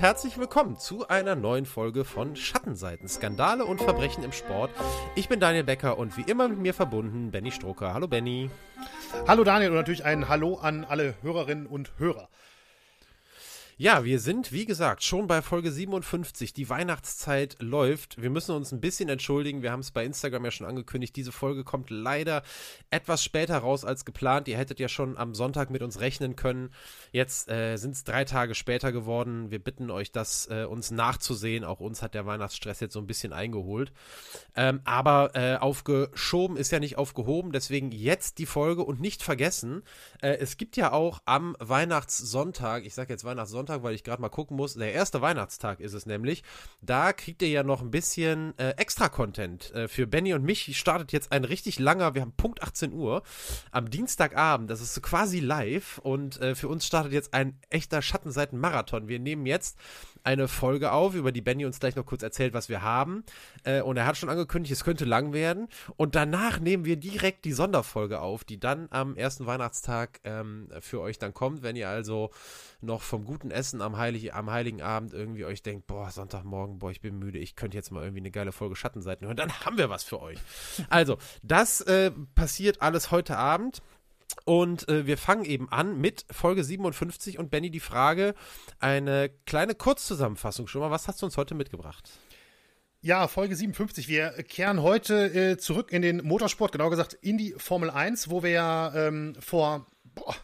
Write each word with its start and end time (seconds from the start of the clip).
Herzlich 0.00 0.38
willkommen 0.38 0.78
zu 0.78 1.08
einer 1.08 1.34
neuen 1.34 1.66
Folge 1.66 2.04
von 2.04 2.36
Schattenseiten, 2.36 3.08
Skandale 3.08 3.64
und 3.64 3.82
Verbrechen 3.82 4.22
im 4.22 4.30
Sport. 4.30 4.70
Ich 5.16 5.28
bin 5.28 5.40
Daniel 5.40 5.64
Becker 5.64 5.98
und 5.98 6.16
wie 6.16 6.22
immer 6.22 6.46
mit 6.46 6.60
mir 6.60 6.72
verbunden 6.72 7.32
Benny 7.32 7.50
Stroker. 7.50 7.94
Hallo 7.94 8.06
Benny. 8.06 8.48
Hallo 9.26 9.42
Daniel 9.42 9.70
und 9.70 9.76
natürlich 9.76 10.04
ein 10.04 10.28
Hallo 10.28 10.54
an 10.62 10.84
alle 10.84 11.14
Hörerinnen 11.22 11.66
und 11.66 11.90
Hörer. 11.98 12.28
Ja, 13.80 14.02
wir 14.02 14.18
sind, 14.18 14.50
wie 14.50 14.64
gesagt, 14.64 15.04
schon 15.04 15.28
bei 15.28 15.40
Folge 15.40 15.70
57. 15.70 16.52
Die 16.52 16.68
Weihnachtszeit 16.68 17.58
läuft. 17.60 18.20
Wir 18.20 18.28
müssen 18.28 18.52
uns 18.56 18.72
ein 18.72 18.80
bisschen 18.80 19.08
entschuldigen. 19.08 19.62
Wir 19.62 19.70
haben 19.70 19.78
es 19.78 19.92
bei 19.92 20.04
Instagram 20.04 20.46
ja 20.46 20.50
schon 20.50 20.66
angekündigt. 20.66 21.14
Diese 21.14 21.30
Folge 21.30 21.62
kommt 21.62 21.88
leider 21.88 22.42
etwas 22.90 23.22
später 23.22 23.58
raus 23.58 23.84
als 23.84 24.04
geplant. 24.04 24.48
Ihr 24.48 24.58
hättet 24.58 24.80
ja 24.80 24.88
schon 24.88 25.16
am 25.16 25.32
Sonntag 25.32 25.70
mit 25.70 25.82
uns 25.82 26.00
rechnen 26.00 26.34
können. 26.34 26.70
Jetzt 27.12 27.48
äh, 27.48 27.76
sind 27.76 27.92
es 27.92 28.02
drei 28.02 28.24
Tage 28.24 28.56
später 28.56 28.90
geworden. 28.90 29.52
Wir 29.52 29.60
bitten 29.60 29.92
euch, 29.92 30.10
das 30.10 30.48
äh, 30.50 30.64
uns 30.64 30.90
nachzusehen. 30.90 31.62
Auch 31.62 31.78
uns 31.78 32.02
hat 32.02 32.14
der 32.14 32.26
Weihnachtsstress 32.26 32.80
jetzt 32.80 32.94
so 32.94 32.98
ein 32.98 33.06
bisschen 33.06 33.32
eingeholt. 33.32 33.92
Ähm, 34.56 34.80
aber 34.86 35.36
äh, 35.36 35.54
aufgeschoben 35.54 36.56
ist 36.56 36.72
ja 36.72 36.80
nicht 36.80 36.98
aufgehoben. 36.98 37.52
Deswegen 37.52 37.92
jetzt 37.92 38.38
die 38.38 38.46
Folge 38.46 38.82
und 38.82 39.00
nicht 39.00 39.22
vergessen, 39.22 39.84
äh, 40.20 40.30
es 40.30 40.56
gibt 40.56 40.76
ja 40.76 40.90
auch 40.90 41.20
am 41.26 41.54
Weihnachtssonntag, 41.60 42.84
ich 42.84 42.94
sage 42.94 43.12
jetzt 43.12 43.22
Weihnachtssonntag, 43.22 43.67
Sonntag, 43.68 43.82
weil 43.82 43.94
ich 43.94 44.02
gerade 44.02 44.22
mal 44.22 44.28
gucken 44.28 44.56
muss. 44.56 44.74
Der 44.74 44.92
erste 44.92 45.20
Weihnachtstag 45.20 45.80
ist 45.80 45.92
es 45.92 46.06
nämlich. 46.06 46.42
Da 46.80 47.12
kriegt 47.12 47.42
ihr 47.42 47.48
ja 47.48 47.62
noch 47.62 47.82
ein 47.82 47.90
bisschen 47.90 48.58
äh, 48.58 48.70
Extra-Content. 48.70 49.72
Äh, 49.74 49.88
für 49.88 50.06
Benny 50.06 50.32
und 50.32 50.42
mich 50.42 50.76
startet 50.78 51.12
jetzt 51.12 51.32
ein 51.32 51.44
richtig 51.44 51.78
langer, 51.78 52.14
wir 52.14 52.22
haben 52.22 52.32
Punkt 52.32 52.62
18 52.62 52.92
Uhr 52.92 53.22
am 53.70 53.90
Dienstagabend. 53.90 54.70
Das 54.70 54.80
ist 54.80 55.00
quasi 55.02 55.40
live. 55.40 55.98
Und 55.98 56.40
äh, 56.40 56.54
für 56.54 56.68
uns 56.68 56.86
startet 56.86 57.12
jetzt 57.12 57.34
ein 57.34 57.58
echter 57.68 58.00
Schattenseiten-Marathon. 58.00 59.08
Wir 59.08 59.18
nehmen 59.18 59.44
jetzt 59.44 59.76
eine 60.28 60.46
Folge 60.46 60.92
auf, 60.92 61.14
über 61.14 61.32
die 61.32 61.40
Benny 61.40 61.64
uns 61.64 61.80
gleich 61.80 61.96
noch 61.96 62.04
kurz 62.04 62.22
erzählt, 62.22 62.52
was 62.52 62.68
wir 62.68 62.82
haben. 62.82 63.24
Äh, 63.64 63.80
und 63.80 63.96
er 63.96 64.04
hat 64.04 64.18
schon 64.18 64.28
angekündigt, 64.28 64.72
es 64.72 64.84
könnte 64.84 65.06
lang 65.06 65.32
werden. 65.32 65.68
Und 65.96 66.14
danach 66.14 66.60
nehmen 66.60 66.84
wir 66.84 66.96
direkt 66.96 67.46
die 67.46 67.52
Sonderfolge 67.52 68.20
auf, 68.20 68.44
die 68.44 68.60
dann 68.60 68.88
am 68.90 69.16
ersten 69.16 69.46
Weihnachtstag 69.46 70.20
ähm, 70.24 70.68
für 70.80 71.00
euch 71.00 71.18
dann 71.18 71.32
kommt. 71.32 71.62
Wenn 71.62 71.76
ihr 71.76 71.88
also 71.88 72.30
noch 72.82 73.00
vom 73.00 73.24
guten 73.24 73.50
Essen 73.50 73.80
am, 73.80 73.96
Heilig 73.96 74.34
am 74.34 74.50
Heiligen 74.50 74.82
Abend 74.82 75.14
irgendwie 75.14 75.46
euch 75.46 75.62
denkt, 75.62 75.86
boah, 75.86 76.10
Sonntagmorgen, 76.10 76.78
boah, 76.78 76.90
ich 76.90 77.00
bin 77.00 77.18
müde, 77.18 77.38
ich 77.38 77.56
könnte 77.56 77.78
jetzt 77.78 77.90
mal 77.90 78.02
irgendwie 78.02 78.20
eine 78.20 78.30
geile 78.30 78.52
Folge 78.52 78.76
Schattenseiten 78.76 79.26
hören, 79.26 79.36
dann 79.36 79.52
haben 79.64 79.78
wir 79.78 79.88
was 79.88 80.04
für 80.04 80.20
euch. 80.20 80.38
Also, 80.90 81.16
das 81.42 81.80
äh, 81.80 82.10
passiert 82.34 82.82
alles 82.82 83.10
heute 83.10 83.38
Abend. 83.38 83.80
Und 84.44 84.88
äh, 84.88 85.06
wir 85.06 85.18
fangen 85.18 85.44
eben 85.44 85.70
an 85.70 86.00
mit 86.00 86.24
Folge 86.30 86.64
57 86.64 87.38
und 87.38 87.50
Benny 87.50 87.70
die 87.70 87.80
Frage, 87.80 88.34
eine 88.78 89.30
kleine 89.46 89.74
Kurzzusammenfassung 89.74 90.66
schon 90.66 90.80
mal. 90.80 90.90
Was 90.90 91.08
hast 91.08 91.22
du 91.22 91.26
uns 91.26 91.36
heute 91.36 91.54
mitgebracht? 91.54 92.10
Ja, 93.00 93.28
Folge 93.28 93.54
57. 93.54 94.08
Wir 94.08 94.30
kehren 94.42 94.82
heute 94.82 95.32
äh, 95.32 95.56
zurück 95.56 95.92
in 95.92 96.02
den 96.02 96.24
Motorsport, 96.24 96.72
genau 96.72 96.90
gesagt 96.90 97.14
in 97.20 97.38
die 97.38 97.54
Formel 97.56 97.90
1, 97.90 98.30
wo 98.30 98.42
wir 98.42 98.50
ja 98.50 98.92
ähm, 98.94 99.36
vor, 99.38 99.86
boah, 100.14 100.34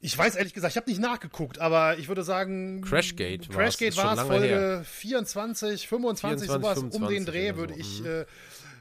ich 0.00 0.18
weiß 0.18 0.34
ehrlich 0.34 0.52
gesagt, 0.52 0.72
ich 0.72 0.76
habe 0.76 0.90
nicht 0.90 1.00
nachgeguckt, 1.00 1.60
aber 1.60 1.96
ich 1.96 2.08
würde 2.08 2.24
sagen, 2.24 2.82
Crashgate, 2.82 3.48
Crashgate 3.48 3.96
war 3.96 4.14
es, 4.14 4.20
Folge 4.20 4.46
her. 4.46 4.84
24, 4.84 5.88
25, 5.88 6.48
24, 6.48 6.48
sowas 6.48 6.78
25 6.78 7.00
um 7.00 7.08
den 7.08 7.24
Dreh, 7.24 7.56
würde 7.56 7.72
so. 7.72 7.80
ich 7.80 8.00
mhm. 8.00 8.06
äh, 8.06 8.24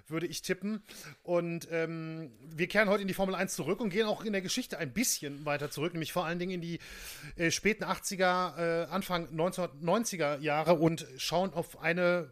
würde 0.08 0.28
ich 0.28 0.42
tippen. 0.42 0.84
Und 1.24 1.68
ähm, 1.72 2.32
wir 2.40 2.68
kehren 2.68 2.90
heute 2.90 3.02
in 3.02 3.08
die 3.08 3.14
Formel 3.14 3.36
1 3.36 3.56
zurück 3.56 3.80
und 3.80 3.90
gehen 3.90 4.06
auch 4.06 4.24
in 4.24 4.34
der 4.34 4.42
Geschichte 4.42 4.78
ein 4.78 4.94
bisschen 4.94 5.46
weiter 5.46 5.70
zurück, 5.70 5.94
nämlich 5.94 6.14
vor 6.14 6.26
allen 6.26 6.40
Dingen 6.40 6.54
in 6.54 6.62
die 6.62 6.80
äh, 7.36 7.52
späten 7.52 7.84
80er, 7.84 8.58
äh, 8.58 8.86
Anfang 8.86 9.28
1990er 9.28 10.40
Jahre 10.40 10.76
und 10.76 11.06
schauen 11.18 11.54
auf 11.54 11.82
eine 11.82 12.30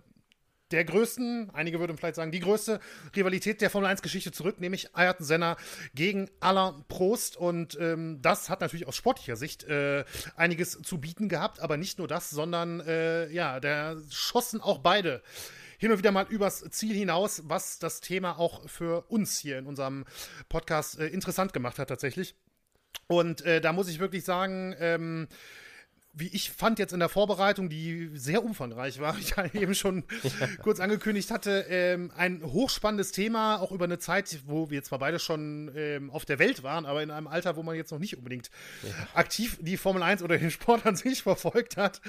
der 0.72 0.86
größten, 0.86 1.50
einige 1.54 1.80
würden 1.80 1.98
vielleicht 1.98 2.16
sagen, 2.16 2.32
die 2.32 2.40
größte 2.40 2.80
Rivalität 3.16 3.62
der 3.62 3.70
Formel 3.70 3.90
1-Geschichte 3.90 4.32
zurück, 4.32 4.59
nämlich 4.59 4.96
Ayrton 4.96 5.26
Senna 5.26 5.58
gegen 5.94 6.30
Alain 6.40 6.86
Prost. 6.88 7.38
Und 7.38 7.78
ähm, 7.80 8.22
das 8.22 8.50
hat 8.50 8.62
natürlich 8.62 8.88
aus 8.88 8.96
sportlicher 8.96 9.36
Sicht 9.36 9.64
äh, 9.66 10.06
einiges 10.36 10.82
zu 10.82 11.00
bieten 11.00 11.30
gehabt, 11.30 11.59
aber 11.59 11.78
nicht 11.78 11.98
nur 11.98 12.08
das, 12.08 12.30
sondern 12.30 12.80
äh, 12.82 13.30
ja, 13.32 13.59
da 13.59 13.98
schossen 14.09 14.62
auch 14.62 14.80
beide 14.80 15.22
hin 15.81 15.92
und 15.92 15.97
wieder 15.97 16.12
mal 16.12 16.28
übers 16.30 16.64
Ziel 16.69 16.94
hinaus, 16.94 17.42
was 17.46 17.80
das 17.80 18.02
Thema 18.02 18.38
auch 18.38 18.69
für 18.69 19.09
uns 19.09 19.40
hier 19.40 19.58
in 19.58 19.66
unserem 19.66 20.06
Podcast 20.47 21.00
äh, 21.00 21.08
interessant 21.08 21.53
gemacht 21.53 21.80
hat 21.80 21.90
tatsächlich. 21.90 22.36
Und 23.08 23.42
äh, 23.42 23.62
da 23.62 23.74
muss 23.74 23.90
ich 23.90 23.97
wirklich 23.97 24.24
sagen, 24.24 24.75
ähm, 24.78 25.28
wie 26.14 26.28
ich 26.28 26.52
fand 26.52 26.78
jetzt 26.80 26.92
in 26.92 27.00
der 27.00 27.10
Vorbereitung, 27.10 27.70
die 27.70 28.10
sehr 28.14 28.44
umfangreich 28.44 29.00
war, 29.00 29.18
ich 29.20 29.32
ja 29.32 29.46
eben 29.54 29.76
schon 29.76 30.04
kurz 30.62 30.80
angekündigt 30.80 31.32
hatte, 31.32 31.66
ähm, 31.70 32.12
ein 32.16 32.44
hochspannendes 32.44 33.12
Thema, 33.12 33.62
auch 33.62 33.72
über 33.72 33.86
eine 33.86 34.00
Zeit, 34.00 34.40
wo 34.46 34.70
wir 34.70 34.84
zwar 34.84 35.00
beide 35.00 35.20
schon 35.20 35.72
ähm, 35.76 36.10
auf 36.10 36.26
der 36.26 36.40
Welt 36.40 36.64
waren, 36.64 36.86
aber 36.86 37.02
in 37.02 37.12
einem 37.12 37.28
Alter, 37.28 37.56
wo 37.56 37.64
man 37.64 37.76
jetzt 37.76 37.92
noch 37.92 38.00
nicht 38.00 38.18
unbedingt 38.18 38.50
ja. 38.84 38.90
aktiv 39.14 39.58
die 39.62 39.78
Formel 39.78 40.04
1 40.04 40.22
oder 40.22 40.38
den 40.38 40.52
Sport 40.52 40.86
an 40.86 40.96
sich 40.96 41.24
verfolgt 41.24 41.78
hat, 41.78 42.02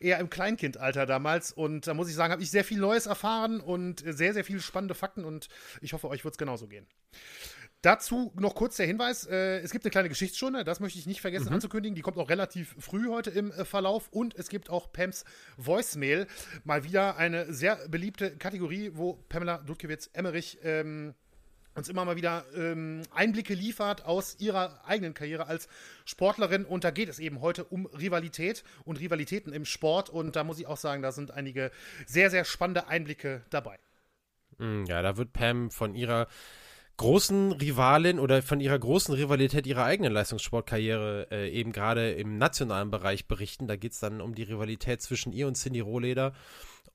eher 0.00 0.18
im 0.18 0.30
Kleinkindalter 0.30 1.06
damals. 1.06 1.52
Und 1.52 1.86
da 1.86 1.94
muss 1.94 2.08
ich 2.08 2.14
sagen, 2.14 2.32
habe 2.32 2.42
ich 2.42 2.50
sehr 2.50 2.64
viel 2.64 2.78
Neues 2.78 3.06
erfahren 3.06 3.60
und 3.60 4.02
sehr, 4.06 4.34
sehr 4.34 4.44
viele 4.44 4.60
spannende 4.60 4.94
Fakten 4.94 5.24
und 5.24 5.48
ich 5.80 5.92
hoffe, 5.92 6.08
euch 6.08 6.24
wird 6.24 6.34
es 6.34 6.38
genauso 6.38 6.66
gehen. 6.66 6.86
Dazu 7.86 8.32
noch 8.34 8.56
kurz 8.56 8.74
der 8.78 8.86
Hinweis: 8.86 9.28
äh, 9.28 9.60
Es 9.60 9.70
gibt 9.70 9.84
eine 9.84 9.92
kleine 9.92 10.08
Geschichtsstunde, 10.08 10.64
das 10.64 10.80
möchte 10.80 10.98
ich 10.98 11.06
nicht 11.06 11.20
vergessen 11.20 11.50
mhm. 11.50 11.54
anzukündigen. 11.54 11.94
Die 11.94 12.02
kommt 12.02 12.18
auch 12.18 12.28
relativ 12.28 12.74
früh 12.80 13.06
heute 13.08 13.30
im 13.30 13.52
äh, 13.52 13.64
Verlauf. 13.64 14.08
Und 14.10 14.34
es 14.34 14.48
gibt 14.48 14.70
auch 14.70 14.90
Pams 14.90 15.24
Voicemail. 15.56 16.26
Mal 16.64 16.82
wieder 16.82 17.16
eine 17.16 17.52
sehr 17.52 17.76
beliebte 17.88 18.36
Kategorie, 18.38 18.90
wo 18.94 19.22
Pamela 19.28 19.58
Dudkiewicz-Emmerich 19.58 20.58
ähm, 20.64 21.14
uns 21.76 21.88
immer 21.88 22.04
mal 22.04 22.16
wieder 22.16 22.44
ähm, 22.56 23.02
Einblicke 23.14 23.54
liefert 23.54 24.04
aus 24.04 24.34
ihrer 24.40 24.84
eigenen 24.84 25.14
Karriere 25.14 25.46
als 25.46 25.68
Sportlerin. 26.06 26.64
Und 26.64 26.82
da 26.82 26.90
geht 26.90 27.08
es 27.08 27.20
eben 27.20 27.40
heute 27.40 27.62
um 27.62 27.86
Rivalität 27.86 28.64
und 28.84 28.98
Rivalitäten 28.98 29.52
im 29.52 29.64
Sport. 29.64 30.10
Und 30.10 30.34
da 30.34 30.42
muss 30.42 30.58
ich 30.58 30.66
auch 30.66 30.76
sagen, 30.76 31.02
da 31.02 31.12
sind 31.12 31.30
einige 31.30 31.70
sehr, 32.04 32.30
sehr 32.30 32.44
spannende 32.44 32.88
Einblicke 32.88 33.44
dabei. 33.50 33.78
Mm, 34.58 34.86
ja, 34.86 35.02
da 35.02 35.16
wird 35.16 35.32
Pam 35.32 35.70
von 35.70 35.94
ihrer 35.94 36.26
großen 36.96 37.52
Rivalin 37.52 38.18
oder 38.18 38.42
von 38.42 38.60
ihrer 38.60 38.78
großen 38.78 39.14
Rivalität 39.14 39.66
ihrer 39.66 39.84
eigenen 39.84 40.12
Leistungssportkarriere 40.12 41.28
äh, 41.30 41.50
eben 41.50 41.72
gerade 41.72 42.12
im 42.12 42.38
nationalen 42.38 42.90
Bereich 42.90 43.26
berichten. 43.26 43.66
Da 43.66 43.76
geht 43.76 43.92
es 43.92 44.00
dann 44.00 44.20
um 44.20 44.34
die 44.34 44.44
Rivalität 44.44 45.02
zwischen 45.02 45.32
ihr 45.32 45.46
und 45.46 45.56
Cindy 45.56 45.80
Rohleder 45.80 46.32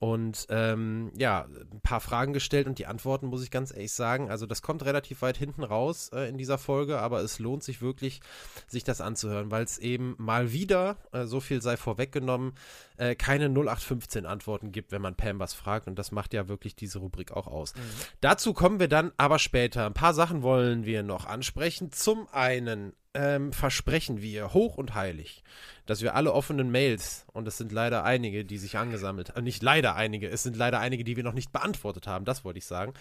und 0.02 0.48
ähm, 0.50 1.12
ja, 1.16 1.46
ein 1.72 1.80
paar 1.82 2.00
Fragen 2.00 2.34
gestellt 2.34 2.66
und 2.66 2.80
die 2.80 2.88
Antworten 2.88 3.28
muss 3.28 3.44
ich 3.44 3.52
ganz 3.52 3.72
ehrlich 3.72 3.92
sagen. 3.92 4.32
Also 4.32 4.48
das 4.48 4.64
kommt 4.64 4.84
relativ 4.84 5.22
weit 5.22 5.38
hinten 5.38 5.64
raus 5.64 6.10
äh, 6.12 6.28
in 6.28 6.40
dieser 6.40 6.58
Folge, 6.58 6.98
aber 6.98 7.22
es 7.22 7.38
lohnt 7.38 7.62
sich 7.62 7.84
wirklich, 7.84 8.20
sich 8.66 8.84
das 8.84 9.00
anzuhören, 9.00 9.52
weil 9.52 9.64
es 9.64 9.78
eben 9.78 10.16
mal 10.18 10.52
wieder, 10.52 10.98
äh, 11.12 11.26
so 11.26 11.40
viel 11.40 11.62
sei 11.62 11.78
vorweggenommen, 11.78 12.54
äh, 12.98 13.14
keine 13.14 13.46
0815 13.46 14.26
Antworten 14.26 14.72
gibt, 14.72 14.92
wenn 14.92 15.04
man 15.04 15.14
Pam 15.14 15.38
was 15.38 15.54
fragt 15.54 15.86
und 15.86 16.00
das 16.00 16.12
macht 16.12 16.34
ja 16.34 16.48
wirklich 16.48 16.76
diese 16.76 16.98
Rubrik 16.98 17.34
auch 17.34 17.46
aus. 17.46 17.76
Mhm. 17.76 17.82
Dazu 18.22 18.54
kommen 18.54 18.80
wir 18.80 18.88
dann 18.88 19.12
aber 19.18 19.38
später. 19.38 19.86
Ein 19.86 19.94
paar 19.94 20.16
Sachen 20.16 20.42
wollen 20.42 20.84
wir 20.84 21.04
noch 21.04 21.28
ansprechen. 21.28 21.92
Zum 21.92 22.28
einen 22.32 22.94
ähm, 23.14 23.52
versprechen 23.54 24.22
wir 24.22 24.54
hoch 24.54 24.78
und 24.78 24.96
heilig, 24.96 25.44
dass 25.86 26.02
wir 26.02 26.16
alle 26.16 26.34
offenen 26.34 26.72
Mails, 26.72 27.26
und 27.34 27.48
es 27.48 27.58
sind 27.58 27.72
leider 27.72 28.04
einige, 28.04 28.46
die 28.46 28.58
sich 28.58 28.78
angesammelt 28.78 29.30
haben, 29.30 29.40
äh, 29.40 29.42
nicht 29.42 29.64
leider 29.64 29.96
einige, 29.96 30.30
es 30.30 30.44
sind 30.44 30.56
leider 30.56 30.80
einige, 30.80 31.04
die 31.04 31.16
wir 31.16 31.24
noch 31.24 31.34
nicht 31.34 31.52
beantwortet 31.52 32.08
haben, 32.08 32.26
das 32.26 32.46
wollte 32.46 32.60
ich 32.60 32.66
sagen. 32.66 32.94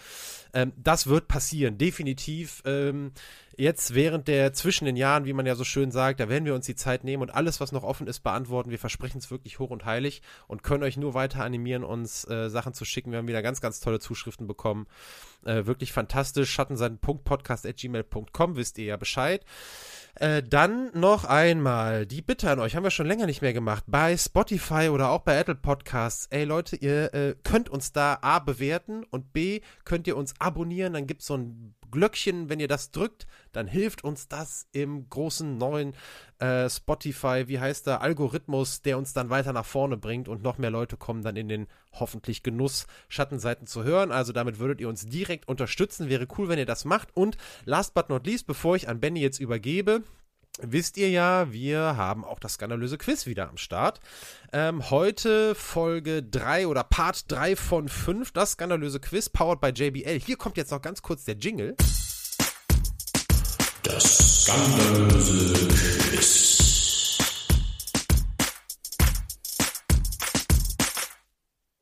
Ähm, 0.53 0.73
das 0.77 1.07
wird 1.07 1.27
passieren, 1.27 1.77
definitiv. 1.77 2.61
Ähm, 2.65 3.11
jetzt 3.57 3.93
während 3.93 4.27
der 4.27 4.53
zwischen 4.53 4.85
den 4.85 4.95
Jahren, 4.95 5.25
wie 5.25 5.33
man 5.33 5.45
ja 5.45 5.55
so 5.55 5.63
schön 5.63 5.91
sagt, 5.91 6.19
da 6.19 6.29
werden 6.29 6.45
wir 6.45 6.55
uns 6.55 6.65
die 6.65 6.75
Zeit 6.75 7.03
nehmen 7.03 7.21
und 7.21 7.29
alles, 7.29 7.59
was 7.59 7.71
noch 7.71 7.83
offen 7.83 8.07
ist, 8.07 8.21
beantworten. 8.21 8.71
Wir 8.71 8.79
versprechen 8.79 9.19
es 9.19 9.29
wirklich 9.29 9.59
hoch 9.59 9.69
und 9.69 9.85
heilig 9.85 10.21
und 10.47 10.63
können 10.63 10.83
euch 10.83 10.97
nur 10.97 11.13
weiter 11.13 11.43
animieren, 11.43 11.83
uns 11.83 12.27
äh, 12.29 12.49
Sachen 12.49 12.73
zu 12.73 12.85
schicken. 12.85 13.11
Wir 13.11 13.19
haben 13.19 13.27
wieder 13.27 13.43
ganz, 13.43 13.61
ganz 13.61 13.79
tolle 13.79 13.99
Zuschriften 13.99 14.47
bekommen. 14.47 14.87
Äh, 15.45 15.65
wirklich 15.65 15.93
fantastisch. 15.93 16.51
Schattenseiten.podcast.gmail.com, 16.51 18.55
wisst 18.55 18.77
ihr 18.77 18.85
ja 18.85 18.97
Bescheid. 18.97 19.45
Äh, 20.15 20.43
dann 20.43 20.91
noch 20.93 21.25
einmal 21.25 22.05
die 22.05 22.21
Bitte 22.21 22.49
an 22.49 22.59
euch, 22.59 22.75
haben 22.75 22.83
wir 22.83 22.91
schon 22.91 23.07
länger 23.07 23.25
nicht 23.25 23.41
mehr 23.41 23.53
gemacht, 23.53 23.85
bei 23.87 24.17
Spotify 24.17 24.89
oder 24.89 25.09
auch 25.09 25.21
bei 25.21 25.37
Apple 25.37 25.55
Podcasts. 25.55 26.27
Ey 26.29 26.43
Leute, 26.43 26.75
ihr 26.75 27.13
äh, 27.13 27.35
könnt 27.43 27.69
uns 27.69 27.93
da 27.93 28.19
A 28.21 28.39
bewerten 28.39 29.03
und 29.09 29.33
B 29.33 29.61
könnt 29.85 30.07
ihr 30.07 30.17
uns 30.17 30.33
abonnieren, 30.39 30.93
dann 30.93 31.07
gibt 31.07 31.21
es 31.21 31.27
so 31.27 31.37
ein 31.37 31.75
Glöckchen, 31.91 32.49
wenn 32.49 32.59
ihr 32.59 32.67
das 32.67 32.91
drückt, 32.91 33.27
dann 33.51 33.67
hilft 33.67 34.03
uns 34.03 34.27
das 34.27 34.67
im 34.71 35.09
großen 35.09 35.57
neuen 35.57 35.93
äh, 36.39 36.69
Spotify, 36.69 37.43
wie 37.47 37.59
heißt 37.59 37.87
der, 37.87 38.01
Algorithmus, 38.01 38.81
der 38.81 38.97
uns 38.97 39.13
dann 39.13 39.29
weiter 39.29 39.53
nach 39.53 39.65
vorne 39.65 39.97
bringt 39.97 40.27
und 40.27 40.41
noch 40.41 40.57
mehr 40.57 40.71
Leute 40.71 40.97
kommen 40.97 41.21
dann 41.21 41.35
in 41.35 41.49
den 41.49 41.67
hoffentlich 41.91 42.41
Genuss, 42.41 42.87
Schattenseiten 43.09 43.67
zu 43.67 43.83
hören. 43.83 44.11
Also 44.11 44.33
damit 44.33 44.59
würdet 44.59 44.81
ihr 44.81 44.89
uns 44.89 45.05
direkt 45.05 45.47
unterstützen. 45.47 46.09
Wäre 46.09 46.27
cool, 46.37 46.47
wenn 46.47 46.59
ihr 46.59 46.65
das 46.65 46.85
macht. 46.85 47.15
Und 47.15 47.37
last 47.65 47.93
but 47.93 48.09
not 48.09 48.25
least, 48.25 48.47
bevor 48.47 48.75
ich 48.75 48.87
an 48.89 48.99
Benny 48.99 49.19
jetzt 49.19 49.39
übergebe, 49.39 50.03
wisst 50.59 50.97
ihr 50.97 51.09
ja, 51.09 51.51
wir 51.51 51.79
haben 51.97 52.23
auch 52.25 52.39
das 52.39 52.53
skandalöse 52.53 52.97
Quiz 52.97 53.25
wieder 53.25 53.49
am 53.49 53.57
Start. 53.57 53.99
Ähm, 54.53 54.89
heute 54.89 55.55
Folge 55.55 56.23
3 56.23 56.67
oder 56.67 56.83
Part 56.83 57.31
3 57.31 57.55
von 57.55 57.87
5, 57.89 58.31
das 58.31 58.53
skandalöse 58.53 58.99
Quiz, 58.99 59.29
powered 59.29 59.61
by 59.61 59.69
JBL. 59.69 60.19
Hier 60.19 60.37
kommt 60.37 60.57
jetzt 60.57 60.71
noch 60.71 60.81
ganz 60.81 61.01
kurz 61.01 61.25
der 61.25 61.35
Jingle. 61.35 61.75
Das 63.83 64.43
skandalöse 64.45 65.67
Quiz. 65.67 66.60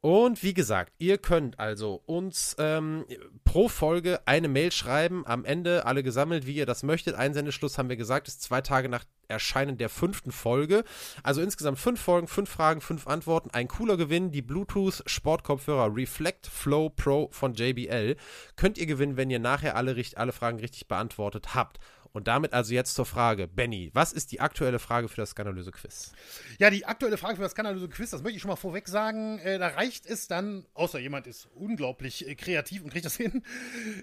Und 0.01 0.43
wie 0.43 0.53
gesagt, 0.53 0.93
ihr 0.97 1.17
könnt 1.17 1.59
also 1.59 2.01
uns 2.05 2.55
ähm, 2.57 3.05
pro 3.43 3.67
Folge 3.67 4.21
eine 4.25 4.47
Mail 4.47 4.71
schreiben, 4.71 5.27
am 5.27 5.43
Ende 5.43 5.85
alle 5.85 6.03
gesammelt, 6.03 6.45
wie 6.45 6.55
ihr 6.55 6.65
das 6.65 6.83
möchtet. 6.83 7.15
Einsendeschluss 7.15 7.77
haben 7.77 7.89
wir 7.89 7.97
gesagt, 7.97 8.29
ist 8.29 8.41
zwei 8.41 8.61
Tage 8.61 8.87
nach 8.87 9.03
Erscheinen 9.27 9.77
der 9.77 9.89
fünften 9.89 10.31
Folge. 10.31 10.85
Also 11.21 11.41
insgesamt 11.41 11.79
fünf 11.79 11.99
Folgen, 11.99 12.27
fünf 12.27 12.49
Fragen, 12.49 12.79
fünf 12.79 13.07
Antworten. 13.07 13.49
Ein 13.51 13.67
cooler 13.67 13.97
Gewinn, 13.97 14.31
die 14.31 14.41
Bluetooth 14.41 15.03
Sportkopfhörer 15.05 15.93
Reflect 15.93 16.47
Flow 16.47 16.89
Pro 16.89 17.27
von 17.31 17.53
JBL. 17.53 18.15
Könnt 18.55 18.77
ihr 18.77 18.85
gewinnen, 18.85 19.17
wenn 19.17 19.29
ihr 19.29 19.39
nachher 19.39 19.75
alle, 19.75 20.01
alle 20.15 20.31
Fragen 20.31 20.59
richtig 20.59 20.87
beantwortet 20.87 21.55
habt. 21.55 21.77
Und 22.11 22.27
damit 22.27 22.53
also 22.53 22.73
jetzt 22.73 22.95
zur 22.95 23.05
Frage. 23.05 23.47
Benny, 23.47 23.91
was 23.93 24.13
ist 24.13 24.31
die 24.31 24.39
aktuelle 24.39 24.79
Frage 24.79 25.07
für 25.07 25.17
das 25.17 25.31
skandalöse 25.31 25.71
Quiz? 25.71 26.11
Ja, 26.57 26.69
die 26.69 26.85
aktuelle 26.85 27.17
Frage 27.17 27.35
für 27.35 27.43
das 27.43 27.51
skandalöse 27.51 27.87
Quiz, 27.87 28.09
das 28.09 28.23
möchte 28.23 28.37
ich 28.37 28.41
schon 28.41 28.49
mal 28.49 28.55
vorweg 28.55 28.87
sagen. 28.87 29.39
Äh, 29.39 29.59
da 29.59 29.67
reicht 29.67 30.05
es 30.07 30.27
dann, 30.27 30.65
außer 30.73 30.99
jemand 30.99 31.27
ist 31.27 31.47
unglaublich 31.53 32.27
äh, 32.27 32.35
kreativ 32.35 32.83
und 32.83 32.89
kriegt 32.89 33.05
das 33.05 33.15
hin, 33.17 33.43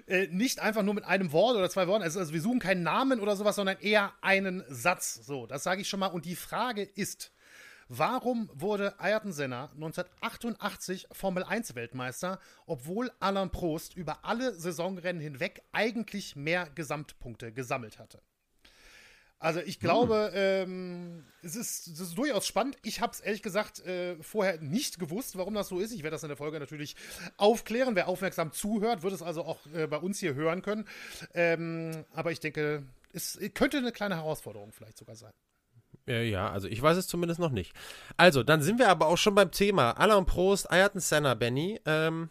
äh, 0.06 0.28
nicht 0.28 0.60
einfach 0.60 0.82
nur 0.82 0.94
mit 0.94 1.04
einem 1.04 1.32
Wort 1.32 1.56
oder 1.56 1.68
zwei 1.68 1.88
Worten. 1.88 2.04
Also, 2.04 2.20
also 2.20 2.32
wir 2.32 2.40
suchen 2.40 2.60
keinen 2.60 2.82
Namen 2.82 3.20
oder 3.20 3.34
sowas, 3.34 3.56
sondern 3.56 3.78
eher 3.80 4.12
einen 4.20 4.62
Satz. 4.68 5.14
So, 5.26 5.46
das 5.46 5.64
sage 5.64 5.80
ich 5.80 5.88
schon 5.88 6.00
mal. 6.00 6.06
Und 6.06 6.24
die 6.24 6.36
Frage 6.36 6.82
ist, 6.82 7.32
Warum 7.88 8.50
wurde 8.52 8.98
Ayrton 8.98 9.32
Senna 9.32 9.70
1988 9.74 11.06
Formel 11.12 11.44
1 11.44 11.76
Weltmeister, 11.76 12.40
obwohl 12.66 13.12
Alain 13.20 13.50
Prost 13.50 13.96
über 13.96 14.24
alle 14.24 14.54
Saisonrennen 14.54 15.22
hinweg 15.22 15.62
eigentlich 15.72 16.34
mehr 16.34 16.68
Gesamtpunkte 16.74 17.52
gesammelt 17.52 18.00
hatte? 18.00 18.20
Also 19.38 19.60
ich 19.60 19.78
glaube, 19.78 20.30
hm. 20.32 20.72
ähm, 20.72 21.24
es, 21.42 21.54
ist, 21.56 21.86
es 21.88 22.00
ist 22.00 22.18
durchaus 22.18 22.46
spannend. 22.46 22.76
Ich 22.82 23.00
habe 23.00 23.12
es 23.12 23.20
ehrlich 23.20 23.42
gesagt 23.42 23.80
äh, 23.80 24.16
vorher 24.22 24.60
nicht 24.60 24.98
gewusst, 24.98 25.36
warum 25.36 25.54
das 25.54 25.68
so 25.68 25.78
ist. 25.78 25.92
Ich 25.92 26.02
werde 26.02 26.14
das 26.14 26.22
in 26.24 26.30
der 26.30 26.38
Folge 26.38 26.58
natürlich 26.58 26.96
aufklären. 27.36 27.94
Wer 27.94 28.08
aufmerksam 28.08 28.52
zuhört, 28.52 29.02
wird 29.02 29.12
es 29.12 29.22
also 29.22 29.44
auch 29.44 29.60
äh, 29.74 29.86
bei 29.86 29.98
uns 29.98 30.18
hier 30.18 30.34
hören 30.34 30.62
können. 30.62 30.86
Ähm, 31.34 32.04
aber 32.14 32.32
ich 32.32 32.40
denke, 32.40 32.82
es 33.12 33.38
könnte 33.54 33.76
eine 33.76 33.92
kleine 33.92 34.16
Herausforderung 34.16 34.72
vielleicht 34.72 34.98
sogar 34.98 35.16
sein. 35.16 35.32
Äh, 36.06 36.28
ja, 36.28 36.50
also 36.50 36.68
ich 36.68 36.80
weiß 36.80 36.96
es 36.96 37.08
zumindest 37.08 37.40
noch 37.40 37.50
nicht. 37.50 37.72
Also, 38.16 38.42
dann 38.42 38.62
sind 38.62 38.78
wir 38.78 38.88
aber 38.88 39.06
auch 39.06 39.18
schon 39.18 39.34
beim 39.34 39.50
Thema. 39.50 39.92
Alain 39.92 40.26
Prost, 40.26 40.70
Ayrton 40.70 41.00
Senna, 41.00 41.34
Benny. 41.34 41.80
Ähm, 41.84 42.30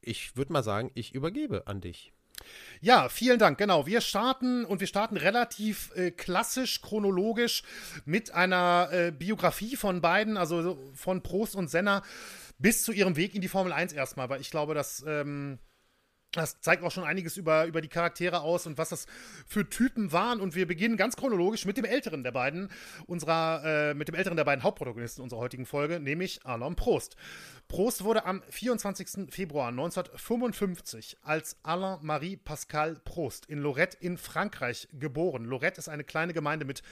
ich 0.00 0.36
würde 0.36 0.52
mal 0.52 0.62
sagen, 0.62 0.90
ich 0.94 1.14
übergebe 1.14 1.66
an 1.66 1.80
dich. 1.80 2.12
Ja, 2.80 3.08
vielen 3.08 3.38
Dank. 3.38 3.58
Genau, 3.58 3.86
wir 3.86 4.00
starten 4.00 4.64
und 4.64 4.80
wir 4.80 4.86
starten 4.86 5.16
relativ 5.16 5.90
äh, 5.96 6.12
klassisch, 6.12 6.80
chronologisch 6.80 7.64
mit 8.04 8.32
einer 8.32 8.88
äh, 8.92 9.10
Biografie 9.10 9.74
von 9.74 10.00
beiden, 10.00 10.36
also 10.36 10.78
von 10.94 11.22
Prost 11.22 11.56
und 11.56 11.68
Senna 11.68 12.02
bis 12.58 12.82
zu 12.82 12.92
ihrem 12.92 13.16
Weg 13.16 13.34
in 13.34 13.40
die 13.40 13.48
Formel 13.48 13.72
1 13.72 13.92
erstmal, 13.92 14.28
weil 14.28 14.40
ich 14.40 14.50
glaube, 14.50 14.74
dass 14.74 15.04
ähm, 15.06 15.58
das 16.32 16.60
zeigt 16.60 16.82
auch 16.82 16.90
schon 16.90 17.04
einiges 17.04 17.36
über, 17.36 17.64
über 17.64 17.80
die 17.80 17.88
Charaktere 17.88 18.40
aus 18.42 18.66
und 18.66 18.76
was 18.76 18.90
das 18.90 19.06
für 19.46 19.68
Typen 19.68 20.12
waren. 20.12 20.40
Und 20.40 20.54
wir 20.54 20.66
beginnen 20.66 20.96
ganz 20.96 21.16
chronologisch 21.16 21.64
mit 21.64 21.76
dem 21.76 21.84
älteren 21.84 22.22
der 22.22 22.32
beiden, 22.32 22.70
unserer, 23.06 23.62
äh, 23.64 23.94
mit 23.94 24.08
dem 24.08 24.14
älteren 24.14 24.36
der 24.36 24.44
beiden 24.44 24.62
Hauptprotagonisten 24.62 25.22
unserer 25.22 25.40
heutigen 25.40 25.64
Folge, 25.64 26.00
nämlich 26.00 26.44
Alain 26.44 26.76
Prost. 26.76 27.16
Prost 27.66 28.04
wurde 28.04 28.26
am 28.26 28.42
24. 28.50 29.30
Februar 29.30 29.68
1955 29.68 31.18
als 31.22 31.56
Alain-Marie 31.62 32.36
Pascal 32.36 32.96
Prost 33.04 33.46
in 33.46 33.58
Lorette 33.58 33.96
in 34.00 34.18
Frankreich 34.18 34.88
geboren. 34.92 35.44
Lorette 35.44 35.78
ist 35.78 35.88
eine 35.88 36.04
kleine 36.04 36.34
Gemeinde 36.34 36.64
mit 36.64 36.82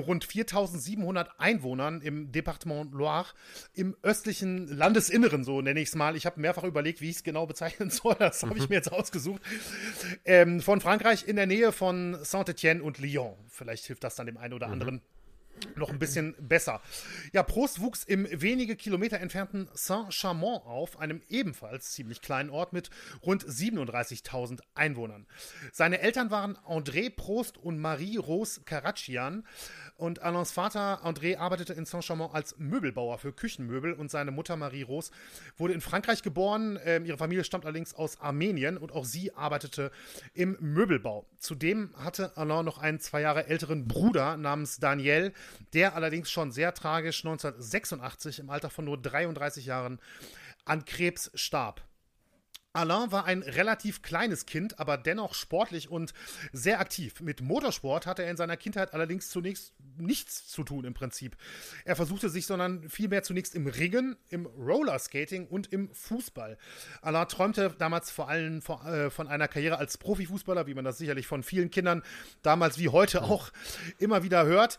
rund 0.00 0.24
4700 0.24 1.38
Einwohnern 1.38 2.00
im 2.00 2.32
Departement 2.32 2.92
Loire 2.92 3.28
im 3.74 3.96
östlichen 4.02 4.68
Landesinneren, 4.68 5.44
so 5.44 5.60
nenne 5.60 5.80
ich 5.80 5.88
es 5.88 5.94
mal. 5.94 6.16
Ich 6.16 6.26
habe 6.26 6.40
mehrfach 6.40 6.64
überlegt, 6.64 7.00
wie 7.00 7.10
ich 7.10 7.16
es 7.16 7.22
genau 7.24 7.46
bezeichnen 7.46 7.90
soll. 7.90 8.16
Das 8.18 8.42
habe 8.42 8.58
ich 8.58 8.68
mir 8.68 8.76
jetzt 8.76 8.92
ausgesucht. 8.92 9.42
Ähm, 10.24 10.60
von 10.60 10.80
Frankreich 10.80 11.26
in 11.26 11.36
der 11.36 11.46
Nähe 11.46 11.72
von 11.72 12.18
Saint-Etienne 12.22 12.82
und 12.82 12.98
Lyon. 12.98 13.34
Vielleicht 13.48 13.86
hilft 13.86 14.04
das 14.04 14.14
dann 14.14 14.26
dem 14.26 14.36
einen 14.36 14.54
oder 14.54 14.68
mhm. 14.68 14.72
anderen. 14.72 14.94
Mhm 14.96 15.02
noch 15.76 15.90
ein 15.90 15.98
bisschen 15.98 16.34
besser. 16.38 16.80
Ja, 17.32 17.42
Prost 17.42 17.80
wuchs 17.80 18.04
im 18.04 18.26
wenige 18.30 18.76
Kilometer 18.76 19.20
entfernten 19.20 19.68
Saint-Chamond 19.74 20.64
auf, 20.64 20.98
einem 20.98 21.22
ebenfalls 21.28 21.92
ziemlich 21.92 22.20
kleinen 22.20 22.50
Ort 22.50 22.72
mit 22.72 22.90
rund 23.24 23.44
37.000 23.44 24.60
Einwohnern. 24.74 25.26
Seine 25.72 26.00
Eltern 26.00 26.30
waren 26.30 26.56
André 26.58 27.10
Prost 27.14 27.58
und 27.58 27.78
Marie-Rose 27.78 28.62
Karachian. 28.64 29.46
Und 29.96 30.22
Alains 30.22 30.52
Vater 30.52 31.04
André 31.04 31.38
arbeitete 31.38 31.72
in 31.74 31.84
Saint-Chamond 31.84 32.34
als 32.34 32.58
Möbelbauer 32.58 33.18
für 33.18 33.32
Küchenmöbel 33.32 33.92
und 33.92 34.10
seine 34.10 34.30
Mutter 34.30 34.56
Marie-Rose 34.56 35.12
wurde 35.56 35.74
in 35.74 35.80
Frankreich 35.80 36.22
geboren. 36.22 36.78
Ähm, 36.84 37.04
ihre 37.04 37.18
Familie 37.18 37.44
stammt 37.44 37.64
allerdings 37.64 37.94
aus 37.94 38.20
Armenien 38.20 38.76
und 38.76 38.92
auch 38.92 39.04
sie 39.04 39.34
arbeitete 39.34 39.90
im 40.34 40.56
Möbelbau. 40.60 41.26
Zudem 41.38 41.94
hatte 41.96 42.36
Alain 42.36 42.64
noch 42.64 42.78
einen 42.78 43.00
zwei 43.00 43.20
Jahre 43.20 43.46
älteren 43.46 43.86
Bruder 43.86 44.36
namens 44.36 44.78
Daniel, 44.78 45.32
der 45.72 45.94
allerdings 45.94 46.30
schon 46.30 46.52
sehr 46.52 46.74
tragisch 46.74 47.24
1986 47.24 48.40
im 48.40 48.50
Alter 48.50 48.70
von 48.70 48.84
nur 48.84 49.00
33 49.00 49.66
Jahren 49.66 50.00
an 50.64 50.84
Krebs 50.84 51.30
starb. 51.34 51.82
Alain 52.72 53.12
war 53.12 53.26
ein 53.26 53.42
relativ 53.42 54.02
kleines 54.02 54.46
Kind, 54.46 54.78
aber 54.78 54.96
dennoch 54.96 55.34
sportlich 55.34 55.90
und 55.90 56.14
sehr 56.52 56.80
aktiv. 56.80 57.20
Mit 57.20 57.42
Motorsport 57.42 58.06
hatte 58.06 58.22
er 58.22 58.30
in 58.30 58.36
seiner 58.36 58.56
Kindheit 58.56 58.94
allerdings 58.94 59.28
zunächst 59.28 59.74
nichts 59.98 60.46
zu 60.48 60.64
tun 60.64 60.84
im 60.84 60.94
Prinzip. 60.94 61.36
Er 61.84 61.96
versuchte 61.96 62.30
sich, 62.30 62.46
sondern 62.46 62.88
vielmehr 62.88 63.22
zunächst 63.22 63.54
im 63.54 63.66
Ringen, 63.66 64.16
im 64.30 64.46
Rollerskating 64.46 65.46
und 65.46 65.72
im 65.72 65.92
Fußball. 65.92 66.56
Alain 67.02 67.28
träumte 67.28 67.74
damals 67.78 68.10
vor 68.10 68.28
allem 68.28 68.60
äh, 68.86 69.10
von 69.10 69.28
einer 69.28 69.48
Karriere 69.48 69.78
als 69.78 69.98
Profifußballer, 69.98 70.66
wie 70.66 70.74
man 70.74 70.84
das 70.84 70.98
sicherlich 70.98 71.26
von 71.26 71.42
vielen 71.42 71.70
Kindern 71.70 72.02
damals 72.42 72.78
wie 72.78 72.88
heute 72.88 73.22
auch 73.22 73.52
immer 73.98 74.22
wieder 74.22 74.46
hört. 74.46 74.78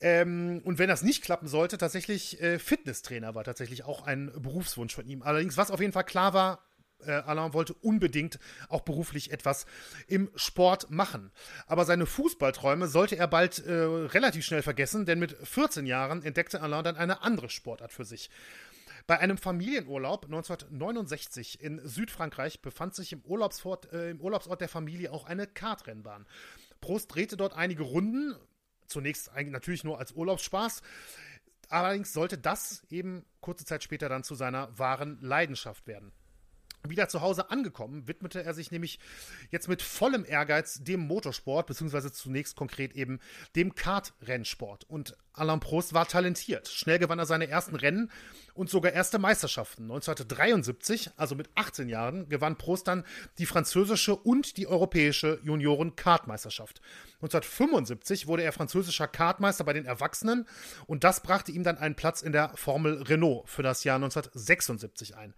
Ähm, 0.00 0.60
und 0.64 0.78
wenn 0.78 0.88
das 0.88 1.02
nicht 1.02 1.24
klappen 1.24 1.48
sollte, 1.48 1.76
tatsächlich 1.76 2.40
äh, 2.40 2.58
Fitnesstrainer 2.58 3.34
war 3.34 3.44
tatsächlich 3.44 3.84
auch 3.84 4.06
ein 4.06 4.32
Berufswunsch 4.40 4.94
von 4.94 5.06
ihm. 5.06 5.22
Allerdings, 5.22 5.56
was 5.56 5.70
auf 5.70 5.80
jeden 5.80 5.92
Fall 5.92 6.04
klar 6.04 6.34
war, 6.34 6.60
äh, 7.06 7.12
Alain 7.12 7.52
wollte 7.52 7.74
unbedingt 7.74 8.38
auch 8.68 8.82
beruflich 8.82 9.32
etwas 9.32 9.66
im 10.06 10.30
Sport 10.34 10.90
machen. 10.90 11.30
Aber 11.66 11.84
seine 11.84 12.06
Fußballträume 12.06 12.88
sollte 12.88 13.16
er 13.16 13.28
bald 13.28 13.58
äh, 13.64 13.72
relativ 13.72 14.44
schnell 14.44 14.62
vergessen, 14.62 15.06
denn 15.06 15.18
mit 15.18 15.36
14 15.42 15.86
Jahren 15.86 16.22
entdeckte 16.22 16.60
Alain 16.62 16.84
dann 16.84 16.96
eine 16.96 17.22
andere 17.22 17.50
Sportart 17.50 17.92
für 17.92 18.04
sich. 18.04 18.30
Bei 19.06 19.18
einem 19.18 19.36
Familienurlaub 19.36 20.26
1969 20.26 21.60
in 21.60 21.80
Südfrankreich 21.84 22.62
befand 22.62 22.94
sich 22.94 23.12
im, 23.12 23.22
Urlaubsort, 23.22 23.92
äh, 23.92 24.10
im 24.10 24.20
Urlaubsort 24.20 24.60
der 24.60 24.68
Familie 24.68 25.12
auch 25.12 25.24
eine 25.24 25.46
Kartrennbahn. 25.46 26.26
Prost 26.80 27.14
drehte 27.14 27.36
dort 27.36 27.54
einige 27.54 27.82
Runden, 27.82 28.36
zunächst 28.86 29.30
natürlich 29.34 29.84
nur 29.84 29.98
als 29.98 30.12
Urlaubsspaß. 30.12 30.82
Allerdings 31.68 32.12
sollte 32.12 32.38
das 32.38 32.84
eben 32.90 33.24
kurze 33.40 33.64
Zeit 33.64 33.82
später 33.82 34.08
dann 34.08 34.24
zu 34.24 34.34
seiner 34.34 34.78
wahren 34.78 35.18
Leidenschaft 35.20 35.86
werden. 35.86 36.12
Wieder 36.86 37.08
zu 37.08 37.20
Hause 37.20 37.50
angekommen, 37.50 38.08
widmete 38.08 38.42
er 38.42 38.54
sich 38.54 38.72
nämlich 38.72 38.98
jetzt 39.50 39.68
mit 39.68 39.82
vollem 39.82 40.24
Ehrgeiz 40.24 40.82
dem 40.82 41.00
Motorsport, 41.00 41.68
beziehungsweise 41.68 42.10
zunächst 42.10 42.56
konkret 42.56 42.94
eben 42.94 43.20
dem 43.54 43.76
Kartrennsport. 43.76 44.84
Und 44.88 45.16
Alain 45.32 45.60
Prost 45.60 45.94
war 45.94 46.08
talentiert. 46.08 46.68
Schnell 46.68 46.98
gewann 46.98 47.20
er 47.20 47.26
seine 47.26 47.48
ersten 47.48 47.76
Rennen 47.76 48.10
und 48.54 48.68
sogar 48.68 48.92
erste 48.92 49.18
Meisterschaften. 49.20 49.84
1973, 49.84 51.10
also 51.16 51.36
mit 51.36 51.48
18 51.54 51.88
Jahren, 51.88 52.28
gewann 52.28 52.58
Prost 52.58 52.88
dann 52.88 53.04
die 53.38 53.46
französische 53.46 54.16
und 54.16 54.56
die 54.56 54.66
europäische 54.66 55.40
Junioren-Kartmeisterschaft. 55.44 56.80
1975 57.22 58.26
wurde 58.26 58.42
er 58.42 58.52
französischer 58.52 59.06
Kartmeister 59.06 59.64
bei 59.64 59.72
den 59.72 59.86
Erwachsenen 59.86 60.46
und 60.86 61.04
das 61.04 61.22
brachte 61.22 61.52
ihm 61.52 61.62
dann 61.62 61.78
einen 61.78 61.94
Platz 61.94 62.22
in 62.22 62.32
der 62.32 62.50
Formel 62.56 63.02
Renault 63.02 63.48
für 63.48 63.62
das 63.62 63.84
Jahr 63.84 63.96
1976 63.96 65.16
ein. 65.16 65.32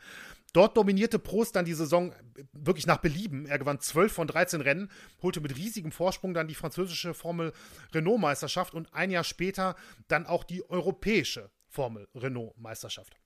Dort 0.54 0.76
dominierte 0.76 1.18
Prost 1.18 1.56
dann 1.56 1.64
die 1.64 1.74
Saison 1.74 2.14
wirklich 2.52 2.86
nach 2.86 2.98
Belieben. 2.98 3.44
Er 3.44 3.58
gewann 3.58 3.80
12 3.80 4.12
von 4.12 4.28
13 4.28 4.60
Rennen, 4.60 4.88
holte 5.20 5.40
mit 5.40 5.56
riesigem 5.56 5.90
Vorsprung 5.90 6.32
dann 6.32 6.46
die 6.46 6.54
französische 6.54 7.12
Formel 7.12 7.52
Renault-Meisterschaft 7.92 8.72
und 8.72 8.94
ein 8.94 9.10
Jahr 9.10 9.24
später 9.24 9.74
dann 10.06 10.26
auch 10.26 10.44
die 10.44 10.68
europäische 10.70 11.50
Formel 11.66 12.06
Renault-Meisterschaft. 12.14 13.16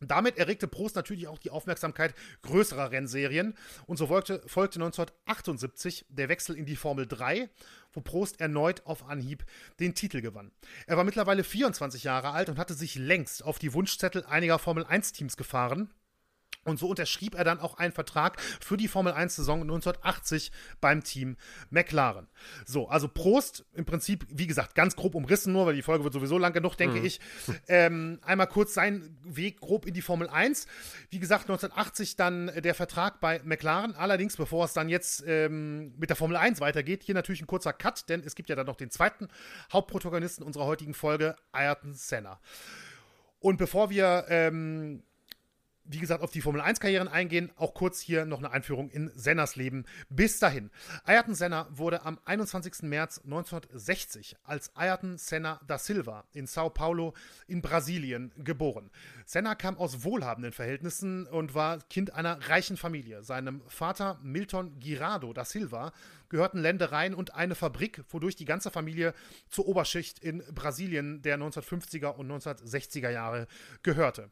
Damit 0.00 0.38
erregte 0.38 0.66
Prost 0.66 0.96
natürlich 0.96 1.28
auch 1.28 1.38
die 1.38 1.50
Aufmerksamkeit 1.50 2.14
größerer 2.40 2.90
Rennserien 2.90 3.54
und 3.86 3.98
so 3.98 4.06
folgte, 4.06 4.42
folgte 4.46 4.78
1978 4.78 6.06
der 6.08 6.30
Wechsel 6.30 6.56
in 6.56 6.64
die 6.64 6.76
Formel 6.76 7.06
3, 7.06 7.50
wo 7.92 8.00
Prost 8.00 8.40
erneut 8.40 8.86
auf 8.86 9.06
Anhieb 9.06 9.44
den 9.80 9.94
Titel 9.94 10.22
gewann. 10.22 10.50
Er 10.86 10.96
war 10.96 11.04
mittlerweile 11.04 11.44
24 11.44 12.04
Jahre 12.04 12.30
alt 12.30 12.48
und 12.48 12.58
hatte 12.58 12.72
sich 12.72 12.94
längst 12.94 13.44
auf 13.44 13.58
die 13.58 13.74
Wunschzettel 13.74 14.24
einiger 14.24 14.58
Formel 14.58 14.84
1 14.86 15.12
Teams 15.12 15.36
gefahren 15.36 15.92
und 16.64 16.78
so 16.78 16.88
unterschrieb 16.88 17.34
er 17.34 17.44
dann 17.44 17.60
auch 17.60 17.78
einen 17.78 17.92
Vertrag 17.92 18.40
für 18.40 18.76
die 18.76 18.88
Formel 18.88 19.12
1-Saison 19.12 19.62
1980 19.62 20.52
beim 20.80 21.04
Team 21.04 21.36
McLaren. 21.70 22.28
So, 22.64 22.88
also 22.88 23.08
Prost 23.08 23.64
im 23.74 23.84
Prinzip, 23.84 24.26
wie 24.28 24.46
gesagt, 24.46 24.74
ganz 24.74 24.96
grob 24.96 25.14
umrissen, 25.14 25.52
nur 25.52 25.66
weil 25.66 25.74
die 25.74 25.82
Folge 25.82 26.04
wird 26.04 26.14
sowieso 26.14 26.38
lang 26.38 26.52
genug, 26.52 26.76
denke 26.76 27.00
mhm. 27.00 27.04
ich. 27.04 27.20
Ähm, 27.68 28.18
einmal 28.22 28.46
kurz 28.46 28.74
sein 28.74 29.16
Weg 29.24 29.60
grob 29.60 29.86
in 29.86 29.94
die 29.94 30.02
Formel 30.02 30.28
1. 30.28 30.66
Wie 31.10 31.18
gesagt, 31.18 31.42
1980 31.42 32.16
dann 32.16 32.50
der 32.56 32.74
Vertrag 32.74 33.20
bei 33.20 33.40
McLaren. 33.44 33.94
Allerdings, 33.94 34.36
bevor 34.36 34.64
es 34.64 34.72
dann 34.72 34.88
jetzt 34.88 35.24
ähm, 35.26 35.94
mit 35.98 36.10
der 36.10 36.16
Formel 36.16 36.36
1 36.36 36.60
weitergeht, 36.60 37.02
hier 37.02 37.14
natürlich 37.14 37.42
ein 37.42 37.46
kurzer 37.46 37.72
Cut, 37.72 38.08
denn 38.08 38.22
es 38.24 38.34
gibt 38.34 38.48
ja 38.48 38.56
dann 38.56 38.66
noch 38.66 38.76
den 38.76 38.90
zweiten 38.90 39.28
Hauptprotagonisten 39.72 40.44
unserer 40.44 40.66
heutigen 40.66 40.94
Folge, 40.94 41.36
Ayrton 41.52 41.94
Senna. 41.94 42.40
Und 43.40 43.58
bevor 43.58 43.90
wir 43.90 44.24
ähm, 44.28 45.02
wie 45.84 45.98
gesagt, 45.98 46.22
auf 46.22 46.30
die 46.30 46.40
Formel-1-Karrieren 46.40 47.08
eingehen. 47.08 47.50
Auch 47.56 47.74
kurz 47.74 48.00
hier 48.00 48.24
noch 48.24 48.38
eine 48.38 48.50
Einführung 48.50 48.90
in 48.90 49.10
Senners 49.14 49.56
Leben. 49.56 49.84
Bis 50.08 50.38
dahin. 50.38 50.70
Ayrton 51.04 51.34
Senna 51.34 51.66
wurde 51.70 52.04
am 52.04 52.18
21. 52.24 52.82
März 52.82 53.20
1960 53.24 54.36
als 54.44 54.74
Ayrton 54.76 55.18
Senna 55.18 55.60
da 55.66 55.78
Silva 55.78 56.24
in 56.32 56.46
Sao 56.46 56.70
Paulo 56.70 57.14
in 57.46 57.60
Brasilien 57.60 58.32
geboren. 58.36 58.90
Senna 59.26 59.54
kam 59.54 59.76
aus 59.76 60.04
wohlhabenden 60.04 60.52
Verhältnissen 60.52 61.26
und 61.26 61.54
war 61.54 61.78
Kind 61.90 62.14
einer 62.14 62.48
reichen 62.48 62.76
Familie. 62.76 63.22
Seinem 63.22 63.62
Vater 63.68 64.18
Milton 64.22 64.78
Girardo 64.80 65.32
da 65.32 65.44
Silva 65.44 65.92
gehörten 66.28 66.58
Ländereien 66.58 67.14
und 67.14 67.34
eine 67.34 67.54
Fabrik, 67.54 68.02
wodurch 68.08 68.34
die 68.34 68.44
ganze 68.44 68.70
Familie 68.70 69.14
zur 69.48 69.68
Oberschicht 69.68 70.18
in 70.18 70.42
Brasilien 70.52 71.22
der 71.22 71.38
1950er 71.38 72.08
und 72.08 72.30
1960er 72.30 73.10
Jahre 73.10 73.46
gehörte. 73.82 74.30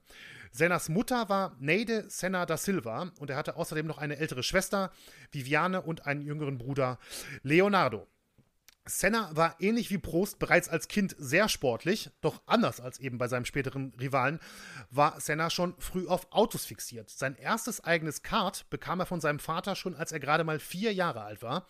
Sennas 0.53 0.91
Mutter 0.91 1.31
war 1.31 1.57
Neide 1.59 2.09
Senna 2.11 2.45
da 2.45 2.59
Silva 2.59 3.11
und 3.19 3.31
er 3.31 3.37
hatte 3.37 3.57
außerdem 3.57 3.87
noch 3.87 3.97
eine 3.99 4.19
ältere 4.19 4.43
Schwester, 4.43 4.93
Viviane, 5.31 5.81
und 5.81 6.07
einen 6.07 6.21
jüngeren 6.21 6.59
Bruder, 6.59 6.99
Leonardo. 7.43 8.07
Senna 8.85 9.35
war 9.35 9.57
ähnlich 9.61 9.91
wie 9.91 9.99
Prost 9.99 10.39
bereits 10.39 10.69
als 10.69 10.89
Kind 10.89 11.15
sehr 11.19 11.49
sportlich, 11.49 12.11
doch 12.21 12.43
anders 12.47 12.81
als 12.81 12.99
eben 12.99 13.17
bei 13.17 13.29
seinem 13.29 13.45
späteren 13.45 13.95
Rivalen 13.99 14.41
war 14.91 15.21
Senna 15.21 15.51
schon 15.51 15.75
früh 15.79 16.07
auf 16.07 16.33
Autos 16.33 16.67
fixiert. 16.67 17.09
Sein 17.09 17.37
erstes 17.37 17.83
eigenes 17.83 18.23
Kart 18.23 18.69
bekam 18.71 19.01
er 19.01 19.07
von 19.07 19.21
seinem 19.21 19.39
Vater 19.39 19.77
schon, 19.77 19.95
als 19.95 20.13
er 20.13 20.21
gerade 20.21 20.45
mal 20.45 20.59
vier 20.59 20.93
Jahre 20.93 21.23
alt 21.23 21.43
war. 21.43 21.67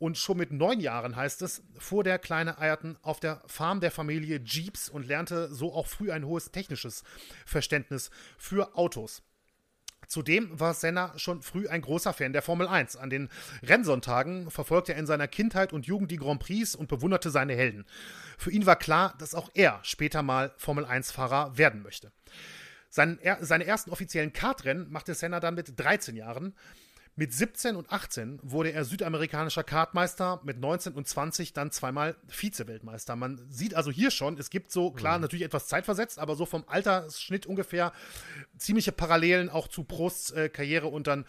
Und 0.00 0.16
schon 0.16 0.38
mit 0.38 0.50
neun 0.50 0.80
Jahren, 0.80 1.14
heißt 1.14 1.42
es, 1.42 1.62
fuhr 1.78 2.02
der 2.02 2.18
kleine 2.18 2.56
Ayrton 2.56 2.96
auf 3.02 3.20
der 3.20 3.42
Farm 3.46 3.80
der 3.80 3.90
Familie 3.90 4.40
Jeeps 4.42 4.88
und 4.88 5.06
lernte 5.06 5.54
so 5.54 5.74
auch 5.74 5.86
früh 5.86 6.10
ein 6.10 6.24
hohes 6.24 6.50
technisches 6.50 7.04
Verständnis 7.44 8.10
für 8.38 8.74
Autos. 8.76 9.22
Zudem 10.06 10.58
war 10.58 10.72
Senna 10.72 11.12
schon 11.18 11.42
früh 11.42 11.68
ein 11.68 11.82
großer 11.82 12.14
Fan 12.14 12.32
der 12.32 12.40
Formel 12.40 12.66
1. 12.66 12.96
An 12.96 13.10
den 13.10 13.28
Rennsonntagen 13.62 14.50
verfolgte 14.50 14.94
er 14.94 14.98
in 14.98 15.06
seiner 15.06 15.28
Kindheit 15.28 15.74
und 15.74 15.86
Jugend 15.86 16.10
die 16.10 16.16
Grand 16.16 16.40
Prix 16.40 16.74
und 16.74 16.88
bewunderte 16.88 17.28
seine 17.28 17.54
Helden. 17.54 17.84
Für 18.38 18.50
ihn 18.50 18.64
war 18.64 18.76
klar, 18.76 19.14
dass 19.18 19.34
auch 19.34 19.50
er 19.52 19.80
später 19.82 20.22
mal 20.22 20.54
Formel 20.56 20.86
1-Fahrer 20.86 21.58
werden 21.58 21.82
möchte. 21.82 22.10
Seine, 22.88 23.18
seine 23.42 23.66
ersten 23.66 23.90
offiziellen 23.90 24.32
Kartrennen 24.32 24.90
machte 24.90 25.12
Senna 25.14 25.40
dann 25.40 25.56
mit 25.56 25.78
13 25.78 26.16
Jahren. 26.16 26.54
Mit 27.20 27.34
17 27.34 27.76
und 27.76 27.92
18 27.92 28.40
wurde 28.42 28.72
er 28.72 28.86
südamerikanischer 28.86 29.62
Kartmeister, 29.62 30.40
mit 30.42 30.58
19 30.58 30.94
und 30.94 31.06
20 31.06 31.52
dann 31.52 31.70
zweimal 31.70 32.16
Vize-Weltmeister. 32.28 33.14
Man 33.14 33.46
sieht 33.50 33.74
also 33.74 33.90
hier 33.90 34.10
schon, 34.10 34.38
es 34.38 34.48
gibt 34.48 34.72
so, 34.72 34.90
klar, 34.90 35.18
mhm. 35.18 35.20
natürlich 35.24 35.44
etwas 35.44 35.68
zeitversetzt, 35.68 36.18
aber 36.18 36.34
so 36.34 36.46
vom 36.46 36.64
Altersschnitt 36.66 37.44
ungefähr 37.44 37.92
ziemliche 38.56 38.90
Parallelen 38.90 39.50
auch 39.50 39.68
zu 39.68 39.84
Prosts 39.84 40.30
äh, 40.30 40.48
Karriere 40.48 40.86
und 40.86 41.08
dann 41.08 41.26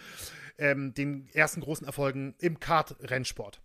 ähm, 0.57 0.93
den 0.93 1.27
ersten 1.33 1.60
großen 1.60 1.86
Erfolgen 1.86 2.36
im 2.39 2.62
Kart-Rennsport. 2.62 3.60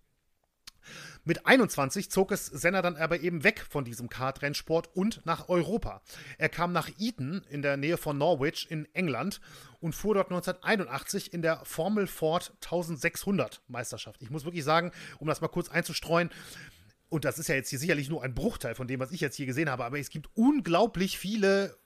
Mit 1.29 1.45
21 1.45 2.09
zog 2.09 2.31
es 2.31 2.47
Senna 2.47 2.83
dann 2.83 2.95
aber 2.95 3.19
eben 3.19 3.43
weg 3.43 3.67
von 3.69 3.85
diesem 3.85 4.09
Kartrennsport 4.09 4.95
und 4.95 5.27
nach 5.27 5.49
Europa. 5.49 6.01
Er 6.39 6.49
kam 6.49 6.73
nach 6.73 6.89
Eton 7.01 7.43
in 7.51 7.63
der 7.63 7.77
Nähe 7.77 7.97
von 7.97 8.17
Norwich 8.17 8.71
in 8.71 8.87
England 8.95 9.41
und 9.81 9.97
fuhr 9.97 10.15
dort 10.15 10.29
1981 10.29 11.33
in 11.33 11.43
der 11.43 11.65
Formel 11.65 12.07
Ford 12.07 12.53
1600 12.63 13.61
Meisterschaft. 13.67 14.23
Ich 14.23 14.31
muss 14.31 14.45
wirklich 14.45 14.63
sagen, 14.63 14.93
um 15.19 15.27
das 15.27 15.41
mal 15.41 15.49
kurz 15.49 15.69
einzustreuen, 15.69 16.31
und 17.09 17.25
das 17.25 17.41
ist 17.41 17.49
ja 17.49 17.57
jetzt 17.57 17.71
hier 17.71 17.81
sicherlich 17.81 18.09
nur 18.09 18.23
ein 18.23 18.35
Bruchteil 18.35 18.77
von 18.77 18.87
dem, 18.87 19.01
was 19.01 19.11
ich 19.11 19.21
jetzt 19.21 19.35
hier 19.35 19.47
gesehen 19.47 19.69
habe, 19.69 19.85
aber 19.85 19.99
es 19.99 20.11
gibt 20.11 20.29
unglaublich 20.35 21.19
viele 21.19 21.77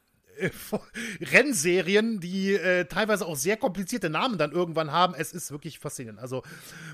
äh, 0.41 0.51
Rennserien, 1.21 2.21
die 2.21 2.55
äh, 2.55 2.85
teilweise 2.87 3.27
auch 3.27 3.37
sehr 3.37 3.57
komplizierte 3.57 4.11
Namen 4.11 4.39
dann 4.39 4.53
irgendwann 4.53 4.93
haben. 4.93 5.15
Es 5.15 5.33
ist 5.33 5.51
wirklich 5.51 5.79
faszinierend. 5.79 6.21
Also 6.21 6.43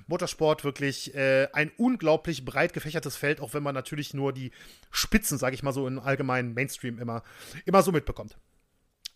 Motorsport 0.07 0.65
wirklich 0.65 1.15
äh, 1.15 1.49
ein 1.53 1.71
unglaublich 1.77 2.45
breit 2.45 2.73
gefächertes 2.73 3.17
Feld, 3.17 3.41
auch 3.41 3.55
wenn 3.55 3.63
man 3.63 3.75
natürlich 3.75 4.15
nur 4.15 4.33
die 4.33 4.51
Spitzen, 4.91 5.39
sage 5.39 5.55
ich 5.55 5.63
mal 5.63 5.73
so, 5.73 5.87
im 5.87 5.99
allgemeinen 5.99 6.55
Mainstream 6.55 6.99
immer, 6.99 7.23
immer 7.65 7.83
so 7.83 7.93
mitbekommt. 7.93 8.37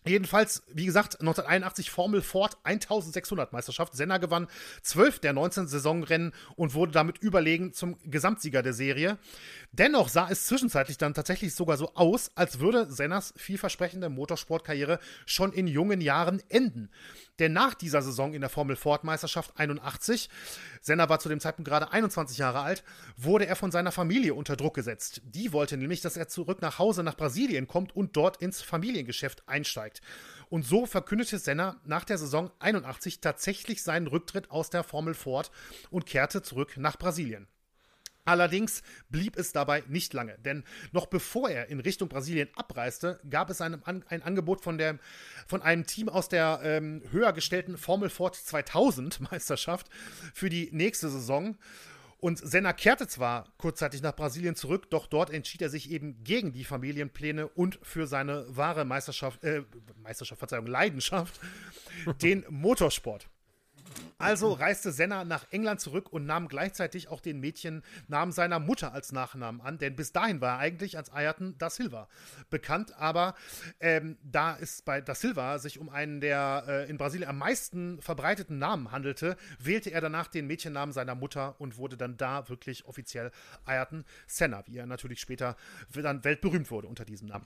Jedenfalls, 0.06 0.62
wie 0.72 0.87
gesagt, 0.87 1.20
1981 1.20 1.90
Formel 1.90 2.22
Ford 2.22 2.56
1600 2.62 3.52
Meisterschaft. 3.52 3.94
Senna 3.94 4.16
gewann 4.16 4.46
12 4.82 5.18
der 5.18 5.34
19 5.34 5.66
Saisonrennen 5.66 6.32
und 6.56 6.72
wurde 6.72 6.92
damit 6.92 7.18
überlegen 7.18 7.75
zum 7.75 7.99
Gesamtsieger 8.04 8.62
der 8.62 8.72
Serie. 8.72 9.18
Dennoch 9.72 10.08
sah 10.08 10.28
es 10.28 10.46
zwischenzeitlich 10.46 10.98
dann 10.98 11.14
tatsächlich 11.14 11.54
sogar 11.54 11.76
so 11.76 11.94
aus, 11.94 12.32
als 12.34 12.58
würde 12.58 12.90
Sennas 12.90 13.32
vielversprechende 13.36 14.08
Motorsportkarriere 14.08 14.98
schon 15.26 15.52
in 15.52 15.68
jungen 15.68 16.00
Jahren 16.00 16.42
enden. 16.48 16.90
Denn 17.38 17.52
nach 17.52 17.74
dieser 17.74 18.02
Saison 18.02 18.34
in 18.34 18.40
der 18.40 18.50
Formel 18.50 18.74
Ford 18.74 19.04
Meisterschaft 19.04 19.52
81, 19.60 20.28
Senna 20.80 21.08
war 21.08 21.20
zu 21.20 21.28
dem 21.28 21.38
Zeitpunkt 21.38 21.68
gerade 21.68 21.92
21 21.92 22.36
Jahre 22.36 22.60
alt, 22.60 22.82
wurde 23.16 23.46
er 23.46 23.54
von 23.54 23.70
seiner 23.70 23.92
Familie 23.92 24.34
unter 24.34 24.56
Druck 24.56 24.74
gesetzt. 24.74 25.22
Die 25.24 25.52
wollte 25.52 25.76
nämlich, 25.76 26.00
dass 26.00 26.16
er 26.16 26.26
zurück 26.26 26.62
nach 26.62 26.80
Hause 26.80 27.04
nach 27.04 27.16
Brasilien 27.16 27.68
kommt 27.68 27.94
und 27.94 28.16
dort 28.16 28.38
ins 28.38 28.62
Familiengeschäft 28.62 29.48
einsteigt. 29.48 30.00
Und 30.48 30.66
so 30.66 30.84
verkündete 30.84 31.38
Senna 31.38 31.80
nach 31.84 32.04
der 32.04 32.18
Saison 32.18 32.50
81 32.58 33.20
tatsächlich 33.20 33.84
seinen 33.84 34.08
Rücktritt 34.08 34.50
aus 34.50 34.68
der 34.68 34.82
Formel 34.82 35.14
Ford 35.14 35.52
und 35.90 36.06
kehrte 36.06 36.42
zurück 36.42 36.76
nach 36.76 36.98
Brasilien. 36.98 37.46
Allerdings 38.24 38.82
blieb 39.08 39.36
es 39.36 39.52
dabei 39.52 39.82
nicht 39.88 40.12
lange, 40.12 40.36
denn 40.38 40.64
noch 40.92 41.06
bevor 41.06 41.48
er 41.48 41.68
in 41.68 41.80
Richtung 41.80 42.08
Brasilien 42.08 42.48
abreiste, 42.54 43.18
gab 43.28 43.50
es 43.50 43.60
ein, 43.60 43.82
ein 43.84 44.22
Angebot 44.22 44.60
von, 44.60 44.78
der, 44.78 44.98
von 45.46 45.62
einem 45.62 45.86
Team 45.86 46.08
aus 46.08 46.28
der 46.28 46.60
ähm, 46.62 47.02
höher 47.10 47.32
gestellten 47.32 47.78
Formel 47.78 48.10
Ford 48.10 48.36
2000 48.36 49.20
Meisterschaft 49.32 49.88
für 50.34 50.50
die 50.50 50.68
nächste 50.72 51.08
Saison. 51.08 51.56
Und 52.18 52.38
Senna 52.38 52.74
kehrte 52.74 53.08
zwar 53.08 53.48
kurzzeitig 53.56 54.02
nach 54.02 54.14
Brasilien 54.14 54.54
zurück, 54.54 54.90
doch 54.90 55.06
dort 55.06 55.30
entschied 55.30 55.62
er 55.62 55.70
sich 55.70 55.90
eben 55.90 56.22
gegen 56.22 56.52
die 56.52 56.64
Familienpläne 56.64 57.48
und 57.48 57.78
für 57.82 58.06
seine 58.06 58.44
wahre 58.48 58.84
Meisterschaft, 58.84 59.42
äh, 59.42 59.62
Meisterschaft, 60.02 60.38
Verzeihung, 60.38 60.66
Leidenschaft, 60.66 61.40
den 62.22 62.44
Motorsport. 62.50 63.26
Also 64.18 64.52
reiste 64.52 64.92
Senna 64.92 65.25
nach 65.25 65.47
England 65.50 65.80
zurück 65.80 66.12
und 66.12 66.26
nahm 66.26 66.49
gleichzeitig 66.49 67.09
auch 67.09 67.20
den 67.20 67.40
Mädchennamen 67.40 68.32
seiner 68.32 68.59
Mutter 68.59 68.92
als 68.92 69.12
Nachnamen 69.12 69.61
an, 69.61 69.78
denn 69.78 69.97
bis 69.97 70.12
dahin 70.12 70.40
war 70.40 70.56
er 70.56 70.59
eigentlich 70.59 70.97
als 70.99 71.11
Ayrton 71.11 71.54
da 71.59 71.70
Silva 71.70 72.09
bekannt, 72.50 72.94
aber 72.99 73.35
ähm, 73.80 74.18
da 74.23 74.56
es 74.61 74.82
bei 74.82 75.00
da 75.00 75.14
Silva 75.14 75.59
sich 75.59 75.78
um 75.78 75.88
einen 75.88 76.20
der 76.20 76.64
äh, 76.68 76.90
in 76.90 76.99
Brasilien 76.99 77.30
am 77.30 77.38
meisten 77.38 78.00
verbreiteten 78.02 78.59
Namen 78.59 78.92
handelte, 78.92 79.37
wählte 79.59 79.90
er 79.90 80.00
danach 80.00 80.28
den 80.28 80.47
Mädchennamen 80.47 80.92
seiner 80.92 81.14
Mutter 81.14 81.59
und 81.59 81.78
wurde 81.78 81.97
dann 81.97 82.16
da 82.16 82.49
wirklich 82.49 82.85
offiziell 82.85 83.30
Ayrton 83.64 84.04
Senna, 84.26 84.64
wie 84.66 84.76
er 84.76 84.87
natürlich 84.87 85.20
später 85.20 85.56
dann 85.94 86.25
weltberühmt 86.25 86.70
wurde 86.70 86.88
unter 86.88 87.04
diesem 87.04 87.28
Namen. 87.28 87.44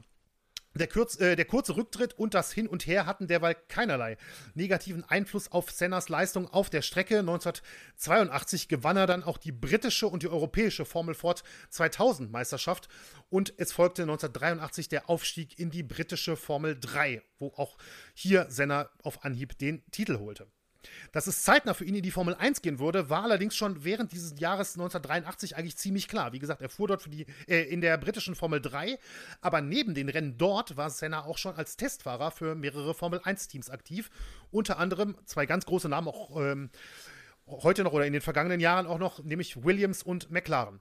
Der, 0.75 0.87
Kürz, 0.89 1.21
äh, 1.21 1.37
der, 1.37 1.45
kurze 1.45 1.77
Rücktritt 1.77 2.19
und 2.19 2.35
das 2.35 2.53
Hin 2.53 2.67
und 2.67 2.87
Her 2.87 3.07
hatten 3.07 3.27
derweil 3.29 3.57
keinerlei 3.69 4.17
negativen 4.55 5.05
Einfluss 5.05 5.51
auf 5.53 5.71
Sennas 5.71 6.09
Leistung 6.09 6.49
auf 6.49 6.69
der 6.69 6.83
Strecke. 6.83 7.21
1982 7.21 8.69
gewann 8.69 8.97
er 8.97 9.07
dann 9.07 9.23
auch 9.23 9.39
die 9.39 9.53
britische 9.53 10.09
und 10.09 10.23
die 10.23 10.29
europäische 10.29 10.85
Formel 10.85 11.15
Ford 11.15 11.45
2000 11.71 12.33
Meisterschaft 12.33 12.89
und 13.31 13.55
es 13.57 13.73
folgte 13.73 14.03
1983 14.03 14.89
der 14.89 15.09
Aufstieg 15.09 15.59
in 15.59 15.71
die 15.71 15.83
britische 15.83 16.37
Formel 16.37 16.77
3, 16.79 17.23
wo 17.39 17.53
auch 17.57 17.77
hier 18.15 18.47
Senna 18.49 18.91
auf 19.03 19.25
Anhieb 19.25 19.59
den 19.59 19.83
Titel 19.91 20.19
holte. 20.19 20.49
Dass 21.13 21.27
es 21.27 21.43
zeitnah 21.43 21.75
für 21.75 21.85
ihn 21.85 21.95
in 21.95 22.03
die 22.03 22.11
Formel 22.11 22.35
1 22.35 22.63
gehen 22.63 22.79
würde, 22.79 23.11
war 23.11 23.25
allerdings 23.25 23.57
schon 23.57 23.85
während 23.85 24.13
dieses 24.13 24.39
Jahres 24.39 24.75
1983 24.75 25.57
eigentlich 25.57 25.77
ziemlich 25.77 26.09
klar. 26.09 26.33
Wie 26.33 26.39
gesagt, 26.39 26.63
er 26.63 26.69
fuhr 26.69 26.89
dort 26.89 27.03
für 27.03 27.11
die, 27.11 27.27
äh, 27.47 27.63
in 27.63 27.81
der 27.81 27.97
britischen 27.99 28.35
Formel 28.35 28.61
3, 28.61 28.99
aber 29.41 29.61
neben 29.61 29.95
den 29.95 30.09
Rennen 30.09 30.39
dort 30.39 30.77
war 30.77 30.91
Senna 30.91 31.25
auch 31.25 31.39
schon 31.39 31.57
als 31.57 31.77
Testfahrer 31.77 32.31
für 32.31 32.55
mehrere 32.55 32.95
Formel 32.95 33.21
1-Teams 33.21 33.71
aktiv. 33.71 34.11
Unter 34.51 34.79
anderem 34.79 35.17
zwei 35.27 35.47
ganz 35.47 35.67
große 35.67 35.89
Namen, 35.89 36.09
auch 36.09 36.37
ähm, 36.41 36.71
heute 37.47 37.85
noch 37.85 37.93
oder 37.93 38.07
in 38.07 38.13
den 38.13 38.23
vergangenen 38.23 38.61
Jahren 38.61 38.87
auch 38.87 38.99
noch, 38.99 39.23
nämlich 39.23 39.65
Williams 39.65 40.03
und 40.03 40.31
McLaren. 40.31 40.81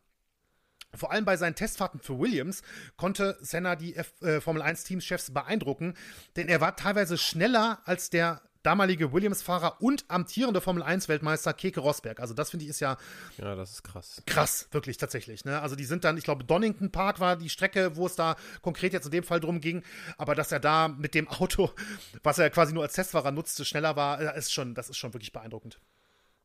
Vor 0.96 1.12
allem 1.12 1.26
bei 1.26 1.38
seinen 1.38 1.56
Testfahrten 1.56 2.00
für 2.00 2.20
Williams 2.20 2.62
konnte 2.98 3.38
Senna 3.42 3.76
die 3.76 3.96
F 3.96 4.14
äh, 4.22 4.40
Formel 4.42 4.62
1 4.62 4.84
Teamchefs 4.84 5.34
beeindrucken, 5.34 5.96
denn 6.36 6.48
er 6.48 6.62
war 6.62 6.76
teilweise 6.76 7.18
schneller 7.18 7.82
als 7.86 8.10
der 8.10 8.42
damalige 8.64 9.14
Williams-Fahrer 9.14 9.82
und 9.82 10.06
amtierende 10.08 10.62
Formel 10.62 10.84
1-Weltmeister 10.84 11.54
Keke 11.54 11.80
Rosberg. 11.80 12.20
Also 12.20 12.34
das 12.34 12.50
finde 12.50 12.66
ich 12.66 12.70
ist 12.70 12.80
ja. 12.80 12.98
Ja, 13.38 13.56
das 13.56 13.72
ist 13.72 13.84
krass. 13.84 14.22
Krass, 14.26 14.68
wirklich 14.72 14.98
tatsächlich. 14.98 15.46
Ne? 15.46 15.62
Also 15.62 15.76
die 15.76 15.86
sind 15.86 16.04
dann, 16.04 16.18
ich 16.18 16.24
glaube, 16.24 16.44
Donington 16.44 16.92
Park 16.92 17.20
war 17.20 17.36
die 17.36 17.50
Strecke, 17.50 17.96
wo 17.96 18.06
es 18.06 18.16
da 18.16 18.36
konkret 18.62 18.94
jetzt 18.94 19.06
in 19.06 19.12
dem 19.12 19.24
Fall 19.24 19.40
drum 19.40 19.62
ging. 19.62 19.84
Aber 20.18 20.36
dass 20.36 20.52
er 20.52 20.60
da 20.60 20.88
mit 20.88 21.14
dem 21.14 21.28
Auto, 21.28 21.72
was 22.24 22.40
er 22.40 22.50
quasi 22.50 22.74
nur 22.74 22.84
als 22.84 22.94
Testfahrer 22.94 23.32
nutzte, 23.32 23.66
schneller 23.66 23.96
war, 23.96 24.20
äh, 24.20 24.38
ist 24.38 24.54
schon, 24.54 24.74
das 24.74 24.90
ist 24.90 24.98
schon 24.98 25.14
wirklich 25.14 25.34
beeindruckend. 25.34 25.80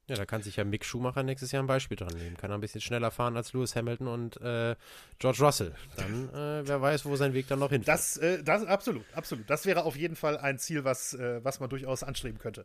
Ja, 0.08 0.16
da 0.16 0.24
kann 0.24 0.42
sich 0.42 0.56
ja 0.56 0.64
Mick 0.64 0.86
Schumacher 0.86 1.22
nächstes 1.22 1.52
Jahr 1.52 1.62
ein 1.62 1.66
Beispiel 1.66 1.96
dran 1.98 2.14
nehmen. 2.16 2.36
Kann 2.38 2.50
er 2.50 2.56
ein 2.56 2.62
bisschen 2.62 2.80
schneller 2.80 3.10
fahren 3.10 3.36
als 3.36 3.52
Lewis 3.52 3.76
Hamilton 3.76 4.08
und 4.08 4.40
äh, 4.40 4.74
George 5.18 5.38
Russell. 5.40 5.74
Dann, 5.96 6.30
äh, 6.30 6.66
wer 6.66 6.80
weiß, 6.80 7.04
wo 7.04 7.14
sein 7.16 7.34
Weg 7.34 7.46
dann 7.48 7.58
noch 7.58 7.68
hinführt. 7.68 7.88
Das, 7.88 8.16
äh, 8.16 8.42
das, 8.42 8.64
absolut, 8.64 9.04
absolut. 9.14 9.48
Das 9.50 9.66
wäre 9.66 9.84
auf 9.84 9.96
jeden 9.96 10.16
Fall 10.16 10.38
ein 10.38 10.58
Ziel, 10.58 10.84
was, 10.84 11.12
äh, 11.12 11.44
was 11.44 11.60
man 11.60 11.68
durchaus 11.68 12.02
anstreben 12.02 12.38
könnte. 12.38 12.64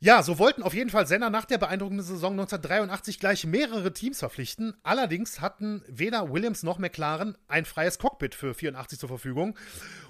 Ja, 0.00 0.22
so 0.22 0.38
wollten 0.38 0.62
auf 0.62 0.74
jeden 0.74 0.90
Fall 0.90 1.08
Senna 1.08 1.28
nach 1.28 1.44
der 1.44 1.58
beeindruckenden 1.58 2.06
Saison 2.06 2.34
1983 2.34 3.18
gleich 3.18 3.44
mehrere 3.44 3.92
Teams 3.92 4.20
verpflichten. 4.20 4.74
Allerdings 4.84 5.40
hatten 5.40 5.82
weder 5.88 6.32
Williams 6.32 6.62
noch 6.62 6.78
McLaren 6.78 7.36
ein 7.48 7.64
freies 7.64 7.98
Cockpit 7.98 8.36
für 8.36 8.54
84 8.54 8.96
zur 8.96 9.08
Verfügung. 9.08 9.58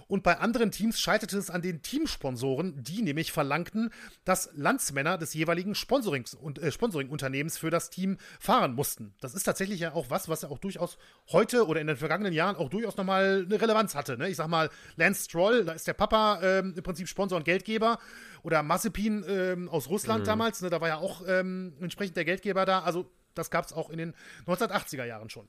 Und 0.09 0.23
bei 0.23 0.39
anderen 0.39 0.71
Teams 0.71 0.99
scheiterte 0.99 1.37
es 1.37 1.51
an 1.51 1.61
den 1.61 1.83
Teamsponsoren, 1.83 2.83
die 2.83 3.03
nämlich 3.03 3.31
verlangten, 3.31 3.91
dass 4.25 4.51
Landsmänner 4.55 5.19
des 5.19 5.35
jeweiligen 5.35 5.75
Sponsorings 5.75 6.35
und, 6.35 6.59
äh, 6.59 6.73
Sponsoringunternehmens 6.73 7.59
für 7.59 7.71
das 7.71 7.91
Team 7.91 8.17
fahren 8.41 8.75
mussten. 8.75 9.15
Das 9.21 9.35
ist 9.35 9.45
tatsächlich 9.45 9.81
ja 9.81 9.93
auch 9.93 10.09
was, 10.09 10.29
was 10.29 10.43
ja 10.43 10.49
auch 10.49 10.59
durchaus 10.59 10.97
heute 11.31 11.67
oder 11.67 11.83
in 11.83 11.87
den 11.87 11.97
vergangenen 11.99 12.33
Jahren 12.33 12.57
auch 12.57 12.71
durchaus 12.71 12.97
nochmal 12.97 13.45
eine 13.45 13.61
Relevanz 13.61 13.95
hatte. 13.95 14.17
Ne? 14.17 14.31
Ich 14.31 14.37
sag 14.37 14.49
mal, 14.49 14.71
Lance 14.97 15.25
Stroll, 15.25 15.67
da 15.67 15.73
ist 15.73 15.87
der 15.87 15.93
Papa 15.93 16.41
ähm, 16.43 16.73
im 16.75 16.83
Prinzip 16.83 17.07
Sponsor 17.07 17.37
und 17.37 17.45
Geldgeber. 17.45 17.99
Oder 18.43 18.63
Mazepin 18.63 19.25
ähm, 19.29 19.69
aus 19.69 19.91
Russland 19.91 20.23
mhm. 20.23 20.27
damals, 20.27 20.63
ne? 20.63 20.71
da 20.71 20.81
war 20.81 20.89
ja 20.89 20.97
auch 20.97 21.23
ähm, 21.27 21.75
entsprechend 21.81 22.17
der 22.17 22.25
Geldgeber 22.25 22.65
da. 22.65 22.81
Also 22.81 23.11
das 23.35 23.51
gab 23.51 23.67
es 23.67 23.75
auch 23.75 23.91
in 23.91 23.99
den 23.99 24.15
1980er 24.47 25.05
Jahren 25.05 25.29
schon. 25.29 25.49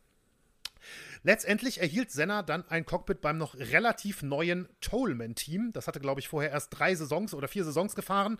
Letztendlich 1.23 1.79
erhielt 1.81 2.11
Senna 2.11 2.43
dann 2.43 2.67
ein 2.69 2.85
Cockpit 2.85 3.21
beim 3.21 3.37
noch 3.37 3.55
relativ 3.55 4.21
neuen 4.21 4.67
Tollman-Team. 4.81 5.71
Das 5.73 5.87
hatte, 5.87 5.99
glaube 5.99 6.19
ich, 6.19 6.27
vorher 6.27 6.51
erst 6.51 6.77
drei 6.77 6.95
Saisons 6.95 7.33
oder 7.33 7.47
vier 7.47 7.63
Saisons 7.63 7.95
gefahren. 7.95 8.37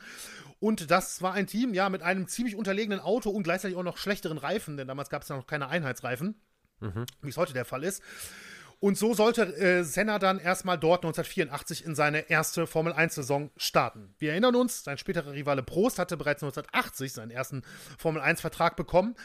Und 0.60 0.91
das 0.91 1.22
war 1.22 1.34
ein 1.34 1.48
Team, 1.48 1.74
ja, 1.74 1.89
mit 1.89 2.01
einem 2.01 2.27
ziemlich 2.27 2.55
unterlegenen 2.55 3.00
Auto 3.00 3.29
und 3.29 3.43
gleichzeitig 3.43 3.77
auch 3.77 3.84
noch 3.84 3.98
schlechteren 3.98 4.38
Reifen, 4.38 4.77
denn 4.77 4.88
damals 4.88 5.10
gab 5.10 5.24
es 5.24 5.29
ja 5.29 5.36
noch 5.36 5.48
keine 5.48 5.67
Einheitsreifen, 5.69 6.36
mhm. 6.79 7.05
wie 7.22 7.29
es 7.29 7.38
heute 7.38 7.53
der 7.53 7.65
Fall 7.65 7.84
ist. 7.84 8.01
Und 8.81 8.98
so 8.98 9.13
sollte 9.13 9.43
äh, 9.58 9.84
Senna 9.84 10.19
dann 10.19 10.39
erstmal 10.39 10.77
dort 10.77 11.03
1984 11.03 11.84
in 11.86 11.96
seine 11.96 12.29
erste 12.29 12.65
Formel 12.65 12.93
1-Saison 12.93 13.51
starten. 13.58 14.15
Wir 14.19 14.31
erinnern 14.31 14.55
uns, 14.55 14.86
sein 14.86 14.98
späterer 14.98 15.34
Rivale 15.34 15.63
Prost 15.63 16.00
hatte 16.00 16.15
bereits 16.15 16.41
1980 16.43 17.12
seinen 17.12 17.31
ersten 17.31 17.63
Formel 17.98 18.22
1-Vertrag 18.22 18.77
bekommen. 18.77 19.15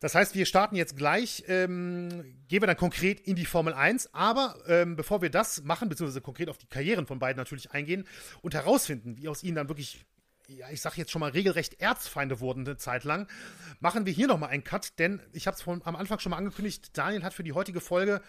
Das 0.00 0.14
heißt, 0.14 0.34
wir 0.34 0.46
starten 0.46 0.76
jetzt 0.76 0.96
gleich, 0.96 1.44
ähm, 1.46 2.24
gehen 2.48 2.62
wir 2.62 2.66
dann 2.66 2.76
konkret 2.76 3.20
in 3.20 3.36
die 3.36 3.44
Formel 3.44 3.74
1. 3.74 4.14
Aber 4.14 4.56
ähm, 4.66 4.96
bevor 4.96 5.20
wir 5.20 5.28
das 5.28 5.62
machen, 5.62 5.90
beziehungsweise 5.90 6.22
konkret 6.22 6.48
auf 6.48 6.56
die 6.56 6.66
Karrieren 6.66 7.06
von 7.06 7.18
beiden 7.18 7.36
natürlich 7.36 7.70
eingehen 7.72 8.06
und 8.40 8.54
herausfinden, 8.54 9.18
wie 9.18 9.28
aus 9.28 9.42
ihnen 9.42 9.56
dann 9.56 9.68
wirklich, 9.68 10.06
ja, 10.48 10.70
ich 10.70 10.80
sag 10.80 10.96
jetzt 10.96 11.10
schon 11.10 11.20
mal 11.20 11.30
regelrecht 11.30 11.80
Erzfeinde 11.82 12.40
wurden 12.40 12.66
eine 12.66 12.78
Zeit 12.78 13.04
lang, 13.04 13.28
machen 13.80 14.06
wir 14.06 14.12
hier 14.14 14.26
nochmal 14.26 14.48
einen 14.48 14.64
Cut, 14.64 14.98
denn 14.98 15.20
ich 15.32 15.46
habe 15.46 15.58
es 15.58 15.68
am 15.68 15.96
Anfang 15.96 16.18
schon 16.18 16.30
mal 16.30 16.38
angekündigt, 16.38 16.96
Daniel 16.96 17.22
hat 17.22 17.34
für 17.34 17.44
die 17.44 17.52
heutige 17.52 17.82
Folge 17.82 18.22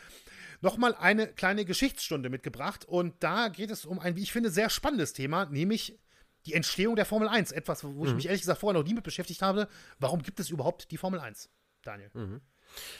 nochmal 0.59 0.93
eine 0.93 1.27
kleine 1.27 1.63
Geschichtsstunde 1.63 2.29
mitgebracht. 2.29 2.83
Und 2.83 3.15
da 3.23 3.47
geht 3.47 3.71
es 3.71 3.85
um 3.85 3.97
ein, 3.97 4.17
wie 4.17 4.23
ich 4.23 4.33
finde, 4.33 4.51
sehr 4.51 4.69
spannendes 4.69 5.13
Thema, 5.13 5.45
nämlich 5.45 5.97
die 6.45 6.53
Entstehung 6.53 6.97
der 6.97 7.05
Formel 7.05 7.29
1. 7.29 7.53
Etwas, 7.53 7.85
wo 7.85 8.03
ich 8.03 8.09
mhm. 8.09 8.17
mich 8.17 8.25
ehrlich 8.25 8.41
gesagt 8.41 8.59
vorher 8.59 8.77
noch 8.79 8.85
nie 8.85 8.93
mit 8.93 9.05
beschäftigt 9.05 9.41
habe. 9.41 9.69
Warum 9.99 10.21
gibt 10.21 10.41
es 10.41 10.49
überhaupt 10.49 10.91
die 10.91 10.97
Formel 10.97 11.21
1? 11.21 11.49
Daniel. 11.81 12.09
Mhm. 12.13 12.41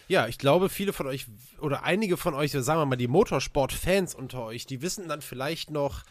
Ja, 0.08 0.28
ich 0.28 0.38
glaube, 0.38 0.70
viele 0.70 0.94
von 0.94 1.08
euch 1.08 1.28
oder 1.60 1.84
einige 1.84 2.17
von 2.17 2.34
euch, 2.34 2.52
sagen 2.52 2.82
wir 2.82 2.86
mal, 2.86 2.96
die 2.98 3.08
Motorsport-Fans 3.08 4.15
unter 4.15 4.44
euch, 4.44 4.65
die 4.65 4.82
wissen 4.82 5.08
dann 5.08 5.22
vielleicht 5.22 5.70
noch 5.70 6.04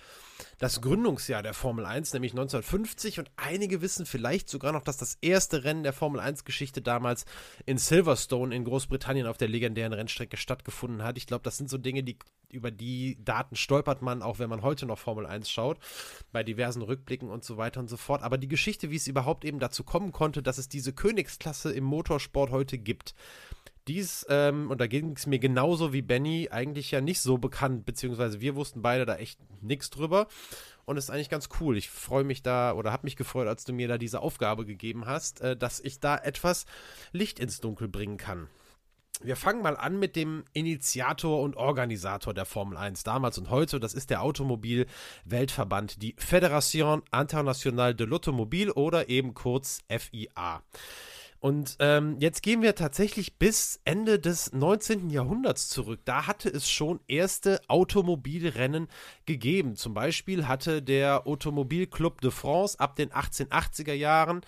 das 0.59 0.81
Gründungsjahr 0.81 1.43
der 1.43 1.55
Formel 1.55 1.85
1, 1.85 2.13
nämlich 2.13 2.33
1950. 2.33 3.19
Und 3.19 3.31
einige 3.37 3.83
wissen 3.83 4.07
vielleicht 4.07 4.49
sogar 4.49 4.73
noch, 4.73 4.83
dass 4.83 4.97
das 4.97 5.19
erste 5.21 5.65
Rennen 5.65 5.83
der 5.83 5.93
Formel 5.93 6.21
1-Geschichte 6.21 6.83
damals 6.83 7.25
in 7.67 7.79
Silverstone 7.79 8.55
in 8.55 8.65
Großbritannien 8.65 9.27
auf 9.27 9.39
der 9.39 9.49
legendären 9.49 9.93
Rennstrecke 9.93 10.37
stattgefunden 10.37 11.03
hat. 11.03 11.17
Ich 11.17 11.27
glaube, 11.27 11.43
das 11.43 11.57
sind 11.57 11.71
so 11.71 11.79
Dinge, 11.79 12.03
die 12.03 12.19
über 12.51 12.71
die 12.71 13.17
Daten 13.25 13.57
stolpert 13.57 14.03
man, 14.03 14.23
auch 14.23 14.39
wenn 14.39 14.51
man 14.51 14.63
heute 14.63 14.87
noch 14.87 14.99
Formel 14.99 15.27
1 15.27 15.51
schaut, 15.51 15.79
bei 16.33 16.43
diversen 16.43 16.83
Rückblicken 16.83 17.31
und 17.31 17.45
so 17.45 17.57
weiter 17.57 17.81
und 17.81 17.89
so 17.89 17.97
fort. 17.97 18.23
Aber 18.23 18.39
die 18.39 18.49
Geschichte, 18.49 18.91
wie 18.91 18.97
es 18.97 19.07
überhaupt 19.07 19.45
eben 19.45 19.59
dazu 19.59 19.85
kommen 19.85 20.13
konnte, 20.13 20.43
dass 20.43 20.59
es 20.59 20.69
diese 20.69 20.93
Königsklasse 20.93 21.73
im 21.73 21.85
Motorsport 21.85 22.51
heute 22.51 22.79
gibt, 22.79 23.15
dies, 23.91 24.25
ähm, 24.29 24.71
und 24.71 24.81
da 24.81 24.87
ging 24.87 25.17
es 25.17 25.27
mir 25.27 25.41
genauso 25.41 25.93
wie 25.93 26.03
Benny, 26.03 26.49
eigentlich 26.51 26.93
ja 26.93 27.01
nicht 27.01 27.21
so 27.21 27.39
bekannt, 27.39 27.85
beziehungsweise 27.85 28.41
wir 28.41 28.55
wussten 28.55 28.83
beide 28.83 29.05
da 29.05 29.17
echt 29.17 29.41
nichts 29.61 29.91
drüber. 29.91 30.29
Und 30.85 30.97
es 30.97 31.05
ist 31.05 31.11
eigentlich 31.11 31.29
ganz 31.29 31.49
cool. 31.61 31.77
Ich 31.77 31.91
freue 31.91 32.25
mich 32.25 32.43
da 32.43 32.73
oder 32.73 32.93
habe 32.93 33.05
mich 33.05 33.17
gefreut, 33.17 33.49
als 33.49 33.65
du 33.65 33.73
mir 33.73 33.89
da 33.89 33.99
diese 33.99 34.21
Aufgabe 34.21 34.65
gegeben 34.65 35.07
hast, 35.07 35.41
äh, 35.41 35.57
dass 35.57 35.81
ich 35.81 35.99
da 35.99 36.17
etwas 36.17 36.67
Licht 37.13 37.41
ins 37.41 37.61
Dunkel 37.61 37.89
bringen 37.89 38.17
kann. 38.17 38.49
Wir 39.23 39.37
fangen 39.37 39.61
mal 39.61 39.77
an 39.77 39.99
mit 39.99 40.17
dem 40.17 40.45
Initiator 40.53 41.43
und 41.43 41.57
Organisator 41.57 42.33
der 42.33 42.47
Formel 42.47 42.79
1 42.79 43.03
damals 43.03 43.39
und 43.39 43.51
heute. 43.51 43.81
Das 43.81 43.93
ist 43.93 44.09
der 44.11 44.23
Automobil-Weltverband, 44.23 46.01
die 46.01 46.15
Fédération 46.15 47.03
Internationale 47.13 47.95
de 47.95 48.07
l'Automobile 48.07 48.73
oder 48.73 49.09
eben 49.09 49.35
kurz 49.35 49.81
FIA. 49.89 50.63
Und 51.41 51.77
ähm, 51.79 52.17
jetzt 52.21 52.43
gehen 52.43 52.61
wir 52.61 52.75
tatsächlich 52.75 53.39
bis 53.39 53.81
Ende 53.85 54.19
des 54.19 54.53
19. 54.53 55.09
Jahrhunderts 55.09 55.71
zurück. 55.71 56.01
Da 56.05 56.27
hatte 56.27 56.51
es 56.51 56.71
schon 56.71 57.01
erste 57.09 57.61
Automobilrennen 57.67 58.89
gegeben. 59.25 59.75
Zum 59.75 59.95
Beispiel 59.95 60.47
hatte 60.47 60.83
der 60.83 61.27
Automobilclub 61.27 62.21
de 62.21 62.31
France 62.31 62.79
ab 62.79 62.95
den 62.95 63.11
1880er 63.11 63.95
Jahren 63.95 64.43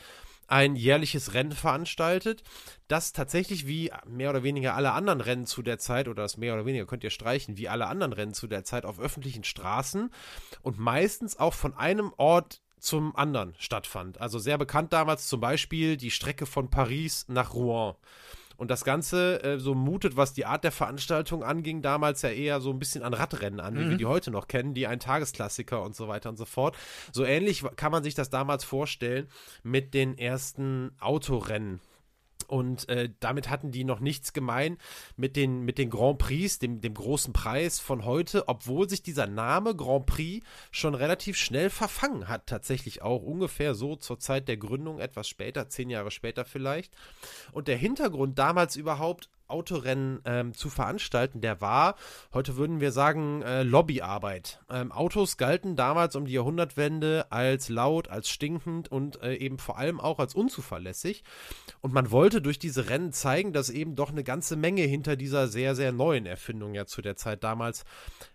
ein 0.49 0.77
jährliches 0.77 1.33
Rennen 1.33 1.53
veranstaltet, 1.53 2.43
das 2.87 3.13
tatsächlich 3.15 3.67
wie 3.67 3.91
mehr 4.07 4.29
oder 4.29 4.43
weniger 4.43 4.75
alle 4.75 4.93
anderen 4.93 5.23
Rennen 5.23 5.47
zu 5.47 5.63
der 5.63 5.79
Zeit, 5.79 6.09
oder 6.09 6.23
das 6.23 6.37
mehr 6.37 6.53
oder 6.53 6.67
weniger 6.67 6.85
könnt 6.85 7.05
ihr 7.05 7.11
streichen, 7.11 7.57
wie 7.57 7.71
alle 7.71 7.87
anderen 7.87 8.13
Rennen 8.13 8.35
zu 8.35 8.47
der 8.47 8.65
Zeit 8.65 8.85
auf 8.85 9.01
öffentlichen 9.01 9.45
Straßen 9.45 10.11
und 10.61 10.79
meistens 10.79 11.39
auch 11.39 11.55
von 11.55 11.75
einem 11.75 12.13
Ort 12.19 12.62
zum 12.83 13.15
anderen 13.15 13.55
stattfand. 13.59 14.21
Also 14.21 14.39
sehr 14.39 14.59
bekannt 14.59 14.93
damals 14.93 15.29
zum 15.29 15.41
Beispiel 15.41 15.97
die 15.97 16.11
Strecke 16.11 16.47
von 16.47 16.69
Paris 16.69 17.27
nach 17.29 17.55
Rouen. 17.55 17.95
Und 18.57 18.71
das 18.71 18.85
Ganze, 18.85 19.43
äh, 19.43 19.59
so 19.59 19.75
mutet, 19.75 20.17
was 20.17 20.35
die 20.35 20.47
Art 20.47 20.63
der 20.63 20.73
Veranstaltung 20.73 21.43
anging, 21.43 21.81
damals 21.81 22.23
ja 22.23 22.31
eher 22.31 22.61
so 22.61 22.71
ein 22.71 22.79
bisschen 22.79 23.03
an 23.03 23.15
Radrennen 23.15 23.61
an, 23.61 23.77
wie 23.77 23.85
mhm. 23.85 23.91
wir 23.91 23.97
die 23.97 24.07
heute 24.07 24.31
noch 24.31 24.47
kennen, 24.47 24.75
die 24.75 24.87
ein 24.87 25.01
Tagesklassiker 25.01 25.83
und 25.83 25.97
so 25.97 26.09
weiter 26.09 26.29
und 26.29 26.37
so 26.37 26.45
fort. 26.45 26.77
So 27.13 27.25
ähnlich 27.25 27.65
kann 27.77 27.93
man 27.93 28.05
sich 28.05 28.15
das 28.15 28.31
damals 28.31 28.65
vorstellen 28.65 29.29
mit 29.63 29.95
den 29.95 30.19
ersten 30.19 30.93
Autorennen 31.01 31.81
und 32.43 32.89
äh, 32.89 33.11
damit 33.21 33.49
hatten 33.49 33.71
die 33.71 33.85
noch 33.85 34.01
nichts 34.01 34.33
gemein 34.33 34.79
mit 35.17 35.37
den, 35.37 35.61
mit 35.61 35.79
den 35.79 35.91
Grand 35.91 36.19
Prix, 36.19 36.59
dem, 36.59 36.81
dem 36.81 36.95
großen 36.95 37.33
Preis 37.33 37.81
von 37.81 38.05
heute, 38.05 38.49
obwohl 38.49 38.89
sich 38.89 39.03
dieser 39.03 39.27
Name 39.27 39.75
Grand 39.75 40.07
Prix 40.07 40.45
schon 40.71 40.95
relativ 40.95 41.37
schnell 41.37 41.71
verfangen 41.71 42.29
hat. 42.29 42.47
Tatsächlich 42.47 43.03
auch 43.03 43.23
ungefähr 43.23 43.75
so 43.75 43.97
zur 43.97 44.19
Zeit 44.19 44.49
der 44.49 44.57
Gründung, 44.57 44.99
etwas 44.99 45.29
später, 45.29 45.69
zehn 45.69 45.91
Jahre 45.91 46.11
später 46.11 46.45
vielleicht. 46.45 46.95
Und 47.53 47.69
der 47.69 47.77
Hintergrund 47.77 48.39
damals 48.39 48.77
überhaupt 48.77 49.29
Autorennen 49.53 50.21
ähm, 50.25 50.55
zu 50.55 50.71
veranstalten, 50.71 51.41
der 51.41 51.61
war, 51.61 51.97
heute 52.33 52.57
würden 52.57 52.81
wir 52.81 52.91
sagen, 52.91 53.43
äh, 53.43 53.63
Lobbyarbeit. 53.63 54.61
Ähm, 54.71 54.91
Autos 54.91 55.37
galten 55.37 55.77
damals 55.77 56.17
um 56.17 56.25
die 56.25 56.33
Jahrhundertwende 56.33 57.27
als 57.31 57.69
laut, 57.69 58.09
als 58.09 58.29
stinkend 58.29 58.91
und 58.91 59.23
äh, 59.23 59.35
eben 59.35 59.59
vor 59.59 59.79
allem 59.79 60.01
auch 60.01 60.19
als 60.19 60.35
unzuverlässig. 60.35 61.23
Und 61.81 61.93
man 61.93 62.11
wollte 62.11 62.41
durch 62.41 62.59
diese 62.59 62.89
Rennen 62.89 63.13
zeigen, 63.13 63.53
dass 63.53 63.71
eben 63.71 63.95
doch 63.95 64.11
eine 64.11 64.25
ganze 64.25 64.57
Menge 64.57 64.83
hinter 64.83 65.17
dieser 65.17 65.49
sehr, 65.49 65.75
sehr 65.75 65.93
neuen 65.93 66.27
Erfindung 66.27 66.75
ja 66.75 66.87
zu 66.87 67.03
der 67.03 67.17
Zeit 67.17 67.45
damals 67.45 67.85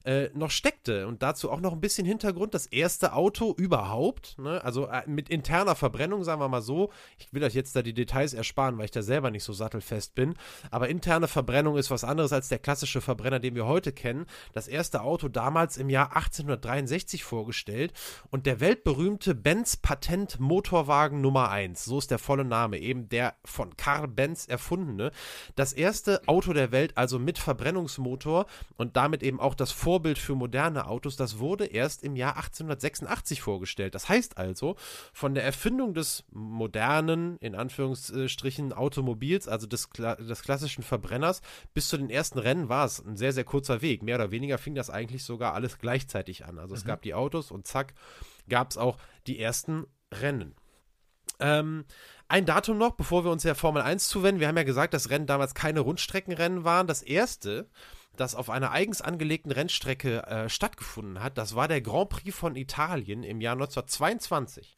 äh, 0.06 0.30
noch 0.34 0.52
steckte. 0.52 1.08
Und 1.08 1.24
dazu 1.24 1.52
auch 1.52 1.60
noch 1.60 1.74
ein 1.74 1.82
bisschen 1.82 2.06
Hintergrund. 2.06 2.54
Das 2.54 2.68
erste 2.68 3.14
Auto 3.14 3.54
überhaupt, 3.58 4.38
ne? 4.38 4.64
also 4.64 4.88
äh, 4.88 5.04
mit 5.08 5.30
interner 5.30 5.76
Verbrennung, 5.76 6.24
sagen 6.24 6.42
wir 6.42 6.48
mal 6.48 6.62
so. 6.62 6.92
Ich 7.18 7.34
will 7.34 7.44
euch 7.44 7.56
jetzt 7.56 7.76
da 7.76 7.82
die 7.82 7.94
Details 7.94 8.34
ersparen, 8.34 8.78
weil 8.78 8.86
ich 8.86 8.92
da 8.92 9.02
selber 9.02 9.32
nicht 9.32 9.44
so 9.44 9.54
sattelfest 9.54 10.16
bin. 10.16 10.36
Aber 10.72 10.90
interne 11.08 11.30
Verbrennung 11.30 11.78
ist 11.78 11.90
was 11.90 12.04
anderes 12.04 12.34
als 12.34 12.50
der 12.50 12.60
klassische 12.60 13.00
Verbrenner, 13.00 13.40
den 13.40 13.56
wir 13.56 13.66
heute 13.66 13.94
kennen. 13.94 14.26
Das 14.52 14.68
erste 14.68 15.04
Auto 15.04 15.30
damals 15.30 15.78
im 15.78 15.90
Jahr 15.90 16.18
1863 16.18 17.24
vorgestellt 17.24 17.94
und 18.30 18.46
der 18.46 18.60
weltberühmte 18.60 19.34
Benz 19.34 19.78
Patent 19.78 20.38
Motorwagen 20.42 21.22
Nummer 21.22 21.50
1. 21.50 21.86
So 21.86 22.00
ist 22.00 22.12
der 22.12 22.20
volle 22.20 22.44
Name, 22.44 22.80
eben 22.80 23.08
der 23.08 23.36
von 23.46 23.78
Karl 23.78 24.10
Benz 24.10 24.48
erfundene. 24.48 25.12
Das 25.56 25.72
erste 25.72 26.28
Auto 26.28 26.52
der 26.52 26.74
Welt, 26.74 26.98
also 26.98 27.20
mit 27.20 27.40
Verbrennungsmotor 27.40 28.46
und 28.76 28.98
damit 28.98 29.24
eben 29.24 29.40
auch 29.40 29.56
das 29.56 29.72
Vorbild 29.72 30.18
für 30.18 30.36
moderne 30.36 30.88
Autos, 30.88 31.16
das 31.16 31.40
wurde 31.40 31.68
erst 31.68 32.04
im 32.04 32.18
Jahr 32.18 32.36
1886 32.36 33.42
vorgestellt. 33.42 33.96
Das 33.96 34.10
heißt 34.10 34.38
also, 34.38 34.76
von 35.14 35.36
der 35.36 35.46
Erfindung 35.46 35.94
des 35.94 36.26
modernen, 36.34 37.38
in 37.38 37.56
Anführungsstrichen, 37.56 38.74
Automobils, 38.74 39.48
also 39.48 39.68
des, 39.68 39.88
des 39.96 40.42
klassischen 40.42 40.84
Verbrenners, 41.02 41.42
bis 41.74 41.90
zu 41.90 41.98
den 41.98 42.10
ersten 42.10 42.40
Rennen 42.40 42.70
war 42.70 42.86
es 42.86 43.04
ein 43.04 43.18
sehr, 43.18 43.34
sehr 43.34 43.44
kurzer 43.44 43.82
Weg. 43.82 44.04
Mehr 44.04 44.16
oder 44.16 44.32
weniger 44.32 44.58
fing 44.58 44.76
das 44.76 44.90
eigentlich 44.90 45.24
sogar 45.24 45.54
alles 45.54 45.80
gleichzeitig 45.80 46.46
an. 46.46 46.60
Also 46.60 46.74
mhm. 46.74 46.78
es 46.78 46.86
gab 46.86 47.02
die 47.02 47.14
Autos 47.14 47.52
und 47.52 47.68
zack, 47.68 47.94
gab 48.50 48.72
es 48.72 48.78
auch 48.78 48.98
die 49.28 49.40
ersten 49.40 49.86
Rennen. 50.12 50.56
Ähm, 51.40 51.86
ein 52.28 52.46
Datum 52.46 52.78
noch, 52.78 52.96
bevor 52.96 53.24
wir 53.24 53.32
uns 53.32 53.44
der 53.44 53.56
Formel 53.56 53.82
1 53.82 54.08
zuwenden. 54.08 54.40
Wir 54.40 54.48
haben 54.48 54.58
ja 54.58 54.64
gesagt, 54.64 54.94
dass 54.94 55.10
Rennen 55.10 55.28
damals 55.28 55.54
keine 55.54 55.82
Rundstreckenrennen 55.82 56.64
waren. 56.64 56.88
Das 56.88 57.02
erste, 57.02 57.70
das 58.16 58.36
auf 58.36 58.50
einer 58.50 58.72
eigens 58.72 59.02
angelegten 59.02 59.52
Rennstrecke 59.52 60.24
äh, 60.24 60.50
stattgefunden 60.50 61.22
hat, 61.22 61.38
das 61.38 61.56
war 61.56 61.68
der 61.68 61.82
Grand 61.82 62.10
Prix 62.10 62.36
von 62.36 62.56
Italien 62.56 63.24
im 63.24 63.40
Jahr 63.40 63.54
1922 63.54 64.76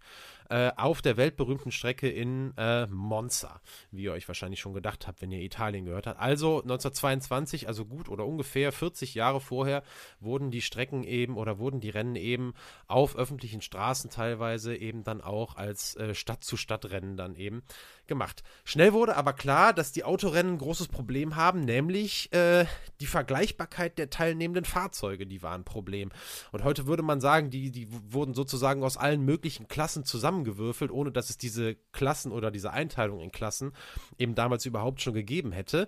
äh, 0.50 0.72
auf 0.76 1.02
der 1.02 1.18
weltberühmten 1.18 1.72
Strecke 1.72 2.10
in 2.10 2.54
äh, 2.58 2.88
Monza, 2.88 3.62
wie 3.92 4.04
ihr 4.04 4.14
euch 4.14 4.28
wahrscheinlich 4.28 4.60
schon 4.60 4.74
gedacht 4.74 5.08
habt, 5.08 5.22
wenn 5.22 5.32
ihr 5.32 5.42
Italien 5.42 5.86
gehört 5.86 6.08
habt. 6.08 6.20
Also 6.20 6.62
1922, 6.62 7.68
also 7.68 7.86
gut 7.86 8.10
oder 8.10 8.26
ungefähr 8.26 8.72
40 8.72 9.14
Jahre 9.14 9.42
vorher, 9.42 9.84
wurden 10.20 10.52
die 10.52 10.62
Strecken 10.62 11.04
eben 11.04 11.38
oder 11.38 11.60
wurden 11.60 11.80
die 11.80 11.90
Rennen 11.90 12.16
eben 12.16 12.54
auf 12.88 13.16
öffentlichen 13.16 13.62
Straßen 13.62 14.10
teilweise 14.10 14.76
eben 14.76 15.04
dann 15.04 15.22
auch 15.22 15.56
als 15.56 15.96
äh, 15.96 16.16
Stadt-zu-Stadt-Rennen 16.16 17.16
dann 17.16 17.36
eben 17.36 17.64
gemacht. 18.10 18.44
Schnell 18.66 18.92
wurde 18.92 19.16
aber 19.16 19.32
klar, 19.32 19.72
dass 19.72 19.94
die 19.94 20.04
Autorennen 20.04 20.56
ein 20.56 20.58
großes 20.58 20.90
Problem 20.90 21.38
haben, 21.38 21.64
nämlich 21.64 22.34
äh, 22.34 22.66
die 23.00 23.06
Vergleichbarkeit 23.06 23.98
der 23.98 24.10
teilnehmenden 24.10 24.66
Fahrzeuge, 24.66 25.26
die 25.26 25.42
war 25.42 25.56
ein 25.56 25.64
Problem. 25.64 26.12
Und 26.52 26.66
heute 26.66 26.88
würde 26.88 27.04
man 27.04 27.22
sagen, 27.22 27.50
die, 27.50 27.72
die 27.72 27.88
wurden 28.12 28.34
sozusagen 28.34 28.84
aus 28.84 28.98
allen 28.98 29.24
möglichen 29.24 29.70
Klassen 29.70 30.04
zusammengewürfelt, 30.04 30.92
ohne 30.92 31.14
dass 31.14 31.30
es 31.30 31.38
diese 31.38 31.76
Klassen 31.94 32.34
oder 32.34 32.52
diese 32.52 32.72
Einteilung 32.72 33.22
in 33.22 33.32
Klassen 33.32 33.72
eben 34.18 34.36
damals 34.36 34.66
überhaupt 34.66 35.02
schon 35.02 35.14
gegeben 35.14 35.54
hätte. 35.54 35.88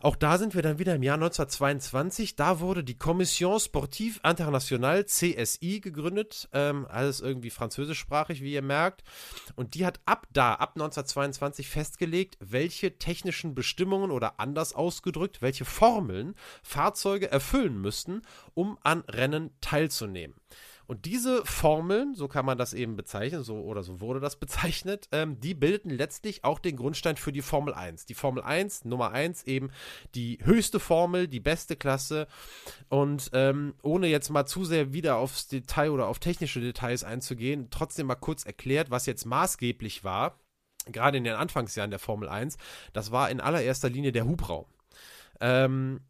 Auch 0.00 0.14
da 0.14 0.38
sind 0.38 0.54
wir 0.54 0.62
dann 0.62 0.78
wieder 0.78 0.94
im 0.94 1.02
Jahr 1.02 1.16
1922. 1.16 2.36
Da 2.36 2.60
wurde 2.60 2.84
die 2.84 2.96
Commission 2.96 3.58
Sportive 3.58 4.20
Internationale 4.24 5.04
CSI 5.06 5.80
gegründet. 5.80 6.48
Ähm, 6.52 6.86
alles 6.88 7.20
irgendwie 7.20 7.50
französischsprachig, 7.50 8.40
wie 8.40 8.52
ihr 8.52 8.62
merkt. 8.62 9.02
Und 9.56 9.74
die 9.74 9.84
hat 9.84 9.98
ab 10.06 10.28
da, 10.32 10.54
ab 10.54 10.74
1922 10.76 11.68
festgelegt, 11.68 12.36
welche 12.38 12.96
technischen 12.98 13.56
Bestimmungen 13.56 14.12
oder 14.12 14.38
anders 14.38 14.72
ausgedrückt, 14.72 15.42
welche 15.42 15.64
Formeln 15.64 16.36
Fahrzeuge 16.62 17.32
erfüllen 17.32 17.80
müssten, 17.80 18.22
um 18.54 18.78
an 18.82 19.00
Rennen 19.08 19.50
teilzunehmen. 19.60 20.36
Und 20.88 21.04
diese 21.04 21.44
Formeln, 21.44 22.14
so 22.14 22.28
kann 22.28 22.46
man 22.46 22.56
das 22.56 22.72
eben 22.72 22.96
bezeichnen, 22.96 23.42
so 23.42 23.60
oder 23.60 23.82
so 23.82 24.00
wurde 24.00 24.20
das 24.20 24.36
bezeichnet, 24.36 25.06
ähm, 25.12 25.38
die 25.38 25.52
bildeten 25.52 25.90
letztlich 25.90 26.44
auch 26.44 26.58
den 26.58 26.76
Grundstein 26.76 27.18
für 27.18 27.30
die 27.30 27.42
Formel 27.42 27.74
1. 27.74 28.06
Die 28.06 28.14
Formel 28.14 28.42
1, 28.42 28.86
Nummer 28.86 29.10
1, 29.10 29.44
eben 29.44 29.70
die 30.14 30.38
höchste 30.42 30.80
Formel, 30.80 31.28
die 31.28 31.40
beste 31.40 31.76
Klasse. 31.76 32.26
Und 32.88 33.28
ähm, 33.34 33.74
ohne 33.82 34.06
jetzt 34.06 34.30
mal 34.30 34.46
zu 34.46 34.64
sehr 34.64 34.94
wieder 34.94 35.16
aufs 35.16 35.46
Detail 35.48 35.90
oder 35.90 36.06
auf 36.06 36.20
technische 36.20 36.60
Details 36.60 37.04
einzugehen, 37.04 37.68
trotzdem 37.70 38.06
mal 38.06 38.14
kurz 38.14 38.46
erklärt, 38.46 38.90
was 38.90 39.04
jetzt 39.04 39.26
maßgeblich 39.26 40.04
war, 40.04 40.40
gerade 40.86 41.18
in 41.18 41.24
den 41.24 41.34
Anfangsjahren 41.34 41.90
der 41.90 42.00
Formel 42.00 42.30
1, 42.30 42.56
das 42.94 43.12
war 43.12 43.28
in 43.28 43.42
allererster 43.42 43.90
Linie 43.90 44.12
der 44.12 44.24
Hubraum. 44.24 44.64
Ähm, 45.42 46.00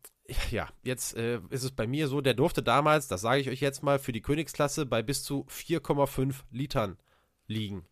ja, 0.50 0.68
jetzt 0.82 1.16
äh, 1.16 1.40
ist 1.50 1.64
es 1.64 1.72
bei 1.72 1.86
mir 1.86 2.08
so, 2.08 2.20
der 2.20 2.34
durfte 2.34 2.62
damals, 2.62 3.08
das 3.08 3.20
sage 3.20 3.40
ich 3.40 3.48
euch 3.48 3.60
jetzt 3.60 3.82
mal, 3.82 3.98
für 3.98 4.12
die 4.12 4.22
Königsklasse 4.22 4.86
bei 4.86 5.02
bis 5.02 5.22
zu 5.22 5.46
4,5 5.50 6.34
Litern 6.50 6.98
liegen. 7.46 7.84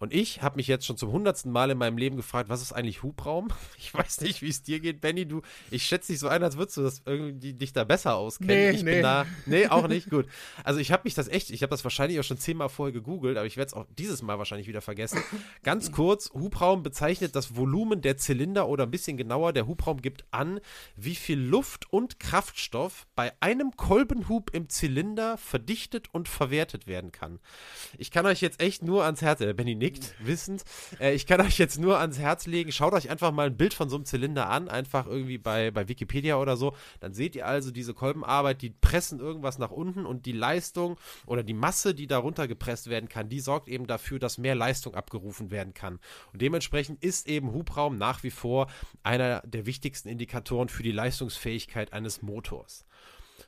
Und 0.00 0.14
ich 0.14 0.40
habe 0.40 0.56
mich 0.56 0.66
jetzt 0.66 0.86
schon 0.86 0.96
zum 0.96 1.12
hundertsten 1.12 1.52
Mal 1.52 1.70
in 1.70 1.76
meinem 1.76 1.98
Leben 1.98 2.16
gefragt, 2.16 2.48
was 2.48 2.62
ist 2.62 2.72
eigentlich 2.72 3.02
Hubraum? 3.02 3.48
Ich 3.76 3.94
weiß 3.94 4.20
nicht, 4.20 4.42
wie 4.42 4.48
es 4.48 4.62
dir 4.62 4.78
geht, 4.78 5.00
Benny. 5.00 5.26
Du, 5.26 5.42
ich 5.70 5.84
schätze 5.84 6.12
dich 6.12 6.20
so 6.20 6.28
ein, 6.28 6.42
als 6.42 6.56
würdest 6.56 6.76
du 6.76 6.82
das 6.82 7.02
irgendwie 7.06 7.54
dich 7.54 7.72
da 7.72 7.84
besser 7.84 8.14
auskennen. 8.14 8.56
Nee, 8.56 8.70
ich 8.70 8.82
nee. 8.82 8.94
bin 8.94 9.02
da. 9.02 9.26
Nee, 9.46 9.66
auch 9.68 9.88
nicht. 9.88 10.10
Gut. 10.10 10.26
Also 10.64 10.80
ich 10.80 10.92
habe 10.92 11.02
mich 11.04 11.14
das 11.14 11.28
echt, 11.28 11.50
ich 11.50 11.62
habe 11.62 11.70
das 11.70 11.82
wahrscheinlich 11.82 12.18
auch 12.20 12.24
schon 12.24 12.38
zehnmal 12.38 12.68
vorher 12.68 12.92
gegoogelt, 12.92 13.36
aber 13.36 13.46
ich 13.46 13.56
werde 13.56 13.68
es 13.68 13.74
auch 13.74 13.86
dieses 13.98 14.22
Mal 14.22 14.38
wahrscheinlich 14.38 14.68
wieder 14.68 14.80
vergessen. 14.80 15.22
Ganz 15.62 15.92
kurz, 15.92 16.30
Hubraum 16.32 16.82
bezeichnet 16.82 17.34
das 17.34 17.56
Volumen 17.56 18.00
der 18.00 18.16
Zylinder 18.16 18.68
oder 18.68 18.84
ein 18.84 18.90
bisschen 18.90 19.16
genauer, 19.16 19.52
der 19.52 19.66
Hubraum 19.66 20.00
gibt 20.00 20.24
an, 20.30 20.60
wie 20.96 21.14
viel 21.14 21.38
Luft 21.38 21.92
und 21.92 22.20
Kraftstoff 22.20 23.06
bei 23.14 23.32
einem 23.40 23.76
Kolbenhub 23.76 24.50
im 24.54 24.68
Zylinder 24.68 25.36
verdichtet 25.36 26.08
und 26.12 26.28
verwertet 26.28 26.86
werden 26.86 27.12
kann. 27.12 27.40
Ich 27.98 28.10
kann 28.10 28.26
euch 28.26 28.40
jetzt 28.40 28.60
echt 28.60 28.82
nur 28.82 29.04
ans 29.04 29.22
Herz, 29.22 29.40
äh, 29.40 29.52
Benny, 29.52 29.74
nee, 29.74 29.89
nickt, 29.90 30.14
wissend. 30.24 30.64
Äh, 30.98 31.14
ich 31.14 31.26
kann 31.26 31.40
euch 31.40 31.58
jetzt 31.58 31.78
nur 31.78 31.98
ans 31.98 32.18
Herz 32.18 32.46
legen, 32.46 32.72
schaut 32.72 32.92
euch 32.92 33.10
einfach 33.10 33.32
mal 33.32 33.46
ein 33.46 33.56
Bild 33.56 33.74
von 33.74 33.88
so 33.88 33.96
einem 33.96 34.04
Zylinder 34.04 34.48
an, 34.48 34.68
einfach 34.68 35.06
irgendwie 35.06 35.38
bei, 35.38 35.70
bei 35.70 35.88
Wikipedia 35.88 36.36
oder 36.36 36.56
so. 36.56 36.74
Dann 37.00 37.12
seht 37.12 37.34
ihr 37.34 37.46
also 37.46 37.70
diese 37.70 37.94
Kolbenarbeit, 37.94 38.62
die 38.62 38.70
pressen 38.70 39.20
irgendwas 39.20 39.58
nach 39.58 39.70
unten 39.70 40.06
und 40.06 40.26
die 40.26 40.32
Leistung 40.32 40.96
oder 41.26 41.42
die 41.42 41.54
Masse, 41.54 41.94
die 41.94 42.06
darunter 42.06 42.48
gepresst 42.48 42.88
werden 42.88 43.08
kann, 43.08 43.28
die 43.28 43.40
sorgt 43.40 43.68
eben 43.68 43.86
dafür, 43.86 44.18
dass 44.18 44.38
mehr 44.38 44.54
Leistung 44.54 44.94
abgerufen 44.94 45.50
werden 45.50 45.74
kann. 45.74 45.98
Und 46.32 46.42
dementsprechend 46.42 47.02
ist 47.02 47.28
eben 47.28 47.52
Hubraum 47.52 47.98
nach 47.98 48.22
wie 48.22 48.30
vor 48.30 48.68
einer 49.02 49.40
der 49.42 49.66
wichtigsten 49.66 50.08
Indikatoren 50.08 50.68
für 50.68 50.82
die 50.82 50.92
Leistungsfähigkeit 50.92 51.92
eines 51.92 52.22
Motors. 52.22 52.84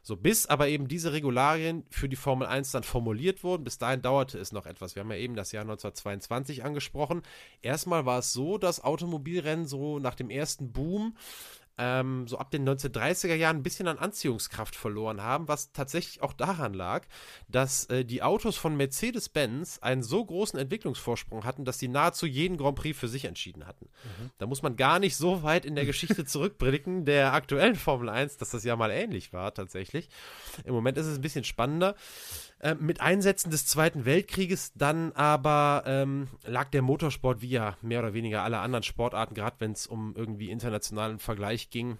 So, 0.05 0.17
bis 0.17 0.47
aber 0.47 0.67
eben 0.67 0.89
diese 0.89 1.13
Regularien 1.13 1.85
für 1.89 2.09
die 2.09 2.17
Formel 2.17 2.49
1 2.49 2.73
dann 2.73 2.83
formuliert 2.83 3.45
wurden, 3.45 3.63
bis 3.63 3.79
dahin 3.79 4.03
dauerte 4.03 4.37
es 4.37 4.51
noch 4.51 4.67
etwas. 4.67 4.97
Wir 4.97 5.01
haben 5.01 5.11
ja 5.13 5.17
eben 5.17 5.37
das 5.37 5.53
Jahr 5.53 5.63
1922 5.63 6.65
angesprochen. 6.65 7.23
Erstmal 7.63 8.05
war 8.05 8.19
es 8.19 8.33
so, 8.33 8.59
dass 8.59 8.83
Automobilrennen 8.83 9.67
so 9.67 10.01
nach 10.01 10.17
dem 10.17 10.29
ersten 10.29 10.73
Boom 10.73 11.17
ähm, 11.79 12.27
so 12.29 12.39
ab 12.39 12.51
den 12.51 12.69
1930er 12.69 13.35
Jahren 13.35 13.57
ein 13.57 13.63
bisschen 13.63 13.89
an 13.89 13.99
Anziehungskraft 13.99 14.77
verloren 14.77 15.23
haben, 15.23 15.49
was 15.49 15.73
tatsächlich 15.73 16.23
auch 16.23 16.33
daran 16.33 16.75
lag, 16.75 17.07
dass 17.49 17.87
äh, 17.87 18.05
die 18.05 18.23
Autos 18.23 18.57
von 18.57 18.77
Mercedes-Benz 18.77 19.79
einen 19.81 20.03
so 20.03 20.25
großen 20.25 20.59
Entwicklungsvorsprung 20.59 21.45
hatten, 21.45 21.65
dass 21.65 21.79
sie 21.79 21.89
nahezu 21.89 22.27
jeden 22.27 22.57
Grand 22.57 22.77
Prix 22.77 22.99
für 22.99 23.09
sich 23.09 23.25
entschieden 23.25 23.67
hatten. 23.67 23.87
Mhm. 23.87 24.31
Da 24.39 24.47
muss 24.47 24.63
man 24.63 24.77
gar 24.77 24.99
nicht 24.99 25.17
so 25.17 25.43
weit 25.43 25.65
in 25.65 25.75
der 25.75 25.87
Geschichte 25.87 26.25
zurückblicken, 26.27 27.05
der 27.05 27.33
aktuellen 27.33 27.77
Formel 27.77 28.09
1, 28.09 28.37
dass 28.37 28.51
das 28.51 28.65
ja 28.65 28.77
mal 28.77 28.91
ähnlich 28.91 29.33
war 29.33 29.55
tatsächlich. 29.55 30.09
Im 30.65 30.75
Moment 30.75 30.99
ist 30.99 31.07
es 31.07 31.19
ein 31.19 31.23
bisschen 31.23 31.45
spannender. 31.45 31.95
Äh, 32.63 32.77
mit 32.77 33.01
Einsätzen 33.01 33.51
des 33.51 33.67
Zweiten 33.67 34.05
Weltkrieges 34.05 34.73
dann 34.75 35.11
aber 35.13 35.83
ähm, 35.85 36.29
lag 36.45 36.71
der 36.71 36.83
Motorsport 36.83 37.43
wie 37.43 37.49
ja 37.49 37.77
mehr 37.83 37.99
oder 37.99 38.15
weniger 38.15 38.43
alle 38.43 38.61
anderen 38.61 38.85
Sportarten, 38.85 39.35
gerade 39.35 39.57
wenn 39.59 39.73
es 39.73 39.89
um 39.89 40.15
irgendwie 40.17 40.49
internationalen 40.49 41.19
Vergleich 41.19 41.62
ging, 41.71 41.99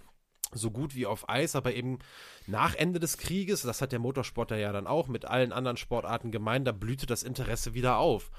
so 0.51 0.71
gut 0.71 0.95
wie 0.95 1.05
auf 1.05 1.29
Eis, 1.29 1.55
aber 1.55 1.73
eben 1.73 1.99
nach 2.47 2.75
Ende 2.75 2.99
des 2.99 3.17
Krieges, 3.17 3.61
das 3.61 3.81
hat 3.81 3.91
der 3.91 3.99
Motorsport 3.99 4.51
ja 4.51 4.71
dann 4.71 4.87
auch 4.87 5.07
mit 5.07 5.25
allen 5.25 5.51
anderen 5.51 5.77
Sportarten 5.77 6.31
gemeint, 6.31 6.67
da 6.67 6.71
blühte 6.71 7.05
das 7.05 7.23
Interesse 7.23 7.73
wieder 7.73 7.97
auf. 7.97 8.31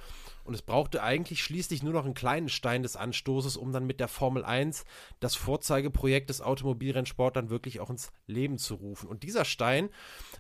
Und 0.44 0.54
es 0.54 0.62
brauchte 0.62 1.02
eigentlich 1.02 1.42
schließlich 1.42 1.82
nur 1.82 1.92
noch 1.92 2.04
einen 2.04 2.14
kleinen 2.14 2.48
Stein 2.48 2.82
des 2.82 2.96
Anstoßes, 2.96 3.56
um 3.56 3.72
dann 3.72 3.86
mit 3.86 3.98
der 3.98 4.08
Formel 4.08 4.44
1 4.44 4.84
das 5.20 5.34
Vorzeigeprojekt 5.34 6.28
des 6.28 6.40
Automobilrennsport 6.40 7.36
dann 7.36 7.50
wirklich 7.50 7.80
auch 7.80 7.90
ins 7.90 8.12
Leben 8.26 8.58
zu 8.58 8.74
rufen. 8.74 9.08
Und 9.08 9.22
dieser 9.22 9.44
Stein 9.44 9.88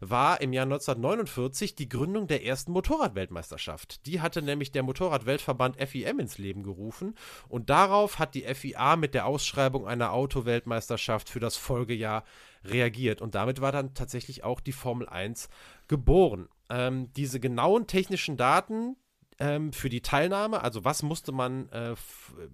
war 0.00 0.40
im 0.40 0.52
Jahr 0.52 0.64
1949 0.64 1.74
die 1.74 1.88
Gründung 1.88 2.26
der 2.26 2.44
ersten 2.44 2.72
Motorradweltmeisterschaft. 2.72 4.06
Die 4.06 4.20
hatte 4.20 4.42
nämlich 4.42 4.72
der 4.72 4.82
Motorradweltverband 4.82 5.76
FIM 5.76 6.20
ins 6.20 6.38
Leben 6.38 6.62
gerufen 6.62 7.14
und 7.48 7.70
darauf 7.70 8.18
hat 8.18 8.34
die 8.34 8.42
FIA 8.42 8.96
mit 8.96 9.14
der 9.14 9.26
Ausschreibung 9.26 9.86
einer 9.86 10.12
Autoweltmeisterschaft 10.12 11.28
für 11.28 11.40
das 11.40 11.56
Folgejahr 11.56 12.24
reagiert. 12.64 13.20
Und 13.20 13.34
damit 13.34 13.60
war 13.60 13.72
dann 13.72 13.94
tatsächlich 13.94 14.44
auch 14.44 14.60
die 14.60 14.72
Formel 14.72 15.08
1 15.08 15.48
geboren. 15.88 16.48
Ähm, 16.70 17.12
diese 17.14 17.40
genauen 17.40 17.86
technischen 17.86 18.36
Daten 18.36 18.96
ähm, 19.38 19.72
für 19.72 19.88
die 19.88 20.00
Teilnahme, 20.00 20.62
also 20.62 20.84
was 20.84 21.02
musste 21.02 21.32
man, 21.32 21.68
äh, 21.70 21.94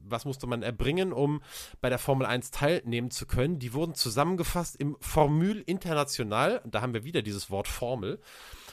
was 0.05 0.25
musste 0.25 0.47
man 0.47 0.62
erbringen, 0.62 1.12
um 1.12 1.43
bei 1.81 1.88
der 1.88 1.99
Formel 1.99 2.27
1 2.27 2.51
teilnehmen 2.51 3.11
zu 3.11 3.27
können, 3.27 3.59
die 3.59 3.75
wurden 3.75 3.95
zusammengefasst 3.95 4.77
im 4.77 4.97
Formül 5.01 5.62
International. 5.66 6.62
Da 6.64 6.81
haben 6.81 6.95
wir 6.95 7.05
wieder 7.05 7.23
dieses 7.23 7.51
Wort 7.51 7.69
Formel. 7.69 8.21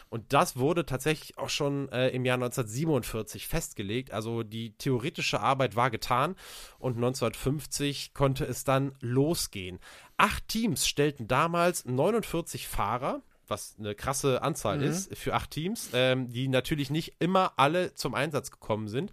Und 0.10 0.32
das 0.32 0.58
wurde 0.58 0.86
tatsächlich 0.86 1.38
auch 1.38 1.50
schon 1.50 1.90
äh, 1.90 2.10
im 2.10 2.24
Jahr 2.24 2.36
1947 2.36 3.48
festgelegt. 3.48 4.12
Also 4.12 4.44
die 4.44 4.72
theoretische 4.78 5.42
Arbeit 5.42 5.76
war 5.76 5.92
getan 5.92 6.36
und 6.80 6.96
1950 6.96 8.14
konnte 8.14 8.46
es 8.46 8.64
dann 8.64 8.96
losgehen. 9.02 9.80
Acht 10.16 10.48
Teams 10.48 10.88
stellten 10.88 11.28
damals 11.28 11.86
49 11.86 12.68
Fahrer 12.68 13.22
was 13.48 13.76
eine 13.80 13.96
krasse 13.96 14.42
Anzahl 14.42 14.78
mhm. 14.78 14.84
ist 14.84 15.16
für 15.18 15.34
acht 15.34 15.52
Teams, 15.52 15.90
ähm, 15.94 16.30
die 16.30 16.48
natürlich 16.48 16.90
nicht 16.90 17.16
immer 17.20 17.54
alle 17.58 17.94
zum 17.94 18.16
Einsatz 18.16 18.52
gekommen 18.52 18.88
sind. 18.88 19.12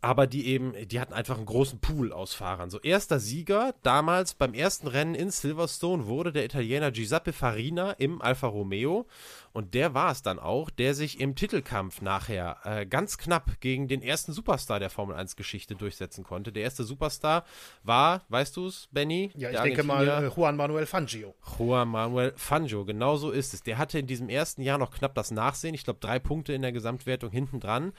Aber 0.00 0.26
die 0.26 0.46
eben, 0.46 0.74
die 0.88 0.98
hatten 0.98 1.12
einfach 1.12 1.36
einen 1.36 1.46
großen 1.46 1.78
Pool 1.78 2.12
aus 2.12 2.34
Fahrern. 2.34 2.70
So, 2.70 2.80
erster 2.80 3.20
Sieger 3.20 3.74
damals 3.82 4.34
beim 4.34 4.52
ersten 4.52 4.88
Rennen 4.88 5.14
in 5.14 5.30
Silverstone 5.30 6.06
wurde 6.06 6.32
der 6.32 6.44
Italiener 6.44 6.90
Giuseppe 6.90 7.32
Farina 7.32 7.92
im 7.92 8.20
Alfa 8.20 8.48
Romeo. 8.48 9.06
Und 9.52 9.74
der 9.74 9.94
war 9.94 10.10
es 10.10 10.22
dann 10.22 10.38
auch, 10.38 10.70
der 10.70 10.94
sich 10.94 11.20
im 11.20 11.34
Titelkampf 11.34 12.00
nachher 12.00 12.58
äh, 12.64 12.86
ganz 12.86 13.18
knapp 13.18 13.60
gegen 13.60 13.86
den 13.86 14.02
ersten 14.02 14.32
Superstar 14.32 14.80
der 14.80 14.90
Formel 14.90 15.16
1-Geschichte 15.16 15.74
durchsetzen 15.74 16.24
konnte. 16.24 16.52
Der 16.52 16.62
erste 16.62 16.84
Superstar 16.84 17.44
war, 17.82 18.24
weißt 18.28 18.56
du 18.56 18.66
es, 18.66 18.88
Benny? 18.92 19.30
Ja, 19.36 19.50
ich 19.50 19.60
denke 19.60 19.82
mal 19.82 20.08
äh, 20.08 20.28
Juan 20.28 20.56
Manuel 20.56 20.86
Fangio. 20.86 21.34
Juan 21.58 21.88
Manuel 21.88 22.32
Fangio, 22.36 22.84
genau 22.84 23.16
so 23.16 23.30
ist 23.30 23.52
es. 23.52 23.62
Der 23.62 23.78
hatte 23.78 23.98
in 23.98 24.06
diesem 24.06 24.28
ersten 24.28 24.62
Jahr 24.62 24.78
noch 24.78 24.90
knapp 24.90 25.14
das 25.14 25.30
Nachsehen. 25.30 25.74
Ich 25.74 25.84
glaube, 25.84 26.00
drei 26.00 26.18
Punkte 26.18 26.54
in 26.54 26.62
der 26.62 26.72
Gesamtwertung 26.72 27.30
hinten 27.30 27.60
dran, 27.60 27.92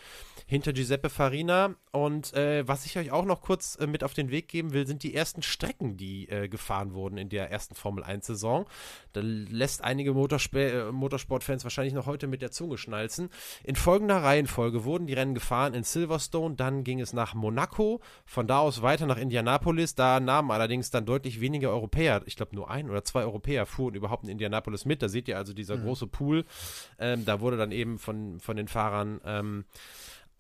hinter 0.48 0.74
Giuseppe 0.74 1.10
Farina. 1.10 1.76
Und 1.92 2.34
äh, 2.34 2.68
was 2.68 2.86
ich 2.86 2.98
euch 2.98 3.12
auch 3.12 3.26
noch 3.26 3.42
kurz 3.42 3.76
äh, 3.76 3.86
mit 3.86 4.04
auf 4.04 4.14
den 4.14 4.32
Weg 4.32 4.48
geben 4.48 4.74
will, 4.74 4.88
sind 4.88 5.04
die 5.04 5.14
ersten 5.14 5.44
Strecken, 5.44 5.98
die 5.98 6.28
äh, 6.30 6.48
gefahren 6.48 6.94
wurden 6.94 7.18
in 7.18 7.30
der 7.30 7.52
ersten 7.52 7.76
Formel 7.76 8.04
1-Saison. 8.04 8.66
Da 9.14 9.22
lässt 9.22 9.84
einige 9.84 10.12
äh, 10.12 10.92
Motorsport 10.92 11.43
Motorsport-Fans 11.44 11.64
wahrscheinlich 11.64 11.94
noch 11.94 12.06
heute 12.06 12.28
mit 12.28 12.42
der 12.42 12.52
Zunge 12.52 12.78
schnalzen. 12.78 13.30
In 13.64 13.76
folgender 13.76 14.24
Reihenfolge 14.24 14.84
wurden 14.84 15.08
die 15.08 15.14
Rennen 15.14 15.34
gefahren 15.34 15.74
in 15.74 15.84
Silverstone, 15.84 16.56
dann 16.56 16.84
ging 16.84 17.00
es 17.00 17.14
nach 17.14 17.34
Monaco, 17.34 18.02
von 18.26 18.48
da 18.48 18.60
aus 18.60 18.82
weiter 18.82 19.06
nach 19.06 19.18
Indianapolis. 19.18 19.96
Da 19.96 20.20
nahmen 20.20 20.52
allerdings 20.52 20.90
dann 20.90 21.06
deutlich 21.06 21.42
weniger 21.42 21.70
Europäer, 21.70 22.22
ich 22.26 22.36
glaube 22.36 22.56
nur 22.56 22.70
ein 22.70 22.90
oder 22.90 23.04
zwei 23.04 23.24
Europäer 23.24 23.66
fuhren 23.66 23.96
überhaupt 23.96 24.24
in 24.24 24.30
Indianapolis 24.30 24.86
mit. 24.86 25.02
Da 25.02 25.10
seht 25.10 25.28
ihr 25.28 25.38
also 25.38 25.54
dieser 25.54 25.78
mhm. 25.78 25.84
große 25.84 26.08
Pool. 26.08 26.46
Ähm, 27.00 27.26
da 27.26 27.42
wurde 27.42 27.58
dann 27.58 27.72
eben 27.72 28.00
von, 28.00 28.40
von 28.40 28.56
den 28.56 28.68
Fahrern 28.68 29.20
ähm, 29.26 29.66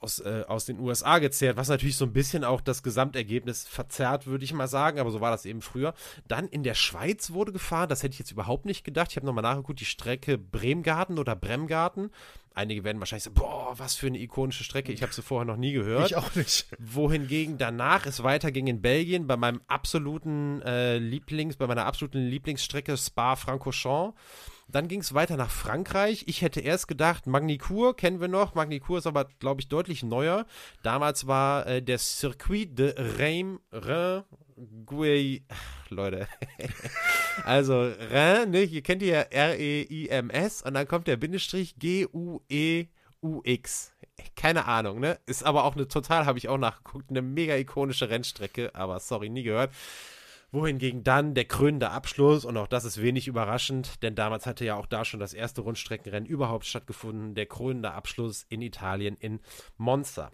aus, 0.03 0.19
äh, 0.19 0.43
aus 0.47 0.65
den 0.65 0.79
USA 0.79 1.19
gezählt, 1.19 1.57
was 1.57 1.69
natürlich 1.69 1.95
so 1.95 2.05
ein 2.05 2.13
bisschen 2.13 2.43
auch 2.43 2.61
das 2.61 2.83
Gesamtergebnis 2.83 3.67
verzerrt, 3.67 4.27
würde 4.27 4.43
ich 4.43 4.53
mal 4.53 4.67
sagen, 4.67 4.99
aber 4.99 5.11
so 5.11 5.21
war 5.21 5.31
das 5.31 5.45
eben 5.45 5.61
früher. 5.61 5.93
Dann 6.27 6.47
in 6.49 6.63
der 6.63 6.73
Schweiz 6.73 7.31
wurde 7.31 7.51
gefahren, 7.51 7.89
das 7.89 8.03
hätte 8.03 8.13
ich 8.13 8.19
jetzt 8.19 8.31
überhaupt 8.31 8.65
nicht 8.65 8.83
gedacht. 8.83 9.11
Ich 9.11 9.15
habe 9.15 9.25
nochmal 9.25 9.43
nachgeguckt, 9.43 9.79
die 9.79 9.85
Strecke 9.85 10.37
Bremgarten 10.37 11.17
oder 11.17 11.35
Bremgarten. 11.35 12.11
Einige 12.55 12.83
werden 12.83 12.99
wahrscheinlich 12.99 13.23
sagen, 13.23 13.35
boah, 13.35 13.73
was 13.77 13.95
für 13.95 14.07
eine 14.07 14.19
ikonische 14.19 14.63
Strecke, 14.63 14.91
ich 14.91 15.01
habe 15.01 15.11
sie 15.11 15.23
vorher 15.23 15.45
noch 15.45 15.57
nie 15.57 15.73
gehört. 15.73 16.11
Ich 16.11 16.15
auch 16.15 16.35
nicht. 16.35 16.67
Wohingegen 16.77 17.57
danach 17.57 18.05
es 18.05 18.21
weiterging 18.21 18.67
in 18.67 18.81
Belgien 18.81 19.25
bei 19.25 19.37
meinem 19.37 19.61
absoluten 19.67 20.61
äh, 20.61 20.99
Lieblings, 20.99 21.55
bei 21.55 21.65
meiner 21.65 21.85
absoluten 21.85 22.19
Lieblingsstrecke 22.19 22.95
Spa-Francorchamps. 22.95 24.15
Dann 24.67 24.87
ging 24.87 25.01
es 25.01 25.13
weiter 25.13 25.37
nach 25.37 25.51
Frankreich. 25.51 26.23
Ich 26.27 26.41
hätte 26.41 26.59
erst 26.59 26.87
gedacht, 26.87 27.27
Magnicourt 27.27 27.97
kennen 27.97 28.21
wir 28.21 28.27
noch. 28.27 28.55
Magnicourt 28.55 28.99
ist 28.99 29.07
aber, 29.07 29.25
glaube 29.39 29.61
ich, 29.61 29.67
deutlich 29.67 30.03
neuer. 30.03 30.45
Damals 30.81 31.27
war 31.27 31.67
äh, 31.67 31.81
der 31.81 31.97
Circuit 31.97 32.77
de 32.77 32.93
Reims, 32.97 33.59
Rhin, 33.71 34.23
Gouey, 34.85 35.43
Leute. 35.89 36.27
also 37.45 37.81
Rhin, 37.81 38.51
ne, 38.51 38.61
hier 38.61 38.81
kennt 38.81 39.01
ihr 39.01 39.13
ja 39.13 39.21
R-E-I-M-S 39.21 40.61
und 40.63 40.73
dann 40.73 40.87
kommt 40.87 41.07
der 41.07 41.17
Bindestrich 41.17 41.75
G-U-E-U-X. 41.77 42.89
Keine 44.35 44.65
Ahnung, 44.65 44.99
ne? 44.99 45.19
Ist 45.25 45.43
aber 45.43 45.65
auch 45.65 45.75
eine 45.75 45.87
total, 45.87 46.25
habe 46.25 46.37
ich 46.37 46.47
auch 46.47 46.57
nachgeguckt, 46.57 47.09
eine 47.09 47.21
mega 47.21 47.55
ikonische 47.55 48.09
Rennstrecke, 48.09 48.73
aber 48.75 48.99
sorry, 48.99 49.29
nie 49.29 49.43
gehört 49.43 49.71
wohingegen 50.53 51.03
dann 51.03 51.33
der 51.33 51.45
krönende 51.45 51.89
Abschluss, 51.89 52.45
und 52.45 52.55
auch 52.55 52.67
das 52.67 52.85
ist 52.85 53.01
wenig 53.01 53.27
überraschend, 53.27 54.01
denn 54.03 54.15
damals 54.15 54.45
hatte 54.45 54.63
ja 54.63 54.75
auch 54.75 54.85
da 54.85 55.03
schon 55.03 55.19
das 55.19 55.33
erste 55.33 55.61
Rundstreckenrennen 55.61 56.29
überhaupt 56.29 56.65
stattgefunden, 56.65 57.35
der 57.35 57.47
krönende 57.47 57.91
Abschluss 57.91 58.45
in 58.47 58.61
Italien 58.61 59.17
in 59.19 59.39
Monza. 59.77 60.31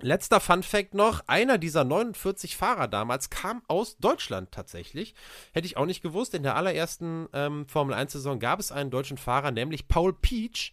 Letzter 0.00 0.40
Fun 0.40 0.62
Fact 0.62 0.94
noch: 0.94 1.22
Einer 1.26 1.58
dieser 1.58 1.84
49 1.84 2.56
Fahrer 2.56 2.88
damals 2.88 3.28
kam 3.28 3.62
aus 3.68 3.98
Deutschland 3.98 4.50
tatsächlich. 4.50 5.14
Hätte 5.52 5.66
ich 5.66 5.76
auch 5.76 5.84
nicht 5.84 6.02
gewusst. 6.02 6.32
In 6.32 6.42
der 6.42 6.56
allerersten 6.56 7.28
ähm, 7.34 7.66
Formel 7.68 7.94
1-Saison 7.94 8.38
gab 8.38 8.60
es 8.60 8.72
einen 8.72 8.90
deutschen 8.90 9.18
Fahrer, 9.18 9.50
nämlich 9.50 9.88
Paul 9.88 10.14
Peach. 10.14 10.72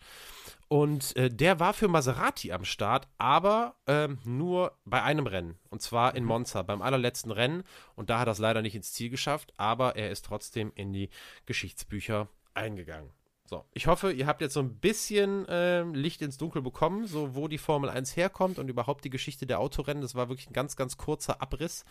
Und 0.69 1.15
äh, 1.15 1.29
der 1.29 1.59
war 1.59 1.73
für 1.73 1.87
Maserati 1.87 2.51
am 2.51 2.65
Start, 2.65 3.07
aber 3.17 3.75
ähm, 3.87 4.17
nur 4.25 4.73
bei 4.83 5.01
einem 5.01 5.25
Rennen. 5.25 5.57
Und 5.69 5.81
zwar 5.81 6.15
in 6.15 6.23
mhm. 6.23 6.29
Monza, 6.29 6.61
beim 6.61 6.81
allerletzten 6.81 7.31
Rennen. 7.31 7.63
Und 7.95 8.09
da 8.09 8.19
hat 8.19 8.27
er 8.27 8.33
es 8.33 8.39
leider 8.39 8.61
nicht 8.61 8.75
ins 8.75 8.91
Ziel 8.91 9.09
geschafft, 9.09 9.53
aber 9.57 9.95
er 9.95 10.11
ist 10.11 10.25
trotzdem 10.25 10.71
in 10.75 10.91
die 10.91 11.09
Geschichtsbücher 11.45 12.27
eingegangen. 12.53 13.11
So, 13.45 13.63
ich 13.73 13.87
hoffe, 13.87 14.11
ihr 14.11 14.27
habt 14.27 14.41
jetzt 14.41 14.55
so 14.55 14.59
ein 14.59 14.75
bisschen 14.75 15.47
äh, 15.47 15.83
Licht 15.83 16.21
ins 16.21 16.37
Dunkel 16.37 16.61
bekommen, 16.61 17.07
so 17.07 17.33
wo 17.33 17.47
die 17.47 17.57
Formel 17.57 17.89
1 17.89 18.17
herkommt 18.17 18.59
und 18.59 18.67
überhaupt 18.67 19.05
die 19.05 19.09
Geschichte 19.09 19.45
der 19.45 19.61
Autorennen. 19.61 20.01
Das 20.01 20.15
war 20.15 20.27
wirklich 20.27 20.49
ein 20.49 20.53
ganz, 20.53 20.75
ganz 20.75 20.97
kurzer 20.97 21.41
Abriss, 21.41 21.85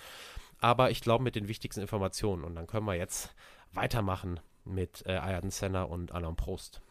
aber 0.61 0.91
ich 0.91 1.01
glaube 1.01 1.25
mit 1.25 1.35
den 1.35 1.49
wichtigsten 1.49 1.81
Informationen. 1.81 2.45
Und 2.45 2.57
dann 2.57 2.67
können 2.67 2.85
wir 2.85 2.95
jetzt 2.95 3.35
weitermachen 3.73 4.39
mit 4.67 5.03
äh, 5.07 5.13
Ayrton 5.13 5.51
Senna 5.51 5.85
und 5.85 6.13
Alain 6.13 6.37
Prost. 6.37 6.83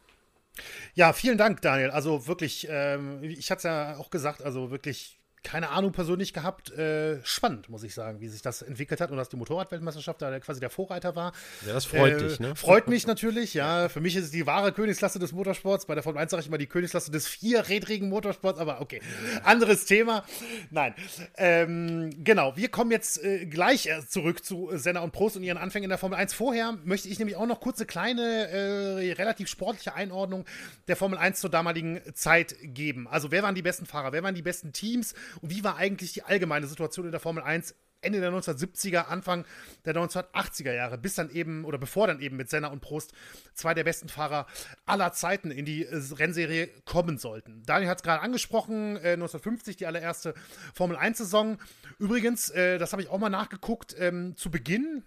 Ja, 0.94 1.14
vielen 1.14 1.38
Dank, 1.38 1.62
Daniel. 1.62 1.92
Also 1.92 2.28
wirklich, 2.28 2.68
ähm, 2.70 3.24
ich 3.24 3.52
hatte 3.52 3.60
es 3.60 3.64
ja 3.64 3.98
auch 3.98 4.10
gesagt, 4.10 4.42
also 4.44 4.72
wirklich 4.72 5.20
keine 5.46 5.70
Ahnung 5.70 5.92
persönlich 5.92 6.34
gehabt. 6.34 6.72
Äh, 6.72 7.24
spannend, 7.24 7.70
muss 7.70 7.84
ich 7.84 7.94
sagen, 7.94 8.20
wie 8.20 8.28
sich 8.28 8.42
das 8.42 8.62
entwickelt 8.64 9.00
hat 9.00 9.12
und 9.12 9.18
dass 9.18 9.30
die 9.30 9.38
Motorradweltmeisterschaft 9.38 10.22
da 10.22 10.38
quasi 10.40 10.60
der 10.60 10.72
Vorreiter 10.72 11.16
war. 11.16 11.32
Ja, 11.66 11.74
das 11.74 11.86
freut 11.86 12.14
äh, 12.14 12.28
dich, 12.28 12.40
ne? 12.40 12.56
Freut 12.56 12.88
mich 12.88 13.06
natürlich, 13.06 13.54
ja. 13.54 13.88
Für 13.88 14.02
mich 14.02 14.16
ist 14.16 14.26
es 14.26 14.32
die 14.32 14.48
wahre 14.48 14.74
Königsklasse 14.74 15.20
des 15.20 15.32
Motorsports. 15.32 15.86
Bei 15.86 15.94
der 15.94 16.04
Formel 16.04 16.22
1 16.22 16.32
sage 16.32 16.42
ich 16.42 16.48
immer 16.48 16.58
die 16.58 16.66
Königsklasse 16.66 17.12
des 17.12 17.28
vierrädrigen 17.28 18.10
Motorsports, 18.10 18.60
aber 18.60 18.82
okay. 18.82 19.02
Anderes 19.44 19.86
Thema. 19.86 20.26
Nein. 20.72 20.96
Ähm, 21.38 22.10
genau, 22.24 22.58
wir 22.58 22.70
kommen 22.70 22.90
jetzt 22.90 23.24
äh, 23.24 23.46
gleich 23.46 23.88
zurück 24.10 24.44
zu 24.44 24.72
Senna 24.74 25.02
und 25.02 25.12
Prost 25.12 25.38
und 25.38 25.44
ihren 25.44 25.60
Anfängen 25.60 25.86
in 25.86 25.90
der 25.90 26.00
Formel 26.00 26.18
1. 26.18 26.34
Vorher 26.34 26.76
möchte 26.84 27.08
ich 27.08 27.20
nämlich 27.20 27.38
auch 27.38 27.46
noch 27.46 27.60
kurz 27.60 27.78
eine 27.78 27.86
kleine, 27.86 28.50
äh, 28.50 29.14
relativ 29.14 29.48
sportliche 29.48 29.94
Einordnung 29.94 30.46
der 30.88 30.96
Formel 30.96 31.20
1 31.20 31.40
zur 31.40 31.52
damaligen 31.52 32.02
Zeit 32.16 32.56
geben. 32.62 33.08
Also, 33.08 33.30
wer 33.30 33.44
waren 33.44 33.54
die 33.54 33.62
besten 33.62 33.86
Fahrer? 33.86 34.12
Wer 34.12 34.24
waren 34.24 34.34
die 34.34 34.42
besten 34.42 34.74
Teams? 34.74 35.14
Und 35.42 35.50
wie 35.52 35.64
war 35.64 35.78
eigentlich 35.78 36.14
die 36.14 36.24
allgemeine 36.24 36.68
Situation 36.68 37.06
in 37.06 37.12
der 37.12 37.20
Formel 37.20 37.44
1 37.44 37.76
Ende 38.06 38.22
der 38.22 38.32
1970er, 38.32 39.08
Anfang 39.08 39.46
der 39.86 39.96
1980er 39.96 40.72
Jahre, 40.72 40.98
bis 40.98 41.16
dann 41.16 41.30
eben 41.32 41.66
oder 41.66 41.78
bevor 41.78 42.08
dann 42.08 42.22
eben 42.22 42.38
mit 42.38 42.50
Senna 42.50 42.68
und 42.68 42.80
Prost 42.80 43.14
zwei 43.54 43.74
der 43.74 43.84
besten 43.84 44.10
Fahrer 44.10 44.46
aller 44.86 45.12
Zeiten 45.12 45.52
in 45.52 45.66
die 45.66 45.86
äh, 45.86 46.02
Rennserie 46.14 46.70
kommen 46.86 47.18
sollten. 47.18 47.64
Daniel 47.66 47.90
hat 47.90 47.98
es 47.98 48.04
gerade 48.04 48.22
angesprochen, 48.22 48.98
äh, 48.98 49.14
1950 49.14 49.78
die 49.78 49.88
allererste 49.88 50.36
Formel 50.74 50.98
1-Saison. 50.98 51.58
Übrigens, 51.98 52.50
äh, 52.52 52.78
das 52.78 52.92
habe 52.92 53.02
ich 53.02 53.10
auch 53.10 53.18
mal 53.18 53.30
nachgeguckt, 53.30 53.96
ähm, 53.98 54.36
zu 54.38 54.52
Beginn 54.52 55.04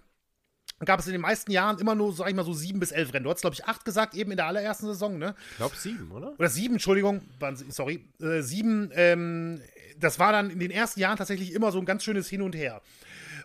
gab 0.84 1.00
es 1.00 1.06
in 1.06 1.12
den 1.12 1.20
meisten 1.20 1.50
Jahren 1.50 1.78
immer 1.78 1.96
nur, 1.96 2.12
sag 2.12 2.28
ich 2.28 2.36
mal, 2.36 2.44
so 2.44 2.52
sieben 2.52 2.78
bis 2.78 2.92
elf 2.92 3.12
Rennen. 3.12 3.24
Du 3.24 3.30
hast, 3.30 3.40
glaube 3.40 3.54
ich, 3.54 3.64
acht 3.64 3.84
gesagt, 3.84 4.14
eben 4.14 4.30
in 4.30 4.36
der 4.36 4.46
allerersten 4.46 4.86
Saison, 4.86 5.18
ne? 5.18 5.34
Ich 5.50 5.56
glaube 5.56 5.74
sieben, 5.76 6.10
oder? 6.12 6.34
Oder 6.38 6.48
sieben, 6.48 6.74
Entschuldigung, 6.74 7.22
sorry. 7.68 8.04
Äh, 8.20 8.42
sieben 8.42 8.90
ähm, 8.94 9.60
das 10.00 10.18
war 10.18 10.32
dann 10.32 10.50
in 10.50 10.58
den 10.58 10.70
ersten 10.70 11.00
Jahren 11.00 11.16
tatsächlich 11.16 11.52
immer 11.52 11.72
so 11.72 11.78
ein 11.78 11.84
ganz 11.84 12.04
schönes 12.04 12.28
Hin 12.28 12.42
und 12.42 12.54
Her. 12.54 12.82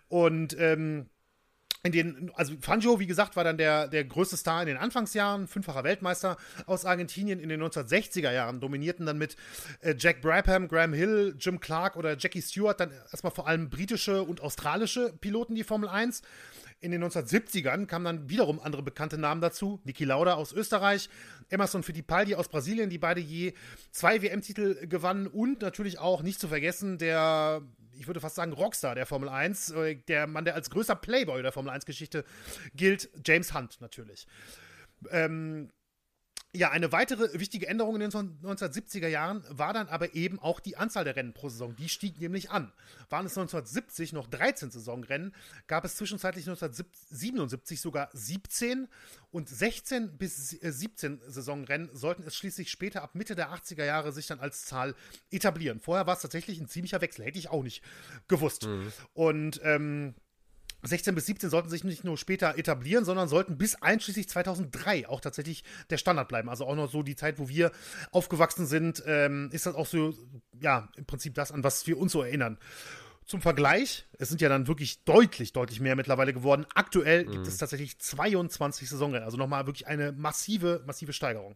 Und 0.10 0.56
ähm, 0.60 1.08
in 1.86 1.92
den, 1.92 2.32
also 2.36 2.54
Fangio, 2.62 3.00
wie 3.02 3.08
gesagt, 3.08 3.36
war 3.36 3.44
dann 3.44 3.58
der, 3.58 3.89
der 3.89 4.06
größte 4.06 4.38
Star 4.38 4.62
in 4.62 4.68
den 4.68 4.78
Anfangsjahren, 4.78 5.48
fünffacher 5.48 5.84
Weltmeister 5.84 6.38
aus 6.66 6.86
Argentinien 6.86 7.42
in 7.42 7.50
den 7.50 7.62
1960er 7.62 8.32
Jahren, 8.32 8.62
dominierten 8.62 9.06
dann 9.06 9.18
mit 9.18 9.36
äh, 9.82 9.94
Jack 9.98 10.22
Brabham, 10.22 10.70
Graham 10.70 10.94
Hill, 10.94 11.36
Jim 11.38 11.60
Clark 11.60 11.98
oder 11.98 12.18
Jackie 12.18 12.42
Stewart 12.42 12.80
dann 12.80 12.92
erstmal 13.12 13.34
vor 13.34 13.48
allem 13.48 13.70
britische 13.70 14.24
und 14.24 14.39
australische 14.39 15.13
Piloten 15.20 15.56
die 15.56 15.66
Formel 15.66 15.89
1. 15.89 16.22
In 16.84 16.91
den 16.91 17.02
1970ern 17.02 17.86
kamen 17.86 18.04
dann 18.04 18.30
wiederum 18.30 18.60
andere 18.60 18.84
bekannte 18.84 19.17
Namen 19.17 19.39
dazu. 19.39 19.80
Niki 19.86 20.04
Lauda 20.04 20.34
aus 20.34 20.52
Österreich, 20.52 21.10
Emerson 21.50 21.82
Fittipaldi 21.82 22.36
aus 22.36 22.50
Brasilien, 22.50 22.89
die 22.89 22.98
beide 22.98 23.22
je 23.22 23.54
zwei 23.91 24.22
WM-Titel 24.22 24.86
gewannen 24.88 25.28
und 25.28 25.62
natürlich 25.62 26.00
auch 26.00 26.24
nicht 26.24 26.41
zu 26.41 26.50
vergessen 26.50 26.98
der 26.98 27.62
ich 27.96 28.08
würde 28.08 28.19
fast 28.19 28.36
sagen, 28.36 28.54
Rockstar 28.54 28.96
der 28.96 29.06
Formel 29.06 29.30
1, 29.30 29.69
äh, 29.69 29.96
der 30.08 30.26
Mann, 30.26 30.46
der 30.46 30.56
als 30.56 30.72
größter 30.72 30.96
Playboy 30.96 31.43
der 31.43 31.52
Formel 31.52 31.72
1-Geschichte 31.72 32.26
gilt, 32.74 33.08
James 33.24 33.54
Hunt 33.54 33.80
natürlich. 33.82 34.26
Ähm, 35.12 35.69
ja, 36.56 36.70
eine 36.70 36.92
weitere 36.92 37.39
wichtige 37.39 37.68
Änderung 37.68 37.96
in 37.96 38.02
den 38.02 38.12
1970er 38.12 39.08
Jahren 39.08 39.44
war 39.50 39.74
dann 39.74 39.88
aber 39.88 40.13
eben 40.13 40.38
auch 40.38 40.60
die 40.60 40.78
Anzahl 40.78 41.04
der 41.04 41.16
Rennen 41.16 41.34
pro 41.34 41.50
Saison. 41.50 41.76
Die 41.76 41.89
stieg 41.89 42.22
nämlich 42.22 42.52
an. 42.52 42.72
Waren 43.10 43.26
es 43.26 43.36
1970 43.36 44.13
noch 44.13 44.28
13 44.28 44.70
Saisonrennen, 44.70 45.34
gab 45.66 45.84
es 45.84 45.96
zwischenzeitlich 45.96 46.48
1977 46.48 47.82
sogar 47.82 48.10
17 48.13 48.88
und 49.32 49.50
16 49.50 50.16
bis 50.20 50.50
17 50.52 51.22
äh, 51.22 51.32
Saisonrennen 51.32 51.89
sollten 51.92 52.22
es 52.22 52.36
schließlich 52.36 52.70
später 52.70 53.02
ab 53.02 53.16
Mitte 53.16 53.34
der 53.34 53.52
80er 53.52 53.84
Jahre 53.84 54.12
sich 54.12 54.28
dann 54.28 54.39
als 54.39 54.66
Zahl 54.66 54.94
etablieren. 55.32 55.80
Vorher 55.80 56.06
war 56.06 56.16
es 56.16 56.22
tatsächlich 56.22 56.60
ein 56.60 56.68
ziemlicher 56.68 57.02
Wechsel, 57.02 57.26
hätte 57.26 57.39
ich 57.39 57.50
auch 57.50 57.63
nicht 57.63 57.84
gewusst. 58.28 58.68
Mhm. 58.68 58.94
Und 59.13 59.60
ähm, 59.63 60.13
16 60.84 61.15
bis 61.15 61.26
17 61.26 61.50
sollten 61.50 61.69
sich 61.69 61.84
nicht 61.84 62.04
nur 62.04 62.17
später 62.17 62.58
etablieren, 62.58 63.06
sondern 63.06 63.28
sollten 63.28 63.58
bis 63.58 63.76
einschließlich 63.76 64.30
2003 64.30 65.08
auch 65.08 65.22
tatsächlich 65.22 65.63
der 65.89 65.98
Standard 65.98 66.28
bleiben. 66.28 66.50
Also 66.50 66.65
auch 66.65 66.76
noch 66.76 66.91
so 66.91 67.04
die 67.04 67.15
Zeit, 67.15 67.39
wo 67.39 67.48
wir 67.48 67.72
aufgewachsen 68.12 68.65
sind, 68.65 69.04
ähm, 69.06 69.50
ist 69.52 69.65
das 69.65 69.76
auch 69.76 69.88
so, 69.88 70.13
ja, 70.60 70.89
im 70.96 71.06
Prinzip 71.06 71.36
das, 71.36 71.52
an 71.52 71.63
was 71.63 71.88
wir 71.88 71.98
uns 71.98 72.12
so 72.12 72.22
erinnern. 72.22 72.58
Zum 73.26 73.41
Vergleich, 73.41 74.06
es 74.19 74.28
sind 74.28 74.41
ja 74.41 74.50
dann 74.50 74.67
wirklich 74.67 75.04
deutlich, 75.06 75.54
deutlich 75.54 75.80
mehr 75.80 75.96
mittlerweile 75.96 76.34
geworden. 76.34 76.65
Aktuell 76.76 77.26
mhm. 77.26 77.32
gibt 77.32 77.48
es 77.48 77.58
tatsächlich 77.58 77.98
22 77.98 78.89
Saisonrennen, 78.89 79.24
also 79.24 79.38
nochmal 79.38 79.65
wirklich 79.65 79.88
eine 79.88 80.12
massive, 80.12 80.84
massive 80.86 81.13
Steigerung. 81.13 81.56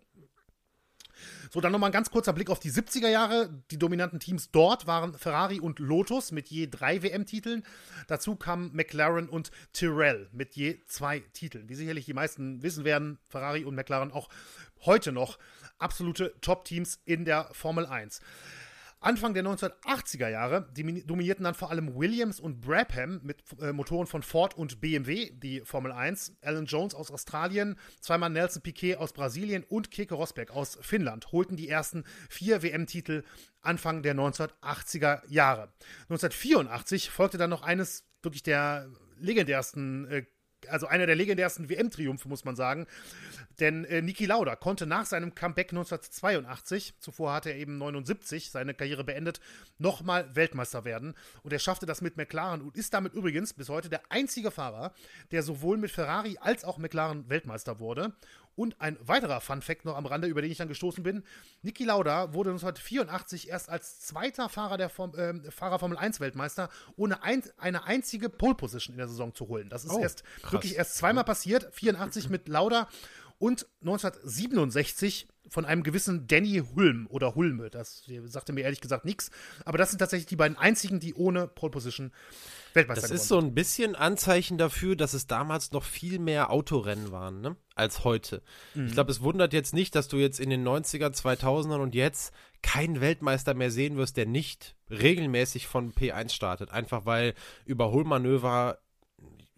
So, 1.52 1.62
dann 1.62 1.72
nochmal 1.72 1.90
ein 1.90 1.94
ganz 1.94 2.12
kurzer 2.12 2.34
Blick 2.34 2.50
auf 2.50 2.60
die 2.60 2.72
70er 2.72 3.10
Jahre. 3.10 3.50
Die 3.72 3.78
dominanten 3.78 4.20
Teams 4.20 4.52
dort 4.52 4.88
waren 4.88 5.14
Ferrari 5.18 5.60
und 5.60 5.80
Lotus 5.80 6.32
mit 6.32 6.50
je 6.50 6.68
drei 6.68 7.04
WM-Titeln. 7.04 7.64
Dazu 8.08 8.36
kamen 8.36 8.72
McLaren 8.74 9.30
und 9.30 9.52
Tyrrell 9.74 10.30
mit 10.32 10.56
je 10.56 10.80
zwei 10.86 11.20
Titeln. 11.34 11.70
Wie 11.70 11.76
sicherlich 11.76 12.06
die 12.06 12.14
meisten 12.14 12.62
wissen 12.64 12.84
werden, 12.84 13.20
Ferrari 13.30 13.64
und 13.64 13.76
McLaren 13.76 14.12
auch 14.12 14.30
heute 14.86 15.12
noch 15.12 15.38
absolute 15.80 16.34
Top-Teams 16.42 17.00
in 17.06 17.26
der 17.26 17.50
Formel 17.54 17.86
1. 17.86 18.22
Anfang 19.00 19.34
der 19.36 19.44
1980er 19.44 20.28
Jahre 20.28 20.68
dominierten 20.74 21.44
dann 21.44 21.54
vor 21.54 21.70
allem 21.70 21.96
Williams 21.96 22.40
und 22.40 22.62
Brabham 22.62 23.20
mit 23.24 23.44
äh, 23.62 23.72
Motoren 23.72 24.08
von 24.08 24.24
Ford 24.24 24.58
und 24.58 24.82
BMW 24.82 25.30
die 25.32 25.62
Formel 25.62 25.92
1. 25.92 26.38
Alan 26.42 26.66
Jones 26.66 26.96
aus 26.96 27.12
Australien, 27.12 27.78
zweimal 28.02 28.32
Nelson 28.32 28.64
Piquet 28.64 28.96
aus 28.96 29.14
Brasilien 29.14 29.64
und 29.64 29.92
Keke 29.92 30.16
Rosberg 30.16 30.50
aus 30.52 30.80
Finnland 30.82 31.32
holten 31.32 31.58
die 31.58 31.70
ersten 31.70 32.06
vier 32.30 32.64
WM-Titel 32.64 33.24
Anfang 33.62 34.02
der 34.02 34.16
1980er 34.16 35.22
Jahre. 35.28 35.74
1984 36.10 37.12
folgte 37.12 37.38
dann 37.38 37.52
noch 37.52 37.62
eines 37.62 38.06
wirklich 38.24 38.44
der 38.44 38.90
legendärsten 39.20 40.08
äh, 40.10 40.26
also 40.67 40.88
einer 40.88 41.06
der 41.06 41.15
legendärsten 41.15 41.70
WM-Triumphe, 41.70 42.28
muss 42.28 42.46
man 42.46 42.56
sagen. 42.56 42.88
Denn 43.60 43.86
äh, 43.86 44.02
Niki 44.02 44.26
Lauda 44.26 44.56
konnte 44.56 44.86
nach 44.86 45.06
seinem 45.06 45.34
Comeback 45.34 45.72
1982, 45.72 46.96
zuvor 47.00 47.34
hatte 47.34 47.50
er 47.50 47.58
eben 47.58 47.78
79 47.78 48.52
seine 48.52 48.74
Karriere 48.74 49.04
beendet, 49.04 49.39
nochmal 49.78 50.36
Weltmeister 50.36 50.86
werden. 50.86 51.15
Und 51.43 51.54
er 51.54 51.60
schaffte 51.60 51.86
das 51.86 52.02
mit 52.02 52.17
McLaren 52.17 52.62
und 52.62 52.76
ist 52.76 52.93
damit 52.93 53.13
übrigens 53.13 53.54
bis 53.54 53.70
heute 53.70 53.89
der 53.89 54.02
einzige 54.10 54.52
Fahrer, 54.52 54.93
der 55.32 55.43
sowohl 55.43 55.78
mit 55.78 55.91
Ferrari 55.91 56.38
als 56.39 56.63
auch 56.63 56.78
McLaren 56.78 57.30
Weltmeister 57.30 57.80
wurde. 57.80 58.13
Und 58.58 58.82
ein 58.82 58.98
weiterer 59.00 59.39
Fun-Fact 59.39 59.86
noch 59.86 59.96
am 59.96 60.08
Rande, 60.08 60.28
über 60.28 60.41
den 60.41 60.50
ich 60.52 60.58
dann 60.58 60.67
gestoßen 60.67 61.04
bin: 61.04 61.24
Niki 61.62 61.86
Lauda 61.86 62.34
wurde 62.34 62.50
1984 62.50 63.50
erst 63.50 63.70
als 63.70 64.00
zweiter 64.00 64.50
Fahrer 64.50 64.78
der 64.78 64.89
Form, 64.89 65.13
äh, 65.13 65.52
Fahrer 65.52 65.78
Formel 65.78 65.96
1 65.96 66.20
Weltmeister, 66.20 66.70
ohne 66.96 67.22
ein, 67.22 67.43
eine 67.58 67.84
einzige 67.84 68.30
Pole 68.30 68.56
Position 68.56 68.96
in 68.96 68.98
der 68.98 69.08
Saison 69.08 69.36
zu 69.36 69.48
holen. 69.48 69.70
Das 69.70 69.86
ist 69.86 69.91
oh, 69.91 70.00
erst 70.00 70.24
wirklich 70.50 70.76
erst 70.76 70.98
zweimal 70.98 71.24
passiert: 71.24 71.70
84 71.72 72.30
mit 72.30 72.48
Lauda 72.48 72.89
und 73.39 73.67
1967 73.82 75.28
von 75.50 75.65
einem 75.65 75.84
gewissen 75.84 76.28
Danny 76.28 76.62
Hulm 76.76 77.08
oder 77.10 77.36
Hulme. 77.36 77.69
Das 77.69 78.04
sagte 78.26 78.54
mir 78.54 78.62
ehrlich 78.62 78.82
gesagt 78.82 79.06
nichts. 79.06 79.32
Aber 79.65 79.78
das 79.78 79.89
sind 79.89 80.00
tatsächlich 80.00 80.28
die 80.28 80.36
beiden 80.36 80.58
einzigen, 80.58 81.00
die 81.00 81.13
ohne 81.13 81.47
Pole 81.47 81.71
Position 81.71 82.12
Weltmeister 82.73 83.02
Das 83.02 83.12
ist 83.12 83.28
so 83.28 83.38
ein 83.38 83.54
bisschen 83.54 83.95
Anzeichen 83.95 84.58
dafür, 84.58 84.95
dass 84.95 85.13
es 85.13 85.28
damals 85.28 85.71
noch 85.71 85.84
viel 85.84 86.19
mehr 86.19 86.52
Autorennen 86.52 87.12
waren, 87.12 87.41
ne? 87.41 87.56
Als 87.76 88.04
heute. 88.04 88.41
Mhm. 88.73 88.88
Ich 88.88 88.93
glaube, 88.93 89.12
es 89.12 89.21
wundert 89.21 89.54
jetzt 89.54 89.73
nicht, 89.73 89.95
dass 89.95 90.08
du 90.08 90.17
jetzt 90.17 90.39
in 90.39 90.50
den 90.50 90.67
90er, 90.67 91.13
2000ern 91.13 91.82
und 91.82 91.95
jetzt 91.95 92.34
keinen 92.62 93.02
Weltmeister 93.02 93.54
mehr 93.54 93.71
sehen 93.71 93.97
wirst, 93.97 94.17
der 94.17 94.26
nicht 94.26 94.76
regelmäßig 94.89 95.67
von 95.67 95.93
P1 95.93 96.32
startet. 96.34 96.71
Einfach 96.71 97.06
weil 97.06 97.34
Überholmanöver, 97.65 98.80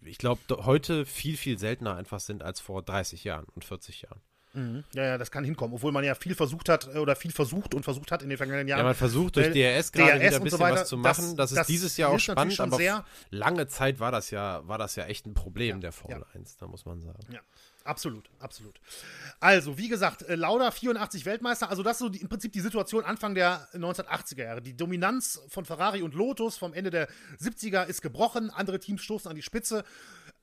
ich 0.04 0.18
glaube, 0.18 0.40
heute 0.64 1.06
viel, 1.06 1.36
viel 1.36 1.58
seltener 1.58 1.96
einfach 1.96 2.20
sind 2.20 2.42
als 2.42 2.60
vor 2.60 2.82
30 2.82 3.24
Jahren 3.24 3.46
und 3.54 3.64
40 3.64 4.02
Jahren. 4.02 4.20
Mhm. 4.52 4.84
Ja, 4.94 5.04
ja, 5.04 5.18
das 5.18 5.30
kann 5.30 5.44
hinkommen, 5.44 5.74
obwohl 5.74 5.92
man 5.92 6.02
ja 6.02 6.14
viel 6.14 6.34
versucht 6.34 6.68
hat 6.68 6.88
äh, 6.92 6.98
oder 6.98 7.14
viel 7.14 7.30
versucht 7.30 7.74
und 7.74 7.84
versucht 7.84 8.10
hat 8.10 8.22
in 8.22 8.28
den 8.28 8.36
vergangenen 8.36 8.66
Jahren. 8.66 8.80
Ja, 8.80 8.84
man 8.84 8.94
versucht 8.94 9.36
durch 9.36 9.52
DRS 9.52 9.92
gerade 9.92 10.20
wieder 10.20 10.36
ein 10.36 10.42
bisschen 10.42 10.48
so 10.50 10.58
weiter, 10.58 10.80
was 10.80 10.88
zu 10.88 10.96
machen. 10.96 11.36
Das, 11.36 11.50
das 11.50 11.52
ist 11.52 11.58
das 11.58 11.66
dieses 11.68 11.96
Jahr 11.96 12.10
auch 12.10 12.18
spannend, 12.18 12.58
aber 12.58 12.76
sehr. 12.76 13.04
lange 13.30 13.68
Zeit 13.68 14.00
war 14.00 14.10
das 14.10 14.30
ja, 14.30 14.66
war 14.66 14.78
das 14.78 14.96
ja 14.96 15.04
echt 15.04 15.26
ein 15.26 15.34
Problem 15.34 15.76
ja, 15.76 15.80
der 15.82 15.92
Formel 15.92 16.24
ja. 16.34 16.40
1, 16.40 16.56
da 16.56 16.66
muss 16.66 16.84
man 16.84 17.00
sagen. 17.00 17.20
Ja. 17.30 17.40
Absolut, 17.84 18.28
absolut. 18.38 18.78
Also, 19.40 19.78
wie 19.78 19.88
gesagt, 19.88 20.22
äh, 20.22 20.34
Lauda 20.34 20.70
84 20.70 21.24
Weltmeister, 21.24 21.70
also 21.70 21.82
das 21.82 21.92
ist 21.92 21.98
so 22.00 22.08
die, 22.10 22.20
im 22.20 22.28
Prinzip 22.28 22.52
die 22.52 22.60
Situation 22.60 23.04
Anfang 23.04 23.34
der 23.34 23.68
1980er 23.72 24.44
Jahre. 24.44 24.62
Die 24.62 24.76
Dominanz 24.76 25.40
von 25.48 25.64
Ferrari 25.64 26.02
und 26.02 26.14
Lotus 26.14 26.58
vom 26.58 26.74
Ende 26.74 26.90
der 26.90 27.08
70er 27.40 27.86
ist 27.86 28.02
gebrochen, 28.02 28.50
andere 28.50 28.80
Teams 28.80 29.02
stoßen 29.02 29.30
an 29.30 29.36
die 29.36 29.42
Spitze 29.42 29.84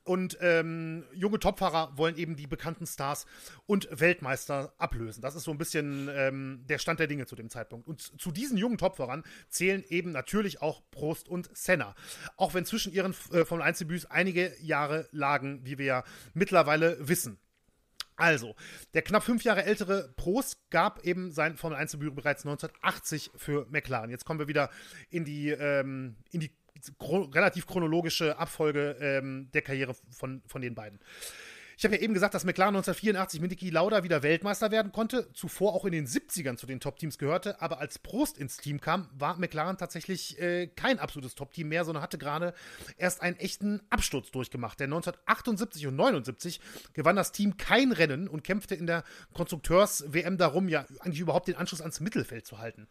und 0.07 0.37
ähm, 0.41 1.03
junge 1.13 1.39
Topfahrer 1.39 1.97
wollen 1.97 2.17
eben 2.17 2.35
die 2.35 2.47
bekannten 2.47 2.87
Stars 2.87 3.25
und 3.65 3.87
Weltmeister 3.91 4.73
ablösen. 4.77 5.21
Das 5.21 5.35
ist 5.35 5.43
so 5.43 5.51
ein 5.51 5.57
bisschen 5.57 6.09
ähm, 6.13 6.63
der 6.67 6.77
Stand 6.77 6.99
der 6.99 7.07
Dinge 7.07 7.25
zu 7.25 7.35
dem 7.35 7.49
Zeitpunkt. 7.49 7.87
Und 7.87 8.01
zu 8.19 8.31
diesen 8.31 8.57
jungen 8.57 8.77
Topfahrern 8.77 9.23
zählen 9.49 9.83
eben 9.89 10.11
natürlich 10.11 10.61
auch 10.61 10.81
Prost 10.91 11.27
und 11.27 11.49
Senna. 11.55 11.95
Auch 12.37 12.53
wenn 12.53 12.65
zwischen 12.65 12.93
ihren 12.93 13.13
äh, 13.31 13.43
Formel 13.45 13.65
1 13.65 13.79
Debüts 13.79 14.05
einige 14.05 14.53
Jahre 14.61 15.07
lagen, 15.11 15.61
wie 15.63 15.77
wir 15.77 15.85
ja 15.85 16.03
mittlerweile 16.33 16.97
wissen. 17.07 17.37
Also, 18.15 18.55
der 18.95 19.03
knapp 19.03 19.23
fünf 19.23 19.43
Jahre 19.43 19.63
ältere 19.63 20.11
Prost 20.15 20.57
gab 20.71 21.05
eben 21.05 21.31
sein 21.31 21.55
Formel 21.55 21.77
1 21.77 21.91
Debüt 21.91 22.15
bereits 22.15 22.45
1980 22.45 23.31
für 23.35 23.67
McLaren. 23.69 24.09
Jetzt 24.09 24.25
kommen 24.25 24.39
wir 24.39 24.47
wieder 24.47 24.71
in 25.11 25.23
die, 25.23 25.49
ähm, 25.49 26.15
in 26.31 26.39
die 26.39 26.51
relativ 27.33 27.67
chronologische 27.67 28.37
Abfolge 28.37 28.97
ähm, 28.99 29.49
der 29.53 29.61
Karriere 29.61 29.95
von, 30.11 30.41
von 30.45 30.61
den 30.61 30.75
beiden. 30.75 30.99
Ich 31.79 31.85
habe 31.85 31.95
ja 31.95 32.01
eben 32.01 32.15
gesagt, 32.15 32.33
dass 32.33 32.43
McLaren 32.43 32.75
1984 32.75 33.39
mit 33.39 33.51
Niki 33.51 33.69
Lauda 33.69 34.03
wieder 34.03 34.23
Weltmeister 34.23 34.71
werden 34.71 34.91
konnte, 34.91 35.31
zuvor 35.33 35.75
auch 35.75 35.85
in 35.85 35.91
den 35.91 36.07
70ern 36.07 36.57
zu 36.57 36.65
den 36.65 36.79
Top-Teams 36.79 37.19
gehörte, 37.19 37.61
aber 37.61 37.77
als 37.77 37.99
Prost 37.99 38.39
ins 38.39 38.57
Team 38.57 38.81
kam, 38.81 39.07
war 39.13 39.37
McLaren 39.37 39.77
tatsächlich 39.77 40.39
äh, 40.39 40.65
kein 40.65 40.97
absolutes 40.97 41.35
Top-Team 41.35 41.67
mehr, 41.67 41.85
sondern 41.85 42.01
hatte 42.01 42.17
gerade 42.17 42.55
erst 42.97 43.21
einen 43.21 43.37
echten 43.37 43.81
Absturz 43.91 44.31
durchgemacht. 44.31 44.79
Denn 44.79 44.91
1978 44.91 45.85
und 45.85 45.95
79 45.97 46.61
gewann 46.93 47.15
das 47.15 47.31
Team 47.31 47.57
kein 47.57 47.91
Rennen 47.91 48.27
und 48.27 48.43
kämpfte 48.43 48.73
in 48.73 48.87
der 48.87 49.03
Konstrukteurs-WM 49.33 50.39
darum, 50.39 50.69
ja 50.69 50.83
eigentlich 51.01 51.19
überhaupt 51.19 51.47
den 51.47 51.57
Anschluss 51.57 51.81
ans 51.81 51.99
Mittelfeld 51.99 52.47
zu 52.47 52.57
halten. 52.57 52.87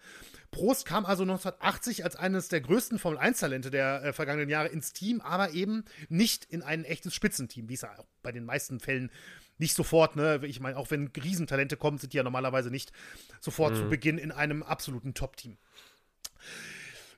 Prost 0.50 0.87
kam 0.87 1.04
also 1.04 1.22
1980 1.22 2.04
als 2.04 2.16
eines 2.16 2.48
der 2.48 2.61
größten 2.61 2.98
Formel-1-Talente 2.98 3.70
der 3.70 4.02
äh, 4.02 4.12
vergangenen 4.12 4.48
Jahre 4.48 4.68
ins 4.68 4.92
Team, 4.92 5.20
aber 5.20 5.50
eben 5.50 5.85
nicht 6.09 6.44
in 6.44 6.62
ein 6.62 6.85
echtes 6.85 7.14
Spitzenteam, 7.14 7.68
wie 7.68 7.74
es 7.74 7.82
ja 7.82 7.98
auch 7.98 8.06
bei 8.22 8.32
den 8.32 8.44
meisten 8.44 8.80
Fällen 8.80 9.11
nicht 9.59 9.74
sofort, 9.74 10.16
ne? 10.16 10.40
Ich 10.44 10.61
meine, 10.61 10.76
auch 10.76 10.90
wenn 10.90 11.09
Riesentalente 11.09 11.76
kommen, 11.76 11.98
sind 11.98 12.12
die 12.12 12.18
ja 12.18 12.22
normalerweise 12.22 12.70
nicht 12.70 12.92
sofort 13.40 13.74
mhm. 13.74 13.76
zu 13.78 13.88
Beginn 13.88 14.18
in 14.18 14.32
einem 14.32 14.62
absoluten 14.62 15.14
Top-Team. 15.14 15.56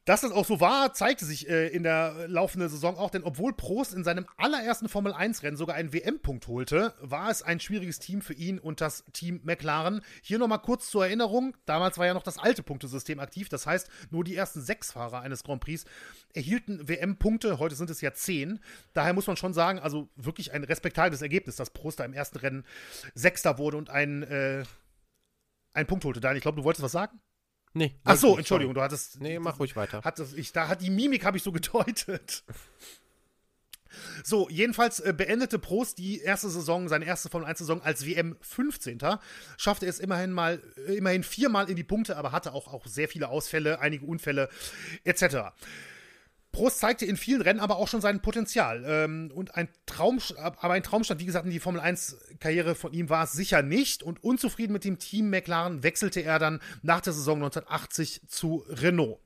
Dass 0.08 0.22
das 0.22 0.32
auch 0.32 0.46
so 0.46 0.58
war, 0.58 0.94
zeigte 0.94 1.26
sich 1.26 1.50
äh, 1.50 1.68
in 1.68 1.82
der 1.82 2.28
laufenden 2.28 2.70
Saison 2.70 2.96
auch, 2.96 3.10
denn 3.10 3.24
obwohl 3.24 3.52
Prost 3.52 3.92
in 3.92 4.04
seinem 4.04 4.24
allerersten 4.38 4.88
Formel 4.88 5.12
1-Rennen 5.12 5.58
sogar 5.58 5.76
einen 5.76 5.92
WM-Punkt 5.92 6.48
holte, 6.48 6.94
war 7.02 7.28
es 7.28 7.42
ein 7.42 7.60
schwieriges 7.60 7.98
Team 7.98 8.22
für 8.22 8.32
ihn 8.32 8.58
und 8.58 8.80
das 8.80 9.04
Team 9.12 9.42
McLaren. 9.44 10.00
Hier 10.22 10.38
nochmal 10.38 10.62
kurz 10.62 10.88
zur 10.88 11.04
Erinnerung: 11.04 11.54
damals 11.66 11.98
war 11.98 12.06
ja 12.06 12.14
noch 12.14 12.22
das 12.22 12.38
alte 12.38 12.62
Punktesystem 12.62 13.20
aktiv, 13.20 13.50
das 13.50 13.66
heißt, 13.66 13.90
nur 14.08 14.24
die 14.24 14.34
ersten 14.34 14.62
sechs 14.62 14.92
Fahrer 14.92 15.20
eines 15.20 15.44
Grand 15.44 15.60
Prix 15.60 15.84
erhielten 16.32 16.88
WM-Punkte, 16.88 17.58
heute 17.58 17.74
sind 17.74 17.90
es 17.90 18.00
ja 18.00 18.14
zehn. 18.14 18.60
Daher 18.94 19.12
muss 19.12 19.26
man 19.26 19.36
schon 19.36 19.52
sagen, 19.52 19.78
also 19.78 20.08
wirklich 20.16 20.54
ein 20.54 20.64
respektables 20.64 21.20
Ergebnis, 21.20 21.56
dass 21.56 21.68
Prost 21.68 22.00
da 22.00 22.06
im 22.06 22.14
ersten 22.14 22.38
Rennen 22.38 22.64
Sechster 23.14 23.58
wurde 23.58 23.76
und 23.76 23.90
einen, 23.90 24.22
äh, 24.22 24.64
einen 25.74 25.86
Punkt 25.86 26.06
holte. 26.06 26.20
Daniel, 26.20 26.38
ich 26.38 26.42
glaube, 26.44 26.56
du 26.56 26.64
wolltest 26.64 26.82
was 26.82 26.92
sagen? 26.92 27.20
Nee. 27.74 27.94
Ach 28.04 28.16
so, 28.16 28.36
Entschuldigung, 28.36 28.74
du 28.74 28.80
hattest. 28.80 29.20
Nee, 29.20 29.38
mach 29.38 29.58
ruhig 29.58 29.76
weiter. 29.76 30.02
Hat 30.02 30.18
das, 30.18 30.32
ich, 30.32 30.52
da 30.52 30.68
hat 30.68 30.80
die 30.80 30.90
Mimik 30.90 31.24
habe 31.24 31.36
ich 31.36 31.42
so 31.42 31.52
gedeutet. 31.52 32.44
So, 34.22 34.48
jedenfalls 34.50 35.00
äh, 35.00 35.14
beendete 35.16 35.58
Prost 35.58 35.98
die 35.98 36.20
erste 36.20 36.50
Saison, 36.50 36.88
seine 36.88 37.06
erste 37.06 37.30
Formel 37.30 37.48
1 37.48 37.58
Saison 37.58 37.82
als 37.82 38.06
WM 38.06 38.36
15. 38.40 38.98
Schaffte 39.56 39.86
es 39.86 39.98
immerhin 39.98 40.30
mal, 40.30 40.62
äh, 40.86 40.96
immerhin 40.96 41.22
viermal 41.22 41.70
in 41.70 41.76
die 41.76 41.84
Punkte, 41.84 42.16
aber 42.16 42.32
hatte 42.32 42.52
auch, 42.52 42.68
auch 42.68 42.86
sehr 42.86 43.08
viele 43.08 43.28
Ausfälle, 43.28 43.80
einige 43.80 44.04
Unfälle 44.04 44.48
etc. 45.04 45.52
Prost 46.58 46.80
zeigte 46.80 47.06
in 47.06 47.16
vielen 47.16 47.40
Rennen 47.40 47.60
aber 47.60 47.76
auch 47.76 47.86
schon 47.86 48.00
sein 48.00 48.20
Potenzial. 48.20 48.82
Ähm, 48.84 49.30
und 49.32 49.54
ein 49.54 49.68
Traum, 49.86 50.18
aber 50.36 50.74
ein 50.74 50.82
Traumstand, 50.82 51.20
wie 51.20 51.24
gesagt, 51.24 51.44
in 51.44 51.52
die 51.52 51.60
Formel 51.60 51.80
1-Karriere 51.80 52.74
von 52.74 52.92
ihm 52.92 53.08
war 53.08 53.22
es 53.22 53.32
sicher 53.32 53.62
nicht. 53.62 54.02
Und 54.02 54.24
unzufrieden 54.24 54.72
mit 54.72 54.82
dem 54.82 54.98
Team 54.98 55.30
McLaren 55.30 55.84
wechselte 55.84 56.20
er 56.20 56.40
dann 56.40 56.60
nach 56.82 57.00
der 57.00 57.12
Saison 57.12 57.36
1980 57.36 58.22
zu 58.26 58.64
Renault. 58.68 59.20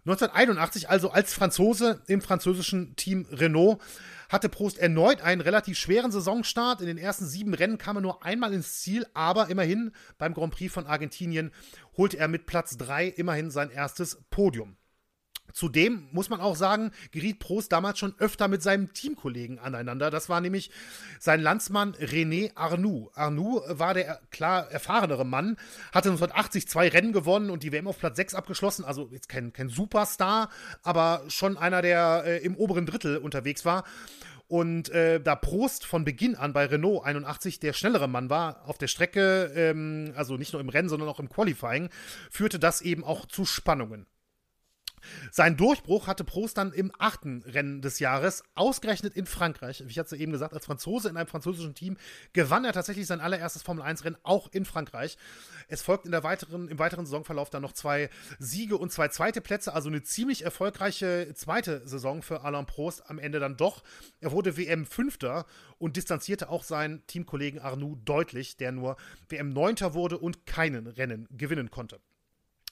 1981, 0.00 0.90
also 0.90 1.10
als 1.10 1.32
Franzose 1.32 2.02
im 2.08 2.20
französischen 2.20 2.94
Team 2.94 3.26
Renault, 3.30 3.80
hatte 4.28 4.50
Prost 4.50 4.76
erneut 4.76 5.22
einen 5.22 5.40
relativ 5.40 5.78
schweren 5.78 6.12
Saisonstart. 6.12 6.82
In 6.82 6.88
den 6.88 6.98
ersten 6.98 7.24
sieben 7.24 7.54
Rennen 7.54 7.78
kam 7.78 7.96
er 7.96 8.02
nur 8.02 8.22
einmal 8.22 8.52
ins 8.52 8.80
Ziel, 8.80 9.06
aber 9.14 9.48
immerhin 9.48 9.92
beim 10.18 10.34
Grand 10.34 10.52
Prix 10.52 10.70
von 10.70 10.86
Argentinien 10.86 11.52
holte 11.96 12.18
er 12.18 12.28
mit 12.28 12.44
Platz 12.44 12.76
3 12.76 13.06
immerhin 13.06 13.50
sein 13.50 13.70
erstes 13.70 14.18
Podium. 14.28 14.76
Zudem 15.56 16.06
muss 16.12 16.28
man 16.28 16.42
auch 16.42 16.54
sagen, 16.54 16.90
geriet 17.12 17.38
Prost 17.38 17.72
damals 17.72 17.98
schon 17.98 18.14
öfter 18.18 18.46
mit 18.46 18.62
seinem 18.62 18.92
Teamkollegen 18.92 19.58
aneinander. 19.58 20.10
Das 20.10 20.28
war 20.28 20.42
nämlich 20.42 20.70
sein 21.18 21.40
Landsmann 21.40 21.94
René 21.94 22.52
Arnoux. 22.54 23.10
Arnoux 23.14 23.62
war 23.66 23.94
der 23.94 24.20
klar 24.30 24.70
erfahrenere 24.70 25.24
Mann, 25.24 25.56
hatte 25.92 26.10
1980 26.10 26.68
zwei 26.68 26.88
Rennen 26.88 27.14
gewonnen 27.14 27.48
und 27.48 27.62
die 27.62 27.72
WM 27.72 27.88
auf 27.88 27.98
Platz 27.98 28.16
6 28.16 28.34
abgeschlossen. 28.34 28.84
Also 28.84 29.08
jetzt 29.10 29.30
kein, 29.30 29.54
kein 29.54 29.70
Superstar, 29.70 30.50
aber 30.82 31.22
schon 31.28 31.56
einer, 31.56 31.80
der 31.80 32.24
äh, 32.26 32.44
im 32.44 32.54
oberen 32.54 32.84
Drittel 32.84 33.16
unterwegs 33.16 33.64
war. 33.64 33.84
Und 34.48 34.90
äh, 34.90 35.22
da 35.22 35.36
Prost 35.36 35.86
von 35.86 36.04
Beginn 36.04 36.34
an 36.34 36.52
bei 36.52 36.66
Renault 36.66 37.02
81 37.06 37.60
der 37.60 37.72
schnellere 37.72 38.08
Mann 38.08 38.28
war 38.28 38.68
auf 38.68 38.76
der 38.76 38.88
Strecke, 38.88 39.50
ähm, 39.56 40.12
also 40.16 40.36
nicht 40.36 40.52
nur 40.52 40.60
im 40.60 40.68
Rennen, 40.68 40.90
sondern 40.90 41.08
auch 41.08 41.18
im 41.18 41.30
Qualifying, 41.30 41.88
führte 42.30 42.58
das 42.58 42.82
eben 42.82 43.04
auch 43.04 43.24
zu 43.24 43.46
Spannungen. 43.46 44.06
Sein 45.30 45.56
Durchbruch 45.56 46.06
hatte 46.06 46.24
Prost 46.24 46.58
dann 46.58 46.72
im 46.72 46.92
achten 46.98 47.42
Rennen 47.46 47.82
des 47.82 47.98
Jahres, 47.98 48.42
ausgerechnet 48.54 49.14
in 49.14 49.26
Frankreich. 49.26 49.82
Wie 49.84 49.90
ich 49.90 49.98
hatte 49.98 50.16
eben 50.16 50.32
gesagt, 50.32 50.54
als 50.54 50.66
Franzose 50.66 51.08
in 51.08 51.16
einem 51.16 51.28
französischen 51.28 51.74
Team 51.74 51.96
gewann 52.32 52.64
er 52.64 52.72
tatsächlich 52.72 53.06
sein 53.06 53.20
allererstes 53.20 53.62
Formel-1-Rennen 53.62 54.18
auch 54.22 54.48
in 54.52 54.64
Frankreich. 54.64 55.16
Es 55.68 55.82
folgt 55.82 56.04
in 56.04 56.12
der 56.12 56.22
weiteren, 56.22 56.68
im 56.68 56.78
weiteren 56.78 57.06
Saisonverlauf 57.06 57.50
dann 57.50 57.62
noch 57.62 57.72
zwei 57.72 58.08
Siege 58.38 58.76
und 58.76 58.92
zwei 58.92 59.08
zweite 59.08 59.40
Plätze, 59.40 59.74
also 59.74 59.88
eine 59.88 60.02
ziemlich 60.02 60.44
erfolgreiche 60.44 61.32
zweite 61.34 61.86
Saison 61.86 62.22
für 62.22 62.42
Alain 62.42 62.66
Prost 62.66 63.08
am 63.10 63.18
Ende 63.18 63.40
dann 63.40 63.56
doch. 63.56 63.82
Er 64.20 64.32
wurde 64.32 64.56
WM-Fünfter 64.56 65.46
und 65.78 65.96
distanzierte 65.96 66.48
auch 66.48 66.62
seinen 66.62 67.06
Teamkollegen 67.06 67.60
Arnoux 67.60 67.96
deutlich, 68.04 68.56
der 68.56 68.72
nur 68.72 68.96
WM-Neunter 69.28 69.94
wurde 69.94 70.18
und 70.18 70.46
keinen 70.46 70.86
Rennen 70.86 71.28
gewinnen 71.30 71.70
konnte. 71.70 72.00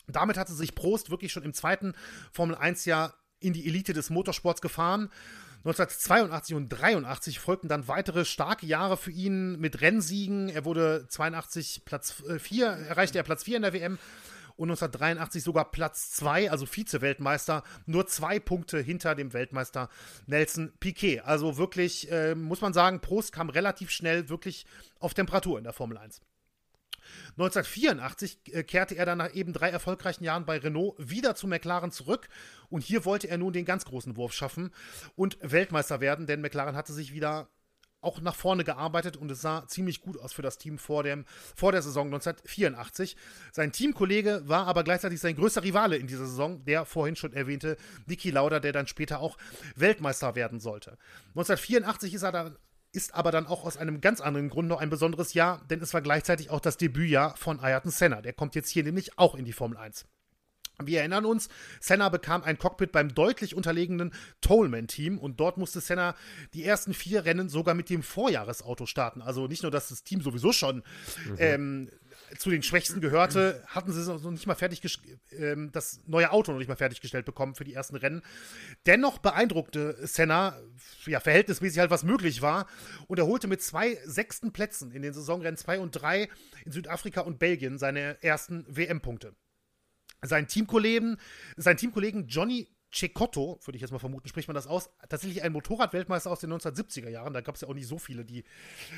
Damit 0.07 0.37
hatte 0.37 0.53
sich 0.53 0.75
Prost 0.75 1.11
wirklich 1.11 1.33
schon 1.33 1.43
im 1.43 1.55
zweiten 1.55 1.95
Formel 2.33 2.57
1-Jahr 2.57 3.15
in 3.41 3.53
die 3.53 3.67
Elite 3.67 3.93
des 3.93 4.11
Motorsports 4.11 4.61
gefahren. 4.61 5.11
1982 5.65 6.55
und 6.57 6.69
83 6.69 7.39
folgten 7.39 7.69
dann 7.69 7.89
weitere 7.89 8.27
starke 8.27 8.67
Jahre 8.67 8.99
für 8.99 9.11
ihn 9.11 9.59
mit 9.59 9.81
Rennsiegen. 9.81 10.51
Er 10.51 10.67
wurde 10.67 11.07
82 11.09 11.87
Platz 11.87 12.23
4, 12.39 12.67
äh, 12.67 12.89
erreichte 12.89 13.17
er 13.17 13.25
Platz 13.25 13.45
4 13.45 13.57
in 13.57 13.63
der 13.63 13.73
WM 13.73 13.99
und 14.57 14.69
1983 14.69 15.43
sogar 15.43 15.71
Platz 15.71 16.11
2, 16.13 16.51
also 16.51 16.67
Vize-Weltmeister, 16.67 17.65
nur 17.87 18.07
zwei 18.07 18.39
Punkte 18.39 18.79
hinter 18.79 19.15
dem 19.15 19.33
Weltmeister 19.33 19.89
Nelson 20.27 20.73
Piquet. 20.81 21.21
Also 21.21 21.57
wirklich, 21.57 22.11
äh, 22.11 22.35
muss 22.35 22.61
man 22.61 22.73
sagen, 22.73 23.01
Prost 23.01 23.33
kam 23.33 23.49
relativ 23.49 23.91
schnell 23.91 24.29
wirklich 24.29 24.67
auf 25.01 25.15
Temperatur 25.15 25.59
in 25.59 25.65
der 25.65 25.73
Formel 25.73 25.99
1. 25.99 26.21
1984 27.33 28.55
äh, 28.55 28.63
kehrte 28.63 28.97
er 28.97 29.07
dann 29.07 29.19
nach 29.19 29.35
eben 29.35 29.53
drei 29.53 29.71
erfolgreichen 29.71 30.25
Jahren 30.25 30.45
bei 30.47 30.59
Renault 30.59 30.95
wieder 30.99 31.35
zu 31.35 31.47
McLaren 31.47 31.91
zurück 31.91 32.29
und 32.69 32.83
hier 32.83 33.05
wollte 33.05 33.29
er 33.29 33.39
nun 33.39 33.53
den 33.53 33.65
ganz 33.65 33.85
großen 33.85 34.17
Wurf 34.17 34.33
schaffen 34.33 34.71
und 35.17 35.39
Weltmeister 35.41 36.01
werden, 36.01 36.27
denn 36.27 36.41
McLaren 36.41 36.77
hatte 36.77 36.93
sich 36.93 37.13
wieder 37.13 37.49
auch 38.05 38.21
nach 38.21 38.35
vorne 38.35 38.65
gearbeitet 38.65 39.17
und 39.17 39.31
es 39.31 39.41
sah 39.41 39.67
ziemlich 39.67 40.01
gut 40.01 40.21
aus 40.21 40.33
für 40.33 40.43
das 40.43 40.59
Team 40.59 40.79
vor, 40.79 41.03
dem, 41.03 41.25
vor 41.57 41.73
der 41.73 41.83
Saison 41.83 42.07
1984. 42.07 43.17
Sein 43.53 43.73
Teamkollege 43.73 44.43
war 44.45 44.67
aber 44.67 44.85
gleichzeitig 44.85 45.21
sein 45.21 45.37
größter 45.37 45.65
Rivale 45.65 45.97
in 45.97 46.07
dieser 46.07 46.27
Saison, 46.27 46.65
der 46.65 46.85
vorhin 46.85 47.17
schon 47.17 47.33
erwähnte 47.33 47.77
Niki 48.07 48.31
Lauda, 48.31 48.61
der 48.61 48.73
dann 48.73 48.87
später 48.87 49.21
auch 49.21 49.37
Weltmeister 49.75 50.35
werden 50.35 50.61
sollte. 50.61 50.99
1984 51.31 52.15
ist 52.15 52.23
er 52.23 52.33
dann 52.33 52.57
ist 52.95 53.15
aber 53.15 53.31
dann 53.33 53.47
auch 53.47 53.65
aus 53.65 53.77
einem 53.77 54.01
ganz 54.01 54.21
anderen 54.21 54.49
Grund 54.49 54.69
noch 54.69 54.81
ein 54.81 54.91
besonderes 54.91 55.35
Jahr, 55.35 55.63
denn 55.69 55.81
es 55.81 55.93
war 55.95 56.03
gleichzeitig 56.03 56.51
auch 56.51 56.61
das 56.61 56.77
Debütjahr 56.77 57.37
von 57.37 57.61
Ayrton 57.61 57.91
Senna. 57.91 58.23
Der 58.23 58.33
kommt 58.33 58.55
jetzt 58.55 58.71
hier 58.71 58.85
nämlich 58.85 59.19
auch 59.19 59.35
in 59.35 59.45
die 59.45 59.53
Formel 59.53 59.77
1. 59.77 60.07
Wir 60.83 61.01
erinnern 61.01 61.25
uns, 61.25 61.49
Senna 61.81 62.09
bekam 62.09 62.43
ein 62.43 62.59
Cockpit 62.59 62.91
beim 62.91 63.15
deutlich 63.15 63.55
unterlegenen 63.55 64.13
Tollman-Team 64.41 65.19
und 65.19 65.39
dort 65.39 65.57
musste 65.57 65.81
Senna 65.81 66.17
die 66.53 66.65
ersten 66.65 66.95
vier 66.95 67.25
Rennen 67.25 67.49
sogar 67.49 67.75
mit 67.75 67.91
dem 67.91 68.03
Vorjahresauto 68.03 68.87
starten. 68.87 69.23
Also 69.23 69.47
nicht 69.47 69.63
nur, 69.63 69.71
dass 69.71 69.89
das 69.89 70.03
Team 70.03 70.21
sowieso 70.21 70.53
schon 70.53 70.83
mhm. 71.29 71.37
ähm, 71.39 71.91
zu 72.39 72.51
den 72.51 72.62
Schwächsten 72.62 73.01
gehörte, 73.01 73.62
hatten 73.66 73.93
sie 73.93 74.05
noch 74.11 74.30
nicht 74.30 74.47
mal 74.47 74.55
fertig 74.55 74.82
ähm, 75.32 75.70
das 75.72 76.01
neue 76.07 76.30
Auto 76.30 76.53
noch 76.53 76.59
nicht 76.59 76.68
mal 76.68 76.76
fertiggestellt 76.76 77.24
bekommen 77.24 77.55
für 77.55 77.64
die 77.64 77.74
ersten 77.74 77.97
Rennen. 77.97 78.22
Dennoch 78.87 79.18
beeindruckte 79.18 79.97
Senna, 80.07 80.59
ja, 81.07 81.20
verhältnismäßig 81.20 81.78
halt 81.78 81.91
was 81.91 82.05
möglich 82.05 82.43
war 82.43 82.66
und 83.07 83.18
er 83.18 83.26
holte 83.26 83.47
mit 83.47 83.62
zwei 83.62 83.99
sechsten 84.05 84.53
Plätzen 84.53 84.91
in 84.93 85.03
den 85.03 85.12
Saisonrennen 85.12 85.57
2 85.57 85.78
und 85.78 85.91
3 85.93 86.28
in 86.64 86.72
Südafrika 86.72 87.20
und 87.22 87.39
Belgien 87.39 87.78
seine 87.78 88.22
ersten 88.22 88.64
WM-Punkte. 88.68 89.35
Sein 90.22 90.49
Teamkollegen, 90.49 91.18
sein 91.57 91.76
Teamkollegen 91.76 92.26
Johnny 92.28 92.68
Cecotto, 92.95 93.61
würde 93.64 93.76
ich 93.76 93.82
jetzt 93.82 93.91
mal 93.91 93.99
vermuten, 93.99 94.28
spricht 94.28 94.49
man 94.49 94.55
das 94.55 94.66
aus, 94.66 94.89
tatsächlich 95.09 95.43
ein 95.43 95.53
Motorradweltmeister 95.53 96.30
aus 96.30 96.41
den 96.41 96.53
1970er 96.53 97.09
Jahren. 97.09 97.35
Da 97.35 97.41
gab 97.41 97.57
es 97.57 97.62
ja 97.62 97.68
auch 97.68 97.74
nicht 97.74 97.89
so 97.89 97.99
viele, 97.99 98.24
die 98.24 98.45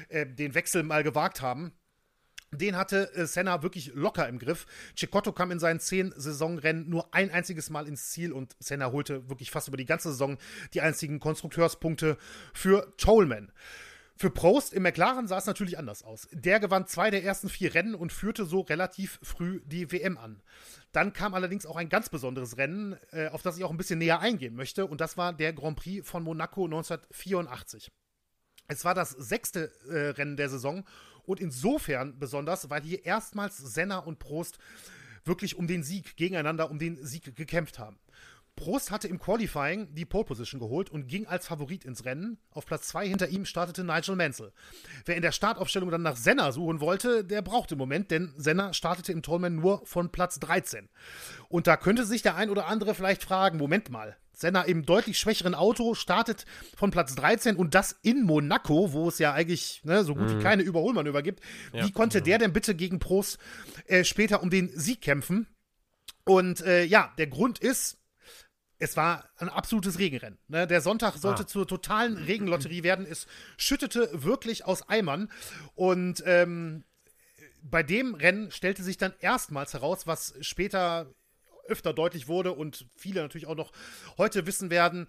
äh, 0.09 0.27
den 0.27 0.55
Wechsel 0.55 0.83
mal 0.83 1.03
gewagt 1.03 1.41
haben. 1.41 1.73
Den 2.53 2.77
hatte 2.77 3.13
äh, 3.15 3.27
Senna 3.27 3.63
wirklich 3.63 3.93
locker 3.95 4.29
im 4.29 4.39
Griff. 4.39 4.67
Cecotto 4.97 5.33
kam 5.33 5.51
in 5.51 5.59
seinen 5.59 5.81
zehn 5.81 6.13
Saisonrennen 6.17 6.89
nur 6.89 7.13
ein 7.15 7.31
einziges 7.31 7.71
Mal 7.71 7.89
ins 7.89 8.11
Ziel 8.11 8.33
und 8.33 8.57
Senna 8.61 8.93
holte 8.93 9.29
wirklich 9.29 9.51
fast 9.51 9.69
über 9.69 9.77
die 9.77 9.87
ganze 9.87 10.11
Saison 10.11 10.39
die 10.75 10.81
einzigen 10.81 11.21
Konstrukteurspunkte 11.21 12.17
für 12.55 12.93
Tolman. 12.97 13.53
Für 14.19 14.31
Prost 14.31 14.73
im 14.73 14.83
McLaren 14.83 15.29
sah 15.29 15.37
es 15.37 15.45
natürlich 15.45 15.77
anders 15.77 16.03
aus. 16.03 16.27
Der 16.33 16.59
gewann 16.59 16.87
zwei 16.87 17.11
der 17.11 17.23
ersten 17.23 17.51
vier 17.51 17.75
Rennen 17.75 17.95
und 17.95 18.15
führte 18.15 18.47
so 18.47 18.61
relativ 18.61 19.19
früh 19.23 19.61
die 19.67 19.93
WM 19.93 20.17
an. 20.17 20.41
Dann 20.93 21.13
kam 21.13 21.35
allerdings 21.35 21.67
auch 21.67 21.77
ein 21.77 21.91
ganz 21.91 22.09
besonderes 22.09 22.57
Rennen, 22.57 22.97
äh, 23.11 23.29
auf 23.29 23.43
das 23.43 23.59
ich 23.59 23.65
auch 23.65 23.71
ein 23.71 23.77
bisschen 23.77 23.99
näher 23.99 24.21
eingehen 24.21 24.55
möchte, 24.55 24.87
und 24.87 25.03
das 25.03 25.19
war 25.19 25.35
der 25.35 25.53
Grand 25.53 25.77
Prix 25.77 26.09
von 26.09 26.23
Monaco 26.23 26.65
1984. 26.65 27.93
Es 28.69 28.87
war 28.87 28.95
das 28.95 29.11
sechste 29.11 29.71
äh, 29.87 30.09
Rennen 30.11 30.39
der 30.39 30.49
Saison 30.49 30.85
und 31.27 31.41
insofern 31.41 32.19
besonders, 32.19 32.71
weil 32.71 32.83
hier 32.83 33.05
erstmals 33.05 33.59
Senna 33.59 33.99
und 33.99 34.19
Prost 34.19 34.59
wirklich 35.25 35.57
um 35.57 35.67
den 35.67 35.83
Sieg 35.83 36.17
gegeneinander, 36.17 36.71
um 36.71 36.79
den 36.79 37.05
Sieg 37.05 37.35
gekämpft 37.37 37.79
haben. 37.79 37.99
Prost 38.57 38.91
hatte 38.91 39.07
im 39.07 39.19
Qualifying 39.19 39.95
die 39.95 40.07
Pole 40.07 40.25
Position 40.25 40.61
geholt 40.61 40.89
und 40.89 41.09
ging 41.09 41.27
als 41.27 41.47
Favorit 41.47 41.85
ins 41.85 42.07
Rennen. 42.07 42.39
Auf 42.51 42.65
Platz 42.65 42.89
2 42.89 43.07
hinter 43.07 43.29
ihm 43.29 43.45
startete 43.45 43.85
Nigel 43.85 44.17
Mansell. 44.17 44.51
Wer 45.05 45.17
in 45.17 45.23
der 45.23 45.33
Startaufstellung 45.33 45.91
dann 45.91 46.01
nach 46.01 46.17
Senna 46.17 46.51
suchen 46.53 46.81
wollte, 46.81 47.23
der 47.23 47.43
brauchte 47.43 47.75
im 47.75 47.79
Moment, 47.79 48.11
denn 48.11 48.33
Senna 48.39 48.73
startete 48.73 49.13
im 49.13 49.23
Tolman 49.23 49.57
nur 49.57 49.85
von 49.85 50.11
Platz 50.11 50.41
13. 50.41 50.89
Und 51.51 51.67
da 51.67 51.77
könnte 51.77 52.07
sich 52.07 52.23
der 52.23 52.37
ein 52.37 52.49
oder 52.49 52.67
andere 52.67 52.95
vielleicht 52.95 53.23
fragen, 53.23 53.59
Moment 53.59 53.91
mal, 53.91 54.17
Senna 54.39 54.63
im 54.63 54.85
deutlich 54.85 55.19
schwächeren 55.19 55.55
Auto 55.55 55.95
startet 55.95 56.45
von 56.77 56.91
Platz 56.91 57.15
13 57.15 57.57
und 57.57 57.75
das 57.75 57.99
in 58.03 58.23
Monaco, 58.23 58.93
wo 58.93 59.09
es 59.09 59.19
ja 59.19 59.33
eigentlich 59.33 59.81
ne, 59.85 60.05
so 60.05 60.15
gut 60.15 60.29
mhm. 60.29 60.39
wie 60.39 60.43
keine 60.43 60.63
Überholmanöver 60.63 61.23
gibt. 61.23 61.41
Ja. 61.73 61.87
Wie 61.87 61.91
konnte 61.91 62.21
der 62.21 62.37
denn 62.37 62.53
bitte 62.53 62.75
gegen 62.75 62.99
Prost 62.99 63.39
äh, 63.87 64.05
später 64.05 64.43
um 64.43 64.51
den 64.51 64.69
Sieg 64.69 65.01
kämpfen? 65.01 65.47
Und 66.27 66.61
äh, 66.61 66.85
ja, 66.85 67.15
der 67.17 67.29
Grund 67.29 67.61
ist, 67.61 67.97
es 68.79 68.95
war 68.95 69.31
ein 69.39 69.49
absolutes 69.49 69.99
Regenrennen. 69.99 70.39
Ne? 70.49 70.67
Der 70.67 70.83
Sonntag 70.83 71.17
sollte 71.17 71.45
ah. 71.45 71.47
zur 71.47 71.67
totalen 71.67 72.19
Regenlotterie 72.19 72.83
werden. 72.83 73.07
Es 73.09 73.27
schüttete 73.57 74.11
wirklich 74.13 74.67
aus 74.67 74.87
Eimern. 74.87 75.31
Und 75.75 76.23
ähm, 76.27 76.85
bei 77.63 77.83
dem 77.83 78.15
Rennen 78.15 78.51
stellte 78.51 78.83
sich 78.83 78.99
dann 78.99 79.15
erstmals 79.21 79.73
heraus, 79.73 80.07
was 80.07 80.35
später 80.43 81.11
öfter 81.69 81.93
deutlich 81.93 82.29
wurde 82.29 82.53
und 82.53 82.87
viele 82.97 83.23
natürlich 83.23 83.47
auch 83.47 83.57
noch 83.57 83.73
heute 84.19 84.47
wissen 84.47 84.71
werden, 84.71 85.07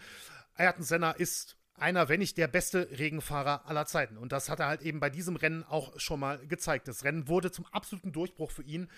Ayrton 0.56 0.84
Senna 0.84 1.12
ist 1.12 1.58
einer, 1.76 2.10
wenn 2.10 2.20
nicht 2.20 2.38
der 2.38 2.48
beste 2.48 2.90
Regenfahrer 2.98 3.68
aller 3.68 3.86
Zeiten. 3.86 4.18
Und 4.18 4.32
das 4.32 4.50
hat 4.50 4.60
er 4.60 4.68
halt 4.68 4.82
eben 4.82 5.00
bei 5.00 5.10
diesem 5.10 5.36
Rennen 5.36 5.64
auch 5.64 6.00
schon 6.00 6.20
mal 6.20 6.40
gezeigt. 6.48 6.88
Das 6.88 7.04
Rennen 7.04 7.28
wurde 7.28 7.52
zum 7.52 7.66
absoluten 7.68 8.12
Durchbruch 8.12 8.52
für 8.52 8.64
ihn 8.64 8.90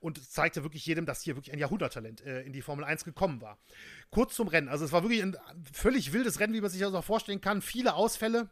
und 0.00 0.30
zeigte 0.30 0.62
wirklich 0.64 0.84
jedem, 0.84 1.06
dass 1.06 1.22
hier 1.22 1.36
wirklich 1.36 1.52
ein 1.52 1.58
Jahrhunderttalent 1.58 2.22
äh, 2.22 2.42
in 2.42 2.52
die 2.52 2.62
Formel 2.62 2.84
1 2.84 3.04
gekommen 3.04 3.40
war. 3.40 3.58
Kurz 4.10 4.34
zum 4.34 4.48
Rennen. 4.48 4.68
Also 4.68 4.84
es 4.84 4.92
war 4.92 5.02
wirklich 5.02 5.22
ein 5.22 5.36
völlig 5.72 6.12
wildes 6.12 6.40
Rennen, 6.40 6.54
wie 6.54 6.60
man 6.60 6.70
sich 6.70 6.80
das 6.80 6.94
auch 6.94 7.04
vorstellen 7.04 7.40
kann. 7.40 7.62
Viele 7.62 7.94
Ausfälle. 7.94 8.48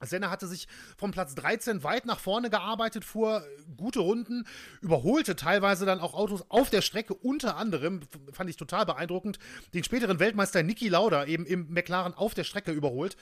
Senna 0.00 0.30
hatte 0.30 0.46
sich 0.46 0.68
vom 0.96 1.10
Platz 1.10 1.34
13 1.34 1.82
weit 1.82 2.06
nach 2.06 2.20
vorne 2.20 2.50
gearbeitet, 2.50 3.04
fuhr 3.04 3.44
gute 3.76 4.00
Runden, 4.00 4.44
überholte 4.80 5.36
teilweise 5.36 5.86
dann 5.86 6.00
auch 6.00 6.14
Autos 6.14 6.44
auf 6.48 6.70
der 6.70 6.82
Strecke, 6.82 7.14
unter 7.14 7.56
anderem, 7.56 8.00
fand 8.32 8.48
ich 8.48 8.56
total 8.56 8.86
beeindruckend, 8.86 9.38
den 9.74 9.84
späteren 9.84 10.20
Weltmeister 10.20 10.62
Niki 10.62 10.88
Lauda 10.88 11.24
eben 11.24 11.46
im 11.46 11.72
McLaren 11.72 12.14
auf 12.14 12.34
der 12.34 12.44
Strecke 12.44 12.72
überholt 12.72 13.16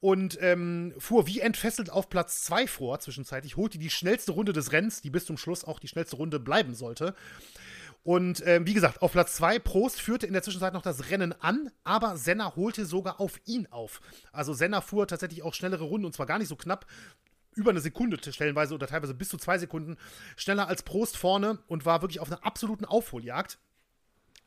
und 0.00 0.38
ähm, 0.40 0.94
fuhr 0.98 1.26
wie 1.26 1.40
entfesselt 1.40 1.90
auf 1.90 2.08
Platz 2.08 2.42
2 2.44 2.66
vor, 2.66 2.98
zwischenzeitlich, 3.00 3.56
holte 3.56 3.78
die 3.78 3.90
schnellste 3.90 4.32
Runde 4.32 4.52
des 4.52 4.72
Rennens, 4.72 5.02
die 5.02 5.10
bis 5.10 5.26
zum 5.26 5.36
Schluss 5.36 5.64
auch 5.64 5.78
die 5.78 5.88
schnellste 5.88 6.16
Runde 6.16 6.40
bleiben 6.40 6.74
sollte. 6.74 7.14
Und 8.02 8.42
ähm, 8.46 8.66
wie 8.66 8.72
gesagt, 8.72 9.02
auf 9.02 9.12
Platz 9.12 9.34
2, 9.34 9.58
Prost 9.58 10.00
führte 10.00 10.26
in 10.26 10.32
der 10.32 10.42
Zwischenzeit 10.42 10.72
noch 10.72 10.82
das 10.82 11.10
Rennen 11.10 11.34
an, 11.40 11.70
aber 11.84 12.16
Senna 12.16 12.56
holte 12.56 12.86
sogar 12.86 13.20
auf 13.20 13.40
ihn 13.44 13.66
auf. 13.70 14.00
Also 14.32 14.54
Senna 14.54 14.80
fuhr 14.80 15.06
tatsächlich 15.06 15.42
auch 15.42 15.52
schnellere 15.52 15.84
Runden 15.84 16.06
und 16.06 16.14
zwar 16.14 16.26
gar 16.26 16.38
nicht 16.38 16.48
so 16.48 16.56
knapp, 16.56 16.86
über 17.54 17.70
eine 17.70 17.80
Sekunde 17.80 18.18
stellenweise 18.32 18.74
oder 18.74 18.86
teilweise 18.86 19.12
bis 19.12 19.28
zu 19.28 19.36
zwei 19.36 19.58
Sekunden 19.58 19.98
schneller 20.36 20.68
als 20.68 20.82
Prost 20.82 21.16
vorne 21.16 21.58
und 21.66 21.84
war 21.84 22.00
wirklich 22.00 22.20
auf 22.20 22.28
einer 22.28 22.44
absoluten 22.44 22.84
Aufholjagd. 22.84 23.58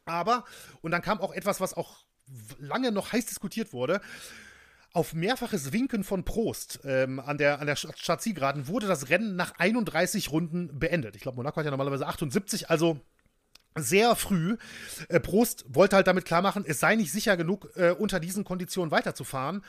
Aber, 0.05 0.45
und 0.81 0.91
dann 0.91 1.01
kam 1.01 1.21
auch 1.21 1.33
etwas, 1.33 1.61
was 1.61 1.73
auch 1.73 2.05
lange 2.57 2.91
noch 2.91 3.11
heiß 3.11 3.25
diskutiert 3.25 3.73
wurde, 3.73 4.01
auf 4.93 5.13
mehrfaches 5.13 5.73
Winken 5.73 6.03
von 6.03 6.23
Prost 6.23 6.79
ähm, 6.85 7.19
an 7.19 7.37
der, 7.37 7.59
an 7.59 7.67
der 7.67 7.75
Stadtzielgeraden 7.75 8.67
wurde 8.67 8.87
das 8.87 9.09
Rennen 9.09 9.35
nach 9.35 9.53
31 9.57 10.31
Runden 10.31 10.79
beendet. 10.79 11.15
Ich 11.15 11.23
glaube, 11.23 11.37
Monaco 11.37 11.57
hat 11.57 11.65
ja 11.65 11.71
normalerweise 11.71 12.05
78, 12.05 12.69
also 12.69 12.99
sehr 13.75 14.15
früh. 14.15 14.57
Äh, 15.09 15.19
Prost 15.19 15.65
wollte 15.67 15.95
halt 15.95 16.07
damit 16.07 16.25
klar 16.25 16.41
machen, 16.41 16.63
es 16.67 16.79
sei 16.79 16.95
nicht 16.95 17.11
sicher 17.11 17.37
genug, 17.37 17.69
äh, 17.75 17.91
unter 17.91 18.19
diesen 18.19 18.43
Konditionen 18.43 18.91
weiterzufahren. 18.91 19.63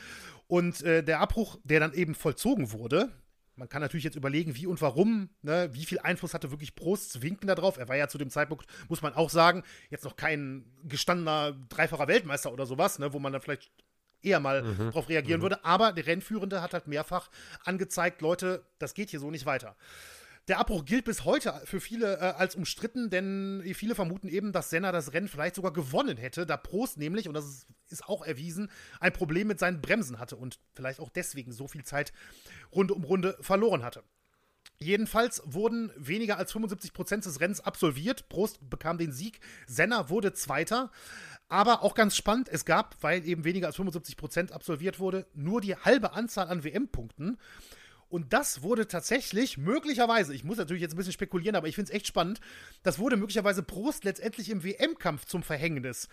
Und 0.47 0.83
äh, 0.83 1.03
der 1.03 1.21
Abbruch, 1.21 1.57
der 1.63 1.79
dann 1.79 1.93
eben 1.93 2.15
vollzogen 2.15 2.71
wurde, 2.71 3.11
man 3.55 3.69
kann 3.69 3.81
natürlich 3.81 4.03
jetzt 4.03 4.17
überlegen, 4.17 4.55
wie 4.55 4.67
und 4.67 4.81
warum, 4.81 5.29
ne, 5.41 5.69
wie 5.71 5.85
viel 5.85 5.99
Einfluss 5.99 6.33
hatte 6.33 6.51
wirklich 6.51 6.75
Prosts 6.75 7.21
Winken 7.21 7.47
darauf. 7.47 7.77
Er 7.77 7.87
war 7.87 7.95
ja 7.95 8.07
zu 8.07 8.17
dem 8.17 8.29
Zeitpunkt, 8.29 8.65
muss 8.89 9.01
man 9.01 9.13
auch 9.13 9.29
sagen, 9.29 9.63
jetzt 9.89 10.03
noch 10.03 10.17
kein 10.17 10.65
gestandener 10.83 11.53
dreifacher 11.69 12.07
Weltmeister 12.07 12.51
oder 12.51 12.65
sowas, 12.65 12.99
ne, 12.99 13.13
wo 13.13 13.19
man 13.19 13.31
dann 13.31 13.41
vielleicht 13.41 13.71
eher 14.21 14.39
mal 14.39 14.63
mhm. 14.63 14.77
darauf 14.77 15.07
reagieren 15.07 15.39
mhm. 15.39 15.43
würde. 15.43 15.65
Aber 15.65 15.93
der 15.93 16.05
Rennführende 16.05 16.61
hat 16.61 16.73
halt 16.73 16.87
mehrfach 16.87 17.29
angezeigt, 17.63 18.21
Leute, 18.21 18.65
das 18.79 18.93
geht 18.93 19.09
hier 19.09 19.19
so 19.19 19.31
nicht 19.31 19.45
weiter. 19.45 19.75
Der 20.47 20.59
Abbruch 20.59 20.85
gilt 20.85 21.05
bis 21.05 21.25
heute 21.25 21.59
für 21.65 21.81
viele 21.81 22.17
äh, 22.17 22.19
als 22.19 22.55
umstritten, 22.55 23.09
denn 23.09 23.63
viele 23.73 23.95
vermuten 23.95 24.27
eben, 24.27 24.51
dass 24.51 24.69
Senna 24.69 24.91
das 24.91 25.13
Rennen 25.13 25.27
vielleicht 25.27 25.55
sogar 25.55 25.73
gewonnen 25.73 26.17
hätte, 26.17 26.45
da 26.45 26.55
Prost 26.55 26.97
nämlich, 26.97 27.27
und 27.27 27.33
das 27.33 27.45
ist, 27.45 27.67
ist 27.89 28.05
auch 28.07 28.23
erwiesen, 28.23 28.69
ein 28.99 29.11
Problem 29.11 29.47
mit 29.47 29.57
seinen 29.57 29.81
Bremsen 29.81 30.19
hatte 30.19 30.35
und 30.35 30.59
vielleicht 30.73 30.99
auch 30.99 31.09
deswegen 31.09 31.51
so 31.51 31.67
viel 31.67 31.83
Zeit 31.83 32.13
Runde 32.71 32.93
um 32.93 33.03
Runde 33.03 33.35
verloren 33.41 33.83
hatte. 33.83 34.03
Jedenfalls 34.77 35.41
wurden 35.45 35.91
weniger 35.95 36.37
als 36.37 36.51
75 36.51 36.93
Prozent 36.93 37.25
des 37.25 37.39
Rennens 37.39 37.61
absolviert. 37.61 38.27
Prost 38.29 38.69
bekam 38.69 38.97
den 38.97 39.13
Sieg. 39.13 39.39
Senna 39.67 40.09
wurde 40.09 40.33
Zweiter. 40.33 40.91
Aber 41.47 41.83
auch 41.83 41.95
ganz 41.95 42.15
spannend, 42.15 42.49
es 42.49 42.65
gab, 42.65 43.01
weil 43.01 43.25
eben 43.25 43.45
weniger 43.45 43.67
als 43.67 43.77
75 43.77 44.17
Prozent 44.17 44.51
absolviert 44.51 44.99
wurde, 44.99 45.27
nur 45.33 45.61
die 45.61 45.75
halbe 45.75 46.13
Anzahl 46.13 46.49
an 46.49 46.63
WM-Punkten. 46.63 47.37
Und 48.07 48.33
das 48.33 48.61
wurde 48.61 48.87
tatsächlich 48.87 49.57
möglicherweise, 49.57 50.33
ich 50.33 50.43
muss 50.43 50.57
natürlich 50.57 50.81
jetzt 50.81 50.93
ein 50.93 50.97
bisschen 50.97 51.13
spekulieren, 51.13 51.55
aber 51.55 51.67
ich 51.67 51.75
finde 51.75 51.91
es 51.91 51.95
echt 51.95 52.07
spannend, 52.07 52.39
das 52.83 52.99
wurde 52.99 53.17
möglicherweise 53.17 53.63
Prost 53.63 54.03
letztendlich 54.03 54.49
im 54.49 54.63
WM-Kampf 54.63 55.25
zum 55.25 55.43
Verhängnis. 55.43 56.07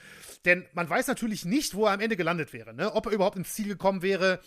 Denn 0.45 0.67
man 0.73 0.89
weiß 0.89 1.07
natürlich 1.07 1.45
nicht, 1.45 1.75
wo 1.75 1.87
er 1.87 1.93
am 1.93 2.01
Ende 2.01 2.17
gelandet 2.17 2.53
wäre. 2.53 2.75
Ne? 2.75 2.93
Ob 2.95 3.07
er 3.07 3.13
überhaupt 3.13 3.37
ins 3.37 3.53
Ziel 3.55 3.69
gekommen 3.69 4.03
wäre, 4.03 4.41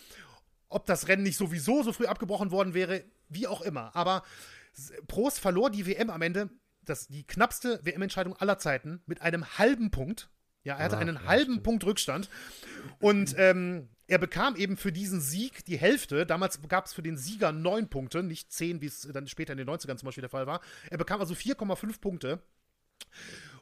ob 0.68 0.86
das 0.86 1.08
Rennen 1.08 1.22
nicht 1.22 1.36
sowieso 1.36 1.82
so 1.82 1.92
früh 1.92 2.06
abgebrochen 2.06 2.50
worden 2.50 2.74
wäre, 2.74 3.04
wie 3.28 3.46
auch 3.46 3.62
immer. 3.62 3.94
Aber 3.94 4.22
Prost 5.06 5.40
verlor 5.40 5.70
die 5.70 5.86
WM 5.86 6.10
am 6.10 6.22
Ende, 6.22 6.50
das, 6.84 7.06
die 7.08 7.24
knappste 7.24 7.80
WM-Entscheidung 7.84 8.36
aller 8.36 8.58
Zeiten, 8.58 9.02
mit 9.06 9.22
einem 9.22 9.58
halben 9.58 9.90
Punkt. 9.90 10.28
Ja, 10.66 10.76
er 10.76 10.86
hatte 10.86 10.96
ah, 10.96 11.00
einen 11.00 11.14
ja, 11.14 11.24
halben 11.26 11.52
stimmt. 11.52 11.62
Punkt 11.62 11.84
Rückstand. 11.84 12.28
Und 12.98 13.36
ähm, 13.38 13.88
er 14.08 14.18
bekam 14.18 14.56
eben 14.56 14.76
für 14.76 14.90
diesen 14.90 15.20
Sieg 15.20 15.64
die 15.64 15.78
Hälfte. 15.78 16.26
Damals 16.26 16.60
gab 16.68 16.86
es 16.86 16.92
für 16.92 17.02
den 17.02 17.16
Sieger 17.16 17.52
neun 17.52 17.88
Punkte, 17.88 18.24
nicht 18.24 18.52
zehn, 18.52 18.80
wie 18.80 18.86
es 18.86 19.08
dann 19.12 19.28
später 19.28 19.52
in 19.52 19.58
den 19.58 19.68
90ern 19.68 19.96
zum 19.96 20.06
Beispiel 20.06 20.22
der 20.22 20.28
Fall 20.28 20.48
war. 20.48 20.60
Er 20.90 20.98
bekam 20.98 21.20
also 21.20 21.34
4,5 21.34 22.00
Punkte. 22.00 22.42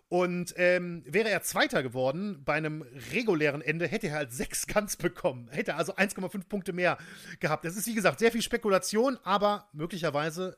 Und 0.08 0.54
ähm, 0.56 1.02
wäre 1.06 1.28
er 1.28 1.42
Zweiter 1.42 1.82
geworden 1.82 2.42
bei 2.42 2.54
einem 2.54 2.82
regulären 3.12 3.60
Ende, 3.60 3.86
hätte 3.86 4.06
er 4.06 4.14
halt 4.14 4.32
sechs 4.32 4.66
ganz 4.66 4.96
bekommen. 4.96 5.48
Hätte 5.50 5.72
er 5.72 5.76
also 5.76 5.96
1,5 5.96 6.48
Punkte 6.48 6.72
mehr 6.72 6.96
gehabt. 7.38 7.66
Das 7.66 7.76
ist, 7.76 7.86
wie 7.86 7.94
gesagt, 7.94 8.18
sehr 8.18 8.32
viel 8.32 8.42
Spekulation, 8.42 9.18
aber 9.24 9.68
möglicherweise 9.74 10.56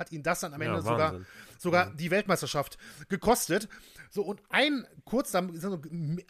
hat 0.00 0.10
ihn 0.10 0.24
das 0.24 0.40
dann 0.40 0.54
am 0.54 0.60
Ende 0.60 0.76
ja, 0.76 0.82
sogar, 0.82 1.20
sogar 1.58 1.86
ja. 1.88 1.92
die 1.94 2.10
Weltmeisterschaft 2.10 2.78
gekostet. 3.08 3.68
So, 4.10 4.22
und 4.22 4.42
ein 4.48 4.84
kurzer, 5.04 5.48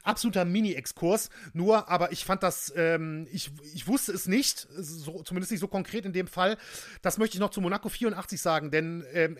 absoluter 0.02 0.44
Mini-Exkurs, 0.44 1.30
nur, 1.54 1.88
aber 1.88 2.12
ich 2.12 2.26
fand 2.26 2.42
das, 2.42 2.70
ähm, 2.76 3.26
ich, 3.32 3.50
ich 3.72 3.86
wusste 3.88 4.12
es 4.12 4.26
nicht, 4.26 4.68
so, 4.76 5.22
zumindest 5.22 5.52
nicht 5.52 5.60
so 5.60 5.68
konkret 5.68 6.04
in 6.04 6.12
dem 6.12 6.26
Fall. 6.26 6.58
Das 7.00 7.16
möchte 7.16 7.36
ich 7.36 7.40
noch 7.40 7.50
zu 7.50 7.62
Monaco 7.62 7.88
84 7.88 8.38
sagen, 8.38 8.70
denn 8.70 9.06
ähm, 9.14 9.38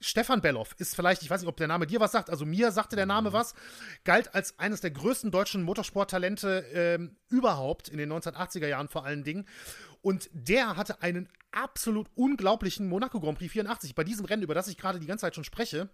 Stefan 0.00 0.40
Belloff 0.40 0.74
ist 0.78 0.94
vielleicht, 0.94 1.22
ich 1.22 1.30
weiß 1.30 1.40
nicht, 1.40 1.48
ob 1.48 1.56
der 1.56 1.66
Name 1.66 1.86
dir 1.86 1.98
was 1.98 2.12
sagt, 2.12 2.30
also 2.30 2.46
mir 2.46 2.70
sagte 2.70 2.94
der 2.94 3.06
Name 3.06 3.30
mhm. 3.30 3.34
was, 3.34 3.54
galt 4.04 4.34
als 4.34 4.58
eines 4.58 4.80
der 4.80 4.90
größten 4.90 5.30
deutschen 5.30 5.62
Motorsporttalente 5.62 6.64
ähm, 6.72 7.16
überhaupt, 7.28 7.88
in 7.88 7.98
den 7.98 8.12
1980er 8.12 8.68
Jahren 8.68 8.88
vor 8.88 9.04
allen 9.04 9.24
Dingen. 9.24 9.46
Und 10.00 10.30
der 10.32 10.76
hatte 10.76 11.02
einen 11.02 11.28
absolut 11.50 12.08
unglaublichen 12.14 12.88
Monaco 12.88 13.20
Grand 13.20 13.38
Prix 13.38 13.52
84. 13.52 13.94
Bei 13.94 14.04
diesem 14.04 14.26
Rennen, 14.26 14.42
über 14.42 14.54
das 14.54 14.68
ich 14.68 14.76
gerade 14.76 15.00
die 15.00 15.06
ganze 15.06 15.22
Zeit 15.22 15.34
schon 15.34 15.44
spreche, 15.44 15.88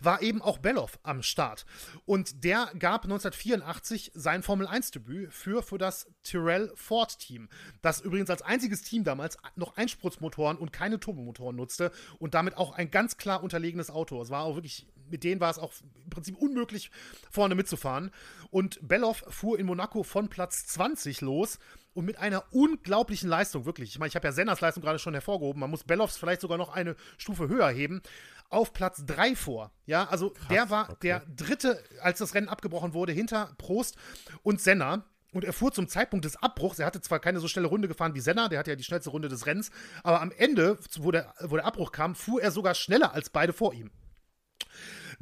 war 0.00 0.22
eben 0.22 0.42
auch 0.42 0.58
Belloff 0.58 0.98
am 1.02 1.22
Start. 1.22 1.64
Und 2.04 2.44
der 2.44 2.70
gab 2.78 3.04
1984 3.04 4.12
sein 4.14 4.42
Formel-1-Debüt 4.42 5.32
für, 5.32 5.62
für 5.62 5.78
das 5.78 6.06
Tyrrell 6.22 6.72
Ford-Team, 6.74 7.48
das 7.82 8.00
übrigens 8.00 8.30
als 8.30 8.42
einziges 8.42 8.82
Team 8.82 9.04
damals 9.04 9.38
noch 9.56 9.76
Einspritzmotoren 9.76 10.58
und 10.58 10.72
keine 10.72 11.00
Turbomotoren 11.00 11.56
nutzte 11.56 11.92
und 12.18 12.34
damit 12.34 12.56
auch 12.56 12.72
ein 12.72 12.90
ganz 12.90 13.16
klar 13.16 13.42
unterlegenes 13.42 13.90
Auto. 13.90 14.20
Es 14.20 14.30
war 14.30 14.44
auch 14.44 14.56
wirklich, 14.56 14.86
mit 15.08 15.24
denen 15.24 15.40
war 15.40 15.50
es 15.50 15.58
auch 15.58 15.72
im 16.04 16.10
Prinzip 16.10 16.36
unmöglich, 16.36 16.90
vorne 17.30 17.54
mitzufahren. 17.54 18.10
Und 18.50 18.78
Belloff 18.86 19.24
fuhr 19.28 19.58
in 19.58 19.66
Monaco 19.66 20.02
von 20.02 20.28
Platz 20.28 20.66
20 20.66 21.20
los 21.20 21.58
und 21.94 22.04
mit 22.04 22.18
einer 22.18 22.44
unglaublichen 22.52 23.28
Leistung, 23.28 23.64
wirklich. 23.64 23.90
Ich 23.90 23.98
meine, 23.98 24.08
ich 24.08 24.16
habe 24.16 24.26
ja 24.26 24.32
Senners 24.32 24.60
Leistung 24.60 24.82
gerade 24.82 24.98
schon 24.98 25.14
hervorgehoben. 25.14 25.60
Man 25.60 25.70
muss 25.70 25.84
Belloffs 25.84 26.16
vielleicht 26.16 26.40
sogar 26.40 26.58
noch 26.58 26.74
eine 26.74 26.96
Stufe 27.16 27.48
höher 27.48 27.68
heben. 27.70 28.02
Auf 28.50 28.72
Platz 28.72 29.04
3 29.06 29.34
vor. 29.36 29.72
Ja, 29.86 30.04
also 30.08 30.30
Krass, 30.30 30.48
der 30.48 30.70
war 30.70 30.90
okay. 30.90 30.96
der 31.02 31.22
dritte, 31.26 31.82
als 32.02 32.18
das 32.18 32.34
Rennen 32.34 32.48
abgebrochen 32.48 32.92
wurde, 32.92 33.12
hinter 33.12 33.54
Prost 33.58 33.96
und 34.42 34.60
Senna. 34.60 35.04
Und 35.32 35.44
er 35.44 35.52
fuhr 35.52 35.72
zum 35.72 35.88
Zeitpunkt 35.88 36.24
des 36.24 36.36
Abbruchs, 36.36 36.78
er 36.78 36.86
hatte 36.86 37.00
zwar 37.00 37.18
keine 37.18 37.40
so 37.40 37.48
schnelle 37.48 37.66
Runde 37.66 37.88
gefahren 37.88 38.14
wie 38.14 38.20
Senna, 38.20 38.48
der 38.48 38.60
hatte 38.60 38.70
ja 38.70 38.76
die 38.76 38.84
schnellste 38.84 39.10
Runde 39.10 39.28
des 39.28 39.46
Rennens, 39.46 39.72
aber 40.04 40.20
am 40.20 40.30
Ende, 40.30 40.78
wo 40.98 41.10
der, 41.10 41.34
wo 41.40 41.56
der 41.56 41.64
Abbruch 41.64 41.90
kam, 41.90 42.14
fuhr 42.14 42.40
er 42.40 42.52
sogar 42.52 42.76
schneller 42.76 43.14
als 43.14 43.30
beide 43.30 43.52
vor 43.52 43.74
ihm 43.74 43.90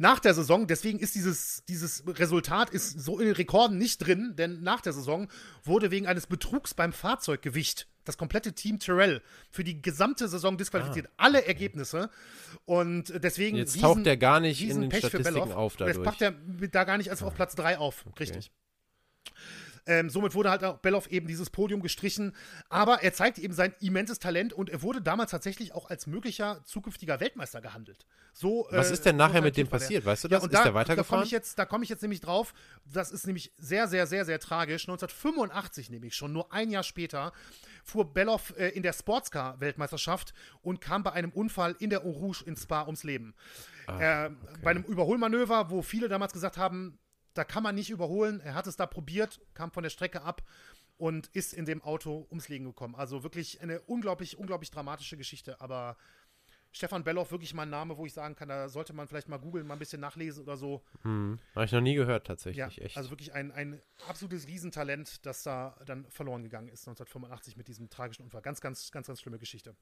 nach 0.03 0.19
der 0.19 0.35
Saison, 0.35 0.67
deswegen 0.67 0.99
ist 0.99 1.15
dieses, 1.15 1.63
dieses 1.69 2.03
Resultat 2.07 2.71
ist 2.71 3.01
so 3.01 3.21
in 3.21 3.27
den 3.27 3.37
Rekorden 3.37 3.79
nicht 3.79 3.99
drin, 3.99 4.35
denn 4.37 4.61
nach 4.61 4.81
der 4.81 4.93
Saison 4.93 5.29
wurde 5.63 5.93
wegen 5.93 6.09
eines 6.09 6.27
Betrugs 6.27 6.75
beim 6.75 6.93
Fahrzeuggewicht 6.93 7.87
das 8.05 8.19
komplette 8.19 8.53
Team 8.53 8.81
Tyrell 8.81 9.23
für 9.49 9.63
die 9.63 9.81
gesamte 9.81 10.27
Saison 10.27 10.59
disqualifiziert. 10.59 11.07
Ah. 11.07 11.27
Alle 11.27 11.47
Ergebnisse. 11.47 12.11
Und 12.65 13.13
deswegen. 13.23 13.57
Jetzt 13.57 13.77
riesen, 13.77 13.83
taucht 13.83 14.07
der 14.07 14.17
gar 14.17 14.41
nicht 14.41 14.61
in 14.69 14.81
den 14.81 14.91
Pech 14.91 15.07
Statistiken 15.07 15.53
auf 15.53 15.77
dadurch. 15.77 15.97
Jetzt 15.97 16.05
packt 16.05 16.21
er 16.21 16.35
da 16.73 16.83
gar 16.83 16.99
nicht 16.99 17.11
als 17.11 17.23
auf 17.23 17.35
Platz 17.35 17.55
3 17.55 17.79
auf. 17.79 18.05
Okay. 18.07 18.25
Richtig. 18.25 18.51
Ähm, 19.87 20.11
somit 20.11 20.35
wurde 20.35 20.51
halt 20.51 20.63
auch 20.65 20.79
Belloff 20.79 21.09
eben 21.09 21.27
dieses 21.27 21.51
Podium 21.51 21.81
gestrichen. 21.83 22.35
Aber 22.69 23.03
er 23.03 23.13
zeigt 23.13 23.39
eben 23.39 23.53
sein 23.53 23.75
immenses 23.81 24.19
Talent 24.19 24.53
und 24.53 24.71
er 24.71 24.83
wurde 24.83 25.03
damals 25.03 25.31
tatsächlich 25.31 25.75
auch 25.75 25.91
als 25.91 26.07
möglicher 26.07 26.63
zukünftiger 26.65 27.21
Weltmeister 27.21 27.61
gehandelt. 27.61 28.07
So, 28.33 28.67
Was 28.71 28.91
äh, 28.91 28.95
ist 28.95 29.05
denn 29.05 29.17
nachher 29.17 29.43
mit 29.43 29.57
dem 29.57 29.69
passiert? 29.69 30.07
Weißt 30.07 30.25
du 30.25 30.29
das? 30.29 30.43
Ja, 30.43 30.47
ist 30.47 30.55
da, 30.55 30.63
der 30.63 30.75
weitergefahren? 30.75 30.97
Da 30.97 31.17
komme 31.17 31.25
ich, 31.25 31.31
jetzt, 31.31 31.69
komm 31.69 31.83
ich 31.83 31.89
jetzt 31.89 32.03
nämlich 32.03 32.21
drauf. 32.21 32.55
Das 32.85 33.11
ist 33.11 33.27
nämlich 33.27 33.53
sehr, 33.59 33.89
sehr, 33.89 34.07
sehr, 34.07 34.25
sehr 34.25 34.39
tragisch. 34.39 34.89
1985 34.89 35.91
nämlich 35.91 36.15
schon, 36.15 36.33
nur 36.33 36.53
ein 36.53 36.71
Jahr 36.71 36.83
später, 36.83 37.33
fuhr 37.85 38.13
Belloff 38.13 38.55
äh, 38.57 38.69
in 38.69 38.83
der 38.83 38.93
Sportscar-Weltmeisterschaft 38.93 40.33
und 40.63 40.81
kam 40.81 41.03
bei 41.03 41.13
einem 41.13 41.31
Unfall 41.33 41.77
in 41.79 41.91
der 41.91 42.05
Eau 42.05 42.11
Rouge 42.11 42.45
in 42.47 42.57
Spa 42.57 42.85
ums 42.85 43.05
Leben. 43.05 43.35
Ach, 43.87 44.01
äh, 44.01 44.27
okay. 44.27 44.59
Bei 44.63 44.71
einem 44.71 44.85
Überholmanöver, 44.85 45.71
wo 45.71 45.83
viele 45.83 46.09
damals 46.09 46.33
gesagt 46.33 46.57
haben, 46.57 46.99
da 47.35 47.45
kann 47.45 47.63
man 47.63 47.75
nicht 47.75 47.91
überholen. 47.91 48.41
Er 48.41 48.55
hat 48.55 48.67
es 48.67 48.77
da 48.77 48.87
probiert, 48.87 49.41
kam 49.55 49.71
von 49.71 49.83
der 49.83 49.91
Strecke 49.91 50.23
ab 50.23 50.43
und 50.99 51.29
ist 51.29 51.53
in 51.53 51.65
dem 51.65 51.83
Auto 51.83 52.27
ums 52.31 52.49
Leben 52.49 52.65
gekommen. 52.65 52.95
Also 52.95 53.23
wirklich 53.23 53.61
eine 53.61 53.81
unglaublich, 53.83 54.39
unglaublich 54.39 54.71
dramatische 54.71 55.17
Geschichte. 55.17 55.61
Aber 55.61 55.97
Stefan 56.73 57.05
Belloff 57.05 57.31
wirklich 57.31 57.53
mal 57.53 57.65
ein 57.65 57.71
Name, 57.71 57.99
wo 57.99 58.07
ich 58.07 58.15
sagen 58.15 58.35
kann, 58.35 58.49
da 58.49 58.69
sollte 58.69 58.95
man 58.95 59.07
vielleicht 59.07 59.29
mal 59.29 59.39
googeln, 59.39 59.67
mal 59.67 59.75
ein 59.75 59.79
bisschen 59.79 60.01
nachlesen 60.01 60.43
oder 60.43 60.57
so. 60.57 60.83
Hm. 61.03 61.39
Habe 61.55 61.67
ich 61.67 61.73
noch 61.73 61.81
nie 61.83 61.95
gehört, 61.95 62.27
tatsächlich. 62.27 62.77
Ja, 62.77 62.83
echt. 62.83 62.97
Also 62.97 63.11
wirklich 63.11 63.35
ein, 63.35 63.53
ein 63.53 63.83
absolutes 64.09 64.49
Riesentalent, 64.49 65.25
das 65.27 65.43
da 65.43 65.77
dann 65.85 66.07
verloren 66.11 66.43
gegangen 66.43 66.69
ist 66.69 66.89
1985 66.89 67.57
mit 67.57 67.69
diesem 67.69 67.91
tragischen 67.91 68.23
Unfall. 68.23 68.43
Ganz, 68.43 68.61
ganz, 68.61 68.91
ganz, 68.91 69.07
ganz 69.07 69.21
schlimme 69.21 69.39
Geschichte. 69.39 69.77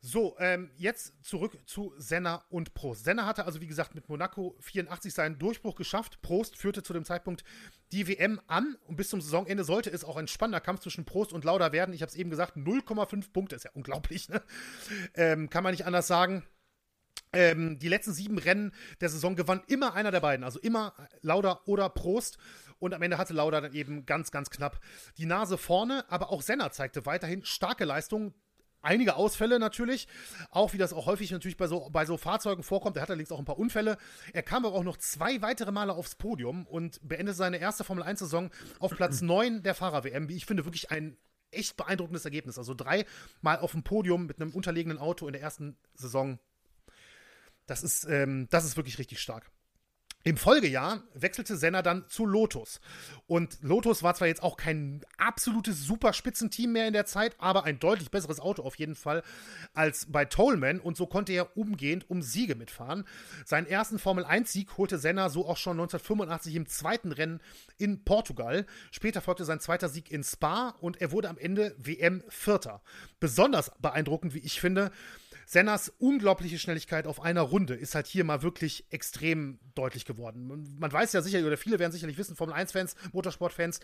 So, 0.00 0.36
ähm, 0.38 0.70
jetzt 0.76 1.24
zurück 1.24 1.58
zu 1.66 1.92
Senna 1.98 2.44
und 2.50 2.72
Prost. 2.72 3.02
Senna 3.02 3.26
hatte 3.26 3.44
also, 3.46 3.60
wie 3.60 3.66
gesagt, 3.66 3.96
mit 3.96 4.08
Monaco 4.08 4.56
84 4.60 5.12
seinen 5.12 5.38
Durchbruch 5.40 5.74
geschafft. 5.74 6.22
Prost 6.22 6.56
führte 6.56 6.84
zu 6.84 6.92
dem 6.92 7.04
Zeitpunkt 7.04 7.42
die 7.90 8.06
WM 8.06 8.40
an 8.46 8.76
und 8.86 8.94
bis 8.94 9.08
zum 9.08 9.20
Saisonende 9.20 9.64
sollte 9.64 9.90
es 9.90 10.04
auch 10.04 10.16
ein 10.16 10.28
spannender 10.28 10.60
Kampf 10.60 10.80
zwischen 10.80 11.04
Prost 11.04 11.32
und 11.32 11.44
Lauda 11.44 11.72
werden. 11.72 11.92
Ich 11.92 12.02
habe 12.02 12.10
es 12.10 12.14
eben 12.14 12.30
gesagt, 12.30 12.56
0,5 12.56 13.32
Punkte 13.32 13.56
ist 13.56 13.64
ja 13.64 13.72
unglaublich, 13.74 14.28
ne? 14.28 14.40
ähm, 15.14 15.50
kann 15.50 15.64
man 15.64 15.72
nicht 15.72 15.84
anders 15.84 16.06
sagen. 16.06 16.44
Ähm, 17.32 17.80
die 17.80 17.88
letzten 17.88 18.12
sieben 18.12 18.38
Rennen 18.38 18.72
der 19.00 19.08
Saison 19.08 19.34
gewann 19.34 19.62
immer 19.66 19.94
einer 19.94 20.12
der 20.12 20.20
beiden, 20.20 20.44
also 20.44 20.60
immer 20.60 20.94
Lauda 21.22 21.60
oder 21.66 21.88
Prost. 21.88 22.38
Und 22.78 22.94
am 22.94 23.02
Ende 23.02 23.18
hatte 23.18 23.34
Lauda 23.34 23.60
dann 23.60 23.72
eben 23.72 24.06
ganz, 24.06 24.30
ganz 24.30 24.48
knapp 24.50 24.80
die 25.16 25.26
Nase 25.26 25.58
vorne. 25.58 26.04
Aber 26.08 26.30
auch 26.30 26.42
Senna 26.42 26.70
zeigte 26.70 27.04
weiterhin 27.04 27.44
starke 27.44 27.84
Leistungen 27.84 28.32
einige 28.82 29.16
Ausfälle 29.16 29.58
natürlich, 29.58 30.08
auch 30.50 30.72
wie 30.72 30.78
das 30.78 30.92
auch 30.92 31.06
häufig 31.06 31.30
natürlich 31.30 31.56
bei 31.56 31.66
so, 31.66 31.88
bei 31.90 32.04
so 32.04 32.16
Fahrzeugen 32.16 32.62
vorkommt. 32.62 32.96
Er 32.96 33.02
hatte 33.02 33.12
allerdings 33.12 33.32
auch 33.32 33.38
ein 33.38 33.44
paar 33.44 33.58
Unfälle. 33.58 33.98
Er 34.32 34.42
kam 34.42 34.64
aber 34.64 34.76
auch 34.76 34.84
noch 34.84 34.96
zwei 34.96 35.42
weitere 35.42 35.72
Male 35.72 35.94
aufs 35.94 36.14
Podium 36.14 36.66
und 36.66 37.00
beendete 37.02 37.36
seine 37.36 37.58
erste 37.58 37.84
Formel 37.84 38.04
1-Saison 38.04 38.50
auf 38.78 38.92
Platz 38.92 39.20
9 39.22 39.62
der 39.62 39.74
Fahrer-WM, 39.74 40.28
wie 40.28 40.36
ich 40.36 40.46
finde, 40.46 40.64
wirklich 40.64 40.90
ein 40.90 41.16
echt 41.50 41.76
beeindruckendes 41.76 42.24
Ergebnis. 42.24 42.58
Also 42.58 42.74
dreimal 42.74 43.58
auf 43.60 43.72
dem 43.72 43.82
Podium 43.82 44.26
mit 44.26 44.40
einem 44.40 44.52
unterlegenen 44.52 44.98
Auto 44.98 45.26
in 45.26 45.32
der 45.32 45.42
ersten 45.42 45.76
Saison. 45.94 46.38
Das 47.66 47.82
ist, 47.82 48.04
ähm, 48.04 48.48
das 48.50 48.64
ist 48.64 48.76
wirklich 48.76 48.98
richtig 48.98 49.20
stark. 49.20 49.50
Im 50.24 50.36
Folgejahr 50.36 51.04
wechselte 51.14 51.56
Senna 51.56 51.80
dann 51.80 52.04
zu 52.08 52.26
Lotus. 52.26 52.80
Und 53.28 53.58
Lotus 53.62 54.02
war 54.02 54.14
zwar 54.14 54.26
jetzt 54.26 54.42
auch 54.42 54.56
kein 54.56 55.02
absolutes 55.16 55.84
Superspitzenteam 55.84 56.72
mehr 56.72 56.88
in 56.88 56.92
der 56.92 57.06
Zeit, 57.06 57.36
aber 57.38 57.64
ein 57.64 57.78
deutlich 57.78 58.10
besseres 58.10 58.40
Auto 58.40 58.62
auf 58.62 58.74
jeden 58.74 58.96
Fall 58.96 59.22
als 59.74 60.06
bei 60.10 60.24
Tollman. 60.24 60.80
Und 60.80 60.96
so 60.96 61.06
konnte 61.06 61.32
er 61.32 61.56
umgehend 61.56 62.10
um 62.10 62.20
Siege 62.20 62.56
mitfahren. 62.56 63.04
Seinen 63.46 63.68
ersten 63.68 64.00
Formel-1-Sieg 64.00 64.76
holte 64.76 64.98
Senna 64.98 65.30
so 65.30 65.46
auch 65.46 65.56
schon 65.56 65.78
1985 65.78 66.56
im 66.56 66.66
zweiten 66.66 67.12
Rennen 67.12 67.40
in 67.78 68.02
Portugal. 68.04 68.66
Später 68.90 69.20
folgte 69.20 69.44
sein 69.44 69.60
zweiter 69.60 69.88
Sieg 69.88 70.10
in 70.10 70.24
Spa 70.24 70.74
und 70.80 71.00
er 71.00 71.12
wurde 71.12 71.28
am 71.28 71.38
Ende 71.38 71.76
WM-Vierter. 71.78 72.82
Besonders 73.20 73.70
beeindruckend, 73.80 74.34
wie 74.34 74.40
ich 74.40 74.60
finde, 74.60 74.90
Sennas 75.48 75.88
unglaubliche 75.96 76.58
Schnelligkeit 76.58 77.06
auf 77.06 77.22
einer 77.22 77.40
Runde 77.40 77.74
ist 77.74 77.94
halt 77.94 78.06
hier 78.06 78.22
mal 78.22 78.42
wirklich 78.42 78.84
extrem 78.90 79.58
deutlich 79.74 80.04
geworden. 80.04 80.76
Man 80.78 80.92
weiß 80.92 81.14
ja 81.14 81.22
sicherlich, 81.22 81.46
oder 81.46 81.56
viele 81.56 81.78
werden 81.78 81.90
sicherlich 81.90 82.18
wissen, 82.18 82.36
Formel 82.36 82.54
1-Fans, 82.54 82.94
Motorsport-Fans, 83.12 83.80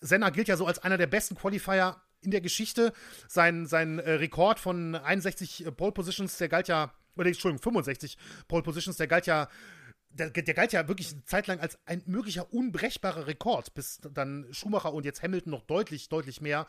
Senna 0.00 0.30
gilt 0.30 0.48
ja 0.48 0.56
so 0.56 0.66
als 0.66 0.78
einer 0.78 0.96
der 0.96 1.06
besten 1.06 1.34
Qualifier 1.34 2.00
in 2.22 2.30
der 2.30 2.40
Geschichte. 2.40 2.94
Sein, 3.28 3.66
sein 3.66 3.98
äh, 3.98 4.12
Rekord 4.12 4.58
von 4.58 4.94
61 4.94 5.66
Pole 5.76 5.92
Positions, 5.92 6.38
der 6.38 6.48
galt 6.48 6.68
ja, 6.68 6.94
oder 7.14 7.26
Entschuldigung, 7.26 7.62
65 7.62 8.16
Pole 8.48 8.62
Positions, 8.62 8.96
der 8.96 9.06
galt 9.06 9.26
ja 9.26 9.50
der, 10.08 10.30
der, 10.30 10.54
galt 10.54 10.72
ja 10.72 10.88
wirklich 10.88 11.14
zeitlang 11.26 11.60
als 11.60 11.78
ein 11.84 12.02
möglicher 12.06 12.54
unbrechbarer 12.54 13.26
Rekord, 13.26 13.74
bis 13.74 13.98
dann 13.98 14.46
Schumacher 14.50 14.94
und 14.94 15.04
jetzt 15.04 15.22
Hamilton 15.22 15.50
noch 15.50 15.62
deutlich, 15.62 16.08
deutlich 16.08 16.40
mehr 16.40 16.66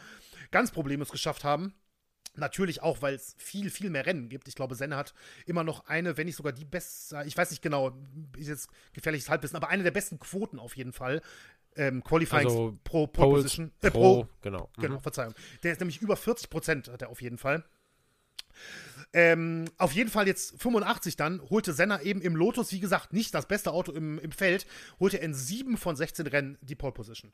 ganz 0.52 0.72
problemlos 0.72 1.12
geschafft 1.12 1.46
haben. 1.46 1.74
Natürlich 2.38 2.82
auch, 2.82 3.02
weil 3.02 3.16
es 3.16 3.36
viel, 3.38 3.70
viel 3.70 3.90
mehr 3.90 4.06
Rennen 4.06 4.30
gibt. 4.30 4.48
Ich 4.48 4.56
glaube, 4.56 4.76
Senna 4.76 4.98
hat 4.98 5.14
immer 5.46 5.64
noch 5.64 5.88
eine, 5.88 6.18
wenn 6.18 6.28
nicht 6.28 6.36
sogar 6.36 6.54
die 6.54 6.66
beste, 6.66 7.24
ich 7.26 7.36
weiß 7.36 7.52
nicht 7.52 7.62
genau, 7.62 7.98
ist 8.38 8.48
jetzt 8.48 8.70
gefährliches 8.94 9.30
Halbwissen, 9.30 9.56
aber 9.56 9.70
eine 9.70 9.84
der 9.84 9.92
besten 9.92 10.20
Quoten 10.20 10.60
auf 10.60 10.78
jeden 10.78 10.94
Fall. 10.94 11.22
Ähm, 11.76 12.04
Qualifying 12.04 12.48
also 12.48 12.78
pro, 12.84 13.08
pro 13.08 13.32
Position. 13.32 13.72
Äh, 13.82 13.92
pro, 13.92 14.24
pro, 14.24 14.30
genau. 14.42 14.70
Genau, 14.78 14.96
mhm. 14.96 15.02
Verzeihung. 15.02 15.34
Der 15.64 15.72
ist 15.72 15.80
nämlich 15.80 16.02
über 16.02 16.16
40 16.16 16.50
Prozent, 16.50 16.88
hat 16.88 17.02
er 17.02 17.10
auf 17.10 17.22
jeden 17.22 17.38
Fall. 17.38 17.64
Ähm, 19.14 19.66
auf 19.78 19.94
jeden 19.94 20.10
Fall 20.10 20.28
jetzt 20.28 20.62
85 20.62 21.16
dann, 21.16 21.42
holte 21.50 21.74
Senna 21.74 22.02
eben 22.02 22.22
im 22.22 22.36
Lotus, 22.36 22.72
wie 22.72 22.80
gesagt, 22.80 23.14
nicht 23.14 23.34
das 23.34 23.48
beste 23.48 23.72
Auto 23.72 23.92
im, 23.92 24.20
im 24.20 24.32
Feld, 24.32 24.66
holte 25.00 25.18
er 25.18 25.24
in 25.24 25.34
sieben 25.34 25.78
von 25.78 25.96
16 25.96 26.28
Rennen 26.28 26.58
die 26.62 26.76
Pole 26.76 26.92
Position. 26.92 27.32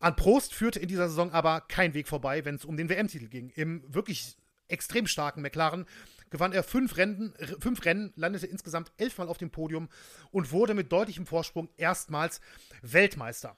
An 0.00 0.16
Prost 0.16 0.54
führte 0.54 0.80
in 0.80 0.88
dieser 0.88 1.08
Saison 1.08 1.30
aber 1.30 1.60
kein 1.60 1.92
Weg 1.94 2.08
vorbei, 2.08 2.44
wenn 2.44 2.54
es 2.54 2.64
um 2.64 2.76
den 2.76 2.88
WM-Titel 2.88 3.28
ging. 3.28 3.50
Im 3.50 3.84
wirklich 3.86 4.36
extrem 4.66 5.06
starken 5.06 5.42
McLaren 5.42 5.86
gewann 6.30 6.52
er 6.52 6.62
fünf 6.62 6.96
Rennen, 6.96 7.34
fünf 7.60 7.84
Rennen, 7.84 8.12
landete 8.16 8.46
insgesamt 8.46 8.92
elfmal 8.96 9.28
auf 9.28 9.36
dem 9.36 9.50
Podium 9.50 9.88
und 10.30 10.52
wurde 10.52 10.74
mit 10.74 10.90
deutlichem 10.90 11.26
Vorsprung 11.26 11.68
erstmals 11.76 12.40
Weltmeister. 12.82 13.56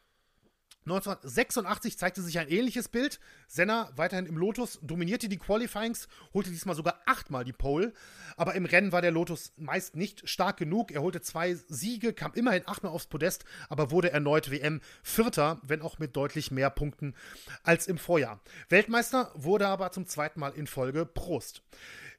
1986 0.84 1.96
zeigte 1.96 2.22
sich 2.22 2.38
ein 2.38 2.48
ähnliches 2.48 2.88
Bild. 2.88 3.20
Senna, 3.46 3.90
weiterhin 3.96 4.26
im 4.26 4.36
Lotus, 4.36 4.80
dominierte 4.82 5.28
die 5.28 5.38
Qualifyings, 5.38 6.08
holte 6.34 6.50
diesmal 6.50 6.74
sogar 6.74 7.00
achtmal 7.06 7.44
die 7.44 7.52
Pole. 7.52 7.92
Aber 8.36 8.54
im 8.54 8.64
Rennen 8.64 8.90
war 8.90 9.00
der 9.00 9.12
Lotus 9.12 9.52
meist 9.56 9.94
nicht 9.94 10.28
stark 10.28 10.56
genug. 10.56 10.90
Er 10.90 11.02
holte 11.02 11.20
zwei 11.20 11.54
Siege, 11.54 12.12
kam 12.12 12.32
immerhin 12.34 12.66
achtmal 12.66 12.92
aufs 12.92 13.06
Podest, 13.06 13.44
aber 13.68 13.90
wurde 13.90 14.10
erneut 14.12 14.50
WM 14.50 14.80
Vierter, 15.02 15.60
wenn 15.62 15.82
auch 15.82 15.98
mit 15.98 16.16
deutlich 16.16 16.50
mehr 16.50 16.70
Punkten 16.70 17.14
als 17.62 17.86
im 17.86 17.98
Vorjahr. 17.98 18.40
Weltmeister 18.68 19.30
wurde 19.34 19.68
aber 19.68 19.92
zum 19.92 20.06
zweiten 20.06 20.40
Mal 20.40 20.52
in 20.52 20.66
Folge 20.66 21.06
Prost 21.06 21.62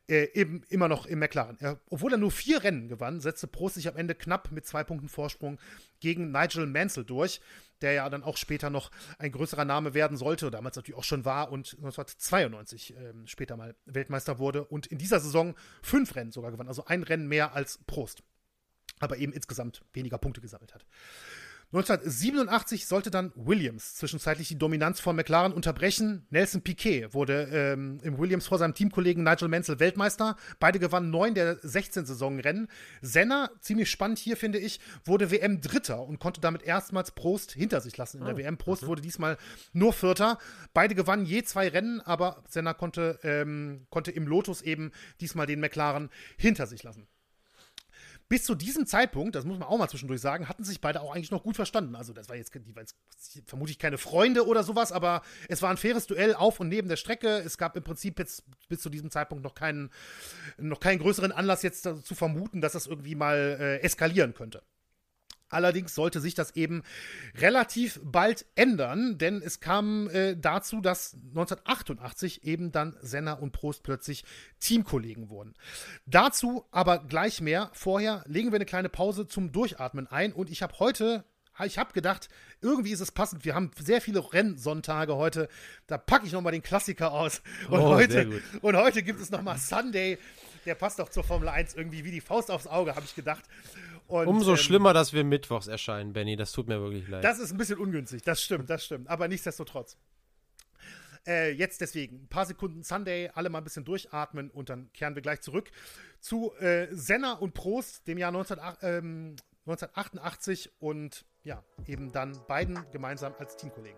äh, 0.07 0.29
eben 0.33 0.63
immer 0.69 0.87
noch 0.87 1.05
im 1.05 1.19
McLaren. 1.19 1.57
Er, 1.59 1.79
obwohl 1.89 2.13
er 2.13 2.17
nur 2.17 2.31
vier 2.31 2.63
Rennen 2.63 2.87
gewann, 2.87 3.21
setzte 3.21 3.47
Prost 3.47 3.75
sich 3.75 3.87
am 3.87 3.97
Ende 3.97 4.15
knapp 4.15 4.51
mit 4.51 4.65
zwei 4.65 4.83
Punkten 4.83 5.09
Vorsprung 5.09 5.59
gegen 5.99 6.31
Nigel 6.31 6.67
Mansell 6.67 7.05
durch, 7.05 7.39
der 7.83 7.93
ja 7.93 8.09
dann 8.09 8.23
auch 8.23 8.37
später 8.37 8.69
noch 8.69 8.89
ein 9.19 9.31
größerer 9.31 9.65
Name 9.65 9.93
werden 9.93 10.17
sollte, 10.17 10.49
damals 10.49 10.75
natürlich 10.75 10.97
auch 10.97 11.03
schon 11.03 11.25
war 11.25 11.51
und 11.51 11.75
1992 11.77 12.95
äh, 12.95 13.13
später 13.25 13.57
mal 13.57 13.75
Weltmeister 13.85 14.39
wurde 14.39 14.63
und 14.63 14.87
in 14.87 14.97
dieser 14.97 15.19
Saison 15.19 15.55
fünf 15.81 16.15
Rennen 16.15 16.31
sogar 16.31 16.51
gewann, 16.51 16.67
also 16.67 16.85
ein 16.85 17.03
Rennen 17.03 17.27
mehr 17.27 17.53
als 17.53 17.79
Prost, 17.85 18.23
aber 18.99 19.17
eben 19.17 19.33
insgesamt 19.33 19.83
weniger 19.93 20.17
Punkte 20.17 20.41
gesammelt 20.41 20.73
hat. 20.73 20.85
1987 21.73 22.85
sollte 22.85 23.09
dann 23.09 23.31
Williams 23.33 23.95
zwischenzeitlich 23.95 24.47
die 24.47 24.59
Dominanz 24.59 24.99
von 24.99 25.15
McLaren 25.15 25.51
unterbrechen. 25.51 26.27
Nelson 26.29 26.61
Piquet 26.61 27.15
wurde 27.15 27.49
ähm, 27.51 27.99
im 28.03 28.19
Williams 28.19 28.45
vor 28.45 28.59
seinem 28.59 28.75
Teamkollegen 28.75 29.23
Nigel 29.23 29.47
Mansell 29.47 29.79
Weltmeister. 29.79 30.35
Beide 30.59 30.77
gewannen 30.77 31.09
neun 31.09 31.33
der 31.33 31.57
16 31.63 32.05
Saisonrennen. 32.05 32.67
Senna, 33.01 33.49
ziemlich 33.59 33.89
spannend 33.89 34.19
hier 34.19 34.37
finde 34.37 34.59
ich, 34.59 34.79
wurde 35.03 35.31
WM 35.31 35.61
Dritter 35.61 36.03
und 36.03 36.19
konnte 36.19 36.41
damit 36.41 36.61
erstmals 36.61 37.09
Prost 37.09 37.53
hinter 37.53 37.81
sich 37.81 37.97
lassen 37.97 38.19
in 38.19 38.25
der 38.25 38.35
oh, 38.35 38.37
WM. 38.37 38.57
Prost 38.59 38.83
okay. 38.83 38.89
wurde 38.89 39.01
diesmal 39.01 39.37
nur 39.71 39.93
Vierter. 39.93 40.37
Beide 40.75 40.93
gewannen 40.93 41.25
je 41.25 41.41
zwei 41.41 41.69
Rennen, 41.69 42.01
aber 42.01 42.43
Senna 42.47 42.75
konnte, 42.75 43.17
ähm, 43.23 43.87
konnte 43.89 44.11
im 44.11 44.27
Lotus 44.27 44.61
eben 44.61 44.91
diesmal 45.21 45.47
den 45.47 45.59
McLaren 45.59 46.11
hinter 46.37 46.67
sich 46.67 46.83
lassen 46.83 47.07
bis 48.29 48.43
zu 48.43 48.55
diesem 48.55 48.85
Zeitpunkt, 48.85 49.35
das 49.35 49.45
muss 49.45 49.59
man 49.59 49.67
auch 49.67 49.77
mal 49.77 49.87
zwischendurch 49.89 50.21
sagen, 50.21 50.49
hatten 50.49 50.63
sich 50.63 50.81
beide 50.81 51.01
auch 51.01 51.13
eigentlich 51.13 51.31
noch 51.31 51.43
gut 51.43 51.55
verstanden. 51.55 51.95
Also, 51.95 52.13
das 52.13 52.29
war 52.29 52.35
jetzt, 52.35 52.53
die 52.53 52.75
waren 52.75 52.85
jetzt 52.85 52.95
vermutlich 53.45 53.79
keine 53.79 53.97
Freunde 53.97 54.47
oder 54.47 54.63
sowas, 54.63 54.91
aber 54.91 55.21
es 55.49 55.61
war 55.61 55.69
ein 55.69 55.77
faires 55.77 56.07
Duell 56.07 56.33
auf 56.33 56.59
und 56.59 56.69
neben 56.69 56.89
der 56.89 56.97
Strecke. 56.97 57.27
Es 57.27 57.57
gab 57.57 57.75
im 57.77 57.83
Prinzip 57.83 58.19
jetzt 58.19 58.43
bis 58.69 58.81
zu 58.81 58.89
diesem 58.89 59.11
Zeitpunkt 59.11 59.43
noch 59.43 59.55
keinen, 59.55 59.91
noch 60.57 60.79
keinen 60.79 60.99
größeren 60.99 61.31
Anlass 61.31 61.63
jetzt 61.63 61.83
zu 61.83 62.15
vermuten, 62.15 62.61
dass 62.61 62.73
das 62.73 62.87
irgendwie 62.87 63.15
mal 63.15 63.57
äh, 63.59 63.77
eskalieren 63.79 64.33
könnte. 64.33 64.63
Allerdings 65.53 65.95
sollte 65.95 66.19
sich 66.19 66.33
das 66.35 66.55
eben 66.55 66.83
relativ 67.39 67.99
bald 68.03 68.45
ändern, 68.55 69.17
denn 69.17 69.41
es 69.41 69.59
kam 69.59 70.09
äh, 70.09 70.35
dazu, 70.35 70.81
dass 70.81 71.13
1988 71.13 72.43
eben 72.43 72.71
dann 72.71 72.97
Senna 73.01 73.33
und 73.33 73.51
Prost 73.51 73.83
plötzlich 73.83 74.23
Teamkollegen 74.59 75.29
wurden. 75.29 75.53
Dazu 76.05 76.65
aber 76.71 76.99
gleich 76.99 77.41
mehr. 77.41 77.69
Vorher 77.73 78.23
legen 78.27 78.51
wir 78.51 78.55
eine 78.55 78.65
kleine 78.65 78.89
Pause 78.89 79.27
zum 79.27 79.51
Durchatmen 79.51 80.07
ein 80.07 80.33
und 80.33 80.49
ich 80.49 80.61
habe 80.61 80.79
heute 80.79 81.25
ich 81.65 81.77
habe 81.77 81.93
gedacht, 81.93 82.29
irgendwie 82.61 82.91
ist 82.91 82.99
es 82.99 83.11
passend. 83.11 83.45
Wir 83.45 83.53
haben 83.53 83.69
sehr 83.79 84.01
viele 84.01 84.33
Rennsonntage 84.33 85.15
heute. 85.15 85.49
Da 85.85 85.97
packe 85.97 86.25
ich 86.25 86.31
nochmal 86.31 86.51
den 86.51 86.63
Klassiker 86.63 87.11
aus. 87.11 87.41
Und, 87.69 87.79
oh, 87.79 87.89
heute, 87.89 88.41
und 88.61 88.75
heute 88.75 89.03
gibt 89.03 89.21
es 89.21 89.29
nochmal 89.29 89.59
Sunday. 89.59 90.17
Der 90.65 90.75
passt 90.75 90.97
doch 90.99 91.09
zur 91.09 91.23
Formel 91.23 91.49
1 91.49 91.75
irgendwie 91.75 92.03
wie 92.05 92.11
die 92.11 92.21
Faust 92.21 92.49
aufs 92.49 92.67
Auge, 92.67 92.95
habe 92.95 93.05
ich 93.05 93.15
gedacht. 93.15 93.43
Und, 94.07 94.27
Umso 94.27 94.51
ähm, 94.51 94.57
schlimmer, 94.57 94.93
dass 94.93 95.13
wir 95.13 95.23
mittwochs 95.23 95.67
erscheinen, 95.67 96.13
Benny. 96.13 96.35
Das 96.35 96.51
tut 96.51 96.67
mir 96.67 96.81
wirklich 96.81 97.07
leid. 97.07 97.23
Das 97.23 97.39
ist 97.39 97.51
ein 97.51 97.57
bisschen 97.57 97.77
ungünstig. 97.77 98.21
Das 98.21 98.41
stimmt, 98.41 98.69
das 98.69 98.85
stimmt. 98.85 99.09
Aber 99.09 99.27
nichtsdestotrotz. 99.27 99.97
Äh, 101.25 101.51
jetzt 101.51 101.79
deswegen 101.79 102.23
ein 102.23 102.27
paar 102.27 102.45
Sekunden 102.45 102.83
Sunday, 102.83 103.29
alle 103.33 103.49
mal 103.49 103.59
ein 103.59 103.63
bisschen 103.63 103.85
durchatmen 103.85 104.49
und 104.49 104.69
dann 104.69 104.91
kehren 104.91 105.15
wir 105.15 105.21
gleich 105.21 105.39
zurück 105.39 105.71
zu 106.19 106.53
äh, 106.55 106.87
Senna 106.91 107.33
und 107.33 107.53
Prost, 107.53 108.05
dem 108.07 108.17
Jahr 108.17 108.31
19, 108.31 108.57
ähm, 108.81 109.35
1988 109.65 110.71
und 110.79 111.25
ja, 111.43 111.63
eben 111.87 112.11
dann 112.11 112.37
beiden 112.47 112.85
gemeinsam 112.91 113.33
als 113.39 113.55
Teamkollegen. 113.55 113.97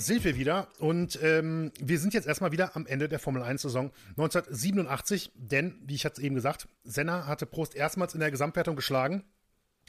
Sind 0.00 0.24
wir 0.24 0.36
wieder 0.36 0.68
und 0.78 1.18
ähm, 1.22 1.72
wir 1.78 1.98
sind 1.98 2.14
jetzt 2.14 2.26
erstmal 2.26 2.52
wieder 2.52 2.74
am 2.74 2.86
Ende 2.86 3.08
der 3.08 3.18
Formel 3.18 3.42
1-Saison 3.42 3.92
1987, 4.10 5.32
denn, 5.34 5.78
wie 5.84 5.94
ich 5.94 6.04
hatte 6.04 6.22
eben 6.22 6.34
gesagt, 6.34 6.68
Senna 6.84 7.26
hatte 7.26 7.46
Prost 7.46 7.74
erstmals 7.74 8.14
in 8.14 8.20
der 8.20 8.30
Gesamtwertung 8.30 8.76
geschlagen. 8.76 9.24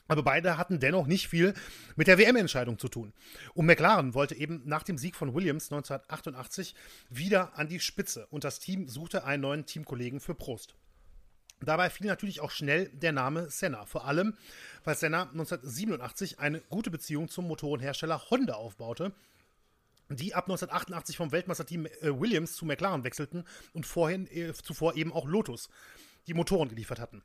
Aber 0.07 0.23
beide 0.23 0.57
hatten 0.57 0.81
dennoch 0.81 1.07
nicht 1.07 1.29
viel 1.29 1.53
mit 1.95 2.07
der 2.07 2.17
WM-Entscheidung 2.17 2.77
zu 2.77 2.89
tun. 2.89 3.13
Und 3.53 3.65
McLaren 3.65 4.13
wollte 4.13 4.35
eben 4.35 4.61
nach 4.65 4.83
dem 4.83 4.97
Sieg 4.97 5.15
von 5.15 5.33
Williams 5.33 5.71
1988 5.71 6.75
wieder 7.09 7.57
an 7.57 7.69
die 7.69 7.79
Spitze 7.79 8.27
und 8.29 8.43
das 8.43 8.59
Team 8.59 8.89
suchte 8.89 9.23
einen 9.23 9.43
neuen 9.43 9.65
Teamkollegen 9.65 10.19
für 10.19 10.35
Prost. 10.35 10.75
Dabei 11.61 11.89
fiel 11.89 12.07
natürlich 12.07 12.41
auch 12.41 12.51
schnell 12.51 12.89
der 12.89 13.13
Name 13.13 13.49
Senna, 13.49 13.85
vor 13.85 14.05
allem 14.05 14.35
weil 14.83 14.97
Senna 14.97 15.29
1987 15.29 16.39
eine 16.39 16.59
gute 16.59 16.91
Beziehung 16.91 17.29
zum 17.29 17.47
Motorenhersteller 17.47 18.29
Honda 18.29 18.55
aufbaute 18.55 19.13
die 20.15 20.33
ab 20.33 20.45
1988 20.45 21.17
vom 21.17 21.31
Weltmeisterteam 21.31 21.85
äh, 21.85 22.19
Williams 22.19 22.53
zu 22.53 22.65
McLaren 22.65 23.03
wechselten 23.03 23.45
und 23.73 23.85
vorhin 23.85 24.27
äh, 24.27 24.53
zuvor 24.53 24.95
eben 24.95 25.13
auch 25.13 25.25
Lotus 25.25 25.69
die 26.27 26.33
Motoren 26.33 26.69
geliefert 26.69 26.99
hatten. 26.99 27.23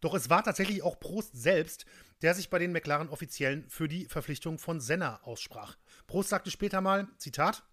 Doch 0.00 0.14
es 0.14 0.30
war 0.30 0.42
tatsächlich 0.42 0.82
auch 0.82 0.98
Prost 0.98 1.30
selbst, 1.34 1.84
der 2.22 2.34
sich 2.34 2.48
bei 2.48 2.58
den 2.58 2.72
McLaren-Offiziellen 2.72 3.68
für 3.68 3.88
die 3.88 4.06
Verpflichtung 4.06 4.58
von 4.58 4.80
Senna 4.80 5.22
aussprach. 5.22 5.76
Prost 6.06 6.30
sagte 6.30 6.50
später 6.50 6.80
mal, 6.80 7.08
Zitat, 7.18 7.64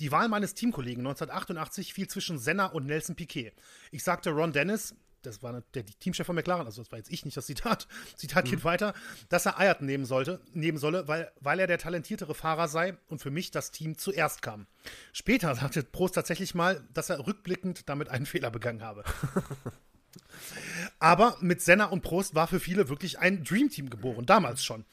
die 0.00 0.12
Wahl 0.12 0.28
meines 0.28 0.54
Teamkollegen 0.54 1.06
1988 1.06 1.94
fiel 1.94 2.08
zwischen 2.08 2.38
Senna 2.38 2.66
und 2.66 2.86
Nelson 2.86 3.16
Piquet. 3.16 3.52
Ich 3.92 4.02
sagte 4.02 4.30
Ron 4.30 4.52
Dennis, 4.52 4.94
das 5.26 5.42
war 5.42 5.62
der 5.74 5.86
Teamchef 5.86 6.26
von 6.26 6.36
McLaren, 6.36 6.66
also 6.66 6.82
das 6.82 6.90
war 6.92 6.98
jetzt 6.98 7.10
ich 7.10 7.24
nicht 7.24 7.36
das 7.36 7.46
Zitat, 7.46 7.88
Zitat 8.16 8.46
mhm. 8.46 8.50
geht 8.50 8.64
weiter, 8.64 8.94
dass 9.28 9.46
er 9.46 9.58
Ayrton 9.58 9.86
nehmen 9.86 10.04
sollte, 10.04 10.40
nehmen 10.52 10.78
solle, 10.78 11.08
weil, 11.08 11.30
weil 11.40 11.58
er 11.60 11.66
der 11.66 11.78
talentiertere 11.78 12.34
Fahrer 12.34 12.68
sei 12.68 12.96
und 13.08 13.20
für 13.20 13.30
mich 13.30 13.50
das 13.50 13.70
Team 13.70 13.98
zuerst 13.98 14.42
kam. 14.42 14.66
Später 15.12 15.54
sagte 15.54 15.82
Prost 15.82 16.14
tatsächlich 16.14 16.54
mal, 16.54 16.86
dass 16.92 17.10
er 17.10 17.26
rückblickend 17.26 17.88
damit 17.88 18.08
einen 18.08 18.26
Fehler 18.34 18.50
begangen 18.50 18.82
habe. 18.82 19.04
Aber 20.98 21.36
mit 21.40 21.60
Senna 21.60 21.86
und 21.86 22.02
Prost 22.02 22.34
war 22.34 22.46
für 22.46 22.60
viele 22.60 22.88
wirklich 22.88 23.18
ein 23.18 23.44
Dreamteam 23.44 23.90
geboren, 23.90 24.26
damals 24.26 24.64
schon. 24.64 24.84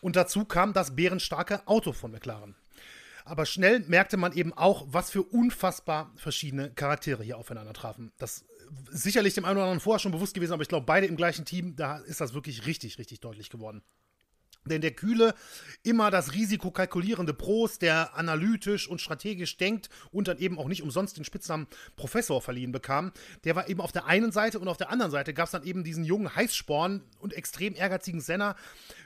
Und 0.00 0.16
dazu 0.16 0.44
kam 0.44 0.72
das 0.72 0.96
bärenstarke 0.96 1.66
Auto 1.66 1.92
von 1.92 2.10
McLaren. 2.10 2.56
Aber 3.24 3.46
schnell 3.46 3.80
merkte 3.80 4.16
man 4.16 4.32
eben 4.32 4.52
auch, 4.52 4.84
was 4.88 5.10
für 5.10 5.22
unfassbar 5.22 6.10
verschiedene 6.16 6.70
Charaktere 6.70 7.22
hier 7.22 7.38
aufeinander 7.38 7.72
trafen. 7.72 8.12
Das 8.18 8.44
sicherlich 8.90 9.34
dem 9.34 9.44
einen 9.44 9.56
oder 9.56 9.64
anderen 9.64 9.80
vorher 9.80 9.98
schon 9.98 10.12
bewusst 10.12 10.34
gewesen, 10.34 10.52
aber 10.52 10.62
ich 10.62 10.68
glaube, 10.68 10.86
beide 10.86 11.06
im 11.06 11.16
gleichen 11.16 11.44
Team, 11.44 11.76
da 11.76 11.98
ist 11.98 12.20
das 12.20 12.34
wirklich 12.34 12.66
richtig, 12.66 12.98
richtig 12.98 13.20
deutlich 13.20 13.50
geworden. 13.50 13.82
Denn 14.64 14.80
der 14.80 14.92
kühle, 14.92 15.34
immer 15.82 16.12
das 16.12 16.34
Risiko 16.34 16.70
kalkulierende 16.70 17.34
Prost, 17.34 17.82
der 17.82 18.16
analytisch 18.16 18.86
und 18.86 19.00
strategisch 19.00 19.56
denkt 19.56 19.88
und 20.12 20.28
dann 20.28 20.38
eben 20.38 20.56
auch 20.56 20.68
nicht 20.68 20.82
umsonst 20.82 21.16
den 21.16 21.24
Spitznamen 21.24 21.66
Professor 21.96 22.40
verliehen 22.40 22.70
bekam, 22.70 23.10
der 23.42 23.56
war 23.56 23.68
eben 23.68 23.80
auf 23.80 23.90
der 23.90 24.06
einen 24.06 24.30
Seite 24.30 24.60
und 24.60 24.68
auf 24.68 24.76
der 24.76 24.90
anderen 24.90 25.10
Seite 25.10 25.34
gab 25.34 25.46
es 25.46 25.50
dann 25.50 25.64
eben 25.64 25.82
diesen 25.82 26.04
jungen 26.04 26.36
Heißsporn 26.36 27.02
und 27.18 27.32
extrem 27.32 27.74
ehrgeizigen 27.74 28.20
Senna, 28.20 28.54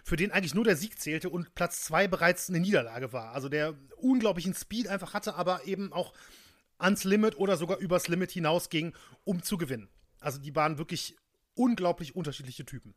für 0.05 0.17
den 0.17 0.31
eigentlich 0.31 0.55
nur 0.55 0.65
der 0.65 0.77
Sieg 0.77 1.01
zählte 1.01 1.31
und 1.31 1.55
Platz 1.55 1.81
zwei 1.81 2.07
bereits 2.07 2.51
eine 2.51 2.61
Niederlage 2.61 3.15
war. 3.15 3.33
Also 3.33 3.49
der 3.49 3.75
unglaublichen 3.97 4.53
Speed 4.53 4.89
einfach 4.89 5.15
hatte, 5.15 5.37
aber 5.37 5.67
eben 5.67 5.91
auch 5.91 6.13
ans 6.79 7.05
Limit 7.05 7.39
oder 7.39 7.57
sogar 7.57 7.79
übers 7.79 8.09
Limit 8.09 8.31
hinausging, 8.31 8.95
um 9.25 9.43
zu 9.43 9.57
gewinnen. 9.57 9.89
Also 10.21 10.39
die 10.39 10.55
waren 10.55 10.79
wirklich 10.79 11.17
unglaublich 11.55 12.17
unterschiedliche 12.17 12.65
Typen. 12.65 12.95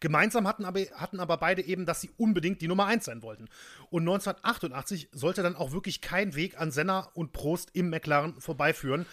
Gemeinsam 0.00 0.46
hatten 0.46 0.64
aber, 0.64 0.80
hatten 0.94 1.20
aber 1.20 1.36
beide 1.38 1.62
eben, 1.62 1.86
dass 1.86 2.00
sie 2.00 2.10
unbedingt 2.16 2.60
die 2.60 2.68
Nummer 2.68 2.86
1 2.86 3.04
sein 3.04 3.22
wollten. 3.22 3.48
Und 3.90 4.02
1988 4.02 5.08
sollte 5.12 5.42
dann 5.42 5.56
auch 5.56 5.72
wirklich 5.72 6.00
kein 6.00 6.34
Weg 6.34 6.60
an 6.60 6.70
Senna 6.70 7.10
und 7.14 7.32
Prost 7.32 7.70
im 7.72 7.90
McLaren 7.90 8.40
vorbeiführen. 8.40 9.06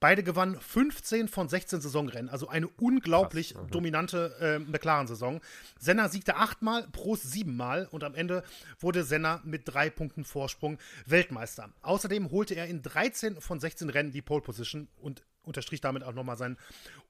Beide 0.00 0.22
gewannen 0.22 0.58
15 0.58 1.28
von 1.28 1.50
16 1.50 1.82
Saisonrennen, 1.82 2.30
also 2.30 2.48
eine 2.48 2.68
unglaublich 2.68 3.52
Krass, 3.52 3.66
dominante 3.70 4.34
äh, 4.40 4.58
McLaren-Saison. 4.58 5.42
Senna 5.78 6.08
siegte 6.08 6.36
achtmal, 6.36 6.88
Prost 6.88 7.30
siebenmal 7.30 7.86
und 7.90 8.02
am 8.02 8.14
Ende 8.14 8.42
wurde 8.78 9.04
Senna 9.04 9.42
mit 9.44 9.62
drei 9.66 9.90
Punkten 9.90 10.24
Vorsprung 10.24 10.78
Weltmeister. 11.04 11.68
Außerdem 11.82 12.30
holte 12.30 12.54
er 12.54 12.66
in 12.66 12.80
13 12.80 13.42
von 13.42 13.60
16 13.60 13.90
Rennen 13.90 14.10
die 14.10 14.22
Pole 14.22 14.40
Position 14.40 14.88
und 14.96 15.22
unterstrich 15.42 15.82
damit 15.82 16.02
auch 16.02 16.14
nochmal 16.14 16.38
seinen 16.38 16.56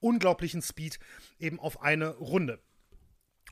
unglaublichen 0.01 0.61
Speed 0.61 0.99
eben 1.39 1.61
auf 1.61 1.81
eine 1.81 2.09
Runde. 2.09 2.59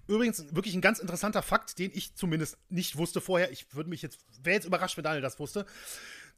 Übrigens 0.09 0.55
wirklich 0.55 0.73
ein 0.73 0.81
ganz 0.81 0.97
interessanter 0.99 1.43
Fakt, 1.43 1.77
den 1.77 1.91
ich 1.93 2.15
zumindest 2.15 2.57
nicht 2.69 2.97
wusste 2.97 3.21
vorher. 3.21 3.51
Ich 3.51 3.73
würde 3.75 3.91
mich 3.91 4.01
jetzt, 4.01 4.19
wäre 4.43 4.55
jetzt 4.55 4.65
überrascht, 4.65 4.97
wenn 4.97 5.03
Daniel 5.03 5.21
das 5.21 5.39
wusste. 5.39 5.67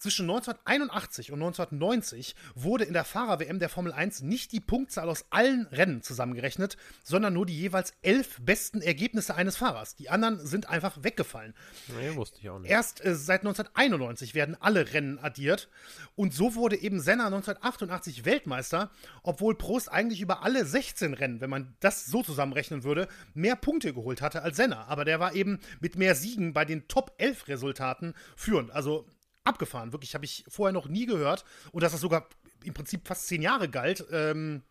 Zwischen 0.02 0.24
1981 0.24 1.32
und 1.32 1.43
1990 1.43 2.36
wurde 2.56 2.86
in 2.86 2.93
der 2.93 3.04
Fahrer-WM 3.04 3.60
der 3.60 3.70
Formel 3.70 3.93
1 3.93 4.24
nicht 4.24 4.52
die 4.52 4.60
Punktzahl 4.60 5.08
aus 5.08 5.26
allen 5.30 5.68
Rennen 5.68 6.02
zusammengerechnet, 6.02 6.76
sondern 7.04 7.34
nur 7.34 7.45
die 7.45 7.56
jeweils 7.56 7.93
elf 8.02 8.39
besten 8.41 8.82
Ergebnisse 8.82 9.36
eines 9.36 9.58
Fahrers. 9.58 9.95
Die 9.95 10.10
anderen 10.10 10.43
sind 10.43 10.68
einfach 10.68 11.04
weggefallen. 11.04 11.54
Nee, 11.99 12.16
wusste 12.16 12.39
ich 12.39 12.49
auch 12.49 12.58
nicht. 12.58 12.72
Erst 12.72 13.06
äh, 13.06 13.14
seit 13.14 13.41
1991 13.41 14.34
werden 14.34 14.58
alle 14.60 14.91
Rennen 14.91 15.20
addiert 15.20 15.70
und 16.16 16.34
so 16.34 16.56
wurde 16.56 16.82
eben 16.82 16.99
Senna 16.99 17.28
1988 17.28 18.26
Weltmeister, 18.26 18.89
obwohl 19.22 19.56
Prost 19.56 19.91
eigentlich 19.91 20.22
über 20.22 20.43
alle 20.43 20.66
16 20.66 21.14
Rennen, 21.14 21.41
wenn 21.41 21.52
man 21.52 21.76
das 21.80 22.08
so 22.08 22.24
zusammenrechnen 22.24 22.84
würde, 22.84 23.08
mehr 23.36 23.56
Punkte 23.56 23.93
geholt 23.93 24.24
hatte 24.24 24.41
als 24.41 24.58
Senna. 24.58 24.86
Aber 24.86 25.06
der 25.06 25.20
war 25.20 25.36
eben 25.36 25.60
mit 25.80 25.95
mehr 25.95 26.16
Siegen 26.16 26.54
bei 26.54 26.66
den 26.66 26.88
Top 26.88 27.14
11 27.20 27.47
Resultaten 27.49 28.16
führend. 28.36 28.72
Also 28.72 29.06
abgefahren. 29.44 29.92
Wirklich, 29.92 30.14
habe 30.16 30.26
ich 30.26 30.44
vorher 30.48 30.74
noch 30.74 30.88
nie 30.88 31.06
gehört. 31.06 31.46
Und 31.72 31.84
dass 31.84 31.92
das 31.92 32.02
sogar 32.02 32.28
im 32.64 32.74
Prinzip 32.74 33.08
fast 33.08 33.28
zehn 33.28 33.42
Jahre 33.42 33.70
galt, 33.70 34.06
ähm, 34.12 34.64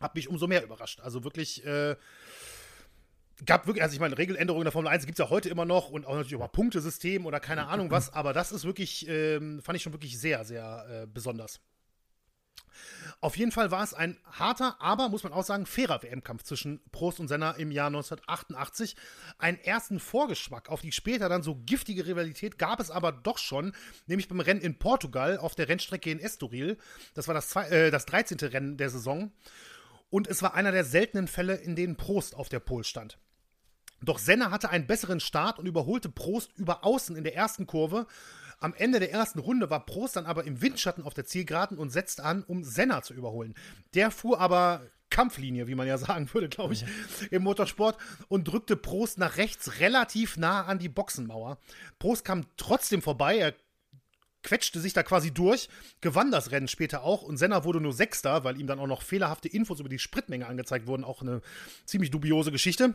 hat 0.00 0.14
mich 0.14 0.28
umso 0.28 0.46
mehr 0.46 0.64
überrascht. 0.64 1.00
Also 1.00 1.24
wirklich, 1.24 1.64
äh, 1.64 1.96
gab 3.44 3.66
wirklich, 3.66 3.82
also 3.82 3.94
ich 3.94 4.00
meine, 4.00 4.16
Regeländerungen 4.16 4.64
der 4.64 4.72
Formel 4.72 4.90
1 4.90 5.06
gibt 5.06 5.18
es 5.18 5.24
ja 5.24 5.30
heute 5.30 5.48
immer 5.48 5.64
noch 5.64 5.90
und 5.90 6.06
auch 6.06 6.12
natürlich 6.12 6.32
über 6.32 6.48
Punktesystem 6.48 7.26
oder 7.26 7.40
keine 7.40 7.68
Ahnung 7.68 7.90
was, 7.90 8.12
aber 8.12 8.32
das 8.32 8.52
ist 8.52 8.64
wirklich, 8.64 9.08
ähm, 9.08 9.60
fand 9.62 9.76
ich 9.76 9.82
schon 9.82 9.92
wirklich 9.92 10.18
sehr, 10.18 10.44
sehr 10.44 10.86
äh, 10.90 11.06
besonders. 11.06 11.60
Auf 13.20 13.36
jeden 13.36 13.52
Fall 13.52 13.70
war 13.70 13.82
es 13.82 13.92
ein 13.92 14.16
harter, 14.32 14.76
aber 14.80 15.08
muss 15.10 15.24
man 15.24 15.32
auch 15.32 15.44
sagen, 15.44 15.66
fairer 15.66 16.02
WM-Kampf 16.02 16.42
zwischen 16.42 16.80
Prost 16.90 17.20
und 17.20 17.28
Senna 17.28 17.52
im 17.52 17.70
Jahr 17.70 17.88
1988. 17.88 18.96
Einen 19.38 19.58
ersten 19.58 20.00
Vorgeschmack 20.00 20.70
auf 20.70 20.80
die 20.80 20.92
später 20.92 21.28
dann 21.28 21.42
so 21.42 21.56
giftige 21.66 22.06
Rivalität 22.06 22.58
gab 22.58 22.80
es 22.80 22.90
aber 22.90 23.12
doch 23.12 23.38
schon, 23.38 23.72
nämlich 24.06 24.28
beim 24.28 24.40
Rennen 24.40 24.60
in 24.60 24.78
Portugal 24.78 25.38
auf 25.38 25.54
der 25.54 25.68
Rennstrecke 25.68 26.10
in 26.10 26.18
Estoril. 26.18 26.78
Das 27.14 27.28
war 27.28 27.34
das, 27.34 27.54
äh, 27.56 27.90
das 27.90 28.06
13. 28.06 28.38
Rennen 28.48 28.76
der 28.76 28.90
Saison. 28.90 29.32
Und 30.08 30.26
es 30.26 30.42
war 30.42 30.54
einer 30.54 30.72
der 30.72 30.84
seltenen 30.84 31.28
Fälle, 31.28 31.54
in 31.54 31.76
denen 31.76 31.96
Prost 31.96 32.34
auf 32.34 32.48
der 32.48 32.60
Pol 32.60 32.84
stand. 32.84 33.18
Doch 34.02 34.18
Senna 34.18 34.50
hatte 34.50 34.70
einen 34.70 34.86
besseren 34.86 35.20
Start 35.20 35.58
und 35.58 35.66
überholte 35.66 36.08
Prost 36.08 36.52
über 36.56 36.84
Außen 36.84 37.16
in 37.16 37.24
der 37.24 37.36
ersten 37.36 37.66
Kurve 37.66 38.06
am 38.60 38.74
Ende 38.74 39.00
der 39.00 39.10
ersten 39.10 39.38
Runde 39.38 39.70
war 39.70 39.84
Prost 39.86 40.16
dann 40.16 40.26
aber 40.26 40.44
im 40.44 40.60
Windschatten 40.60 41.04
auf 41.04 41.14
der 41.14 41.24
Zielgeraden 41.24 41.78
und 41.78 41.90
setzte 41.90 42.24
an, 42.24 42.44
um 42.44 42.62
Senna 42.62 43.02
zu 43.02 43.14
überholen. 43.14 43.54
Der 43.94 44.10
fuhr 44.10 44.38
aber 44.38 44.82
Kampflinie, 45.08 45.66
wie 45.66 45.74
man 45.74 45.88
ja 45.88 45.98
sagen 45.98 46.32
würde, 46.32 46.48
glaube 46.48 46.74
ich, 46.74 46.84
im 47.30 47.42
Motorsport 47.42 47.98
und 48.28 48.44
drückte 48.44 48.76
Prost 48.76 49.18
nach 49.18 49.38
rechts 49.38 49.80
relativ 49.80 50.36
nah 50.36 50.64
an 50.66 50.78
die 50.78 50.88
Boxenmauer. 50.88 51.58
Prost 51.98 52.24
kam 52.24 52.46
trotzdem 52.56 53.02
vorbei, 53.02 53.38
er 53.38 53.54
quetschte 54.42 54.80
sich 54.80 54.94
da 54.94 55.02
quasi 55.02 55.32
durch, 55.32 55.68
gewann 56.00 56.30
das 56.30 56.50
Rennen 56.50 56.68
später 56.68 57.02
auch 57.02 57.22
und 57.22 57.36
Senna 57.36 57.64
wurde 57.64 57.80
nur 57.80 57.92
Sechster, 57.92 58.44
weil 58.44 58.58
ihm 58.58 58.66
dann 58.66 58.78
auch 58.78 58.86
noch 58.86 59.02
fehlerhafte 59.02 59.48
Infos 59.48 59.80
über 59.80 59.88
die 59.88 59.98
Spritmenge 59.98 60.46
angezeigt 60.46 60.86
wurden, 60.86 61.04
auch 61.04 61.20
eine 61.20 61.42
ziemlich 61.84 62.10
dubiose 62.10 62.52
Geschichte. 62.52 62.94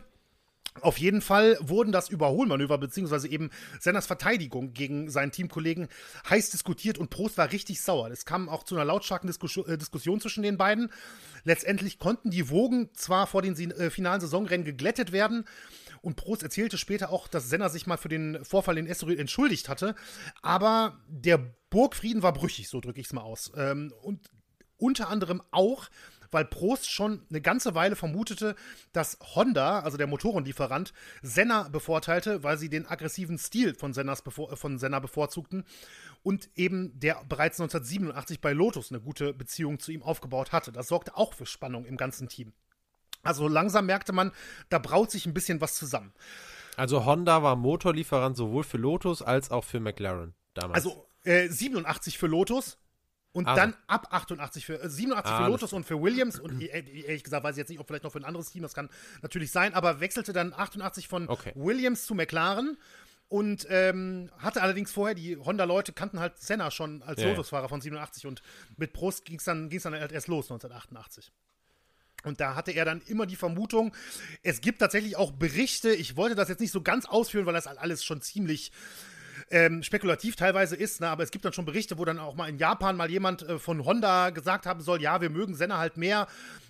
Auf 0.80 0.98
jeden 0.98 1.20
Fall 1.20 1.56
wurden 1.60 1.92
das 1.92 2.08
Überholmanöver 2.08 2.78
beziehungsweise 2.78 3.28
eben 3.28 3.50
Senners 3.80 4.06
Verteidigung 4.06 4.72
gegen 4.72 5.10
seinen 5.10 5.32
Teamkollegen 5.32 5.88
heiß 6.28 6.50
diskutiert 6.50 6.98
und 6.98 7.10
Prost 7.10 7.38
war 7.38 7.52
richtig 7.52 7.80
sauer. 7.80 8.10
Es 8.10 8.24
kam 8.24 8.48
auch 8.48 8.64
zu 8.64 8.74
einer 8.74 8.84
lautstarken 8.84 9.26
Diskus 9.26 9.56
äh, 9.56 9.78
Diskussion 9.78 10.20
zwischen 10.20 10.42
den 10.42 10.56
beiden. 10.56 10.90
Letztendlich 11.44 11.98
konnten 11.98 12.30
die 12.30 12.50
Wogen 12.50 12.90
zwar 12.94 13.26
vor 13.26 13.42
den 13.42 13.54
äh, 13.70 13.90
finalen 13.90 14.20
Saisonrennen 14.20 14.64
geglättet 14.64 15.12
werden, 15.12 15.44
und 16.06 16.14
Prost 16.14 16.44
erzählte 16.44 16.78
später 16.78 17.10
auch, 17.10 17.26
dass 17.26 17.48
Senna 17.48 17.68
sich 17.68 17.88
mal 17.88 17.96
für 17.96 18.08
den 18.08 18.44
Vorfall 18.44 18.78
in 18.78 18.86
Estoril 18.86 19.18
entschuldigt 19.18 19.68
hatte. 19.68 19.96
Aber 20.40 21.00
der 21.08 21.36
Burgfrieden 21.68 22.22
war 22.22 22.32
brüchig, 22.32 22.68
so 22.68 22.80
drücke 22.80 23.00
ich 23.00 23.06
es 23.06 23.12
mal 23.12 23.22
aus. 23.22 23.50
Ähm, 23.56 23.92
und 24.02 24.30
unter 24.76 25.08
anderem 25.08 25.42
auch, 25.50 25.88
weil 26.30 26.44
Prost 26.44 26.90
schon 26.90 27.22
eine 27.30 27.40
ganze 27.40 27.74
Weile 27.74 27.96
vermutete, 27.96 28.54
dass 28.92 29.18
Honda, 29.34 29.80
also 29.80 29.96
der 29.96 30.06
Motorenlieferant, 30.06 30.92
Senna 31.22 31.68
bevorteilte, 31.68 32.42
weil 32.42 32.58
sie 32.58 32.68
den 32.68 32.86
aggressiven 32.86 33.38
Stil 33.38 33.74
von, 33.74 33.92
Sennas 33.92 34.22
bevor, 34.22 34.56
von 34.56 34.78
Senna 34.78 34.98
bevorzugten 34.98 35.64
und 36.22 36.50
eben 36.56 36.98
der 36.98 37.24
bereits 37.28 37.60
1987 37.60 38.40
bei 38.40 38.52
Lotus 38.52 38.90
eine 38.90 39.00
gute 39.00 39.32
Beziehung 39.32 39.78
zu 39.78 39.92
ihm 39.92 40.02
aufgebaut 40.02 40.52
hatte. 40.52 40.72
Das 40.72 40.88
sorgte 40.88 41.16
auch 41.16 41.34
für 41.34 41.46
Spannung 41.46 41.84
im 41.84 41.96
ganzen 41.96 42.28
Team. 42.28 42.52
Also 43.22 43.48
langsam 43.48 43.86
merkte 43.86 44.12
man, 44.12 44.32
da 44.68 44.78
braut 44.78 45.10
sich 45.10 45.26
ein 45.26 45.34
bisschen 45.34 45.60
was 45.60 45.74
zusammen. 45.74 46.12
Also 46.76 47.04
Honda 47.04 47.42
war 47.42 47.56
Motorlieferant 47.56 48.36
sowohl 48.36 48.62
für 48.62 48.76
Lotus 48.76 49.22
als 49.22 49.50
auch 49.50 49.64
für 49.64 49.80
McLaren 49.80 50.34
damals. 50.54 50.76
Also 50.84 51.08
äh, 51.24 51.48
87 51.48 52.18
für 52.18 52.26
Lotus 52.26 52.78
und 53.36 53.46
also. 53.46 53.60
dann 53.60 53.76
ab 53.86 54.08
88 54.10 54.64
für 54.64 54.82
äh, 54.82 54.88
87 54.88 55.30
ah, 55.30 55.44
für 55.44 55.50
Lotus 55.50 55.72
und 55.74 55.84
für 55.84 56.00
Williams 56.00 56.40
und 56.40 56.62
e-, 56.62 56.66
ehrlich 56.66 57.22
gesagt 57.22 57.44
weiß 57.44 57.52
ich 57.52 57.58
jetzt 57.58 57.68
nicht, 57.68 57.78
ob 57.78 57.86
vielleicht 57.86 58.04
noch 58.04 58.12
für 58.12 58.18
ein 58.18 58.24
anderes 58.24 58.50
Team, 58.50 58.62
das 58.62 58.72
kann 58.72 58.88
natürlich 59.20 59.52
sein, 59.52 59.74
aber 59.74 60.00
wechselte 60.00 60.32
dann 60.32 60.54
88 60.54 61.06
von 61.06 61.28
okay. 61.28 61.52
Williams 61.54 62.06
zu 62.06 62.14
McLaren 62.14 62.78
und 63.28 63.66
ähm, 63.68 64.30
hatte 64.38 64.62
allerdings 64.62 64.90
vorher, 64.90 65.14
die 65.14 65.36
Honda-Leute 65.36 65.92
kannten 65.92 66.18
halt 66.18 66.38
Senna 66.38 66.70
schon 66.70 67.02
als 67.02 67.20
ja, 67.20 67.28
Lotus-Fahrer 67.28 67.68
von 67.68 67.82
87 67.82 68.26
und 68.26 68.40
mit 68.78 68.94
Prost 68.94 69.26
ging 69.26 69.36
es 69.36 69.44
dann, 69.44 69.68
ging's 69.68 69.82
dann 69.82 69.92
halt 69.92 70.12
erst 70.12 70.28
los 70.28 70.46
1988. 70.46 71.30
Und 72.24 72.40
da 72.40 72.54
hatte 72.54 72.72
er 72.72 72.86
dann 72.86 73.02
immer 73.02 73.26
die 73.26 73.36
Vermutung, 73.36 73.94
es 74.42 74.62
gibt 74.62 74.78
tatsächlich 74.78 75.16
auch 75.16 75.32
Berichte, 75.32 75.90
ich 75.90 76.16
wollte 76.16 76.34
das 76.34 76.48
jetzt 76.48 76.60
nicht 76.60 76.72
so 76.72 76.80
ganz 76.80 77.04
ausführen, 77.04 77.44
weil 77.44 77.54
das 77.54 77.66
alles 77.66 78.02
schon 78.02 78.22
ziemlich 78.22 78.72
ähm, 79.50 79.82
spekulativ 79.82 80.36
teilweise 80.36 80.76
ist, 80.76 81.00
ne? 81.00 81.08
aber 81.08 81.22
es 81.22 81.30
gibt 81.30 81.44
dann 81.44 81.52
schon 81.52 81.64
Berichte, 81.64 81.98
wo 81.98 82.04
dann 82.04 82.18
auch 82.18 82.34
mal 82.34 82.48
in 82.48 82.58
Japan 82.58 82.96
mal 82.96 83.10
jemand 83.10 83.42
äh, 83.42 83.58
von 83.58 83.84
Honda 83.84 84.30
gesagt 84.30 84.66
haben 84.66 84.80
soll, 84.80 85.00
ja, 85.00 85.20
wir 85.20 85.30
mögen 85.30 85.54
Senna 85.54 85.78
halt 85.78 85.96
mehr, 85.96 86.26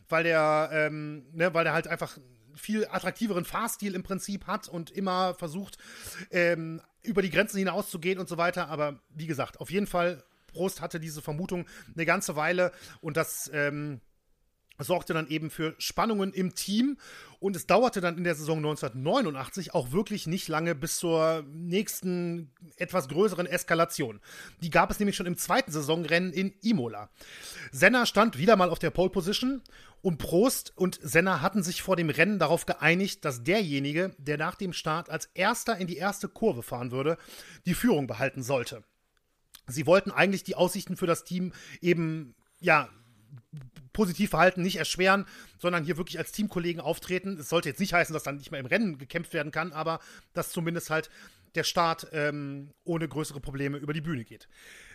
weil 0.08 0.24
der, 0.24 0.70
ähm, 0.72 1.26
ne, 1.32 1.54
weil 1.54 1.64
der 1.64 1.72
halt 1.72 1.88
einfach 1.88 2.18
viel 2.54 2.86
attraktiveren 2.86 3.44
Fahrstil 3.44 3.94
im 3.94 4.02
Prinzip 4.02 4.46
hat 4.46 4.68
und 4.68 4.90
immer 4.90 5.34
versucht, 5.34 5.78
ähm, 6.30 6.80
über 7.02 7.22
die 7.22 7.30
Grenzen 7.30 7.58
hinaus 7.58 7.90
zu 7.90 7.98
gehen 7.98 8.18
und 8.18 8.28
so 8.28 8.38
weiter. 8.38 8.68
Aber 8.68 9.00
wie 9.10 9.26
gesagt, 9.26 9.60
auf 9.60 9.70
jeden 9.70 9.86
Fall, 9.86 10.24
Prost 10.46 10.80
hatte 10.80 10.98
diese 10.98 11.22
Vermutung 11.22 11.66
eine 11.94 12.06
ganze 12.06 12.34
Weile 12.34 12.72
und 13.00 13.16
das 13.16 13.50
ähm, 13.52 14.00
sorgte 14.78 15.14
dann 15.14 15.28
eben 15.28 15.50
für 15.50 15.74
Spannungen 15.78 16.32
im 16.32 16.54
Team 16.54 16.98
und 17.38 17.56
es 17.56 17.66
dauerte 17.66 18.00
dann 18.00 18.16
in 18.18 18.24
der 18.24 18.34
Saison 18.34 18.58
1989 18.58 19.74
auch 19.74 19.92
wirklich 19.92 20.26
nicht 20.26 20.48
lange 20.48 20.74
bis 20.74 20.96
zur 20.96 21.44
nächsten 21.52 22.50
etwas 22.76 23.08
größeren 23.08 23.46
Eskalation. 23.46 24.20
Die 24.62 24.70
gab 24.70 24.90
es 24.90 24.98
nämlich 24.98 25.16
schon 25.16 25.26
im 25.26 25.36
zweiten 25.36 25.72
Saisonrennen 25.72 26.32
in 26.32 26.54
Imola. 26.62 27.10
Senna 27.72 28.06
stand 28.06 28.38
wieder 28.38 28.56
mal 28.56 28.70
auf 28.70 28.78
der 28.78 28.90
Pole 28.90 29.10
Position 29.10 29.62
und 30.02 30.18
Prost 30.18 30.72
und 30.76 30.98
Senna 31.02 31.40
hatten 31.40 31.62
sich 31.62 31.82
vor 31.82 31.96
dem 31.96 32.10
Rennen 32.10 32.38
darauf 32.38 32.66
geeinigt, 32.66 33.24
dass 33.24 33.42
derjenige, 33.42 34.14
der 34.18 34.38
nach 34.38 34.54
dem 34.54 34.72
Start 34.72 35.10
als 35.10 35.26
erster 35.34 35.76
in 35.78 35.86
die 35.86 35.96
erste 35.96 36.28
Kurve 36.28 36.62
fahren 36.62 36.90
würde, 36.90 37.18
die 37.64 37.74
Führung 37.74 38.06
behalten 38.06 38.42
sollte. 38.42 38.84
Sie 39.66 39.86
wollten 39.86 40.12
eigentlich 40.12 40.44
die 40.44 40.54
Aussichten 40.54 40.96
für 40.96 41.06
das 41.06 41.24
Team 41.24 41.52
eben 41.80 42.34
ja 42.60 42.88
positiv 43.92 44.30
verhalten, 44.30 44.62
nicht 44.62 44.76
erschweren, 44.76 45.24
sondern 45.58 45.84
hier 45.84 45.96
wirklich 45.96 46.18
als 46.18 46.32
Teamkollegen 46.32 46.82
auftreten. 46.82 47.38
Es 47.38 47.48
sollte 47.48 47.70
jetzt 47.70 47.80
nicht 47.80 47.94
heißen, 47.94 48.12
dass 48.12 48.24
dann 48.24 48.36
nicht 48.36 48.50
mehr 48.50 48.60
im 48.60 48.66
Rennen 48.66 48.98
gekämpft 48.98 49.32
werden 49.32 49.52
kann, 49.52 49.72
aber 49.72 50.00
dass 50.34 50.50
zumindest 50.50 50.90
halt 50.90 51.10
der 51.56 51.64
Start 51.64 52.08
ähm, 52.12 52.74
ohne 52.84 53.08
größere 53.08 53.40
Probleme 53.40 53.78
über 53.78 53.92
die 53.92 54.02
Bühne 54.02 54.24
geht. 54.24 54.48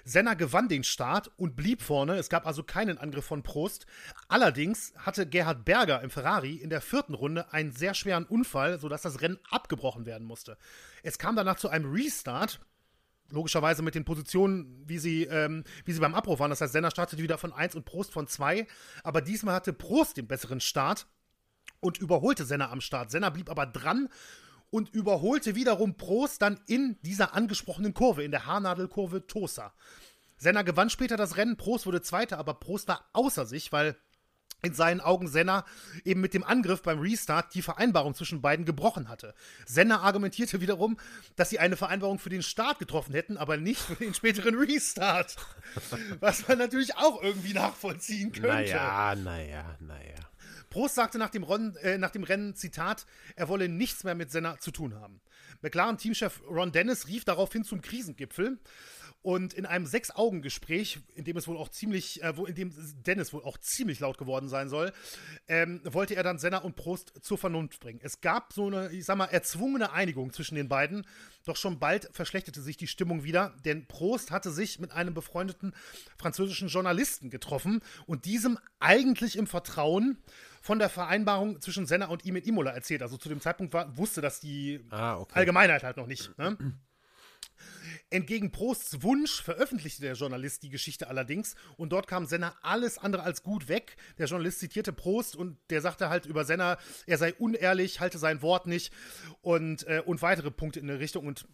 Senna 0.04 0.36
gewann 0.36 0.70
den 0.70 0.84
Start 0.84 1.32
und 1.38 1.56
blieb 1.56 1.82
vorne. 1.82 2.16
Es 2.18 2.30
gab 2.30 2.46
also 2.46 2.64
keinen 2.64 2.98
Angriff 2.98 3.26
von 3.26 3.44
Prost. 3.44 3.86
Allerdings 4.28 4.94
hatte 4.98 5.28
Gerhard 5.28 5.66
Berger 5.66 6.02
im 6.02 6.10
Ferrari 6.10 6.56
in 6.56 6.70
der 6.70 6.82
vierten 6.82 7.14
Runde 7.14 7.52
einen 7.52 7.72
sehr 7.72 7.94
schweren 7.94 8.26
Unfall, 8.26 8.80
sodass 8.80 9.02
das 9.02 9.22
Rennen 9.22 9.40
abgebrochen 9.50 10.06
werden 10.06 10.26
musste. 10.28 10.58
Es 11.04 11.18
kam 11.18 11.36
danach 11.36 11.58
zu 11.58 11.70
einem 11.70 11.92
Restart 11.92 12.60
logischerweise 13.32 13.82
mit 13.82 13.96
den 13.96 14.06
Positionen, 14.06 14.84
wie 14.86 15.00
sie, 15.00 15.24
ähm, 15.24 15.64
wie 15.86 15.94
sie 15.94 16.00
beim 16.00 16.16
Abbruch 16.16 16.40
waren. 16.40 16.50
Das 16.50 16.62
heißt, 16.62 16.74
Senna 16.74 16.92
startete 16.92 17.22
wieder 17.22 17.38
von 17.38 17.54
1 17.54 17.76
und 17.76 17.86
Prost 17.86 18.12
von 18.12 18.28
2. 18.28 18.68
Aber 19.04 19.22
diesmal 19.22 19.56
hatte 19.56 19.74
Prost 19.74 20.18
den 20.18 20.28
besseren 20.28 20.60
Start 20.60 21.08
und 21.80 21.98
überholte 21.98 22.46
Senna 22.46 22.70
am 22.70 22.82
Start. 22.82 23.12
Senna 23.12 23.30
blieb 23.30 23.50
aber 23.50 23.66
dran 23.66 24.10
und 24.70 24.94
überholte 24.94 25.56
wiederum 25.56 25.96
Prost 25.96 26.42
dann 26.42 26.60
in 26.68 26.98
dieser 27.02 27.34
angesprochenen 27.34 27.94
Kurve, 27.94 28.24
in 28.24 28.32
der 28.32 28.46
Haarnadelkurve 28.46 29.28
Tosa. 29.28 29.74
Senna 30.38 30.64
gewann 30.64 30.90
später 30.90 31.18
das 31.18 31.38
Rennen, 31.38 31.58
Prost 31.58 31.86
wurde 31.86 32.02
Zweiter, 32.02 32.40
aber 32.40 32.56
Prost 32.56 32.88
war 32.88 33.10
außer 33.14 33.46
sich, 33.46 33.72
weil 33.72 33.96
in 34.62 34.74
seinen 34.74 35.02
Augen 35.02 35.28
Senna 35.28 35.66
eben 36.06 36.22
mit 36.22 36.34
dem 36.34 36.44
Angriff 36.44 36.82
beim 36.82 37.00
Restart 37.00 37.54
die 37.54 37.62
Vereinbarung 37.62 38.14
zwischen 38.14 38.42
beiden 38.42 38.66
gebrochen 38.66 39.10
hatte. 39.10 39.34
Senna 39.66 40.02
argumentierte 40.02 40.62
wiederum, 40.62 40.98
dass 41.36 41.50
sie 41.50 41.60
eine 41.60 41.78
Vereinbarung 41.78 42.20
für 42.20 42.30
den 42.30 42.44
Start 42.44 42.80
getroffen 42.80 43.14
hätten, 43.14 43.38
aber 43.38 43.58
nicht 43.58 43.82
für 43.82 43.96
den 43.96 44.14
späteren 44.14 44.56
Restart. 44.56 45.36
Was 46.20 46.48
man 46.48 46.58
natürlich 46.58 46.96
auch 46.98 47.22
irgendwie 47.22 47.54
nachvollziehen 47.54 48.32
könnte. 48.32 48.48
Naja, 48.48 49.16
naja, 49.16 49.78
naja. 49.80 50.16
Prost 50.70 50.96
sagte 50.96 51.18
nach 51.18 51.30
dem, 51.30 51.44
Ron, 51.44 51.76
äh, 51.78 51.98
nach 51.98 52.12
dem 52.12 52.24
Rennen, 52.24 52.56
Zitat, 52.56 53.06
er 53.36 53.50
wolle 53.50 53.68
nichts 53.68 54.04
mehr 54.04 54.16
mit 54.16 54.32
Senna 54.32 54.58
zu 54.58 54.72
tun 54.72 54.96
haben. 54.96 55.22
McLaren-Teamchef 55.62 56.42
Ron 56.50 56.72
Dennis 56.72 57.08
rief 57.08 57.26
daraufhin 57.26 57.64
zum 57.64 57.82
Krisengipfel. 57.82 58.58
Und 59.24 59.54
in 59.54 59.68
einem 59.68 59.86
Sechs-Augen-Gespräch, 59.86 61.00
in 61.14 61.26
dem 61.26 61.38
es 61.38 61.48
wohl 61.48 61.58
auch 61.58 61.70
ziemlich, 61.70 62.24
äh, 62.24 62.36
wo, 62.36 62.46
in 62.46 62.56
dem 62.56 62.74
Dennis 63.06 63.34
wohl 63.34 63.44
auch 63.44 63.58
ziemlich 63.60 64.00
laut 64.00 64.18
geworden 64.18 64.50
sein 64.50 64.68
soll, 64.68 64.92
ähm, 65.48 65.82
wollte 65.84 66.16
er 66.16 66.24
dann 66.24 66.40
Senna 66.40 66.60
und 66.60 66.76
Prost 66.76 67.14
zur 67.22 67.38
Vernunft 67.38 67.80
bringen. 67.80 68.00
Es 68.02 68.22
gab 68.22 68.52
so 68.54 68.68
eine, 68.68 68.90
ich 68.92 69.06
sag 69.06 69.18
mal, 69.18 69.26
erzwungene 69.26 69.92
Einigung 69.92 70.34
zwischen 70.34 70.56
den 70.56 70.70
beiden, 70.70 71.06
doch 71.46 71.56
schon 71.56 71.80
bald 71.80 72.10
verschlechterte 72.12 72.62
sich 72.62 72.78
die 72.78 72.88
Stimmung 72.88 73.24
wieder, 73.24 73.56
denn 73.64 73.86
Prost 73.88 74.32
hatte 74.32 74.52
sich 74.52 74.80
mit 74.80 74.92
einem 74.92 75.14
befreundeten 75.14 75.76
französischen 76.18 76.68
Journalisten 76.68 77.30
getroffen 77.30 77.82
und 78.08 78.26
diesem 78.26 78.58
eigentlich 78.80 79.38
im 79.38 79.46
Vertrauen 79.46 80.18
von 80.62 80.80
der 80.80 80.90
Vereinbarung 80.90 81.62
zwischen 81.62 81.86
Senna 81.86 82.08
und 82.08 82.26
ihm 82.26 82.36
in 82.36 82.44
Imola 82.44 82.72
erzählt. 82.72 83.02
Also 83.02 83.18
zu 83.18 83.30
dem 83.30 83.42
Zeitpunkt 83.42 83.74
war, 83.74 83.98
wusste 83.98 84.22
das 84.22 84.40
die 84.40 84.80
ah, 84.90 85.18
okay. 85.18 85.34
Allgemeinheit 85.36 85.84
halt 85.84 85.98
noch 85.98 86.08
nicht. 86.08 86.38
Ne? 86.38 86.58
Entgegen 88.10 88.52
Prosts 88.52 89.04
Wunsch 89.04 89.42
veröffentlichte 89.42 90.02
der 90.02 90.14
Journalist 90.14 90.64
die 90.64 90.70
Geschichte 90.70 91.08
allerdings 91.08 91.56
und 91.78 91.92
dort 91.92 92.08
kam 92.08 92.26
Senna 92.26 92.56
alles 92.62 92.98
andere 92.98 93.24
als 93.24 93.44
gut 93.44 93.68
weg. 93.68 93.96
Der 94.18 94.28
Journalist 94.28 94.60
zitierte 94.60 94.94
Prost 94.94 95.36
und 95.36 95.58
der 95.70 95.82
sagte 95.82 96.10
halt 96.10 96.26
über 96.26 96.46
Senna, 96.46 96.78
er 97.06 97.18
sei 97.18 97.34
unehrlich, 97.34 98.00
halte 98.00 98.18
sein 98.18 98.42
Wort 98.42 98.68
nicht 98.68 98.94
und, 99.42 99.88
äh, 99.88 100.02
und 100.06 100.22
weitere 100.22 100.52
Punkte 100.52 100.80
in 100.80 100.88
der 100.88 101.00
Richtung 101.00 101.26
und 101.28 101.48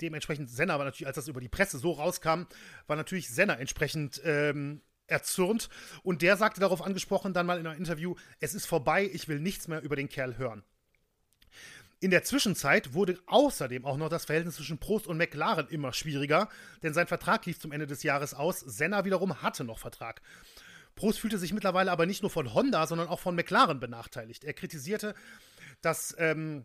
dementsprechend 0.00 0.50
Senna 0.50 0.78
war 0.78 0.84
natürlich, 0.84 1.06
als 1.06 1.16
das 1.16 1.28
über 1.28 1.40
die 1.40 1.48
Presse 1.48 1.78
so 1.78 1.92
rauskam, 1.92 2.44
war 2.86 2.96
natürlich 2.96 3.28
Senna 3.28 3.54
entsprechend 3.54 4.20
ähm, 4.24 4.82
erzürnt 5.06 5.68
und 6.02 6.22
der 6.22 6.36
sagte 6.36 6.60
darauf 6.60 6.82
angesprochen 6.82 7.34
dann 7.34 7.46
mal 7.46 7.58
in 7.58 7.66
einem 7.66 7.78
Interview, 7.78 8.14
es 8.38 8.54
ist 8.54 8.66
vorbei, 8.66 9.08
ich 9.12 9.28
will 9.28 9.40
nichts 9.40 9.68
mehr 9.68 9.82
über 9.82 9.96
den 9.96 10.08
Kerl 10.08 10.38
hören. 10.38 10.64
In 12.02 12.10
der 12.10 12.24
Zwischenzeit 12.24 12.94
wurde 12.94 13.18
außerdem 13.26 13.84
auch 13.84 13.98
noch 13.98 14.08
das 14.08 14.24
Verhältnis 14.24 14.56
zwischen 14.56 14.78
Prost 14.78 15.06
und 15.06 15.18
McLaren 15.18 15.68
immer 15.68 15.92
schwieriger, 15.92 16.48
denn 16.82 16.94
sein 16.94 17.06
Vertrag 17.06 17.44
lief 17.44 17.60
zum 17.60 17.72
Ende 17.72 17.86
des 17.86 18.02
Jahres 18.02 18.32
aus. 18.32 18.60
Senna 18.60 19.04
wiederum 19.04 19.42
hatte 19.42 19.64
noch 19.64 19.78
Vertrag. 19.78 20.22
Prost 20.94 21.20
fühlte 21.20 21.36
sich 21.36 21.52
mittlerweile 21.52 21.92
aber 21.92 22.06
nicht 22.06 22.22
nur 22.22 22.30
von 22.30 22.54
Honda, 22.54 22.86
sondern 22.86 23.08
auch 23.08 23.20
von 23.20 23.36
McLaren 23.36 23.80
benachteiligt. 23.80 24.44
Er 24.44 24.54
kritisierte, 24.54 25.14
dass, 25.82 26.16
ähm, 26.18 26.64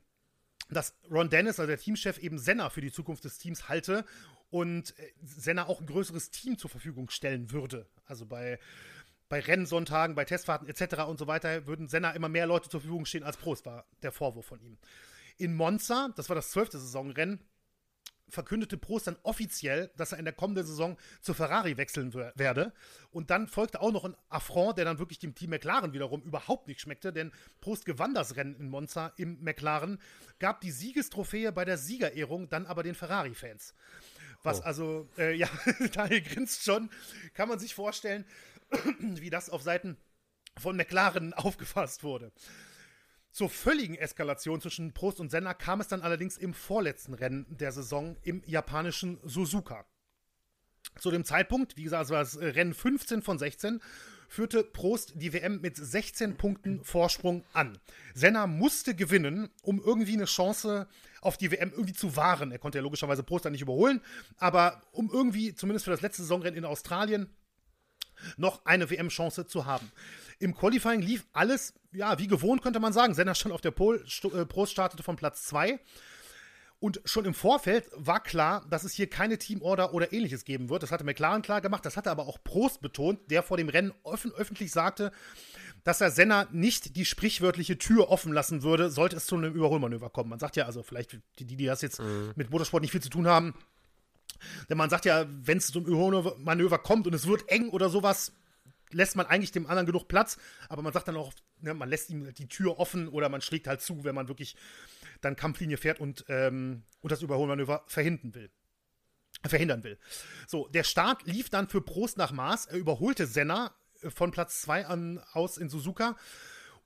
dass 0.69 0.95
Ron 1.11 1.29
Dennis, 1.29 1.59
also 1.59 1.67
der 1.67 1.79
Teamchef, 1.79 2.17
eben 2.19 2.39
Senna 2.39 2.69
für 2.69 2.81
die 2.81 2.91
Zukunft 2.91 3.25
des 3.25 3.37
Teams 3.37 3.67
halte 3.67 4.05
und 4.51 4.97
äh, 4.97 5.11
Senna 5.21 5.67
auch 5.67 5.81
ein 5.81 5.87
größeres 5.87 6.31
Team 6.31 6.57
zur 6.57 6.69
Verfügung 6.69 7.09
stellen 7.09 7.51
würde. 7.51 7.89
Also 8.05 8.25
bei 8.25 8.57
bei 9.27 9.39
Rennsonntagen, 9.39 10.15
bei 10.15 10.23
Testfahrten 10.23 10.67
etc. 10.67 11.05
und 11.07 11.17
so 11.17 11.27
weiter 11.27 11.65
würden 11.65 11.87
Senna 11.87 12.11
immer 12.11 12.29
mehr 12.29 12.45
Leute 12.45 12.69
zur 12.69 12.79
Verfügung 12.79 13.05
stehen 13.05 13.23
als 13.23 13.37
Prost, 13.37 13.65
war 13.65 13.85
der 14.03 14.11
Vorwurf 14.11 14.45
von 14.45 14.61
ihm. 14.61 14.77
In 15.37 15.55
Monza, 15.55 16.09
das 16.15 16.29
war 16.29 16.35
das 16.35 16.51
zwölfte 16.51 16.79
Saisonrennen, 16.79 17.39
verkündete 18.27 18.77
Prost 18.77 19.07
dann 19.07 19.17
offiziell, 19.23 19.91
dass 19.97 20.11
er 20.11 20.19
in 20.19 20.25
der 20.25 20.33
kommenden 20.33 20.65
Saison 20.65 20.97
zu 21.21 21.33
Ferrari 21.33 21.77
wechseln 21.77 22.13
werde. 22.13 22.73
Und 23.11 23.29
dann 23.29 23.47
folgte 23.47 23.81
auch 23.81 23.91
noch 23.91 24.05
ein 24.05 24.15
Affront, 24.29 24.77
der 24.77 24.85
dann 24.85 24.99
wirklich 24.99 25.19
dem 25.19 25.35
Team 25.35 25.51
McLaren 25.51 25.93
wiederum 25.93 26.21
überhaupt 26.23 26.67
nicht 26.67 26.81
schmeckte, 26.81 27.13
denn 27.13 27.31
Prost 27.61 27.85
gewann 27.85 28.13
das 28.13 28.35
Rennen 28.35 28.55
in 28.55 28.69
Monza 28.69 29.13
im 29.17 29.43
McLaren, 29.43 29.99
gab 30.39 30.61
die 30.61 30.71
Siegestrophäe 30.71 31.51
bei 31.51 31.65
der 31.65 31.77
Siegerehrung 31.77 32.49
dann 32.49 32.65
aber 32.65 32.83
den 32.83 32.95
Ferrari-Fans. 32.95 33.73
Was 34.43 34.61
oh. 34.61 34.63
also, 34.63 35.09
äh, 35.17 35.33
ja, 35.35 35.49
Daniel 35.93 36.21
grinst 36.21 36.63
schon, 36.63 36.89
kann 37.33 37.49
man 37.49 37.59
sich 37.59 37.73
vorstellen, 37.75 38.25
wie 38.99 39.29
das 39.29 39.49
auf 39.49 39.61
Seiten 39.61 39.97
von 40.57 40.75
McLaren 40.75 41.33
aufgefasst 41.33 42.03
wurde. 42.03 42.31
Zur 43.35 43.49
völligen 43.49 43.95
Eskalation 43.95 44.61
zwischen 44.61 44.93
Prost 44.93 45.19
und 45.19 45.29
Senna 45.29 45.53
kam 45.53 45.81
es 45.81 45.89
dann 45.89 46.01
allerdings 46.01 46.37
im 46.37 46.53
vorletzten 46.53 47.13
Rennen 47.13 47.45
der 47.49 47.73
Saison 47.73 48.15
im 48.23 48.41
japanischen 48.45 49.19
Suzuka. 49.25 49.83
Zu 51.01 51.11
dem 51.11 51.25
Zeitpunkt, 51.25 51.75
wie 51.75 51.83
gesagt, 51.83 52.05
es 52.05 52.11
war 52.11 52.19
das 52.19 52.39
Rennen 52.39 52.73
15 52.73 53.21
von 53.21 53.37
16, 53.37 53.81
führte 54.29 54.63
Prost 54.63 55.15
die 55.15 55.33
WM 55.33 55.59
mit 55.59 55.75
16 55.75 56.37
Punkten 56.37 56.81
Vorsprung 56.85 57.43
an. 57.51 57.77
Senna 58.13 58.47
musste 58.47 58.95
gewinnen, 58.95 59.49
um 59.63 59.81
irgendwie 59.83 60.13
eine 60.13 60.27
Chance 60.27 60.87
auf 61.19 61.35
die 61.35 61.51
WM 61.51 61.71
irgendwie 61.71 61.91
zu 61.91 62.15
wahren. 62.15 62.53
Er 62.53 62.59
konnte 62.59 62.77
ja 62.77 62.83
logischerweise 62.83 63.23
Prost 63.23 63.43
dann 63.43 63.51
nicht 63.51 63.63
überholen, 63.63 63.99
aber 64.37 64.81
um 64.93 65.11
irgendwie, 65.11 65.53
zumindest 65.53 65.83
für 65.83 65.91
das 65.91 65.99
letzte 65.99 66.21
Saisonrennen 66.21 66.59
in 66.59 66.63
Australien, 66.63 67.27
noch 68.37 68.65
eine 68.65 68.89
WM-Chance 68.89 69.45
zu 69.47 69.65
haben. 69.65 69.91
Im 70.39 70.55
Qualifying 70.55 71.01
lief 71.01 71.25
alles, 71.33 71.73
ja, 71.91 72.17
wie 72.19 72.27
gewohnt 72.27 72.61
könnte 72.61 72.79
man 72.79 72.93
sagen. 72.93 73.13
Senna 73.13 73.35
stand 73.35 73.53
auf 73.53 73.61
der 73.61 73.71
Pole, 73.71 74.03
äh, 74.33 74.45
Prost 74.45 74.71
startete 74.71 75.03
von 75.03 75.15
Platz 75.15 75.43
2. 75.45 75.79
Und 76.79 77.01
schon 77.05 77.25
im 77.25 77.33
Vorfeld 77.33 77.89
war 77.95 78.21
klar, 78.21 78.65
dass 78.69 78.83
es 78.83 78.93
hier 78.93 79.09
keine 79.09 79.37
Teamorder 79.37 79.93
oder 79.93 80.11
ähnliches 80.11 80.43
geben 80.43 80.69
wird. 80.69 80.83
Das 80.83 80.91
hatte 80.91 81.05
McLaren 81.05 81.41
klar 81.41 81.61
gemacht, 81.61 81.85
das 81.85 81.95
hatte 81.95 82.11
aber 82.11 82.27
auch 82.27 82.37
Prost 82.43 82.81
betont, 82.81 83.19
der 83.31 83.43
vor 83.43 83.57
dem 83.57 83.69
Rennen 83.69 83.93
öf 84.05 84.27
öffentlich 84.35 84.71
sagte, 84.71 85.11
dass 85.83 86.01
er 86.01 86.11
Senna 86.11 86.47
nicht 86.51 86.95
die 86.95 87.05
sprichwörtliche 87.05 87.77
Tür 87.77 88.09
offen 88.09 88.33
lassen 88.33 88.61
würde, 88.61 88.89
sollte 88.89 89.15
es 89.15 89.25
zu 89.25 89.35
einem 89.35 89.53
Überholmanöver 89.53 90.09
kommen. 90.09 90.29
Man 90.29 90.39
sagt 90.39 90.57
ja, 90.57 90.65
also 90.65 90.83
vielleicht 90.83 91.17
die, 91.39 91.45
die 91.45 91.65
das 91.65 91.81
jetzt 91.81 92.01
mhm. 92.01 92.33
mit 92.35 92.49
Motorsport 92.51 92.81
nicht 92.81 92.91
viel 92.91 93.01
zu 93.01 93.09
tun 93.09 93.27
haben, 93.27 93.53
denn 94.69 94.77
man 94.77 94.89
sagt 94.89 95.05
ja, 95.05 95.25
wenn 95.27 95.57
es 95.57 95.67
zum 95.67 95.85
Überholmanöver 95.85 96.79
kommt 96.79 97.07
und 97.07 97.13
es 97.13 97.27
wird 97.27 97.47
eng 97.49 97.69
oder 97.69 97.89
sowas, 97.89 98.33
lässt 98.91 99.15
man 99.15 99.25
eigentlich 99.25 99.51
dem 99.51 99.67
anderen 99.67 99.85
genug 99.85 100.07
Platz, 100.07 100.37
aber 100.69 100.81
man 100.81 100.93
sagt 100.93 101.07
dann 101.07 101.17
auch, 101.17 101.33
ne, 101.59 101.73
man 101.73 101.89
lässt 101.89 102.09
ihm 102.09 102.33
die 102.33 102.47
Tür 102.47 102.79
offen 102.79 103.07
oder 103.07 103.29
man 103.29 103.41
schlägt 103.41 103.67
halt 103.67 103.81
zu, 103.81 104.03
wenn 104.03 104.15
man 104.15 104.27
wirklich 104.27 104.55
dann 105.21 105.35
Kampflinie 105.35 105.77
fährt 105.77 105.99
und, 105.99 106.25
ähm, 106.27 106.83
und 107.01 107.11
das 107.11 107.21
Überholmanöver 107.21 107.83
verhindern 107.87 108.35
will. 108.35 108.49
Verhindern 109.45 109.83
will. 109.83 109.99
So, 110.47 110.67
der 110.69 110.83
Start 110.83 111.25
lief 111.27 111.49
dann 111.49 111.67
für 111.67 111.81
Prost 111.81 112.17
nach 112.17 112.31
Maß. 112.31 112.67
Er 112.67 112.77
überholte 112.77 113.27
Senna 113.27 113.75
äh, 114.01 114.09
von 114.09 114.31
Platz 114.31 114.61
2 114.61 114.87
an 114.87 115.21
aus 115.33 115.57
in 115.57 115.69
Suzuka 115.69 116.15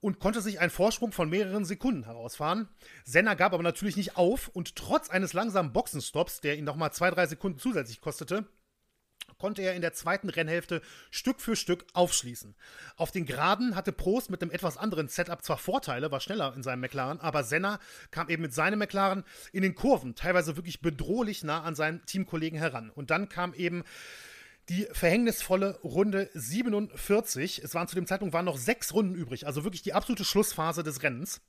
und 0.01 0.19
konnte 0.19 0.41
sich 0.41 0.59
einen 0.59 0.71
Vorsprung 0.71 1.11
von 1.11 1.29
mehreren 1.29 1.65
Sekunden 1.65 2.05
herausfahren. 2.05 2.69
Senna 3.03 3.33
gab 3.33 3.53
aber 3.53 3.63
natürlich 3.63 3.97
nicht 3.97 4.17
auf 4.17 4.47
und 4.47 4.75
trotz 4.75 5.09
eines 5.09 5.33
langsamen 5.33 5.73
Boxenstops, 5.73 6.41
der 6.41 6.57
ihn 6.57 6.65
nochmal 6.65 6.93
zwei, 6.93 7.11
drei 7.11 7.27
Sekunden 7.27 7.59
zusätzlich 7.59 8.01
kostete, 8.01 8.47
konnte 9.39 9.63
er 9.63 9.73
in 9.73 9.81
der 9.81 9.93
zweiten 9.93 10.29
Rennhälfte 10.29 10.81
Stück 11.09 11.41
für 11.41 11.55
Stück 11.55 11.85
aufschließen. 11.93 12.53
Auf 12.95 13.11
den 13.11 13.25
Geraden 13.25 13.75
hatte 13.75 13.91
Prost 13.91 14.29
mit 14.29 14.41
einem 14.41 14.51
etwas 14.51 14.77
anderen 14.77 15.07
Setup 15.07 15.41
zwar 15.43 15.57
Vorteile, 15.57 16.11
war 16.11 16.19
schneller 16.19 16.53
in 16.55 16.61
seinem 16.61 16.81
McLaren, 16.81 17.19
aber 17.19 17.43
Senna 17.43 17.79
kam 18.11 18.29
eben 18.29 18.43
mit 18.43 18.53
seinem 18.53 18.77
McLaren 18.77 19.23
in 19.51 19.63
den 19.63 19.73
Kurven 19.73 20.13
teilweise 20.13 20.55
wirklich 20.55 20.81
bedrohlich 20.81 21.43
nah 21.43 21.63
an 21.63 21.73
seinen 21.73 22.05
Teamkollegen 22.05 22.59
heran. 22.59 22.91
Und 22.91 23.09
dann 23.09 23.29
kam 23.29 23.53
eben 23.55 23.83
die 24.69 24.87
verhängnisvolle 24.91 25.79
Runde 25.83 26.29
47. 26.33 27.63
Es 27.63 27.73
waren 27.73 27.87
zu 27.87 27.95
dem 27.95 28.05
Zeitpunkt 28.05 28.33
waren 28.33 28.45
noch 28.45 28.57
sechs 28.57 28.93
Runden 28.93 29.15
übrig, 29.15 29.47
also 29.47 29.63
wirklich 29.63 29.81
die 29.81 29.93
absolute 29.93 30.25
Schlussphase 30.25 30.83
des 30.83 31.01
Rennens. 31.01 31.41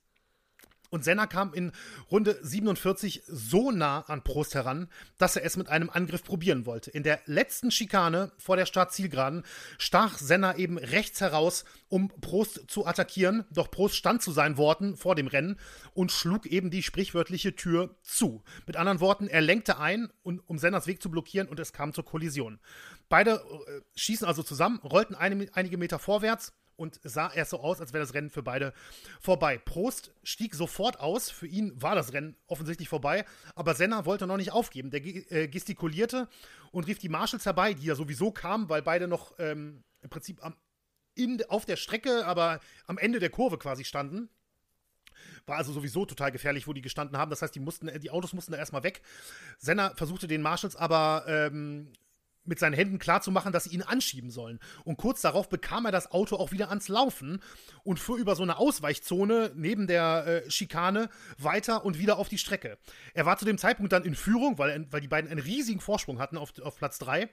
Und 0.91 1.05
Senna 1.05 1.25
kam 1.25 1.53
in 1.53 1.71
Runde 2.11 2.37
47 2.41 3.23
so 3.25 3.71
nah 3.71 4.01
an 4.01 4.23
Prost 4.23 4.55
heran, 4.55 4.89
dass 5.17 5.37
er 5.37 5.45
es 5.45 5.55
mit 5.55 5.69
einem 5.69 5.89
Angriff 5.89 6.21
probieren 6.21 6.65
wollte. 6.65 6.91
In 6.91 7.03
der 7.03 7.21
letzten 7.25 7.71
Schikane 7.71 8.33
vor 8.37 8.57
der 8.57 8.65
Startzielgeraden 8.65 9.43
stach 9.77 10.17
Senna 10.17 10.57
eben 10.57 10.77
rechts 10.77 11.21
heraus, 11.21 11.63
um 11.87 12.09
Prost 12.19 12.65
zu 12.67 12.85
attackieren. 12.85 13.45
Doch 13.51 13.71
Prost 13.71 13.95
stand 13.95 14.21
zu 14.21 14.33
seinen 14.33 14.57
Worten 14.57 14.97
vor 14.97 15.15
dem 15.15 15.27
Rennen 15.27 15.57
und 15.93 16.11
schlug 16.11 16.45
eben 16.45 16.69
die 16.69 16.83
sprichwörtliche 16.83 17.55
Tür 17.55 17.95
zu. 18.01 18.43
Mit 18.67 18.75
anderen 18.75 18.99
Worten, 18.99 19.29
er 19.29 19.39
lenkte 19.39 19.79
ein, 19.79 20.09
um 20.23 20.57
Sennas 20.57 20.87
Weg 20.87 21.01
zu 21.01 21.09
blockieren 21.09 21.47
und 21.47 21.57
es 21.61 21.71
kam 21.71 21.93
zur 21.93 22.03
Kollision. 22.03 22.59
Beide 23.07 23.35
äh, 23.35 23.81
schießen 23.95 24.27
also 24.27 24.43
zusammen, 24.43 24.79
rollten 24.79 25.15
eine, 25.15 25.47
einige 25.53 25.77
Meter 25.77 25.99
vorwärts 25.99 26.51
und 26.81 26.99
sah 27.03 27.31
erst 27.31 27.51
so 27.51 27.59
aus, 27.59 27.79
als 27.79 27.93
wäre 27.93 28.03
das 28.03 28.13
Rennen 28.13 28.29
für 28.29 28.43
beide 28.43 28.73
vorbei. 29.19 29.57
Prost 29.57 30.11
stieg 30.23 30.55
sofort 30.55 30.99
aus. 30.99 31.29
Für 31.29 31.47
ihn 31.47 31.79
war 31.81 31.95
das 31.95 32.11
Rennen 32.11 32.35
offensichtlich 32.47 32.89
vorbei. 32.89 33.23
Aber 33.55 33.75
Senna 33.75 34.05
wollte 34.05 34.25
noch 34.27 34.37
nicht 34.37 34.51
aufgeben. 34.51 34.89
Der 34.89 35.05
äh, 35.05 35.47
gestikulierte 35.47 36.27
und 36.71 36.87
rief 36.87 36.97
die 36.97 37.09
Marshalls 37.09 37.45
herbei, 37.45 37.73
die 37.73 37.85
ja 37.85 37.95
sowieso 37.95 38.31
kamen, 38.31 38.67
weil 38.67 38.81
beide 38.81 39.07
noch 39.07 39.33
ähm, 39.37 39.83
im 40.01 40.09
Prinzip 40.09 40.43
am, 40.43 40.55
in, 41.13 41.43
auf 41.49 41.65
der 41.65 41.75
Strecke, 41.75 42.25
aber 42.25 42.59
am 42.87 42.97
Ende 42.97 43.19
der 43.19 43.29
Kurve 43.29 43.57
quasi 43.57 43.83
standen. 43.83 44.29
War 45.45 45.57
also 45.57 45.71
sowieso 45.71 46.05
total 46.05 46.31
gefährlich, 46.31 46.67
wo 46.67 46.73
die 46.73 46.81
gestanden 46.81 47.17
haben. 47.17 47.29
Das 47.29 47.41
heißt, 47.41 47.53
die, 47.53 47.59
mussten, 47.59 47.91
die 47.99 48.09
Autos 48.09 48.33
mussten 48.33 48.53
da 48.53 48.57
erstmal 48.57 48.83
weg. 48.83 49.01
Senna 49.59 49.93
versuchte 49.95 50.27
den 50.27 50.41
Marshalls 50.41 50.75
aber 50.75 51.25
ähm, 51.27 51.93
mit 52.43 52.59
seinen 52.59 52.73
Händen 52.73 52.99
klarzumachen, 52.99 53.51
dass 53.51 53.65
sie 53.65 53.75
ihn 53.75 53.81
anschieben 53.81 54.31
sollen. 54.31 54.59
Und 54.83 54.97
kurz 54.97 55.21
darauf 55.21 55.49
bekam 55.49 55.85
er 55.85 55.91
das 55.91 56.11
Auto 56.11 56.37
auch 56.37 56.51
wieder 56.51 56.69
ans 56.69 56.87
Laufen 56.87 57.41
und 57.83 57.99
fuhr 57.99 58.17
über 58.17 58.35
so 58.35 58.43
eine 58.43 58.57
Ausweichzone 58.57 59.51
neben 59.55 59.87
der 59.87 60.25
äh, 60.45 60.49
Schikane 60.49 61.09
weiter 61.37 61.85
und 61.85 61.99
wieder 61.99 62.17
auf 62.17 62.29
die 62.29 62.37
Strecke. 62.37 62.77
Er 63.13 63.25
war 63.25 63.37
zu 63.37 63.45
dem 63.45 63.57
Zeitpunkt 63.57 63.91
dann 63.91 64.03
in 64.03 64.15
Führung, 64.15 64.57
weil, 64.57 64.87
weil 64.91 65.01
die 65.01 65.07
beiden 65.07 65.29
einen 65.29 65.41
riesigen 65.41 65.79
Vorsprung 65.79 66.19
hatten 66.19 66.37
auf, 66.37 66.57
auf 66.59 66.77
Platz 66.77 66.99
3. 66.99 67.29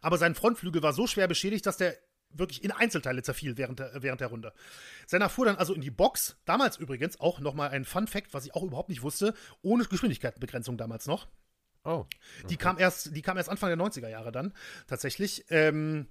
Aber 0.00 0.18
sein 0.18 0.34
Frontflügel 0.34 0.82
war 0.82 0.92
so 0.92 1.06
schwer 1.06 1.26
beschädigt, 1.26 1.66
dass 1.66 1.76
der 1.76 1.96
wirklich 2.30 2.62
in 2.62 2.70
Einzelteile 2.70 3.22
zerfiel 3.22 3.56
während 3.56 3.78
der, 3.78 4.02
während 4.02 4.20
der 4.20 4.28
Runde. 4.28 4.52
Senna 5.06 5.28
fuhr 5.28 5.46
dann 5.46 5.56
also 5.56 5.74
in 5.74 5.80
die 5.80 5.90
Box, 5.90 6.36
damals 6.44 6.76
übrigens 6.76 7.18
auch 7.20 7.40
nochmal 7.40 7.70
ein 7.70 7.84
Fun 7.84 8.06
Fact, 8.06 8.34
was 8.34 8.44
ich 8.44 8.54
auch 8.54 8.62
überhaupt 8.62 8.90
nicht 8.90 9.02
wusste, 9.02 9.34
ohne 9.62 9.84
Geschwindigkeitenbegrenzung 9.84 10.76
damals 10.76 11.06
noch. 11.06 11.26
Oh. 11.84 11.90
Okay. 11.90 12.08
Die 12.50 12.56
kam 12.56 12.78
erst, 12.78 13.14
die 13.16 13.22
kam 13.22 13.36
erst 13.36 13.48
Anfang 13.48 13.68
der 13.68 13.78
90er 13.78 14.08
Jahre 14.08 14.32
dann, 14.32 14.52
tatsächlich. 14.86 15.44
Ähm, 15.50 16.08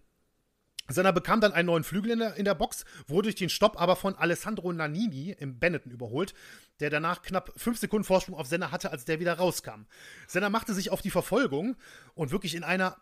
Senna 0.90 1.12
bekam 1.12 1.42
dann 1.42 1.52
einen 1.52 1.66
neuen 1.66 1.84
Flügel 1.84 2.12
in 2.12 2.20
der, 2.20 2.36
in 2.36 2.46
der 2.46 2.56
Box, 2.56 2.86
wurde 3.08 3.24
durch 3.24 3.36
den 3.36 3.50
Stopp 3.50 3.80
aber 3.80 3.96
von 3.96 4.16
Alessandro 4.16 4.72
Nannini 4.72 5.36
im 5.38 5.60
Benetton 5.60 5.92
überholt, 5.92 6.34
der 6.80 6.90
danach 6.90 7.22
knapp 7.22 7.52
fünf 7.58 7.78
Sekunden 7.78 8.06
Vorsprung 8.06 8.36
auf 8.36 8.48
Senna 8.48 8.72
hatte, 8.72 8.92
als 8.92 9.04
der 9.04 9.20
wieder 9.20 9.34
rauskam. 9.34 9.86
Senna 10.28 10.50
machte 10.50 10.74
sich 10.74 10.90
auf 10.90 11.02
die 11.02 11.12
Verfolgung 11.12 11.76
und 12.14 12.32
wirklich 12.32 12.56
in 12.56 12.64
einer, 12.64 12.98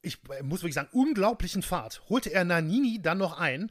ich 0.00 0.18
muss 0.42 0.62
wirklich 0.62 0.74
sagen, 0.74 0.88
unglaublichen 0.92 1.62
Fahrt 1.62 2.08
holte 2.08 2.32
er 2.32 2.44
Nannini 2.44 3.00
dann 3.02 3.18
noch 3.18 3.38
ein 3.38 3.70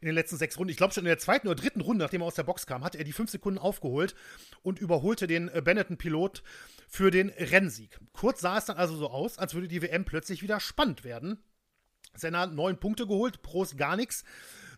in 0.00 0.06
den 0.06 0.14
letzten 0.14 0.36
sechs 0.36 0.58
Runden. 0.58 0.70
Ich 0.70 0.76
glaube 0.76 0.94
schon 0.94 1.04
in 1.04 1.08
der 1.08 1.18
zweiten 1.18 1.46
oder 1.46 1.54
dritten 1.54 1.80
Runde, 1.80 2.04
nachdem 2.04 2.22
er 2.22 2.26
aus 2.26 2.34
der 2.34 2.42
Box 2.42 2.66
kam, 2.66 2.82
hatte 2.82 2.98
er 2.98 3.04
die 3.04 3.12
fünf 3.12 3.30
Sekunden 3.30 3.58
aufgeholt 3.58 4.14
und 4.62 4.80
überholte 4.80 5.26
den 5.26 5.48
äh, 5.48 5.60
Benetton-Pilot 5.62 6.42
für 6.92 7.10
den 7.10 7.30
Rennsieg. 7.30 7.98
Kurz 8.12 8.42
sah 8.42 8.58
es 8.58 8.66
dann 8.66 8.76
also 8.76 8.94
so 8.94 9.08
aus, 9.08 9.38
als 9.38 9.54
würde 9.54 9.66
die 9.66 9.80
WM 9.80 10.04
plötzlich 10.04 10.42
wieder 10.42 10.60
spannend 10.60 11.04
werden. 11.04 11.42
Senna 12.14 12.44
neun 12.44 12.78
Punkte 12.78 13.06
geholt, 13.06 13.40
Prost 13.40 13.78
gar 13.78 13.96
nichts. 13.96 14.24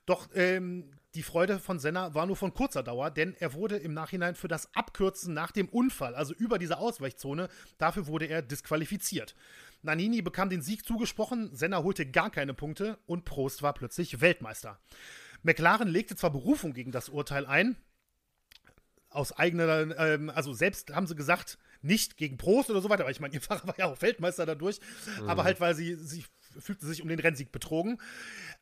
Doch 0.06 0.28
ähm, 0.34 0.92
die 1.16 1.24
Freude 1.24 1.58
von 1.58 1.80
Senna 1.80 2.14
war 2.14 2.26
nur 2.26 2.36
von 2.36 2.54
kurzer 2.54 2.84
Dauer, 2.84 3.10
denn 3.10 3.34
er 3.40 3.52
wurde 3.52 3.78
im 3.78 3.94
Nachhinein 3.94 4.36
für 4.36 4.46
das 4.46 4.72
Abkürzen 4.76 5.34
nach 5.34 5.50
dem 5.50 5.68
Unfall, 5.68 6.14
also 6.14 6.34
über 6.34 6.60
diese 6.60 6.78
Ausweichzone, 6.78 7.48
dafür 7.78 8.06
wurde 8.06 8.26
er 8.26 8.42
disqualifiziert. 8.42 9.34
Nanini 9.82 10.22
bekam 10.22 10.50
den 10.50 10.62
Sieg 10.62 10.86
zugesprochen, 10.86 11.52
Senna 11.52 11.82
holte 11.82 12.06
gar 12.06 12.30
keine 12.30 12.54
Punkte 12.54 12.96
und 13.06 13.24
Prost 13.24 13.62
war 13.62 13.74
plötzlich 13.74 14.20
Weltmeister. 14.20 14.78
McLaren 15.42 15.88
legte 15.88 16.14
zwar 16.14 16.30
Berufung 16.30 16.74
gegen 16.74 16.92
das 16.92 17.08
Urteil 17.08 17.44
ein, 17.44 17.76
aus 19.14 19.32
eigener, 19.32 19.96
ähm, 19.98 20.30
also 20.30 20.52
selbst 20.52 20.94
haben 20.94 21.06
sie 21.06 21.16
gesagt, 21.16 21.58
nicht 21.84 22.16
gegen 22.16 22.36
Prost 22.36 22.70
oder 22.70 22.80
so 22.80 22.88
weiter, 22.88 23.02
aber 23.02 23.10
ich 23.10 23.20
meine, 23.20 23.34
ihr 23.34 23.40
Fahrer 23.40 23.66
war 23.68 23.78
ja 23.78 23.86
auch 23.86 24.00
Weltmeister 24.02 24.46
dadurch, 24.46 24.80
mhm. 25.20 25.28
aber 25.28 25.44
halt, 25.44 25.60
weil 25.60 25.74
sie 25.74 25.94
sich 25.94 26.24
fühlte 26.58 26.86
sich 26.86 27.02
um 27.02 27.08
den 27.08 27.20
Rennsieg 27.20 27.52
betrogen. 27.52 27.98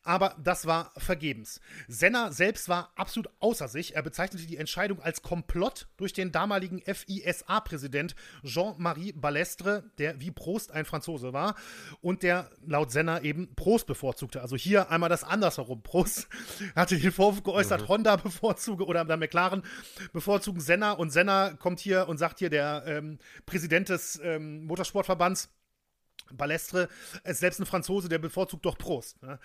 Aber 0.03 0.35
das 0.43 0.65
war 0.65 0.91
vergebens. 0.97 1.61
Senna 1.87 2.31
selbst 2.31 2.67
war 2.67 2.91
absolut 2.95 3.29
außer 3.39 3.67
sich. 3.67 3.95
Er 3.95 4.01
bezeichnete 4.01 4.45
die 4.45 4.57
Entscheidung 4.57 5.01
als 5.01 5.21
Komplott 5.21 5.87
durch 5.97 6.13
den 6.13 6.31
damaligen 6.31 6.81
FISA-Präsident 6.81 8.15
Jean-Marie 8.43 9.13
Balestre, 9.13 9.83
der 9.97 10.19
wie 10.19 10.31
Prost 10.31 10.71
ein 10.71 10.85
Franzose 10.85 11.31
war 11.31 11.55
und 12.01 12.23
der 12.23 12.49
laut 12.65 12.91
Senna 12.91 13.21
eben 13.21 13.55
Prost 13.55 13.87
bevorzugte. 13.87 14.41
Also 14.41 14.57
hier 14.57 14.91
einmal 14.91 15.09
das 15.09 15.23
andersherum. 15.23 15.81
Prost 15.81 16.27
hatte 16.75 16.97
den 16.97 17.11
Vorwurf 17.11 17.43
geäußert, 17.43 17.81
mhm. 17.83 17.87
Honda 17.87 18.15
bevorzuge 18.17 18.85
oder 18.85 19.05
der 19.05 19.17
McLaren 19.17 19.63
bevorzugen 20.11 20.59
Senna 20.59 20.91
und 20.91 21.11
Senna 21.11 21.53
kommt 21.53 21.79
hier 21.79 22.07
und 22.07 22.17
sagt 22.17 22.39
hier, 22.39 22.49
der 22.49 22.83
ähm, 22.85 23.19
Präsident 23.45 23.89
des 23.89 24.19
ähm, 24.23 24.65
Motorsportverbands, 24.65 25.49
Balestre 26.37 26.89
ist 27.23 27.39
selbst 27.39 27.59
ein 27.59 27.65
Franzose, 27.65 28.09
der 28.09 28.19
bevorzugt 28.19 28.65
doch 28.65 28.77
Prost. 28.77 29.21
Ne? 29.23 29.39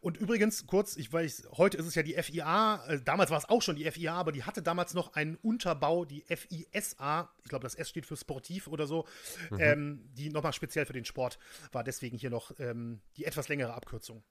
Und 0.00 0.16
übrigens, 0.16 0.66
kurz, 0.66 0.96
ich 0.96 1.12
weiß, 1.12 1.48
heute 1.52 1.76
ist 1.76 1.86
es 1.86 1.94
ja 1.94 2.02
die 2.02 2.14
FIA, 2.14 2.84
äh, 2.86 3.00
damals 3.02 3.30
war 3.30 3.38
es 3.38 3.48
auch 3.48 3.62
schon 3.62 3.76
die 3.76 3.90
FIA, 3.90 4.14
aber 4.14 4.32
die 4.32 4.44
hatte 4.44 4.62
damals 4.62 4.94
noch 4.94 5.14
einen 5.14 5.36
Unterbau, 5.36 6.04
die 6.04 6.22
FISA, 6.22 7.30
ich 7.42 7.48
glaube, 7.48 7.64
das 7.64 7.74
S 7.74 7.88
steht 7.88 8.06
für 8.06 8.16
Sportiv 8.16 8.68
oder 8.68 8.86
so, 8.86 9.06
mhm. 9.50 9.58
ähm, 9.60 10.10
die 10.12 10.30
nochmal 10.30 10.52
speziell 10.52 10.86
für 10.86 10.92
den 10.92 11.04
Sport 11.04 11.38
war, 11.72 11.84
deswegen 11.84 12.16
hier 12.18 12.30
noch 12.30 12.52
ähm, 12.58 13.00
die 13.16 13.24
etwas 13.24 13.48
längere 13.48 13.74
Abkürzung. 13.74 14.22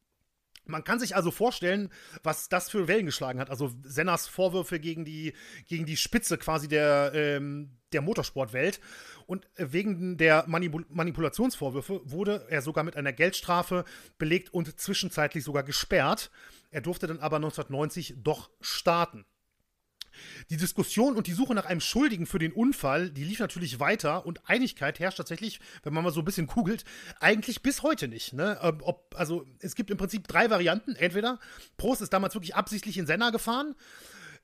Man 0.66 0.84
kann 0.84 0.99
sich 0.99 1.16
also 1.16 1.32
vorstellen, 1.32 1.89
was 2.24 2.49
das 2.49 2.70
für 2.70 2.88
Wellen 2.88 3.05
geschlagen 3.05 3.39
hat. 3.39 3.49
Also 3.49 3.72
Sennas 3.84 4.28
Vorwürfe 4.28 4.80
gegen 4.80 5.03
die, 5.05 5.34
gegen 5.68 5.86
die 5.86 5.97
Spitze 5.97 6.38
quasi 6.38 6.68
der, 6.68 7.11
ähm, 7.14 7.78
der 7.91 8.01
Motorsportwelt. 8.01 8.80
Und 9.26 9.47
wegen 9.55 10.18
der 10.18 10.45
Manipul 10.47 10.86
Manipulationsvorwürfe 10.89 12.01
wurde 12.05 12.45
er 12.49 12.61
sogar 12.61 12.84
mit 12.84 12.95
einer 12.95 13.14
Geldstrafe 13.14 13.86
belegt 14.18 14.53
und 14.53 14.80
zwischenzeitlich 14.80 15.43
sogar 15.43 15.64
gesperrt. 15.64 16.32
Er 16.72 16.82
durfte 16.82 17.07
dann 17.07 17.20
aber 17.20 17.38
1990 17.38 18.16
doch 18.18 18.49
starten. 18.61 19.26
Die 20.49 20.57
Diskussion 20.57 21.16
und 21.16 21.28
die 21.28 21.34
Suche 21.34 21.53
nach 21.53 21.66
einem 21.66 21.82
Schuldigen 21.82 22.26
für 22.26 22.39
den 22.39 22.51
Unfall, 22.51 23.09
die 23.09 23.24
lief 23.24 23.39
natürlich 23.39 23.80
weiter 23.80 24.26
und 24.26 24.47
Einigkeit 24.49 24.99
herrscht 24.99 25.18
tatsächlich, 25.18 25.59
wenn 25.84 25.93
man 25.93 26.03
mal 26.03 26.11
so 26.11 26.22
ein 26.22 26.26
bisschen 26.26 26.47
kugelt, 26.47 26.84
eigentlich 27.20 27.61
bis 27.61 27.84
heute 27.84 28.07
nicht. 28.07 28.34
Ne? 28.34 28.59
Ähm, 28.61 28.80
ob, 28.82 29.16
also 29.18 29.45
es 29.59 29.76
gibt 29.76 29.89
im 29.89 29.97
Prinzip 29.97 30.28
drei 30.28 30.49
Varianten. 30.49 30.95
Entweder 30.95 31.39
Prost 31.78 32.01
ist 32.01 32.14
damals 32.14 32.36
wirklich 32.36 32.55
absichtlich 32.55 32.97
in 32.97 33.05
Senna 33.05 33.30
gefahren, 33.30 33.76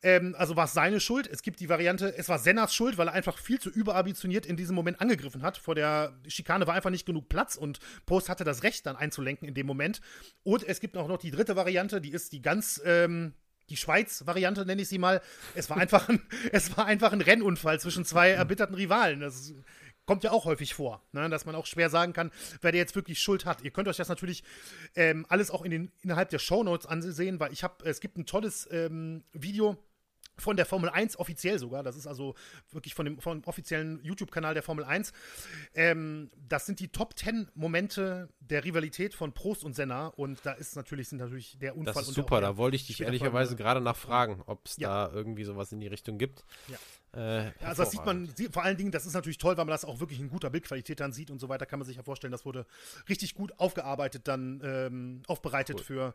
ähm, 0.01 0.35
also 0.37 0.55
war 0.55 0.65
es 0.65 0.73
seine 0.73 0.99
Schuld. 0.99 1.27
Es 1.27 1.41
gibt 1.41 1.59
die 1.59 1.69
Variante, 1.69 2.15
es 2.17 2.29
war 2.29 2.39
Sennas 2.39 2.73
Schuld, 2.73 2.97
weil 2.97 3.07
er 3.07 3.13
einfach 3.13 3.37
viel 3.37 3.59
zu 3.59 3.69
überambitioniert 3.69 4.45
in 4.45 4.55
diesem 4.55 4.75
Moment 4.75 5.01
angegriffen 5.01 5.41
hat. 5.41 5.57
Vor 5.57 5.75
der 5.75 6.17
Schikane 6.27 6.67
war 6.67 6.75
einfach 6.75 6.89
nicht 6.89 7.05
genug 7.05 7.29
Platz 7.29 7.55
und 7.55 7.79
Post 8.05 8.29
hatte 8.29 8.43
das 8.43 8.63
Recht, 8.63 8.85
dann 8.85 8.95
einzulenken 8.95 9.47
in 9.47 9.53
dem 9.53 9.67
Moment. 9.67 10.01
Und 10.43 10.63
es 10.63 10.79
gibt 10.79 10.95
auch 10.95 11.07
noch 11.07 11.17
die 11.17 11.31
dritte 11.31 11.55
Variante, 11.55 11.99
die 11.99 12.11
ist 12.11 12.31
die 12.31 12.41
ganz 12.41 12.81
ähm, 12.85 13.33
die 13.69 13.77
Schweiz-Variante, 13.77 14.65
nenne 14.65 14.81
ich 14.81 14.89
sie 14.89 14.97
mal. 14.97 15.21
Es 15.55 15.69
war 15.69 15.77
einfach 15.77 16.09
ein, 16.09 16.21
es 16.51 16.75
war 16.77 16.85
einfach 16.85 17.11
ein 17.11 17.21
Rennunfall 17.21 17.79
zwischen 17.79 18.05
zwei 18.05 18.31
erbitterten 18.31 18.75
Rivalen. 18.75 19.21
Das 19.21 19.53
kommt 20.05 20.23
ja 20.23 20.31
auch 20.31 20.45
häufig 20.45 20.73
vor, 20.73 21.03
ne? 21.11 21.29
dass 21.29 21.45
man 21.45 21.53
auch 21.53 21.67
schwer 21.67 21.91
sagen 21.91 22.13
kann, 22.13 22.31
wer 22.61 22.71
der 22.71 22.81
jetzt 22.81 22.95
wirklich 22.95 23.19
Schuld 23.19 23.45
hat. 23.45 23.61
Ihr 23.61 23.69
könnt 23.69 23.87
euch 23.87 23.97
das 23.97 24.09
natürlich 24.09 24.43
ähm, 24.95 25.23
alles 25.29 25.51
auch 25.51 25.61
in 25.61 25.69
den, 25.69 25.91
innerhalb 26.01 26.29
der 26.29 26.39
Shownotes 26.39 26.87
ansehen, 26.87 27.39
weil 27.39 27.53
ich 27.53 27.63
habe, 27.63 27.85
es 27.85 27.99
gibt 27.99 28.17
ein 28.17 28.25
tolles 28.25 28.67
ähm, 28.71 29.23
Video 29.33 29.77
von 30.39 30.57
der 30.57 30.65
Formel 30.65 30.89
1 30.89 31.17
offiziell 31.17 31.59
sogar. 31.59 31.83
Das 31.83 31.95
ist 31.95 32.07
also 32.07 32.35
wirklich 32.71 32.93
von 32.93 33.05
dem, 33.05 33.19
vom 33.19 33.41
offiziellen 33.45 34.03
YouTube-Kanal 34.03 34.53
der 34.53 34.63
Formel 34.63 34.85
1. 34.85 35.13
Ähm, 35.75 36.29
das 36.47 36.65
sind 36.65 36.79
die 36.79 36.89
Top 36.89 37.17
10 37.17 37.49
Momente 37.55 38.29
der 38.39 38.63
Rivalität 38.63 39.13
von 39.13 39.33
Prost 39.33 39.63
und 39.63 39.75
Senna 39.75 40.07
und 40.07 40.39
da 40.43 40.53
ist 40.53 40.75
natürlich, 40.75 41.09
sind 41.09 41.19
natürlich 41.19 41.57
der 41.59 41.75
Unfall 41.77 41.93
das 41.93 42.09
ist 42.09 42.15
super, 42.15 42.41
da 42.41 42.57
wollte 42.57 42.75
ich 42.75 42.87
dich 42.87 43.01
ehrlicherweise 43.01 43.55
gerade 43.55 43.81
nachfragen, 43.81 44.41
ob 44.45 44.65
es 44.65 44.77
ja. 44.77 45.07
da 45.07 45.13
irgendwie 45.13 45.43
sowas 45.43 45.71
in 45.71 45.79
die 45.79 45.87
Richtung 45.87 46.17
gibt. 46.17 46.43
Ja. 46.67 46.77
Äh, 47.11 47.51
also 47.61 47.83
das 47.83 47.91
sieht 47.91 48.05
man, 48.05 48.29
vor 48.51 48.63
allen 48.63 48.77
Dingen, 48.77 48.91
das 48.91 49.05
ist 49.05 49.13
natürlich 49.13 49.37
toll, 49.37 49.57
weil 49.57 49.65
man 49.65 49.71
das 49.71 49.85
auch 49.85 49.99
wirklich 49.99 50.19
in 50.19 50.29
guter 50.29 50.49
Bildqualität 50.49 50.99
dann 50.99 51.11
sieht 51.11 51.31
und 51.31 51.39
so 51.39 51.49
weiter, 51.49 51.65
kann 51.65 51.79
man 51.79 51.87
sich 51.87 51.97
ja 51.97 52.03
vorstellen, 52.03 52.31
das 52.31 52.45
wurde 52.45 52.65
richtig 53.07 53.35
gut 53.35 53.53
aufgearbeitet, 53.57 54.27
dann 54.27 54.61
ähm, 54.63 55.21
aufbereitet 55.27 55.77
cool. 55.77 55.83
für 55.83 56.13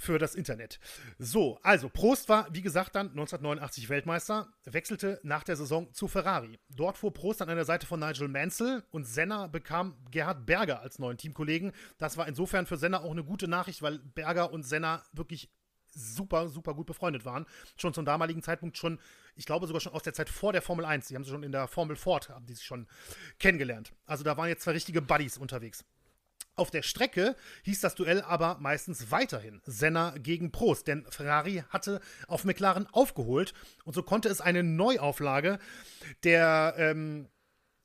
für 0.00 0.18
das 0.18 0.34
Internet. 0.34 0.80
So, 1.18 1.58
also 1.62 1.90
Prost 1.90 2.30
war, 2.30 2.48
wie 2.52 2.62
gesagt, 2.62 2.94
dann 2.94 3.10
1989 3.10 3.90
Weltmeister, 3.90 4.48
wechselte 4.64 5.20
nach 5.22 5.44
der 5.44 5.56
Saison 5.56 5.92
zu 5.92 6.08
Ferrari. 6.08 6.58
Dort 6.70 6.96
fuhr 6.96 7.12
Prost 7.12 7.42
an 7.42 7.48
der 7.48 7.66
Seite 7.66 7.86
von 7.86 8.00
Nigel 8.00 8.28
Mansell 8.28 8.82
und 8.92 9.04
Senna 9.04 9.46
bekam 9.46 9.98
Gerhard 10.10 10.46
Berger 10.46 10.80
als 10.80 10.98
neuen 10.98 11.18
Teamkollegen. 11.18 11.72
Das 11.98 12.16
war 12.16 12.26
insofern 12.26 12.64
für 12.64 12.78
Senna 12.78 13.02
auch 13.02 13.10
eine 13.10 13.24
gute 13.24 13.46
Nachricht, 13.46 13.82
weil 13.82 13.98
Berger 13.98 14.52
und 14.52 14.62
Senna 14.62 15.02
wirklich 15.12 15.50
super, 15.94 16.48
super 16.48 16.72
gut 16.72 16.86
befreundet 16.86 17.26
waren. 17.26 17.44
Schon 17.76 17.92
zum 17.92 18.06
damaligen 18.06 18.42
Zeitpunkt 18.42 18.78
schon, 18.78 18.98
ich 19.34 19.44
glaube 19.44 19.66
sogar 19.66 19.80
schon 19.80 19.92
aus 19.92 20.02
der 20.02 20.14
Zeit 20.14 20.30
vor 20.30 20.54
der 20.54 20.62
Formel 20.62 20.86
1. 20.86 21.08
Die 21.08 21.14
haben 21.14 21.24
sie 21.24 21.30
schon 21.30 21.42
in 21.42 21.52
der 21.52 21.68
Formel 21.68 21.96
Ford, 21.96 22.30
haben 22.30 22.46
die 22.46 22.54
sich 22.54 22.64
schon 22.64 22.86
kennengelernt. 23.38 23.92
Also 24.06 24.24
da 24.24 24.38
waren 24.38 24.48
jetzt 24.48 24.62
zwei 24.62 24.72
richtige 24.72 25.02
Buddies 25.02 25.36
unterwegs. 25.36 25.84
Auf 26.60 26.70
der 26.70 26.82
Strecke 26.82 27.36
hieß 27.62 27.80
das 27.80 27.94
Duell 27.94 28.20
aber 28.20 28.58
meistens 28.60 29.10
weiterhin 29.10 29.62
Senna 29.64 30.10
gegen 30.18 30.52
Prost, 30.52 30.88
denn 30.88 31.06
Ferrari 31.08 31.64
hatte 31.70 32.02
auf 32.26 32.44
McLaren 32.44 32.86
aufgeholt 32.92 33.54
und 33.84 33.94
so 33.94 34.02
konnte 34.02 34.28
es 34.28 34.42
eine 34.42 34.62
Neuauflage 34.62 35.58
der, 36.22 36.74
ähm, 36.76 37.30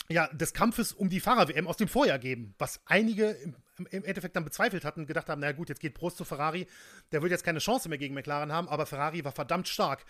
ja, 0.09 0.28
des 0.28 0.53
Kampfes 0.53 0.91
um 0.91 1.07
die 1.07 1.21
Fahrer-WM 1.21 1.67
aus 1.67 1.78
dem 1.78 1.88
Vorjahr 1.88 2.19
geben, 2.19 2.53
was 2.57 2.82
einige 2.86 3.30
im, 3.30 3.55
im, 3.91 4.03
Endeffekt 4.03 4.36
dann 4.36 4.43
bezweifelt 4.43 4.84
hatten, 4.84 5.07
gedacht 5.07 5.30
haben, 5.30 5.39
na 5.39 5.53
gut, 5.53 5.69
jetzt 5.69 5.80
geht 5.80 5.93
Prost 5.93 6.17
zu 6.17 6.26
Ferrari, 6.26 6.67
der 7.13 7.21
wird 7.21 7.32
jetzt 7.32 7.45
keine 7.45 7.59
Chance 7.59 7.88
mehr 7.88 7.97
gegen 7.97 8.13
McLaren 8.13 8.51
haben, 8.51 8.67
aber 8.67 8.86
Ferrari 8.86 9.23
war 9.23 9.32
verdammt 9.32 9.69
stark 9.69 10.05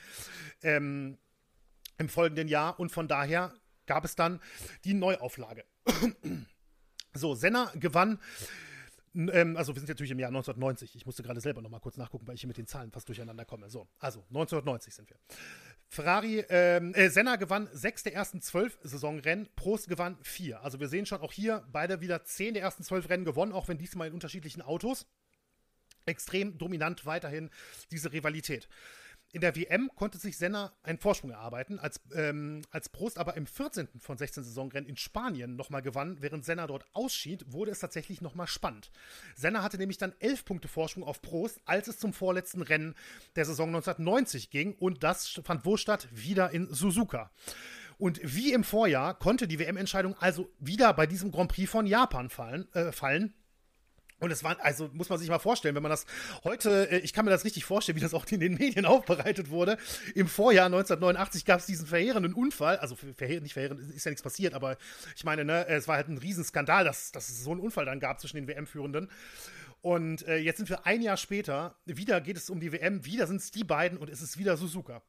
ähm, 0.64 1.20
im 2.00 2.10
folgenden 2.10 2.48
Jahr 2.48 2.80
und 2.80 2.92
von 2.92 3.08
daher 3.08 3.54
gab 3.86 4.06
es 4.06 4.16
dann 4.16 4.42
die 4.86 4.96
Neuauflage. 4.96 5.66
So, 7.16 7.34
Senna 7.34 7.72
gewann. 7.76 8.20
Ähm, 9.16 9.56
also 9.56 9.74
wir 9.74 9.80
sind 9.80 9.88
natürlich 9.88 10.12
im 10.12 10.20
Jahr 10.20 10.30
1990. 10.30 10.96
Ich 10.96 11.06
musste 11.06 11.24
gerade 11.24 11.40
selber 11.40 11.62
noch 11.62 11.70
mal 11.70 11.80
kurz 11.80 11.98
nachgucken, 11.98 12.28
weil 12.28 12.36
ich 12.36 12.42
hier 12.42 12.50
mit 12.50 12.58
den 12.58 12.68
Zahlen 12.68 12.92
fast 12.92 13.08
durcheinander 13.08 13.46
komme. 13.46 13.70
So, 13.70 13.88
also 14.00 14.20
1990 14.30 14.94
sind 14.94 15.10
wir. 15.10 15.18
Ferrari, 15.88 16.44
ähm, 16.50 16.94
äh, 16.94 17.10
Senna 17.10 17.38
gewann 17.38 17.70
sechs 17.72 18.04
der 18.04 18.14
ersten 18.14 18.42
zwölf 18.42 18.78
Saisonrennen, 18.84 19.48
Prost 19.56 19.88
gewann 19.88 20.18
vier. 20.24 20.62
Also 20.62 20.80
wir 20.80 20.90
sehen 20.90 21.06
schon 21.06 21.22
auch 21.22 21.32
hier 21.32 21.64
beide 21.72 22.02
wieder 22.02 22.26
zehn 22.26 22.54
der 22.54 22.64
ersten 22.64 22.84
zwölf 22.84 23.08
Rennen 23.10 23.24
gewonnen, 23.24 23.54
auch 23.54 23.68
wenn 23.70 23.78
diesmal 23.78 24.08
in 24.08 24.14
unterschiedlichen 24.14 24.62
Autos. 24.62 25.08
Extrem 26.06 26.58
dominant 26.58 27.06
weiterhin 27.06 27.50
diese 27.92 28.12
Rivalität. 28.12 28.68
In 29.32 29.42
der 29.42 29.56
WM 29.56 29.92
konnte 29.96 30.18
sich 30.18 30.38
Senna 30.38 30.72
einen 30.82 30.98
Vorsprung 30.98 31.32
erarbeiten, 31.32 31.78
als, 31.78 32.00
ähm, 32.14 32.62
als 32.72 32.88
Prost 32.90 33.18
aber 33.18 33.36
im 33.36 33.46
14. 33.46 34.00
von 34.00 34.18
16 34.18 34.44
Saisonrennen 34.44 34.90
in 34.90 34.96
Spanien 34.96 35.56
nochmal 35.58 35.82
gewann, 35.82 36.22
während 36.22 36.46
Senna 36.46 36.68
dort 36.68 36.86
ausschied, 36.94 37.44
wurde 37.52 37.72
es 37.72 37.80
tatsächlich 37.80 38.22
nochmal 38.22 38.48
spannend. 38.48 38.92
Senna 39.36 39.62
hatte 39.62 39.78
nämlich 39.78 39.98
dann 39.98 40.14
11 40.20 40.46
Punkte 40.46 40.68
Vorsprung 40.68 41.04
auf 41.04 41.22
Prost, 41.22 41.60
als 41.66 41.88
es 41.88 42.00
zum 42.00 42.14
vorletzten 42.14 42.62
Rennen 42.62 42.96
der 43.36 43.46
Saison 43.46 43.68
1990 43.68 44.50
ging 44.52 44.74
und 44.74 45.04
das 45.04 45.42
fand 45.44 45.66
wo 45.66 45.76
statt? 45.76 46.08
Wieder 46.12 46.52
in 46.52 46.74
Suzuka. 46.74 47.32
Und 47.98 48.20
wie 48.24 48.54
im 48.54 48.64
Vorjahr 48.64 49.18
konnte 49.18 49.48
die 49.48 49.60
WM-Entscheidung 49.60 50.16
also 50.20 50.50
wieder 50.60 50.94
bei 50.94 51.08
diesem 51.08 51.32
Grand 51.32 51.52
Prix 51.52 51.70
von 51.70 51.86
Japan 51.86 52.30
fallen, 52.30 52.72
äh, 52.74 52.92
fallen 52.92 53.34
und 54.20 54.32
es 54.32 54.44
war, 54.44 54.58
also 54.64 54.90
muss 54.94 55.10
man 55.10 55.20
sich 55.20 55.30
mal 55.30 55.40
vorstellen, 55.40 55.76
wenn 55.76 55.84
man 55.84 55.90
das 55.90 56.06
heute, 56.44 56.90
äh, 56.90 56.98
ich 57.00 57.12
kann 57.12 57.26
mir 57.26 57.32
das 57.32 57.44
richtig 57.44 57.66
vorstellen, 57.66 57.98
wie 57.98 58.02
das 58.02 58.14
auch 58.14 58.26
in 58.28 58.40
den 58.40 58.54
Medien 58.56 58.86
aufbereitet 58.86 59.50
wurde. 59.50 59.78
Im 60.14 60.28
Vorjahr 60.28 60.68
1989 60.68 61.44
gab 61.44 61.60
es 61.60 61.66
diesen 61.66 61.86
verheerenden 61.86 62.34
Unfall, 62.34 62.78
also 62.78 62.96
verheer, 62.96 63.42
nicht 63.42 63.54
verheerend, 63.54 63.82
ist 63.94 64.06
ja 64.06 64.12
nichts 64.12 64.24
passiert, 64.24 64.54
aber 64.54 64.78
ich 65.16 65.26
meine, 65.26 65.44
ne, 65.44 65.68
es 65.68 65.88
war 65.88 65.98
halt 65.98 66.08
ein 66.08 66.18
Riesenskandal, 66.18 66.86
dass, 66.86 67.12
dass 67.12 67.30
es 67.30 67.44
so 67.44 67.52
einen 67.52 67.60
Unfall 67.60 67.86
dann 67.86 68.00
gab 68.00 68.20
zwischen 68.20 68.38
den 68.38 68.48
WM-Führenden. 68.48 69.10
Und 69.82 70.28
äh, 70.28 70.38
jetzt 70.38 70.58
sind 70.58 70.70
wir 70.70 70.86
ein 70.88 71.02
Jahr 71.02 71.18
später, 71.18 71.76
wieder 71.86 72.20
geht 72.22 72.38
es 72.38 72.50
um 72.50 72.60
die 72.60 72.72
WM, 72.72 73.06
wieder 73.06 73.28
sind 73.28 73.42
es 73.42 73.52
die 73.52 73.64
beiden 73.64 73.98
und 73.98 74.10
es 74.10 74.22
ist 74.22 74.38
wieder 74.38 74.58
Suzuka. 74.58 75.04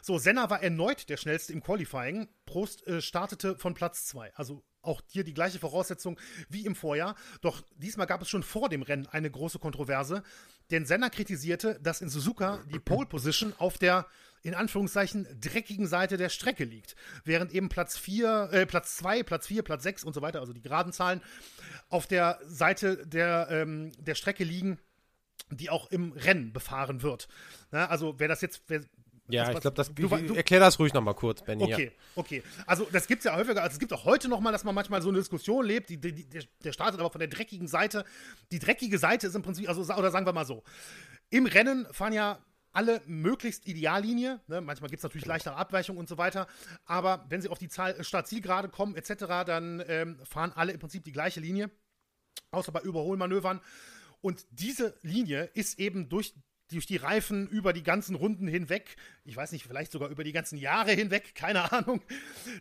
So, 0.00 0.18
Senna 0.18 0.48
war 0.48 0.62
erneut 0.62 1.08
der 1.08 1.16
schnellste 1.16 1.52
im 1.52 1.62
Qualifying. 1.62 2.28
Prost 2.46 2.86
äh, 2.86 3.00
startete 3.00 3.56
von 3.56 3.74
Platz 3.74 4.06
2. 4.06 4.34
Also 4.34 4.62
auch 4.84 5.02
hier 5.06 5.24
die 5.24 5.34
gleiche 5.34 5.58
Voraussetzung 5.58 6.18
wie 6.48 6.66
im 6.66 6.74
Vorjahr. 6.74 7.16
Doch 7.40 7.62
diesmal 7.76 8.06
gab 8.06 8.22
es 8.22 8.28
schon 8.28 8.42
vor 8.42 8.68
dem 8.68 8.82
Rennen 8.82 9.06
eine 9.06 9.30
große 9.30 9.58
Kontroverse, 9.58 10.22
denn 10.70 10.86
Senna 10.86 11.10
kritisierte, 11.10 11.78
dass 11.82 12.00
in 12.00 12.08
Suzuka 12.08 12.60
die 12.72 12.78
Pole 12.78 13.06
Position 13.06 13.52
auf 13.58 13.78
der 13.78 14.06
in 14.44 14.54
Anführungszeichen 14.54 15.26
dreckigen 15.40 15.86
Seite 15.86 16.18
der 16.18 16.28
Strecke 16.28 16.64
liegt, 16.64 16.96
während 17.24 17.52
eben 17.52 17.70
Platz 17.70 17.96
4, 17.96 18.50
äh, 18.52 18.66
Platz 18.66 18.96
2, 18.96 19.22
Platz 19.22 19.46
4, 19.46 19.62
Platz 19.62 19.82
6 19.82 20.04
und 20.04 20.12
so 20.12 20.20
weiter, 20.20 20.40
also 20.40 20.52
die 20.52 20.60
geraden 20.60 20.92
Zahlen, 20.92 21.22
auf 21.88 22.06
der 22.06 22.38
Seite 22.44 23.06
der, 23.06 23.48
ähm, 23.50 23.92
der 23.98 24.14
Strecke 24.14 24.44
liegen, 24.44 24.78
die 25.50 25.70
auch 25.70 25.90
im 25.90 26.12
Rennen 26.12 26.52
befahren 26.52 27.02
wird. 27.02 27.26
Na, 27.70 27.86
also 27.86 28.18
wer 28.18 28.28
das 28.28 28.42
jetzt, 28.42 28.62
wer, 28.68 28.82
Ja, 29.28 29.50
ich 29.50 29.60
glaube, 29.60 29.74
das 29.74 29.94
du, 29.94 30.06
du, 30.08 30.34
erklär 30.34 30.60
das 30.60 30.78
ruhig 30.78 30.92
nochmal 30.92 31.14
kurz, 31.14 31.42
Benny. 31.42 31.64
Okay, 31.64 31.84
ja. 31.84 32.02
okay. 32.14 32.42
Also 32.66 32.86
das 32.92 33.06
gibt 33.06 33.20
es 33.20 33.24
ja 33.24 33.34
häufiger, 33.34 33.62
also 33.62 33.72
es 33.72 33.78
gibt 33.78 33.92
auch 33.92 34.04
heute 34.04 34.28
nochmal, 34.28 34.52
dass 34.52 34.64
man 34.64 34.74
manchmal 34.74 35.00
so 35.00 35.08
eine 35.08 35.18
Diskussion 35.18 35.64
lebt, 35.64 35.88
die, 35.88 35.98
die, 35.98 36.28
der, 36.28 36.42
der 36.62 36.72
startet 36.72 37.00
aber 37.00 37.10
von 37.10 37.20
der 37.20 37.28
dreckigen 37.28 37.66
Seite. 37.66 38.04
Die 38.52 38.58
dreckige 38.58 38.98
Seite 38.98 39.26
ist 39.26 39.34
im 39.34 39.42
Prinzip, 39.42 39.68
also 39.68 39.80
oder 39.94 40.10
sagen 40.10 40.26
wir 40.26 40.32
mal 40.34 40.44
so, 40.44 40.62
im 41.30 41.46
Rennen 41.46 41.86
fahren 41.90 42.12
ja 42.12 42.38
alle 42.74 43.00
möglichst 43.06 43.66
Ideallinie. 43.66 44.40
Ne? 44.48 44.60
Manchmal 44.60 44.90
gibt 44.90 44.98
es 44.98 45.04
natürlich 45.04 45.26
leichtere 45.26 45.56
Abweichungen 45.56 45.98
und 45.98 46.08
so 46.08 46.18
weiter. 46.18 46.46
Aber 46.84 47.24
wenn 47.28 47.40
sie 47.40 47.48
auf 47.48 47.58
die 47.58 47.68
Zahl, 47.68 48.02
Startzielgerade 48.02 48.68
kommen 48.68 48.96
etc., 48.96 49.24
dann 49.46 49.82
ähm, 49.86 50.18
fahren 50.24 50.52
alle 50.54 50.72
im 50.72 50.80
Prinzip 50.80 51.04
die 51.04 51.12
gleiche 51.12 51.40
Linie. 51.40 51.70
Außer 52.50 52.72
bei 52.72 52.80
Überholmanövern. 52.80 53.60
Und 54.20 54.44
diese 54.50 54.98
Linie 55.02 55.44
ist 55.54 55.78
eben 55.78 56.08
durch 56.08 56.34
durch 56.74 56.86
die 56.86 56.96
Reifen 56.96 57.48
über 57.48 57.72
die 57.72 57.82
ganzen 57.82 58.14
Runden 58.14 58.46
hinweg, 58.46 58.96
ich 59.24 59.36
weiß 59.36 59.52
nicht, 59.52 59.64
vielleicht 59.64 59.92
sogar 59.92 60.08
über 60.08 60.24
die 60.24 60.32
ganzen 60.32 60.58
Jahre 60.58 60.92
hinweg, 60.92 61.32
keine 61.34 61.72
Ahnung. 61.72 62.02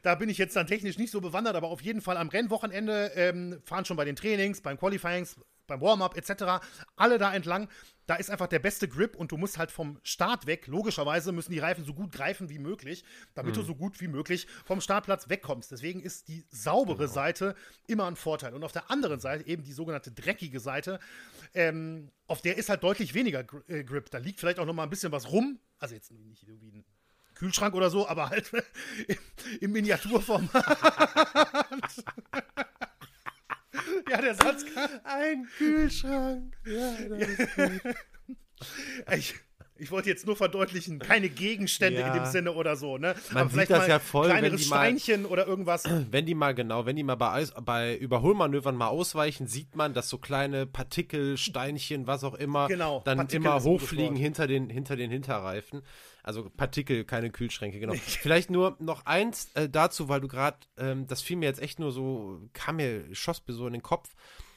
Da 0.02 0.16
bin 0.16 0.30
ich 0.30 0.38
jetzt 0.38 0.56
dann 0.56 0.68
technisch 0.68 0.98
nicht 0.98 1.12
so 1.12 1.22
bewandert, 1.22 1.56
aber 1.56 1.68
auf 1.68 1.82
jeden 1.82 2.02
Fall 2.02 2.18
am 2.18 2.30
Rennwochenende 2.30 3.12
ähm, 3.16 3.62
fahren 3.66 3.86
schon 3.86 3.98
bei 3.98 4.06
den 4.06 4.16
Trainings, 4.16 4.62
beim 4.62 4.78
Qualifyings, 4.78 5.36
beim 5.68 5.82
Warm-up 5.82 6.18
etc. 6.18 6.66
alle 6.96 7.18
da 7.18 7.34
entlang. 7.34 7.68
Da 8.06 8.16
ist 8.16 8.30
einfach 8.30 8.48
der 8.48 8.60
beste 8.60 8.88
Grip 8.88 9.16
und 9.16 9.32
du 9.32 9.38
musst 9.38 9.58
halt 9.58 9.72
vom 9.72 10.00
Start 10.04 10.46
weg, 10.46 10.68
logischerweise 10.68 11.32
müssen 11.32 11.52
die 11.52 11.60
Reifen 11.60 11.86
so 11.86 11.94
gut 11.94 12.12
greifen 12.12 12.50
wie 12.50 12.60
möglich, 12.60 13.04
damit 13.34 13.56
mhm. 13.56 13.62
du 13.62 13.66
so 13.66 13.76
gut 13.76 14.02
wie 14.02 14.08
möglich 14.08 14.48
vom 14.66 14.82
Startplatz 14.82 15.30
wegkommst. 15.30 15.72
Deswegen 15.72 16.02
ist 16.02 16.28
die 16.28 16.46
saubere 16.50 16.98
genau. 16.98 17.12
Seite 17.12 17.56
immer 17.88 18.08
ein 18.08 18.16
Vorteil. 18.16 18.54
Und 18.54 18.64
auf 18.64 18.74
der 18.74 18.92
anderen 18.92 19.20
Seite 19.20 19.48
eben 19.48 19.64
die 19.64 19.74
sogenannte 19.74 20.12
dreckige 20.12 20.60
Seite, 20.60 21.00
ähm, 21.54 22.12
auf 22.28 22.42
der 22.42 22.58
ist 22.58 22.70
halt 22.70 22.84
deutlich 22.84 23.14
weniger 23.14 23.46
äh, 23.68 23.84
Grip. 23.84 24.10
Da 24.10 24.18
liegt 24.18 24.40
vielleicht 24.40 24.60
auch 24.60 24.66
noch 24.66 24.74
mal 24.74 24.84
ein 24.84 24.90
bisschen 24.90 25.12
was 25.12 25.32
rum. 25.32 25.60
Also 25.80 25.96
jetzt 25.96 26.12
nicht 26.12 26.48
irgendwie 26.48 26.72
ein 26.72 26.86
Kühlschrank 27.36 27.74
oder 27.74 27.90
so, 27.90 28.08
aber 28.08 28.30
halt 28.30 28.52
im, 29.08 29.18
im 29.62 29.72
Miniaturformat. 29.72 30.52
ja, 34.10 34.22
der 34.22 34.36
Satz 34.36 34.66
kann. 34.74 34.90
Ein 35.04 35.48
Kühlschrank. 35.58 36.54
Ja, 36.66 36.96
das 37.10 37.30
ist 37.30 37.56
gut. 37.56 37.96
Ich, 39.18 39.36
ich 39.76 39.92
wollte 39.92 40.08
jetzt 40.10 40.26
nur 40.26 40.38
verdeutlichen, 40.38 41.00
keine 41.00 41.28
Gegenstände 41.28 42.00
ja. 42.00 42.08
in 42.08 42.14
dem 42.14 42.32
Sinne 42.32 42.54
oder 42.54 42.78
so, 42.78 42.98
ne? 42.98 43.16
Man 43.32 43.42
Aber 43.42 43.50
vielleicht 43.50 43.72
das 43.72 43.80
mal 43.80 43.90
ja 43.90 44.00
voll, 44.00 44.30
kleinere 44.30 44.58
Steinchen 44.58 45.24
mal, 45.24 45.30
oder 45.30 45.48
irgendwas. 45.48 45.84
Wenn 46.12 46.26
die 46.26 46.36
mal, 46.36 46.54
genau, 46.54 46.86
wenn 46.86 46.96
die 46.96 47.04
mal 47.04 47.16
bei, 47.16 47.46
bei 47.66 47.98
Überholmanövern 47.98 48.76
mal 48.76 48.88
ausweichen, 48.88 49.48
sieht 49.48 49.76
man, 49.76 49.94
dass 49.94 50.08
so 50.08 50.18
kleine 50.18 50.66
Partikel, 50.66 51.38
Steinchen, 51.38 52.08
was 52.08 52.24
auch 52.24 52.36
immer, 52.36 52.68
genau, 52.68 53.02
dann 53.04 53.18
Partikel 53.18 53.46
immer 53.46 53.62
hochfliegen 53.64 54.16
hinter 54.16 54.48
den, 54.48 54.70
hinter 54.70 54.96
den 54.96 55.12
Hinterreifen. 55.12 55.82
Also 56.24 56.50
Partikel, 56.50 57.04
keine 57.04 57.30
Kühlschränke, 57.30 57.80
genau. 57.80 57.94
Vielleicht 57.98 58.50
nur 58.50 58.78
noch 58.80 59.06
eins 59.06 59.52
äh, 59.54 59.70
dazu, 59.70 60.10
weil 60.10 60.22
du 60.22 60.28
gerade, 60.28 60.58
ähm, 60.78 61.06
das 61.06 61.22
fiel 61.22 61.38
mir 61.38 61.46
jetzt 61.46 61.62
echt 61.62 61.80
nur 61.80 61.92
so, 61.92 62.42
kam 62.54 62.78
mir, 62.78 63.04
schoss 63.14 63.44
mir 63.46 63.54
so 63.54 63.68
in 63.68 63.74
den 63.74 63.84
Kopf 63.84 64.10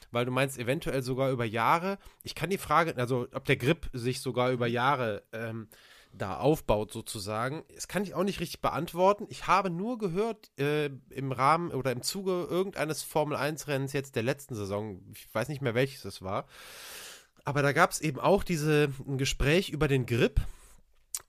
weil 0.09 0.25
du 0.25 0.31
meinst 0.31 0.57
eventuell 0.57 1.01
sogar 1.01 1.31
über 1.31 1.43
Jahre. 1.43 1.97
Ich 2.23 2.33
kann 2.33 2.49
die 2.49 2.57
Frage, 2.57 2.95
also 2.95 3.27
ob 3.33 3.43
der 3.43 3.57
Grip 3.57 3.89
sich 3.93 4.21
sogar 4.21 4.51
über 4.51 4.65
Jahre 4.65 5.23
ähm, 5.33 5.67
da 6.13 6.37
aufbaut 6.37 6.91
sozusagen, 6.91 7.63
das 7.75 7.87
kann 7.87 8.03
ich 8.03 8.13
auch 8.13 8.23
nicht 8.23 8.39
richtig 8.39 8.61
beantworten. 8.61 9.27
Ich 9.29 9.47
habe 9.47 9.69
nur 9.69 9.97
gehört 9.97 10.49
äh, 10.59 10.89
im 11.09 11.31
Rahmen 11.31 11.71
oder 11.71 11.91
im 11.91 12.01
Zuge 12.01 12.47
irgendeines 12.49 13.03
Formel 13.03 13.37
1 13.37 13.67
Rennens 13.67 13.93
jetzt 13.93 14.15
der 14.15 14.23
letzten 14.23 14.55
Saison, 14.55 15.01
ich 15.13 15.27
weiß 15.33 15.49
nicht 15.49 15.61
mehr 15.61 15.75
welches 15.75 16.05
es 16.05 16.21
war, 16.21 16.47
aber 17.43 17.61
da 17.61 17.71
gab 17.71 17.91
es 17.91 18.01
eben 18.01 18.19
auch 18.19 18.43
diese 18.43 18.91
ein 19.07 19.17
Gespräch 19.17 19.69
über 19.69 19.87
den 19.87 20.05
Grip. 20.05 20.41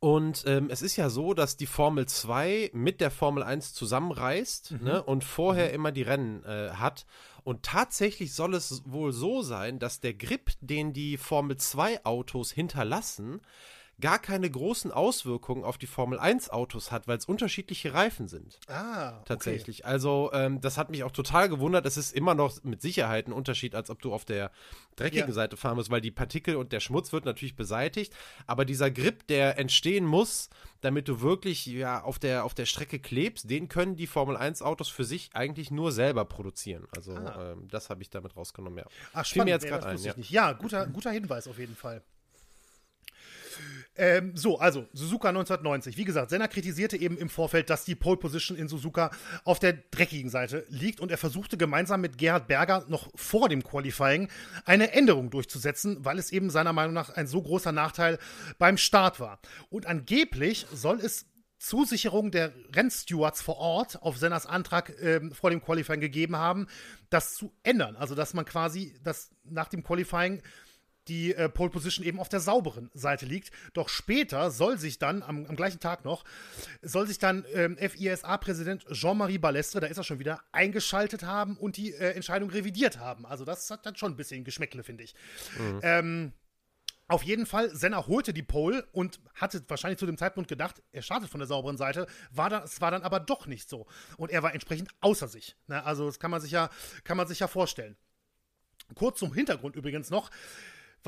Und 0.00 0.44
ähm, 0.46 0.68
es 0.70 0.80
ist 0.80 0.96
ja 0.96 1.10
so, 1.10 1.34
dass 1.34 1.56
die 1.56 1.66
Formel 1.66 2.06
2 2.06 2.70
mit 2.72 3.00
der 3.00 3.10
Formel 3.10 3.42
1 3.42 3.74
zusammenreist 3.74 4.72
mhm. 4.72 4.84
ne, 4.84 5.02
und 5.02 5.24
vorher 5.24 5.68
mhm. 5.68 5.74
immer 5.74 5.92
die 5.92 6.02
Rennen 6.02 6.44
äh, 6.44 6.70
hat. 6.70 7.04
Und 7.42 7.64
tatsächlich 7.64 8.34
soll 8.34 8.54
es 8.54 8.82
wohl 8.84 9.12
so 9.12 9.42
sein, 9.42 9.78
dass 9.78 10.00
der 10.00 10.14
Grip, 10.14 10.52
den 10.60 10.92
die 10.92 11.16
Formel 11.16 11.56
2 11.56 12.04
Autos 12.04 12.52
hinterlassen, 12.52 13.40
gar 14.00 14.18
keine 14.18 14.48
großen 14.48 14.92
Auswirkungen 14.92 15.64
auf 15.64 15.76
die 15.76 15.86
Formel 15.86 16.18
1 16.18 16.50
Autos 16.50 16.92
hat, 16.92 17.08
weil 17.08 17.18
es 17.18 17.24
unterschiedliche 17.24 17.94
Reifen 17.94 18.28
sind. 18.28 18.60
Ah, 18.68 19.22
tatsächlich. 19.24 19.80
Okay. 19.80 19.90
Also 19.90 20.30
ähm, 20.32 20.60
das 20.60 20.78
hat 20.78 20.90
mich 20.90 21.02
auch 21.02 21.10
total 21.10 21.48
gewundert. 21.48 21.84
Es 21.84 21.96
ist 21.96 22.14
immer 22.14 22.34
noch 22.34 22.62
mit 22.62 22.80
Sicherheit 22.80 23.26
ein 23.26 23.32
Unterschied, 23.32 23.74
als 23.74 23.90
ob 23.90 24.00
du 24.00 24.12
auf 24.12 24.24
der 24.24 24.52
dreckigen 24.94 25.28
ja. 25.28 25.34
Seite 25.34 25.56
fahren 25.56 25.76
musst, 25.76 25.90
weil 25.90 26.00
die 26.00 26.12
Partikel 26.12 26.56
und 26.56 26.72
der 26.72 26.80
Schmutz 26.80 27.12
wird 27.12 27.24
natürlich 27.24 27.56
beseitigt. 27.56 28.14
Aber 28.46 28.64
dieser 28.64 28.90
Grip, 28.90 29.26
der 29.26 29.58
entstehen 29.58 30.04
muss, 30.04 30.48
damit 30.80 31.08
du 31.08 31.20
wirklich 31.20 31.66
ja 31.66 32.02
auf 32.02 32.20
der 32.20 32.44
auf 32.44 32.54
der 32.54 32.66
Strecke 32.66 33.00
klebst, 33.00 33.50
den 33.50 33.68
können 33.68 33.96
die 33.96 34.06
Formel 34.06 34.36
1 34.36 34.62
Autos 34.62 34.88
für 34.88 35.04
sich 35.04 35.30
eigentlich 35.34 35.72
nur 35.72 35.90
selber 35.90 36.24
produzieren. 36.24 36.86
Also 36.96 37.16
ah. 37.16 37.52
ähm, 37.52 37.66
das 37.68 37.90
habe 37.90 38.02
ich 38.02 38.10
damit 38.10 38.36
rausgenommen. 38.36 38.78
Ja. 38.78 38.84
Ach, 39.12 39.24
spannend. 39.24 39.46
Mir 39.46 39.50
jetzt 39.52 39.66
ja, 39.66 39.80
ein, 39.80 39.98
ja. 39.98 40.14
ja, 40.28 40.52
guter 40.52 40.86
guter 40.86 41.10
Hinweis 41.10 41.48
auf 41.48 41.58
jeden 41.58 41.74
Fall. 41.74 42.02
Ähm, 43.98 44.32
so, 44.36 44.58
also 44.58 44.86
Suzuka 44.92 45.28
1990. 45.28 45.96
Wie 45.96 46.04
gesagt, 46.04 46.30
Senna 46.30 46.46
kritisierte 46.46 46.96
eben 46.96 47.18
im 47.18 47.28
Vorfeld, 47.28 47.68
dass 47.68 47.84
die 47.84 47.96
Pole 47.96 48.16
Position 48.16 48.56
in 48.56 48.68
Suzuka 48.68 49.10
auf 49.44 49.58
der 49.58 49.74
dreckigen 49.90 50.30
Seite 50.30 50.64
liegt 50.68 51.00
und 51.00 51.10
er 51.10 51.18
versuchte 51.18 51.56
gemeinsam 51.56 52.00
mit 52.00 52.16
Gerhard 52.16 52.46
Berger 52.46 52.84
noch 52.88 53.10
vor 53.16 53.48
dem 53.48 53.64
Qualifying 53.64 54.28
eine 54.64 54.92
Änderung 54.92 55.30
durchzusetzen, 55.30 56.04
weil 56.04 56.18
es 56.18 56.30
eben 56.30 56.48
seiner 56.48 56.72
Meinung 56.72 56.94
nach 56.94 57.10
ein 57.10 57.26
so 57.26 57.42
großer 57.42 57.72
Nachteil 57.72 58.18
beim 58.58 58.78
Start 58.78 59.18
war. 59.18 59.40
Und 59.68 59.86
angeblich 59.86 60.66
soll 60.72 61.00
es 61.00 61.26
Zusicherung 61.58 62.30
der 62.30 62.52
Rennstewards 62.74 63.42
vor 63.42 63.56
Ort 63.58 64.00
auf 64.02 64.16
Senners 64.16 64.46
Antrag 64.46 64.92
ähm, 65.00 65.32
vor 65.32 65.50
dem 65.50 65.60
Qualifying 65.60 66.00
gegeben 66.00 66.36
haben, 66.36 66.68
das 67.10 67.34
zu 67.34 67.52
ändern. 67.64 67.96
Also, 67.96 68.14
dass 68.14 68.32
man 68.32 68.44
quasi 68.44 68.94
das 69.02 69.30
nach 69.44 69.68
dem 69.68 69.82
Qualifying 69.82 70.40
die 71.08 71.34
äh, 71.34 71.48
Pole 71.48 71.70
Position 71.70 72.04
eben 72.04 72.20
auf 72.20 72.28
der 72.28 72.40
sauberen 72.40 72.90
Seite 72.94 73.26
liegt. 73.26 73.50
Doch 73.72 73.88
später 73.88 74.50
soll 74.50 74.78
sich 74.78 74.98
dann, 74.98 75.22
am, 75.22 75.46
am 75.46 75.56
gleichen 75.56 75.80
Tag 75.80 76.04
noch, 76.04 76.24
soll 76.82 77.06
sich 77.06 77.18
dann 77.18 77.44
ähm, 77.52 77.76
FISA-Präsident 77.76 78.86
Jean-Marie 78.92 79.38
Balestre, 79.38 79.80
da 79.80 79.86
ist 79.86 79.96
er 79.96 80.04
schon 80.04 80.18
wieder, 80.18 80.42
eingeschaltet 80.52 81.22
haben 81.22 81.56
und 81.56 81.76
die 81.76 81.92
äh, 81.92 82.12
Entscheidung 82.12 82.50
revidiert 82.50 82.98
haben. 82.98 83.26
Also 83.26 83.44
das 83.44 83.70
hat 83.70 83.86
dann 83.86 83.96
schon 83.96 84.12
ein 84.12 84.16
bisschen 84.16 84.44
Geschmäckle, 84.44 84.84
finde 84.84 85.04
ich. 85.04 85.14
Mhm. 85.58 85.80
Ähm, 85.82 86.32
auf 87.10 87.22
jeden 87.22 87.46
Fall, 87.46 87.74
Senna 87.74 88.06
holte 88.06 88.34
die 88.34 88.42
Pole 88.42 88.86
und 88.92 89.18
hatte 89.34 89.64
wahrscheinlich 89.68 89.98
zu 89.98 90.04
dem 90.04 90.18
Zeitpunkt 90.18 90.48
gedacht, 90.48 90.82
er 90.92 91.00
startet 91.00 91.30
von 91.30 91.40
der 91.40 91.46
sauberen 91.46 91.78
Seite, 91.78 92.06
war 92.30 92.50
das 92.50 92.82
war 92.82 92.90
dann 92.90 93.02
aber 93.02 93.18
doch 93.18 93.46
nicht 93.46 93.68
so. 93.68 93.86
Und 94.18 94.30
er 94.30 94.42
war 94.42 94.52
entsprechend 94.52 94.90
außer 95.00 95.26
sich. 95.26 95.56
Ne? 95.68 95.82
Also 95.84 96.04
das 96.04 96.18
kann 96.18 96.30
man 96.30 96.42
sich 96.42 96.50
ja, 96.50 96.68
kann 97.04 97.16
man 97.16 97.26
sich 97.26 97.40
ja 97.40 97.48
vorstellen. 97.48 97.96
Kurz 98.94 99.18
zum 99.18 99.32
Hintergrund 99.32 99.74
übrigens 99.74 100.10
noch 100.10 100.30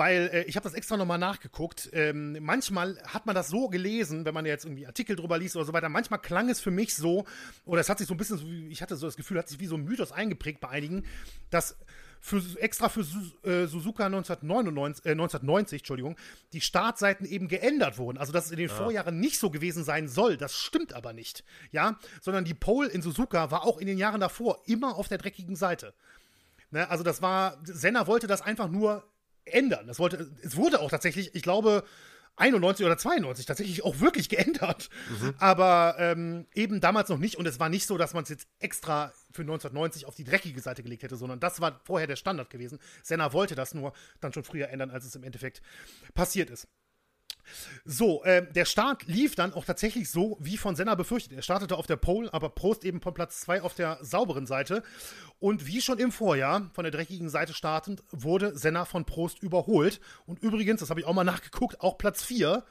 weil 0.00 0.30
äh, 0.32 0.42
ich 0.44 0.56
habe 0.56 0.64
das 0.64 0.72
extra 0.72 0.96
nochmal 0.96 1.18
nachgeguckt. 1.18 1.90
Ähm, 1.92 2.38
manchmal 2.40 2.98
hat 3.04 3.26
man 3.26 3.34
das 3.34 3.48
so 3.48 3.68
gelesen, 3.68 4.24
wenn 4.24 4.32
man 4.32 4.46
jetzt 4.46 4.64
irgendwie 4.64 4.86
Artikel 4.86 5.14
drüber 5.14 5.36
liest 5.36 5.56
oder 5.56 5.66
so 5.66 5.74
weiter. 5.74 5.90
Manchmal 5.90 6.22
klang 6.22 6.48
es 6.48 6.58
für 6.58 6.70
mich 6.70 6.94
so, 6.94 7.26
oder 7.66 7.82
es 7.82 7.90
hat 7.90 7.98
sich 7.98 8.06
so 8.06 8.14
ein 8.14 8.16
bisschen, 8.16 8.38
so, 8.38 8.46
ich 8.46 8.80
hatte 8.80 8.96
so 8.96 9.04
das 9.04 9.18
Gefühl, 9.18 9.38
hat 9.38 9.50
sich 9.50 9.60
wie 9.60 9.66
so 9.66 9.74
ein 9.74 9.84
Mythos 9.84 10.10
eingeprägt 10.10 10.58
bei 10.58 10.70
einigen, 10.70 11.04
dass 11.50 11.76
für, 12.18 12.42
extra 12.60 12.88
für 12.88 13.00
äh, 13.00 13.66
Suzuka 13.66 14.06
1999, 14.06 15.04
äh, 15.04 15.10
1990 15.10 15.82
Entschuldigung, 15.82 16.16
die 16.54 16.62
Startseiten 16.62 17.26
eben 17.26 17.48
geändert 17.48 17.98
wurden. 17.98 18.16
Also, 18.16 18.32
dass 18.32 18.46
es 18.46 18.52
in 18.52 18.56
den 18.56 18.70
ja. 18.70 18.74
Vorjahren 18.74 19.20
nicht 19.20 19.38
so 19.38 19.50
gewesen 19.50 19.84
sein 19.84 20.08
soll, 20.08 20.38
das 20.38 20.56
stimmt 20.56 20.94
aber 20.94 21.12
nicht. 21.12 21.44
Ja, 21.72 21.98
sondern 22.22 22.46
die 22.46 22.54
Pole 22.54 22.88
in 22.88 23.02
Suzuka 23.02 23.50
war 23.50 23.64
auch 23.64 23.76
in 23.76 23.86
den 23.86 23.98
Jahren 23.98 24.22
davor 24.22 24.62
immer 24.64 24.96
auf 24.96 25.08
der 25.08 25.18
dreckigen 25.18 25.56
Seite. 25.56 25.92
Ne? 26.70 26.88
Also, 26.88 27.04
das 27.04 27.20
war, 27.20 27.58
Senna 27.64 28.06
wollte 28.06 28.26
das 28.26 28.40
einfach 28.40 28.70
nur 28.70 29.04
ändern. 29.50 29.86
Das 29.86 29.98
wollte, 29.98 30.30
es 30.42 30.56
wurde 30.56 30.80
auch 30.80 30.90
tatsächlich, 30.90 31.34
ich 31.34 31.42
glaube, 31.42 31.84
91 32.36 32.86
oder 32.86 32.96
92 32.96 33.46
tatsächlich 33.46 33.84
auch 33.84 34.00
wirklich 34.00 34.28
geändert. 34.30 34.88
Mhm. 35.10 35.34
Aber 35.38 35.96
ähm, 35.98 36.46
eben 36.54 36.80
damals 36.80 37.08
noch 37.08 37.18
nicht. 37.18 37.36
Und 37.36 37.46
es 37.46 37.60
war 37.60 37.68
nicht 37.68 37.86
so, 37.86 37.98
dass 37.98 38.14
man 38.14 38.22
es 38.22 38.30
jetzt 38.30 38.48
extra 38.58 39.12
für 39.32 39.42
1990 39.42 40.06
auf 40.06 40.14
die 40.14 40.24
dreckige 40.24 40.60
Seite 40.60 40.82
gelegt 40.82 41.02
hätte, 41.02 41.16
sondern 41.16 41.40
das 41.40 41.60
war 41.60 41.80
vorher 41.84 42.06
der 42.06 42.16
Standard 42.16 42.50
gewesen. 42.50 42.78
Senna 43.02 43.32
wollte 43.32 43.54
das 43.54 43.74
nur 43.74 43.92
dann 44.20 44.32
schon 44.32 44.44
früher 44.44 44.68
ändern, 44.68 44.90
als 44.90 45.04
es 45.04 45.14
im 45.14 45.22
Endeffekt 45.22 45.62
passiert 46.14 46.50
ist. 46.50 46.66
So, 47.84 48.22
äh, 48.24 48.46
der 48.52 48.64
Start 48.64 49.06
lief 49.06 49.34
dann 49.34 49.52
auch 49.52 49.64
tatsächlich 49.64 50.10
so, 50.10 50.36
wie 50.40 50.56
von 50.56 50.76
Senna 50.76 50.94
befürchtet. 50.94 51.32
Er 51.32 51.42
startete 51.42 51.76
auf 51.76 51.86
der 51.86 51.96
Pole, 51.96 52.32
aber 52.32 52.50
Prost 52.50 52.84
eben 52.84 53.00
von 53.00 53.14
Platz 53.14 53.40
2 53.40 53.62
auf 53.62 53.74
der 53.74 53.98
sauberen 54.02 54.46
Seite. 54.46 54.82
Und 55.38 55.66
wie 55.66 55.80
schon 55.80 55.98
im 55.98 56.12
Vorjahr, 56.12 56.70
von 56.74 56.84
der 56.84 56.92
dreckigen 56.92 57.28
Seite 57.28 57.54
startend, 57.54 58.02
wurde 58.10 58.56
Senna 58.56 58.84
von 58.84 59.04
Prost 59.04 59.42
überholt. 59.42 60.00
Und 60.26 60.42
übrigens, 60.42 60.80
das 60.80 60.90
habe 60.90 61.00
ich 61.00 61.06
auch 61.06 61.14
mal 61.14 61.24
nachgeguckt, 61.24 61.80
auch 61.80 61.98
Platz 61.98 62.22
4 62.22 62.64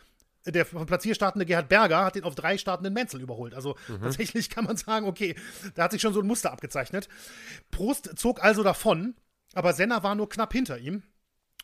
der 0.45 0.65
von 0.65 0.85
Platz 0.85 1.03
4 1.03 1.15
startende 1.15 1.45
Gerhard 1.45 1.69
Berger 1.69 2.05
hat 2.05 2.15
den 2.15 2.23
auf 2.23 2.35
drei 2.35 2.57
startenden 2.57 2.93
Menzel 2.93 3.21
überholt. 3.21 3.53
Also 3.53 3.75
mhm. 3.87 4.01
tatsächlich 4.01 4.49
kann 4.49 4.65
man 4.65 4.77
sagen, 4.77 5.05
okay, 5.05 5.35
da 5.75 5.83
hat 5.83 5.91
sich 5.91 6.01
schon 6.01 6.13
so 6.13 6.21
ein 6.21 6.27
Muster 6.27 6.51
abgezeichnet. 6.51 7.09
Prost 7.71 8.17
zog 8.17 8.43
also 8.43 8.63
davon, 8.63 9.15
aber 9.53 9.73
Senna 9.73 10.03
war 10.03 10.15
nur 10.15 10.29
knapp 10.29 10.53
hinter 10.53 10.77
ihm. 10.77 11.03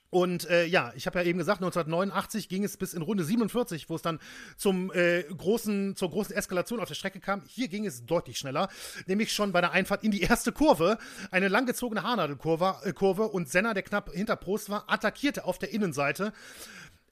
Und 0.09 0.49
äh, 0.49 0.65
ja, 0.65 0.93
ich 0.95 1.07
habe 1.07 1.19
ja 1.19 1.25
eben 1.25 1.39
gesagt, 1.39 1.57
1989 1.57 2.47
ging 2.47 2.63
es 2.63 2.77
bis 2.77 2.93
in 2.93 3.01
Runde 3.01 3.23
47, 3.23 3.89
wo 3.89 3.95
es 3.95 4.01
dann 4.01 4.19
zum 4.55 4.91
äh, 4.93 5.23
großen, 5.23 5.95
zur 5.95 6.09
großen 6.09 6.35
Eskalation 6.35 6.79
auf 6.79 6.87
der 6.87 6.95
Strecke 6.95 7.19
kam. 7.19 7.43
Hier 7.47 7.67
ging 7.67 7.85
es 7.85 8.05
deutlich 8.05 8.37
schneller, 8.37 8.69
nämlich 9.07 9.33
schon 9.33 9.51
bei 9.51 9.61
der 9.61 9.71
Einfahrt 9.71 10.03
in 10.03 10.11
die 10.11 10.21
erste 10.21 10.51
Kurve, 10.51 10.97
eine 11.31 11.47
langgezogene 11.47 12.03
Haarnadelkurve 12.03 12.75
äh, 12.83 12.93
Kurve, 12.93 13.23
und 13.23 13.49
Senna, 13.49 13.73
der 13.73 13.83
knapp 13.83 14.11
hinter 14.11 14.35
Prost 14.35 14.69
war, 14.69 14.89
attackierte 14.89 15.45
auf 15.45 15.57
der 15.57 15.73
Innenseite, 15.73 16.31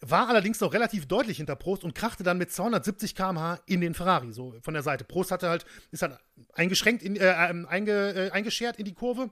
war 0.06 0.28
allerdings 0.28 0.60
noch 0.60 0.74
relativ 0.74 1.08
deutlich 1.08 1.38
hinter 1.38 1.56
Prost 1.56 1.84
und 1.84 1.96
krachte 1.96 2.24
dann 2.24 2.38
mit 2.38 2.52
270 2.52 3.16
km/h 3.16 3.60
in 3.66 3.82
den 3.82 3.94
Ferrari, 3.94 4.34
so 4.34 4.54
von 4.62 4.74
der 4.74 4.84
Seite. 4.84 5.04
Prost 5.04 5.32
hatte 5.32 5.50
halt, 5.50 5.66
ist 5.92 6.02
halt 6.02 6.18
eingeschränkt, 6.54 7.04
in, 7.04 7.16
äh, 7.16 7.50
ähm, 7.50 7.66
einge, 7.68 8.14
äh, 8.14 8.32
eingeschert 8.32 8.78
in 8.78 8.86
die 8.86 8.94
Kurve 8.94 9.30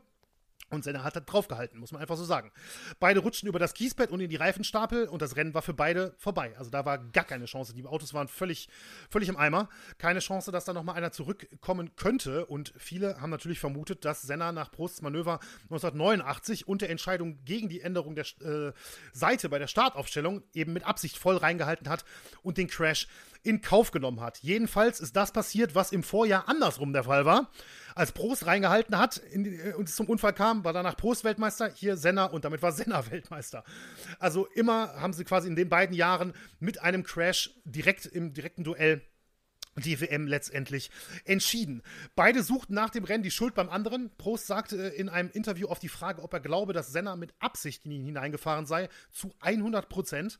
und 0.71 0.83
Senna 0.83 1.03
hat 1.03 1.21
draufgehalten, 1.25 1.79
muss 1.79 1.91
man 1.91 2.01
einfach 2.01 2.17
so 2.17 2.23
sagen. 2.23 2.51
Beide 2.99 3.19
rutschten 3.19 3.47
über 3.47 3.59
das 3.59 3.73
Kiesbett 3.73 4.11
und 4.11 4.19
in 4.19 4.29
die 4.29 4.35
Reifenstapel 4.35 5.07
und 5.07 5.21
das 5.21 5.35
Rennen 5.35 5.53
war 5.53 5.61
für 5.61 5.73
beide 5.73 6.13
vorbei. 6.17 6.53
Also 6.57 6.71
da 6.71 6.85
war 6.85 6.97
gar 6.97 7.25
keine 7.25 7.45
Chance. 7.45 7.73
Die 7.73 7.85
Autos 7.85 8.13
waren 8.13 8.27
völlig, 8.27 8.69
völlig 9.09 9.29
im 9.29 9.37
Eimer. 9.37 9.69
Keine 9.97 10.19
Chance, 10.19 10.51
dass 10.51 10.65
da 10.65 10.73
nochmal 10.73 10.95
einer 10.95 11.11
zurückkommen 11.11 11.95
könnte. 11.95 12.45
Und 12.45 12.73
viele 12.77 13.19
haben 13.21 13.29
natürlich 13.29 13.59
vermutet, 13.59 14.05
dass 14.05 14.21
Senna 14.21 14.51
nach 14.51 14.71
Prosts 14.71 15.01
Manöver 15.01 15.39
1989 15.63 16.67
und 16.67 16.81
der 16.81 16.89
Entscheidung 16.89 17.43
gegen 17.45 17.69
die 17.69 17.81
Änderung 17.81 18.15
der 18.15 18.25
äh, 18.41 18.73
Seite 19.13 19.49
bei 19.49 19.59
der 19.59 19.67
Startaufstellung 19.67 20.43
eben 20.53 20.73
mit 20.73 20.85
Absicht 20.85 21.17
voll 21.17 21.37
reingehalten 21.37 21.89
hat 21.89 22.05
und 22.43 22.57
den 22.57 22.67
Crash 22.67 23.07
in 23.43 23.61
Kauf 23.61 23.91
genommen 23.91 24.21
hat. 24.21 24.37
Jedenfalls 24.39 24.99
ist 24.99 25.15
das 25.15 25.31
passiert, 25.31 25.75
was 25.75 25.91
im 25.91 26.03
Vorjahr 26.03 26.47
andersrum 26.47 26.93
der 26.93 27.05
Fall 27.05 27.25
war. 27.25 27.49
Als 27.95 28.11
Prost 28.11 28.45
reingehalten 28.45 28.97
hat 28.97 29.21
die, 29.33 29.55
äh, 29.55 29.73
und 29.73 29.89
es 29.89 29.95
zum 29.95 30.07
Unfall 30.07 30.33
kam, 30.33 30.63
war 30.63 30.73
danach 30.73 30.95
Prost 30.95 31.23
Weltmeister, 31.23 31.71
hier 31.73 31.97
Senna 31.97 32.25
und 32.25 32.45
damit 32.45 32.61
war 32.61 32.71
Senna 32.71 33.05
Weltmeister. 33.11 33.63
Also 34.19 34.47
immer 34.47 34.93
haben 34.95 35.13
sie 35.13 35.23
quasi 35.23 35.47
in 35.47 35.55
den 35.55 35.69
beiden 35.69 35.95
Jahren 35.95 36.33
mit 36.59 36.81
einem 36.81 37.03
Crash 37.03 37.51
direkt 37.65 38.05
im 38.05 38.33
direkten 38.33 38.63
Duell 38.63 39.01
die 39.77 39.99
WM 40.01 40.27
letztendlich 40.27 40.91
entschieden. 41.23 41.81
Beide 42.15 42.43
suchten 42.43 42.73
nach 42.73 42.89
dem 42.89 43.05
Rennen 43.05 43.23
die 43.23 43.31
Schuld 43.31 43.55
beim 43.55 43.69
anderen. 43.69 44.11
Prost 44.17 44.47
sagte 44.47 44.75
in 44.75 45.07
einem 45.07 45.29
Interview 45.31 45.67
auf 45.67 45.79
die 45.79 45.89
Frage, 45.89 46.21
ob 46.21 46.33
er 46.33 46.41
glaube, 46.41 46.73
dass 46.73 46.91
Senna 46.91 47.15
mit 47.15 47.33
Absicht 47.39 47.85
in 47.85 47.91
ihn 47.91 48.03
hineingefahren 48.03 48.65
sei, 48.65 48.89
zu 49.11 49.33
100 49.39 49.87
Prozent. 49.87 50.39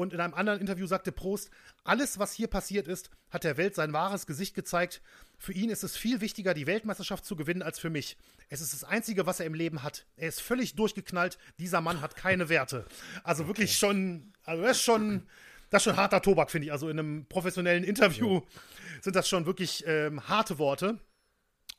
Und 0.00 0.14
in 0.14 0.20
einem 0.20 0.32
anderen 0.32 0.60
Interview 0.60 0.86
sagte 0.86 1.12
Prost, 1.12 1.50
alles, 1.84 2.18
was 2.18 2.32
hier 2.32 2.46
passiert 2.48 2.88
ist, 2.88 3.10
hat 3.28 3.44
der 3.44 3.58
Welt 3.58 3.74
sein 3.74 3.92
wahres 3.92 4.26
Gesicht 4.26 4.54
gezeigt. 4.54 5.02
Für 5.36 5.52
ihn 5.52 5.68
ist 5.68 5.84
es 5.84 5.94
viel 5.94 6.22
wichtiger, 6.22 6.54
die 6.54 6.66
Weltmeisterschaft 6.66 7.26
zu 7.26 7.36
gewinnen, 7.36 7.60
als 7.60 7.78
für 7.78 7.90
mich. 7.90 8.16
Es 8.48 8.62
ist 8.62 8.72
das 8.72 8.82
Einzige, 8.82 9.26
was 9.26 9.40
er 9.40 9.46
im 9.46 9.52
Leben 9.52 9.82
hat. 9.82 10.06
Er 10.16 10.28
ist 10.28 10.40
völlig 10.40 10.74
durchgeknallt. 10.74 11.36
Dieser 11.58 11.82
Mann 11.82 12.00
hat 12.00 12.16
keine 12.16 12.48
Werte. 12.48 12.86
Also 13.24 13.46
wirklich 13.46 13.76
schon, 13.76 14.32
also 14.44 14.62
das 14.62 14.78
ist 14.78 14.84
schon, 14.84 15.26
das 15.68 15.80
ist 15.80 15.84
schon 15.84 15.96
harter 15.98 16.22
Tobak, 16.22 16.50
finde 16.50 16.68
ich. 16.68 16.72
Also 16.72 16.88
in 16.88 16.98
einem 16.98 17.26
professionellen 17.26 17.84
Interview 17.84 18.40
sind 19.02 19.16
das 19.16 19.28
schon 19.28 19.44
wirklich 19.44 19.84
ähm, 19.86 20.26
harte 20.26 20.58
Worte. 20.58 20.98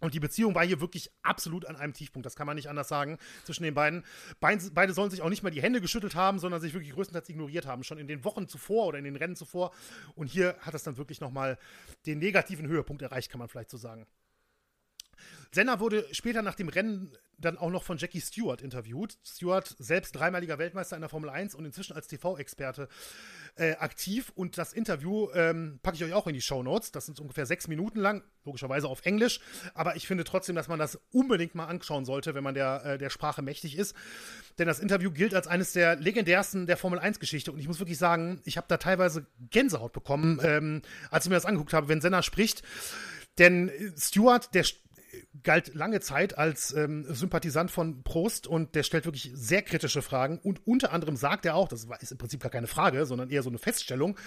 Und 0.02 0.14
die 0.14 0.20
Beziehung 0.20 0.56
war 0.56 0.66
hier 0.66 0.82
wirklich 0.82 1.12
absolut 1.22 1.66
an 1.66 1.76
einem 1.76 1.94
Tiefpunkt. 1.94 2.26
Das 2.26 2.36
kann 2.36 2.48
man 2.48 2.56
nicht 2.56 2.68
anders 2.68 2.90
sagen 2.90 3.18
zwischen 3.46 3.64
den 3.64 3.74
beiden. 3.74 4.04
Beide 4.40 4.94
sollen 4.94 5.12
sich 5.12 5.22
auch 5.22 5.30
nicht 5.30 5.44
mal 5.44 5.52
die 5.52 5.62
Hände 5.62 5.80
geschüttelt 5.80 6.16
haben, 6.16 6.40
sondern 6.40 6.60
sich 6.60 6.74
wirklich 6.74 6.94
größtenteils 6.94 7.30
ignoriert 7.30 7.68
haben. 7.68 7.84
Schon 7.84 8.00
in 8.00 8.08
den 8.08 8.26
Wochen 8.26 8.48
zuvor 8.48 8.88
oder 8.88 8.98
in 8.98 9.06
den 9.06 9.16
Rennen 9.16 9.36
zuvor. 9.36 9.72
Und 10.16 10.28
hier 10.28 10.58
hat 10.60 10.74
es 10.74 10.84
dann 10.84 10.98
wirklich 10.98 11.22
nochmal 11.22 11.58
den 12.06 12.20
negativen 12.20 12.68
Höhepunkt 12.68 13.02
erreicht, 13.02 13.32
kann 13.32 13.40
man 13.40 13.48
vielleicht 13.48 13.70
so 13.70 13.78
sagen. 13.78 14.08
Senna 15.52 15.80
wurde 15.80 16.08
später 16.12 16.42
nach 16.42 16.56
dem 16.56 16.70
Rennen 16.70 17.14
dann 17.42 17.58
auch 17.58 17.70
noch 17.70 17.84
von 17.84 17.98
Jackie 17.98 18.22
Stewart 18.22 18.62
interviewt. 18.62 19.18
Stewart, 19.26 19.76
selbst 19.80 20.16
dreimaliger 20.16 20.58
Weltmeister 20.60 20.96
in 20.96 21.02
der 21.02 21.10
Formel 21.10 21.30
1 21.30 21.56
und 21.56 21.66
inzwischen 21.66 21.94
als 21.94 22.08
TV-Experte 22.08 22.88
äh, 23.56 23.74
aktiv. 23.74 24.32
Und 24.36 24.58
das 24.58 24.74
Interview 24.74 25.30
ähm, 25.34 25.80
packe 25.84 25.98
ich 25.98 26.04
euch 26.04 26.14
auch 26.14 26.28
in 26.28 26.34
die 26.34 26.42
Show 26.42 26.64
Notes. 26.64 26.92
Das 26.92 27.06
sind 27.06 27.20
ungefähr 27.20 27.46
sechs 27.46 27.68
Minuten 27.68 28.00
lang, 28.00 28.24
logischerweise 28.46 28.88
auf 28.88 29.06
Englisch. 29.06 29.40
Aber 29.74 29.96
ich 29.96 30.08
finde 30.08 30.24
trotzdem, 30.24 30.56
dass 30.56 30.68
man 30.68 30.80
das 30.80 31.00
unbedingt 31.12 31.56
mal 31.56 31.66
anschauen 31.66 32.06
sollte, 32.06 32.34
wenn 32.34 32.44
man 32.44 32.54
der, 32.54 32.86
äh, 32.86 32.98
der 32.98 33.10
Sprache 33.10 33.42
mächtig 33.42 33.78
ist. 33.78 33.96
Denn 34.58 34.68
das 34.68 34.80
Interview 34.80 35.12
gilt 35.12 35.34
als 35.34 35.48
eines 35.48 35.74
der 35.74 35.96
legendärsten 35.96 36.68
der 36.68 36.78
Formel 36.78 37.00
1-Geschichte. 37.00 37.52
Und 37.52 37.60
ich 37.60 37.68
muss 37.68 37.80
wirklich 37.80 37.98
sagen, 37.98 38.42
ich 38.46 38.58
habe 38.58 38.68
da 38.70 38.78
teilweise 38.78 39.26
Gänsehaut 39.50 39.94
bekommen, 39.94 40.40
ähm, 40.44 40.82
als 41.10 41.26
ich 41.26 41.30
mir 41.30 41.36
das 41.36 41.46
angeguckt 41.46 41.74
habe, 41.74 41.88
wenn 41.90 42.02
Senna 42.02 42.22
spricht. 42.22 42.64
Denn 43.38 43.72
Stewart, 43.98 44.54
der 44.54 44.66
galt 45.44 45.74
lange 45.74 46.00
Zeit 46.00 46.38
als 46.38 46.74
ähm, 46.74 47.06
Sympathisant 47.14 47.72
von 47.72 48.04
Prost 48.04 48.48
und 48.48 48.76
der 48.76 48.84
stellt 48.84 49.06
wirklich 49.06 49.32
sehr 49.34 49.62
kritische 49.62 50.02
Fragen 50.02 50.40
und 50.40 50.66
unter 50.68 50.94
anderem 50.94 51.16
sagt 51.16 51.46
er 51.46 51.56
auch, 51.56 51.68
das 51.68 51.88
ist 52.00 52.12
im 52.12 52.18
Prinzip 52.18 52.42
gar 52.42 52.52
keine 52.52 52.68
Frage, 52.68 53.06
sondern 53.06 53.30
eher 53.30 53.44
so 53.44 53.50
eine 53.50 53.58
Feststellung, 53.58 54.18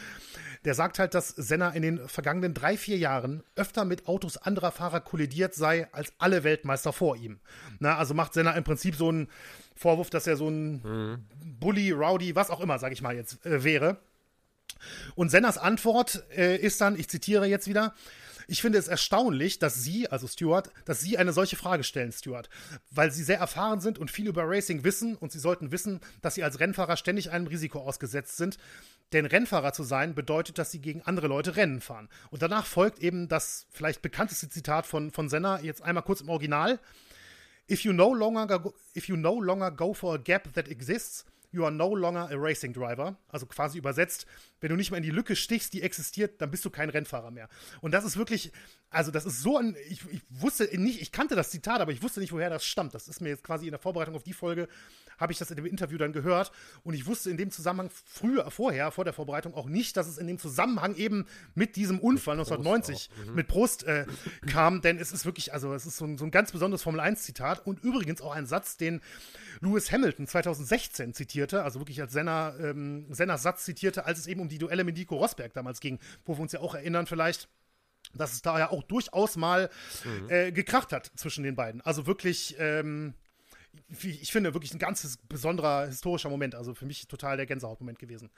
der 0.64 0.74
sagt 0.74 0.98
halt, 0.98 1.14
dass 1.14 1.28
Senna 1.28 1.70
in 1.70 1.82
den 1.82 2.08
vergangenen 2.08 2.54
drei, 2.54 2.76
vier 2.76 2.98
Jahren 2.98 3.42
öfter 3.56 3.84
mit 3.84 4.06
Autos 4.06 4.36
anderer 4.36 4.72
Fahrer 4.72 5.00
kollidiert 5.00 5.54
sei 5.54 5.88
als 5.92 6.12
alle 6.18 6.44
Weltmeister 6.44 6.92
vor 6.92 7.16
ihm. 7.16 7.40
Na, 7.78 7.96
also 7.96 8.14
macht 8.14 8.34
Senna 8.34 8.52
im 8.52 8.64
Prinzip 8.64 8.96
so 8.96 9.08
einen 9.08 9.28
Vorwurf, 9.74 10.10
dass 10.10 10.26
er 10.26 10.36
so 10.36 10.48
ein 10.48 10.82
mhm. 10.82 11.24
Bully, 11.60 11.90
Rowdy, 11.92 12.34
was 12.34 12.50
auch 12.50 12.60
immer, 12.60 12.78
sag 12.78 12.92
ich 12.92 13.02
mal 13.02 13.14
jetzt, 13.14 13.44
äh, 13.44 13.64
wäre. 13.64 13.98
Und 15.14 15.30
Sennas 15.30 15.58
Antwort 15.58 16.24
äh, 16.36 16.56
ist 16.56 16.80
dann, 16.80 16.98
ich 16.98 17.08
zitiere 17.08 17.46
jetzt 17.46 17.68
wieder, 17.68 17.94
ich 18.46 18.60
finde 18.60 18.78
es 18.78 18.88
erstaunlich, 18.88 19.58
dass 19.58 19.82
Sie, 19.82 20.08
also 20.08 20.26
Stuart, 20.26 20.70
dass 20.84 21.00
Sie 21.00 21.18
eine 21.18 21.32
solche 21.32 21.56
Frage 21.56 21.84
stellen, 21.84 22.12
Stuart, 22.12 22.48
weil 22.90 23.10
Sie 23.10 23.22
sehr 23.22 23.38
erfahren 23.38 23.80
sind 23.80 23.98
und 23.98 24.10
viel 24.10 24.28
über 24.28 24.44
Racing 24.46 24.84
wissen 24.84 25.16
und 25.16 25.32
Sie 25.32 25.38
sollten 25.38 25.72
wissen, 25.72 26.00
dass 26.22 26.34
Sie 26.34 26.44
als 26.44 26.60
Rennfahrer 26.60 26.96
ständig 26.96 27.30
einem 27.30 27.46
Risiko 27.46 27.80
ausgesetzt 27.80 28.36
sind. 28.36 28.58
Denn 29.12 29.26
Rennfahrer 29.26 29.72
zu 29.72 29.84
sein 29.84 30.14
bedeutet, 30.14 30.58
dass 30.58 30.70
Sie 30.70 30.80
gegen 30.80 31.02
andere 31.02 31.28
Leute 31.28 31.56
Rennen 31.56 31.80
fahren. 31.80 32.08
Und 32.30 32.42
danach 32.42 32.66
folgt 32.66 32.98
eben 32.98 33.28
das 33.28 33.66
vielleicht 33.70 34.02
bekannteste 34.02 34.48
Zitat 34.48 34.86
von, 34.86 35.10
von 35.10 35.28
Senna, 35.28 35.60
jetzt 35.60 35.82
einmal 35.82 36.04
kurz 36.04 36.20
im 36.20 36.28
Original. 36.28 36.80
If 37.70 37.84
you 37.84 37.92
no 37.92 38.12
longer 38.12 38.46
go, 38.58 38.74
if 38.94 39.08
you 39.08 39.16
no 39.16 39.40
longer 39.40 39.70
go 39.70 39.94
for 39.94 40.14
a 40.14 40.18
gap 40.18 40.52
that 40.54 40.68
exists, 40.68 41.24
you 41.54 41.64
are 41.64 41.72
no 41.72 41.94
longer 41.94 42.28
a 42.30 42.36
racing 42.36 42.72
driver. 42.72 43.16
Also 43.28 43.46
quasi 43.46 43.78
übersetzt, 43.78 44.26
wenn 44.64 44.70
du 44.70 44.76
nicht 44.76 44.90
mehr 44.90 44.96
in 44.96 45.04
die 45.04 45.10
Lücke 45.10 45.36
stichst, 45.36 45.74
die 45.74 45.82
existiert, 45.82 46.40
dann 46.40 46.50
bist 46.50 46.64
du 46.64 46.70
kein 46.70 46.88
Rennfahrer 46.88 47.30
mehr. 47.30 47.50
Und 47.82 47.92
das 47.92 48.02
ist 48.02 48.16
wirklich, 48.16 48.50
also 48.88 49.10
das 49.10 49.26
ist 49.26 49.42
so 49.42 49.58
ein, 49.58 49.76
ich, 49.90 50.00
ich 50.10 50.22
wusste 50.30 50.64
nicht, 50.80 51.02
ich 51.02 51.12
kannte 51.12 51.36
das 51.36 51.50
Zitat, 51.50 51.82
aber 51.82 51.92
ich 51.92 52.02
wusste 52.02 52.18
nicht, 52.18 52.32
woher 52.32 52.48
das 52.48 52.64
stammt. 52.64 52.94
Das 52.94 53.06
ist 53.06 53.20
mir 53.20 53.28
jetzt 53.28 53.44
quasi 53.44 53.66
in 53.66 53.72
der 53.72 53.78
Vorbereitung 53.78 54.14
auf 54.14 54.22
die 54.22 54.32
Folge 54.32 54.66
habe 55.18 55.32
ich 55.32 55.38
das 55.38 55.50
in 55.50 55.56
dem 55.56 55.66
Interview 55.66 55.98
dann 55.98 56.12
gehört 56.12 56.52
und 56.82 56.94
ich 56.94 57.06
wusste 57.06 57.30
in 57.30 57.36
dem 57.36 57.50
Zusammenhang 57.50 57.90
früher, 58.04 58.50
vorher, 58.50 58.90
vor 58.90 59.04
der 59.04 59.12
Vorbereitung 59.12 59.54
auch 59.54 59.68
nicht, 59.68 59.96
dass 59.96 60.06
es 60.06 60.18
in 60.18 60.26
dem 60.26 60.38
Zusammenhang 60.38 60.94
eben 60.96 61.26
mit 61.54 61.76
diesem 61.76 62.00
Unfall 62.00 62.36
mit 62.36 62.46
1990 62.46 63.10
mhm. 63.28 63.34
mit 63.34 63.48
Prost 63.48 63.84
äh, 63.84 64.06
kam, 64.46 64.80
denn 64.80 64.98
es 64.98 65.12
ist 65.12 65.24
wirklich, 65.24 65.52
also 65.52 65.74
es 65.74 65.86
ist 65.86 65.96
so 65.96 66.04
ein, 66.04 66.18
so 66.18 66.24
ein 66.24 66.30
ganz 66.30 66.52
besonderes 66.52 66.82
Formel-1-Zitat 66.82 67.66
und 67.66 67.82
übrigens 67.82 68.20
auch 68.20 68.32
ein 68.32 68.46
Satz, 68.46 68.76
den 68.76 69.00
Lewis 69.60 69.90
Hamilton 69.92 70.26
2016 70.26 71.14
zitierte, 71.14 71.62
also 71.62 71.80
wirklich 71.80 72.00
als 72.00 72.12
Senna, 72.12 72.54
ähm, 72.58 73.06
Sennas 73.10 73.42
Satz 73.42 73.64
zitierte, 73.64 74.04
als 74.04 74.18
es 74.18 74.26
eben 74.26 74.40
um 74.40 74.48
die 74.48 74.53
Duelle 74.58 74.84
mit 74.84 74.96
Nico 74.96 75.16
Rosberg 75.16 75.52
damals 75.54 75.80
ging, 75.80 75.98
wo 76.24 76.36
wir 76.36 76.40
uns 76.40 76.52
ja 76.52 76.60
auch 76.60 76.74
erinnern 76.74 77.06
vielleicht, 77.06 77.48
dass 78.12 78.32
es 78.32 78.42
da 78.42 78.58
ja 78.58 78.70
auch 78.70 78.82
durchaus 78.82 79.36
mal 79.36 79.70
mhm. 80.04 80.30
äh, 80.30 80.52
gekracht 80.52 80.92
hat 80.92 81.10
zwischen 81.16 81.44
den 81.44 81.56
beiden. 81.56 81.80
Also 81.80 82.06
wirklich, 82.06 82.56
ähm, 82.58 83.14
ich 84.02 84.30
finde, 84.32 84.54
wirklich 84.54 84.72
ein 84.72 84.78
ganz 84.78 85.18
besonderer 85.28 85.86
historischer 85.86 86.30
Moment. 86.30 86.54
Also 86.54 86.74
für 86.74 86.86
mich 86.86 87.08
total 87.08 87.36
der 87.36 87.46
Gänsehautmoment 87.46 87.98
gewesen. 87.98 88.30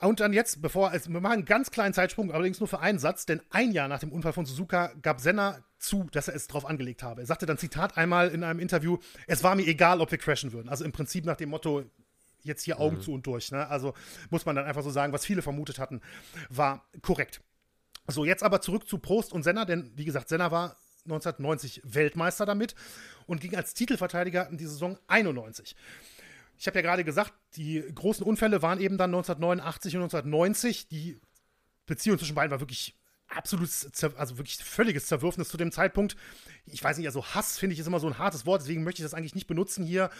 Und 0.00 0.20
dann 0.20 0.32
jetzt, 0.32 0.62
bevor, 0.62 0.90
also 0.90 1.10
wir 1.10 1.20
machen 1.20 1.32
einen 1.32 1.44
ganz 1.44 1.72
kleinen 1.72 1.92
Zeitsprung, 1.92 2.30
allerdings 2.30 2.60
nur 2.60 2.68
für 2.68 2.78
einen 2.78 3.00
Satz, 3.00 3.26
denn 3.26 3.40
ein 3.50 3.72
Jahr 3.72 3.88
nach 3.88 3.98
dem 3.98 4.12
Unfall 4.12 4.32
von 4.32 4.46
Suzuka 4.46 4.92
gab 5.02 5.20
Senna 5.20 5.64
zu, 5.78 6.06
dass 6.12 6.28
er 6.28 6.36
es 6.36 6.46
drauf 6.46 6.66
angelegt 6.66 7.02
habe. 7.02 7.22
Er 7.22 7.26
sagte 7.26 7.46
dann 7.46 7.58
Zitat 7.58 7.96
einmal 7.96 8.28
in 8.28 8.44
einem 8.44 8.60
Interview, 8.60 8.98
es 9.26 9.42
war 9.42 9.56
mir 9.56 9.66
egal, 9.66 10.00
ob 10.00 10.12
wir 10.12 10.18
crashen 10.18 10.52
würden. 10.52 10.68
Also 10.68 10.84
im 10.84 10.92
Prinzip 10.92 11.24
nach 11.24 11.36
dem 11.36 11.50
Motto, 11.50 11.84
jetzt 12.48 12.64
hier 12.64 12.80
Augen 12.80 12.96
mhm. 12.96 13.02
zu 13.02 13.12
und 13.12 13.26
durch. 13.26 13.52
Ne? 13.52 13.68
Also 13.68 13.94
muss 14.30 14.44
man 14.44 14.56
dann 14.56 14.64
einfach 14.64 14.82
so 14.82 14.90
sagen, 14.90 15.12
was 15.12 15.24
viele 15.24 15.42
vermutet 15.42 15.78
hatten, 15.78 16.00
war 16.48 16.84
korrekt. 17.02 17.40
So, 18.08 18.24
jetzt 18.24 18.42
aber 18.42 18.60
zurück 18.60 18.88
zu 18.88 18.98
Prost 18.98 19.32
und 19.32 19.42
Senna, 19.42 19.64
denn 19.64 19.92
wie 19.94 20.04
gesagt, 20.04 20.28
Senna 20.28 20.50
war 20.50 20.76
1990 21.04 21.82
Weltmeister 21.84 22.46
damit 22.46 22.74
und 23.26 23.40
ging 23.40 23.54
als 23.54 23.74
Titelverteidiger 23.74 24.48
in 24.48 24.56
die 24.56 24.66
Saison 24.66 24.98
91. 25.06 25.76
Ich 26.58 26.66
habe 26.66 26.78
ja 26.78 26.82
gerade 26.82 27.04
gesagt, 27.04 27.32
die 27.56 27.84
großen 27.94 28.24
Unfälle 28.24 28.62
waren 28.62 28.80
eben 28.80 28.98
dann 28.98 29.10
1989 29.14 29.96
und 29.96 30.02
1990. 30.02 30.88
Die 30.88 31.20
Beziehung 31.86 32.18
zwischen 32.18 32.34
beiden 32.34 32.50
war 32.50 32.60
wirklich 32.60 32.98
absolut, 33.28 33.68
also 34.16 34.38
wirklich 34.38 34.56
völliges 34.56 35.06
Zerwürfnis 35.06 35.48
zu 35.48 35.56
dem 35.56 35.72
Zeitpunkt. 35.72 36.16
Ich 36.66 36.82
weiß 36.82 36.98
nicht, 36.98 37.06
also 37.06 37.24
Hass 37.24 37.58
finde 37.58 37.74
ich 37.74 37.80
ist 37.80 37.86
immer 37.86 38.00
so 38.00 38.06
ein 38.06 38.18
hartes 38.18 38.46
Wort, 38.46 38.62
deswegen 38.62 38.84
möchte 38.84 39.02
ich 39.02 39.04
das 39.04 39.14
eigentlich 39.14 39.34
nicht 39.34 39.46
benutzen 39.46 39.84
hier. 39.84 40.10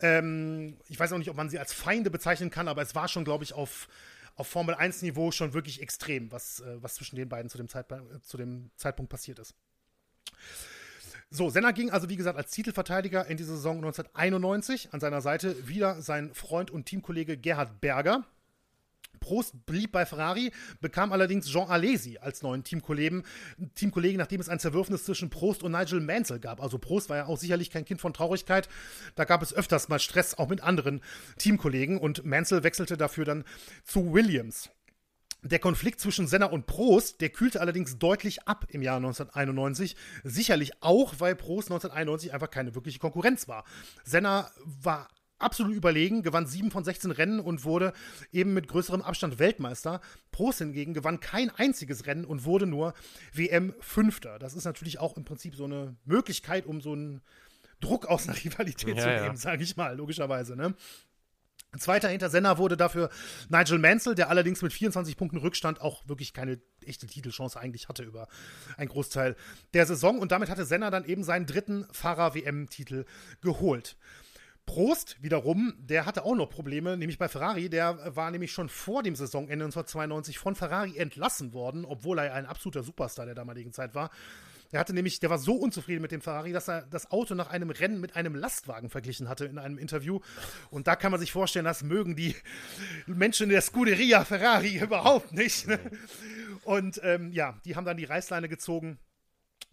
Ähm, 0.00 0.76
ich 0.88 0.98
weiß 0.98 1.12
auch 1.12 1.18
nicht, 1.18 1.30
ob 1.30 1.36
man 1.36 1.50
sie 1.50 1.58
als 1.58 1.72
Feinde 1.72 2.10
bezeichnen 2.10 2.50
kann, 2.50 2.68
aber 2.68 2.82
es 2.82 2.94
war 2.94 3.08
schon, 3.08 3.24
glaube 3.24 3.44
ich, 3.44 3.52
auf, 3.52 3.88
auf 4.36 4.48
Formel 4.48 4.74
1-Niveau 4.74 5.30
schon 5.30 5.54
wirklich 5.54 5.82
extrem, 5.82 6.30
was, 6.32 6.60
äh, 6.60 6.82
was 6.82 6.94
zwischen 6.94 7.16
den 7.16 7.28
beiden 7.28 7.50
zu 7.50 7.58
dem, 7.58 7.68
Zeitpunkt, 7.68 8.24
zu 8.26 8.36
dem 8.36 8.70
Zeitpunkt 8.76 9.10
passiert 9.10 9.38
ist. 9.38 9.54
So, 11.30 11.50
Senna 11.50 11.72
ging 11.72 11.90
also, 11.90 12.08
wie 12.08 12.16
gesagt, 12.16 12.38
als 12.38 12.50
Titelverteidiger 12.52 13.26
in 13.26 13.36
die 13.36 13.44
Saison 13.44 13.76
1991. 13.76 14.94
An 14.94 15.00
seiner 15.00 15.20
Seite 15.20 15.68
wieder 15.68 16.00
sein 16.00 16.32
Freund 16.32 16.70
und 16.70 16.86
Teamkollege 16.86 17.36
Gerhard 17.36 17.82
Berger. 17.82 18.24
Prost 19.18 19.66
blieb 19.66 19.92
bei 19.92 20.06
Ferrari, 20.06 20.52
bekam 20.80 21.12
allerdings 21.12 21.46
Jean 21.46 21.68
Alesi 21.68 22.18
als 22.18 22.42
neuen 22.42 22.64
Teamkollegen, 22.64 23.24
Teamkollegen, 23.74 24.18
nachdem 24.18 24.40
es 24.40 24.48
ein 24.48 24.58
Zerwürfnis 24.58 25.04
zwischen 25.04 25.30
Prost 25.30 25.62
und 25.62 25.72
Nigel 25.72 26.00
Mansell 26.00 26.40
gab. 26.40 26.62
Also 26.62 26.78
Prost 26.78 27.08
war 27.08 27.16
ja 27.16 27.26
auch 27.26 27.38
sicherlich 27.38 27.70
kein 27.70 27.84
Kind 27.84 28.00
von 28.00 28.12
Traurigkeit. 28.12 28.68
Da 29.14 29.24
gab 29.24 29.42
es 29.42 29.54
öfters 29.54 29.88
mal 29.88 29.98
Stress 29.98 30.34
auch 30.34 30.48
mit 30.48 30.62
anderen 30.62 31.00
Teamkollegen 31.38 31.98
und 31.98 32.24
Mansell 32.24 32.62
wechselte 32.62 32.96
dafür 32.96 33.24
dann 33.24 33.44
zu 33.84 34.12
Williams. 34.12 34.70
Der 35.44 35.60
Konflikt 35.60 36.00
zwischen 36.00 36.26
Senna 36.26 36.46
und 36.46 36.66
Prost, 36.66 37.20
der 37.20 37.28
kühlte 37.28 37.60
allerdings 37.60 37.96
deutlich 37.96 38.48
ab 38.48 38.66
im 38.70 38.82
Jahr 38.82 38.96
1991. 38.96 39.94
Sicherlich 40.24 40.82
auch, 40.82 41.14
weil 41.18 41.36
Prost 41.36 41.68
1991 41.70 42.34
einfach 42.34 42.50
keine 42.50 42.74
wirkliche 42.74 42.98
Konkurrenz 42.98 43.46
war. 43.46 43.64
Senna 44.02 44.50
war 44.64 45.08
absolut 45.38 45.74
überlegen, 45.74 46.22
gewann 46.22 46.46
sieben 46.46 46.70
von 46.70 46.84
16 46.84 47.10
Rennen 47.10 47.40
und 47.40 47.64
wurde 47.64 47.92
eben 48.32 48.54
mit 48.54 48.68
größerem 48.68 49.02
Abstand 49.02 49.38
Weltmeister. 49.38 50.00
Prost 50.32 50.58
hingegen 50.58 50.94
gewann 50.94 51.20
kein 51.20 51.50
einziges 51.50 52.06
Rennen 52.06 52.24
und 52.24 52.44
wurde 52.44 52.66
nur 52.66 52.94
WM-Fünfter. 53.32 54.38
Das 54.38 54.54
ist 54.54 54.64
natürlich 54.64 54.98
auch 54.98 55.16
im 55.16 55.24
Prinzip 55.24 55.54
so 55.54 55.64
eine 55.64 55.96
Möglichkeit, 56.04 56.66
um 56.66 56.80
so 56.80 56.92
einen 56.92 57.22
Druck 57.80 58.06
aus 58.06 58.28
einer 58.28 58.36
Rivalität 58.44 58.96
ja, 58.96 59.02
zu 59.02 59.08
nehmen, 59.08 59.24
ja. 59.24 59.36
sage 59.36 59.62
ich 59.62 59.76
mal, 59.76 59.96
logischerweise. 59.96 60.56
Ne? 60.56 60.74
Zweiter 61.76 62.08
hinter 62.08 62.30
Senna 62.30 62.56
wurde 62.56 62.78
dafür 62.78 63.10
Nigel 63.50 63.78
Mansell, 63.78 64.14
der 64.14 64.30
allerdings 64.30 64.62
mit 64.62 64.72
24 64.72 65.18
Punkten 65.18 65.36
Rückstand 65.36 65.82
auch 65.82 66.08
wirklich 66.08 66.32
keine 66.32 66.58
echte 66.84 67.06
Titelchance 67.06 67.60
eigentlich 67.60 67.88
hatte 67.88 68.04
über 68.04 68.26
einen 68.78 68.88
Großteil 68.88 69.36
der 69.74 69.84
Saison. 69.84 70.18
Und 70.18 70.32
damit 70.32 70.48
hatte 70.48 70.64
Senna 70.64 70.90
dann 70.90 71.04
eben 71.04 71.24
seinen 71.24 71.44
dritten 71.44 71.86
Fahrer-WM-Titel 71.92 73.04
geholt. 73.42 73.96
Prost 74.68 75.16
wiederum, 75.22 75.72
der 75.78 76.04
hatte 76.04 76.26
auch 76.26 76.36
noch 76.36 76.50
Probleme, 76.50 76.98
nämlich 76.98 77.16
bei 77.16 77.26
Ferrari. 77.26 77.70
Der 77.70 78.14
war 78.14 78.30
nämlich 78.30 78.52
schon 78.52 78.68
vor 78.68 79.02
dem 79.02 79.16
Saisonende 79.16 79.64
1992 79.64 80.38
von 80.38 80.54
Ferrari 80.54 80.98
entlassen 80.98 81.54
worden, 81.54 81.86
obwohl 81.86 82.18
er 82.18 82.34
ein 82.34 82.44
absoluter 82.44 82.82
Superstar 82.82 83.24
der 83.24 83.34
damaligen 83.34 83.72
Zeit 83.72 83.94
war. 83.94 84.10
Der 84.70 84.78
hatte 84.78 84.92
nämlich, 84.92 85.20
der 85.20 85.30
war 85.30 85.38
so 85.38 85.54
unzufrieden 85.54 86.02
mit 86.02 86.12
dem 86.12 86.20
Ferrari, 86.20 86.52
dass 86.52 86.68
er 86.68 86.82
das 86.82 87.10
Auto 87.10 87.34
nach 87.34 87.48
einem 87.48 87.70
Rennen 87.70 87.98
mit 87.98 88.14
einem 88.14 88.34
Lastwagen 88.34 88.90
verglichen 88.90 89.26
hatte 89.26 89.46
in 89.46 89.56
einem 89.56 89.78
Interview. 89.78 90.20
Und 90.68 90.86
da 90.86 90.96
kann 90.96 91.12
man 91.12 91.18
sich 91.18 91.32
vorstellen, 91.32 91.64
das 91.64 91.82
mögen 91.82 92.14
die 92.14 92.36
Menschen 93.06 93.48
der 93.48 93.62
Scuderia 93.62 94.26
Ferrari 94.26 94.76
überhaupt 94.82 95.32
nicht. 95.32 95.66
Ne? 95.66 95.80
Und 96.64 97.00
ähm, 97.02 97.32
ja, 97.32 97.58
die 97.64 97.74
haben 97.74 97.86
dann 97.86 97.96
die 97.96 98.04
Reißleine 98.04 98.50
gezogen 98.50 98.98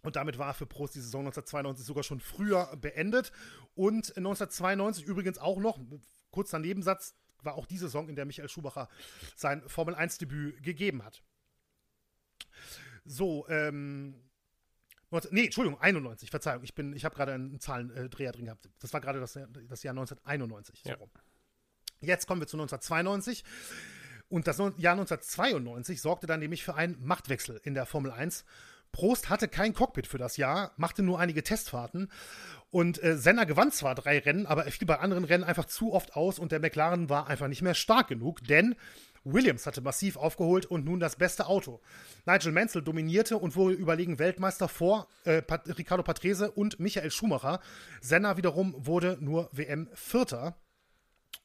und 0.02 0.16
damit 0.16 0.38
war 0.38 0.54
für 0.54 0.66
Prost 0.66 0.94
die 0.94 1.00
Saison 1.00 1.22
1992 1.22 1.84
sogar 1.84 2.04
schon 2.04 2.20
früher 2.20 2.76
beendet. 2.76 3.32
Und 3.74 4.16
1992 4.16 5.04
übrigens 5.04 5.38
auch 5.38 5.58
noch, 5.58 5.80
kurzer 6.30 6.60
Nebensatz, 6.60 7.16
war 7.42 7.54
auch 7.54 7.66
die 7.66 7.78
Saison, 7.78 8.08
in 8.08 8.14
der 8.16 8.24
Michael 8.24 8.48
Schumacher 8.48 8.88
sein 9.34 9.68
Formel-1-Debüt 9.68 10.62
gegeben 10.62 11.04
hat. 11.04 11.22
So, 13.04 13.48
ähm, 13.48 14.14
nee, 15.30 15.44
Entschuldigung, 15.44 15.80
91, 15.80 16.30
Verzeihung, 16.30 16.62
ich, 16.62 16.76
ich 16.76 17.04
habe 17.04 17.14
gerade 17.14 17.32
einen 17.32 17.60
Zahlendreher 17.60 18.32
drin 18.32 18.46
gehabt. 18.46 18.68
Das 18.78 18.92
war 18.92 19.00
gerade 19.00 19.20
das, 19.20 19.32
das 19.32 19.82
Jahr 19.82 19.92
1991. 19.92 20.82
So. 20.84 20.90
Ja. 20.90 20.96
Jetzt 22.00 22.26
kommen 22.26 22.40
wir 22.40 22.46
zu 22.46 22.56
1992. 22.56 23.44
Und 24.28 24.46
das 24.46 24.58
Jahr 24.58 24.92
1992 24.92 26.00
sorgte 26.00 26.26
dann 26.26 26.40
nämlich 26.40 26.64
für 26.64 26.74
einen 26.74 27.04
Machtwechsel 27.04 27.60
in 27.62 27.74
der 27.74 27.86
Formel 27.86 28.10
1 28.10 28.44
Prost 28.96 29.28
hatte 29.28 29.46
kein 29.46 29.74
Cockpit 29.74 30.06
für 30.06 30.16
das 30.16 30.38
Jahr, 30.38 30.72
machte 30.78 31.02
nur 31.02 31.20
einige 31.20 31.42
Testfahrten 31.42 32.08
und 32.70 33.02
äh, 33.04 33.18
Senna 33.18 33.44
gewann 33.44 33.70
zwar 33.70 33.94
drei 33.94 34.20
Rennen, 34.20 34.46
aber 34.46 34.64
er 34.64 34.72
fiel 34.72 34.86
bei 34.86 34.98
anderen 35.00 35.24
Rennen 35.24 35.44
einfach 35.44 35.66
zu 35.66 35.92
oft 35.92 36.16
aus 36.16 36.38
und 36.38 36.50
der 36.50 36.60
McLaren 36.60 37.10
war 37.10 37.26
einfach 37.26 37.46
nicht 37.46 37.60
mehr 37.60 37.74
stark 37.74 38.08
genug, 38.08 38.42
denn 38.44 38.74
Williams 39.22 39.66
hatte 39.66 39.82
massiv 39.82 40.16
aufgeholt 40.16 40.64
und 40.64 40.86
nun 40.86 40.98
das 40.98 41.16
beste 41.16 41.46
Auto. 41.46 41.82
Nigel 42.24 42.52
Mansell 42.52 42.80
dominierte 42.80 43.36
und 43.36 43.54
wurde 43.54 43.74
überlegen 43.74 44.18
Weltmeister 44.18 44.66
vor 44.66 45.08
äh, 45.24 45.42
Ricardo 45.76 46.02
Patrese 46.02 46.50
und 46.50 46.80
Michael 46.80 47.10
Schumacher. 47.10 47.60
Senna 48.00 48.38
wiederum 48.38 48.74
wurde 48.78 49.18
nur 49.20 49.50
WM-Vierter. 49.52 50.56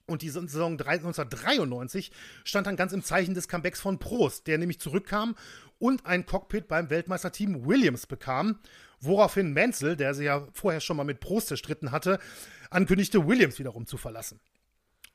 Und 0.05 0.21
die 0.21 0.29
Saison 0.29 0.73
1993 0.73 2.11
stand 2.43 2.67
dann 2.67 2.75
ganz 2.75 2.93
im 2.93 3.03
Zeichen 3.03 3.33
des 3.33 3.47
Comebacks 3.47 3.79
von 3.79 3.99
Prost, 3.99 4.47
der 4.47 4.57
nämlich 4.57 4.79
zurückkam 4.79 5.35
und 5.79 6.05
ein 6.05 6.25
Cockpit 6.25 6.67
beim 6.67 6.89
Weltmeisterteam 6.89 7.65
Williams 7.65 8.05
bekam, 8.05 8.59
woraufhin 8.99 9.53
Mansell, 9.53 9.95
der 9.95 10.13
sie 10.13 10.25
ja 10.25 10.47
vorher 10.53 10.81
schon 10.81 10.97
mal 10.97 11.03
mit 11.03 11.19
Prost 11.19 11.47
zerstritten 11.47 11.91
hatte, 11.91 12.19
ankündigte, 12.69 13.27
Williams 13.27 13.59
wiederum 13.59 13.85
zu 13.85 13.97
verlassen. 13.97 14.39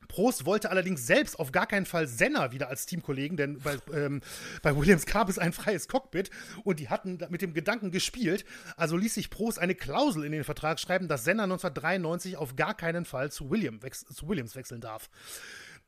Prost 0.07 0.47
wollte 0.47 0.71
allerdings 0.71 1.07
selbst 1.07 1.39
auf 1.39 1.53
gar 1.53 1.67
keinen 1.67 1.87
Fall 1.87 2.07
Senna 2.07 2.53
wieder 2.53 2.69
als 2.69 2.87
Teamkollegen, 2.87 3.37
denn 3.37 3.59
bei, 3.59 3.79
ähm, 3.93 4.21
bei 4.63 4.77
Williams 4.77 5.07
gab 5.07 5.29
es 5.29 5.39
ein 5.39 5.53
freies 5.53 5.89
Cockpit 5.89 6.31
und 6.65 6.81
die 6.81 6.89
hatten 6.89 7.19
mit 7.29 7.43
dem 7.43 7.55
Gedanken 7.55 7.91
gespielt. 7.91 8.45
Also 8.77 8.97
ließ 8.97 9.15
sich 9.15 9.31
Prost 9.31 9.59
eine 9.59 9.75
Klausel 9.75 10.25
in 10.25 10.33
den 10.33 10.45
Vertrag 10.45 10.81
schreiben, 10.81 11.09
dass 11.09 11.25
Senna 11.25 11.45
1993 11.45 12.37
auf 12.37 12.57
gar 12.57 12.75
keinen 12.75 13.05
Fall 13.05 13.31
zu, 13.31 13.51
William, 13.51 13.81
zu 13.93 14.29
Williams 14.29 14.57
wechseln 14.57 14.81
darf. 14.81 15.09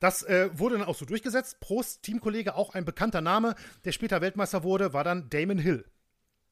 Das 0.01 0.23
äh, 0.23 0.51
wurde 0.53 0.79
dann 0.79 0.87
auch 0.87 0.95
so 0.95 1.05
durchgesetzt. 1.05 1.61
Prost 1.61 2.03
Teamkollege, 2.03 2.55
auch 2.55 2.75
ein 2.75 2.85
bekannter 2.85 3.21
Name, 3.21 3.55
der 3.85 3.93
später 3.93 4.21
Weltmeister 4.21 4.63
wurde, 4.63 4.93
war 4.93 5.05
dann 5.05 5.29
Damon 5.31 5.59
Hill. 5.59 5.85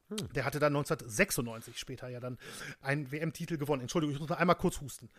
Hm. 0.09 0.33
Der 0.33 0.45
hatte 0.45 0.59
dann 0.59 0.75
1996 0.75 1.77
später 1.77 2.07
ja 2.09 2.19
dann 2.19 2.37
einen 2.81 3.11
WM-Titel 3.11 3.57
gewonnen. 3.57 3.81
Entschuldigung, 3.81 4.15
ich 4.15 4.19
muss 4.19 4.29
mal 4.29 4.35
einmal 4.35 4.55
kurz 4.55 4.81
husten. 4.81 5.09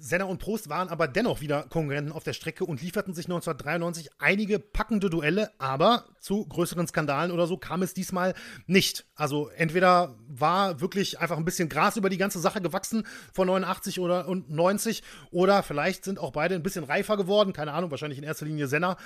Senna 0.00 0.24
und 0.24 0.38
Prost 0.38 0.68
waren 0.68 0.88
aber 0.88 1.08
dennoch 1.08 1.40
wieder 1.40 1.64
Konkurrenten 1.64 2.12
auf 2.12 2.24
der 2.24 2.32
Strecke 2.32 2.64
und 2.64 2.82
lieferten 2.82 3.14
sich 3.14 3.26
1993 3.26 4.10
einige 4.18 4.58
packende 4.58 5.10
Duelle, 5.10 5.50
aber 5.58 6.04
zu 6.20 6.46
größeren 6.46 6.86
Skandalen 6.86 7.30
oder 7.30 7.46
so 7.46 7.56
kam 7.56 7.82
es 7.82 7.94
diesmal 7.94 8.34
nicht. 8.66 9.06
Also 9.14 9.48
entweder 9.48 10.16
war 10.28 10.80
wirklich 10.80 11.18
einfach 11.20 11.36
ein 11.36 11.44
bisschen 11.44 11.68
Gras 11.68 11.96
über 11.96 12.10
die 12.10 12.18
ganze 12.18 12.40
Sache 12.40 12.60
gewachsen 12.60 13.06
von 13.32 13.46
89 13.46 14.00
oder 14.00 14.28
und 14.28 14.50
90 14.50 15.02
oder 15.30 15.62
vielleicht 15.62 16.04
sind 16.04 16.18
auch 16.18 16.32
beide 16.32 16.54
ein 16.54 16.62
bisschen 16.62 16.84
reifer 16.84 17.16
geworden, 17.16 17.52
keine 17.52 17.72
Ahnung, 17.72 17.90
wahrscheinlich 17.90 18.18
in 18.18 18.24
erster 18.24 18.46
Linie 18.46 18.68
Senna, 18.68 18.96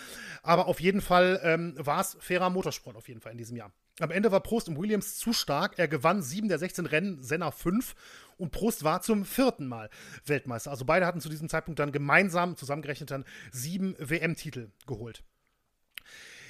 aber 0.42 0.66
auf 0.66 0.80
jeden 0.80 1.00
Fall 1.00 1.40
ähm, 1.42 1.74
war 1.78 2.00
es 2.00 2.16
fairer 2.20 2.50
Motorsport 2.50 2.96
auf 2.96 3.08
jeden 3.08 3.20
Fall 3.20 3.32
in 3.32 3.38
diesem 3.38 3.56
Jahr. 3.56 3.72
Am 4.02 4.10
Ende 4.10 4.32
war 4.32 4.40
Prost 4.40 4.68
und 4.68 4.78
Williams 4.80 5.16
zu 5.16 5.32
stark. 5.32 5.78
Er 5.78 5.86
gewann 5.86 6.22
sieben 6.22 6.48
der 6.48 6.58
16 6.58 6.86
Rennen, 6.86 7.22
Senna 7.22 7.52
fünf 7.52 7.94
und 8.36 8.50
Prost 8.50 8.82
war 8.82 9.00
zum 9.00 9.24
vierten 9.24 9.68
Mal 9.68 9.90
Weltmeister. 10.26 10.72
Also 10.72 10.84
beide 10.84 11.06
hatten 11.06 11.20
zu 11.20 11.28
diesem 11.28 11.48
Zeitpunkt 11.48 11.78
dann 11.78 11.92
gemeinsam 11.92 12.56
zusammengerechnet 12.56 13.12
dann 13.12 13.24
sieben 13.52 13.94
WM-Titel 14.00 14.72
geholt. 14.88 15.22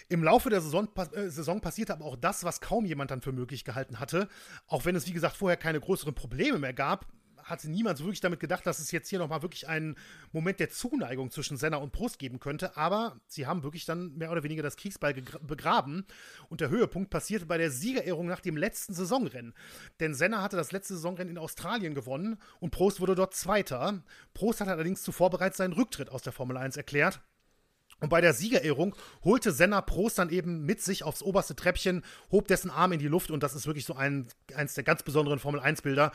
Im 0.09 0.24
Laufe 0.24 0.49
der 0.49 0.62
Saison, 0.62 0.89
äh, 1.12 1.29
Saison, 1.29 1.61
passierte 1.61 1.93
aber 1.93 2.07
auch 2.07 2.16
das, 2.16 2.43
was 2.43 2.62
kaum 2.62 2.87
jemand 2.87 3.11
dann 3.11 3.20
für 3.20 3.33
möglich 3.33 3.65
gehalten 3.65 4.01
hatte. 4.01 4.29
Auch 4.66 4.87
wenn 4.87 4.97
es, 4.97 5.07
wie 5.07 5.12
gesagt, 5.12 5.37
vorher 5.37 5.59
keine 5.59 5.81
größeren 5.81 6.15
Probleme 6.15 6.59
mehr 6.59 6.73
gab, 6.73 7.07
hatte 7.53 7.70
niemand 7.70 7.99
so 7.99 8.05
wirklich 8.05 8.20
damit 8.20 8.41
gedacht, 8.41 8.66
dass 8.66 8.79
es 8.79 8.91
jetzt 8.91 9.09
hier 9.09 9.19
nochmal 9.19 9.43
wirklich 9.43 9.69
einen 9.69 9.97
Moment 10.33 10.59
der 10.59 10.70
Zuneigung 10.70 11.31
zwischen 11.31 11.57
Senna 11.57 11.77
und 11.77 11.93
Prost 11.93 12.19
geben 12.19 12.41
könnte. 12.41 12.77
Aber 12.77 13.20
sie 13.29 13.47
haben 13.47 13.62
wirklich 13.62 13.85
dann 13.85 14.16
mehr 14.16 14.33
oder 14.33 14.43
weniger 14.43 14.62
das 14.62 14.77
Kriegsball 14.77 15.15
begraben. 15.15 16.07
Und 16.49 16.61
der 16.61 16.70
Höhepunkt 16.70 17.11
passierte 17.11 17.47
bei 17.47 17.59
der 17.59 17.70
Siegerehrung 17.70 18.27
nach 18.27 18.41
dem 18.41 18.57
letzten 18.57 18.95
Saisonrennen. 18.95 19.55
Denn 20.01 20.15
Senna 20.15 20.43
hatte 20.43 20.57
das 20.57 20.73
letzte 20.73 20.95
Saisonrennen 20.95 21.33
in 21.33 21.39
Australien 21.39 21.95
gewonnen 21.95 22.39
und 22.59 22.70
Prost 22.70 23.01
wurde 23.01 23.15
dort 23.15 23.35
Zweiter. 23.35 24.03
Prost 24.35 24.61
hat 24.61 24.69
allerdings 24.69 25.03
zuvor 25.03 25.31
bereits 25.31 25.59
seinen 25.59 25.74
Rücktritt 25.74 26.11
aus 26.11 26.23
der 26.23 26.33
Formel 26.33 26.57
1 26.57 26.77
erklärt. 26.77 27.20
Und 28.03 28.09
bei 28.09 28.20
der 28.20 28.33
Siegerehrung 28.33 28.97
holte 29.23 29.53
Senna 29.53 29.81
Prost 29.81 30.19
dann 30.19 30.31
eben 30.31 30.65
mit 30.66 30.83
sich 30.83 31.05
aufs 31.05 31.23
oberste 31.23 31.55
Treppchen, 31.55 32.03
hob 32.33 32.49
dessen 32.49 32.69
Arm 32.69 32.91
in 32.91 32.99
die 32.99 33.07
Luft 33.07 33.31
und 33.31 33.45
das 33.45 33.55
ist 33.55 33.66
wirklich 33.66 33.85
so 33.85 33.95
ein, 33.95 34.27
eins 34.57 34.74
der 34.74 34.83
ganz 34.83 35.05
besonderen 35.05 35.39
Formel-1-Bilder 35.39 36.11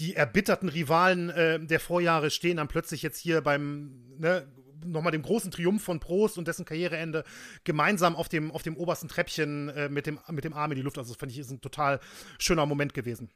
die 0.00 0.16
erbitterten 0.16 0.68
Rivalen 0.68 1.30
äh, 1.30 1.60
der 1.60 1.78
Vorjahre 1.78 2.30
stehen 2.30 2.56
dann 2.56 2.68
plötzlich 2.68 3.02
jetzt 3.02 3.18
hier 3.18 3.42
beim, 3.42 4.16
ne, 4.18 4.48
nochmal 4.84 5.12
dem 5.12 5.22
großen 5.22 5.50
Triumph 5.50 5.82
von 5.82 6.00
Prost 6.00 6.38
und 6.38 6.48
dessen 6.48 6.64
Karriereende 6.64 7.24
gemeinsam 7.64 8.16
auf 8.16 8.28
dem, 8.28 8.50
auf 8.50 8.62
dem 8.62 8.76
obersten 8.76 9.08
Treppchen 9.08 9.68
äh, 9.68 9.88
mit, 9.88 10.06
dem, 10.06 10.18
mit 10.30 10.44
dem 10.44 10.54
Arm 10.54 10.72
in 10.72 10.76
die 10.76 10.82
Luft. 10.82 10.98
Also 10.98 11.12
das 11.12 11.20
fand 11.20 11.30
ich 11.30 11.38
ist 11.38 11.50
ein 11.50 11.60
total 11.60 12.00
schöner 12.38 12.66
Moment 12.66 12.94
gewesen. 12.94 13.30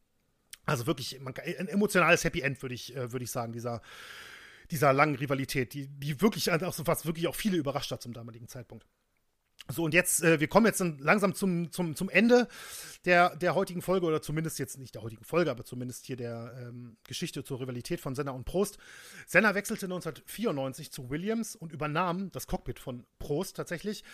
Also 0.65 0.87
wirklich 0.87 1.21
man, 1.21 1.35
ein 1.37 1.69
emotionales 1.69 2.25
Happy 2.25 2.41
End, 2.41 2.63
würde 2.63 2.75
ich, 2.75 2.97
äh, 2.97 3.13
würd 3.13 3.23
ich 3.23 3.31
sagen, 3.31 3.53
dieser, 3.53 3.83
dieser 4.71 4.93
langen 4.95 5.17
Rivalität, 5.17 5.75
die, 5.75 5.87
die 5.89 6.21
wirklich, 6.23 6.51
also 6.51 6.87
was 6.87 7.05
wirklich 7.05 7.29
auch 7.29 7.37
viele 7.37 7.59
überrascht 7.59 7.91
hat 7.91 8.03
zum 8.03 8.15
damaligen 8.15 8.49
Zeitpunkt. 8.49 8.87
So, 9.71 9.85
und 9.85 9.95
jetzt, 9.95 10.23
äh, 10.23 10.41
wir 10.41 10.49
kommen 10.49 10.67
jetzt 10.67 10.81
langsam 10.99 11.35
zum, 11.35 11.73
zum, 11.73 11.97
zum 11.97 12.11
Ende 12.11 12.49
der, 13.07 13.35
der 13.37 13.55
heutigen 13.55 13.81
Folge, 13.81 14.07
oder 14.07 14.21
zumindest 14.21 14.59
jetzt 14.59 14.79
nicht 14.79 14.95
der 14.95 15.03
heutigen 15.03 15.25
Folge, 15.25 15.51
aber 15.51 15.65
zumindest 15.65 16.05
hier 16.05 16.17
der 16.17 16.55
ähm, 16.59 16.97
Geschichte 17.05 17.45
zur 17.45 17.61
Rivalität 17.61 18.01
von 18.01 18.15
Senna 18.15 18.33
und 18.33 18.45
Prost. 18.45 18.79
Senna 19.27 19.55
wechselte 19.55 19.87
1994 19.87 20.93
zu 20.93 21.09
Williams 21.09 21.57
und 21.57 21.73
übernahm 21.73 22.31
das 22.31 22.47
Cockpit 22.47 22.79
von 22.79 23.05
Prost 23.19 23.57
tatsächlich. 23.57 24.05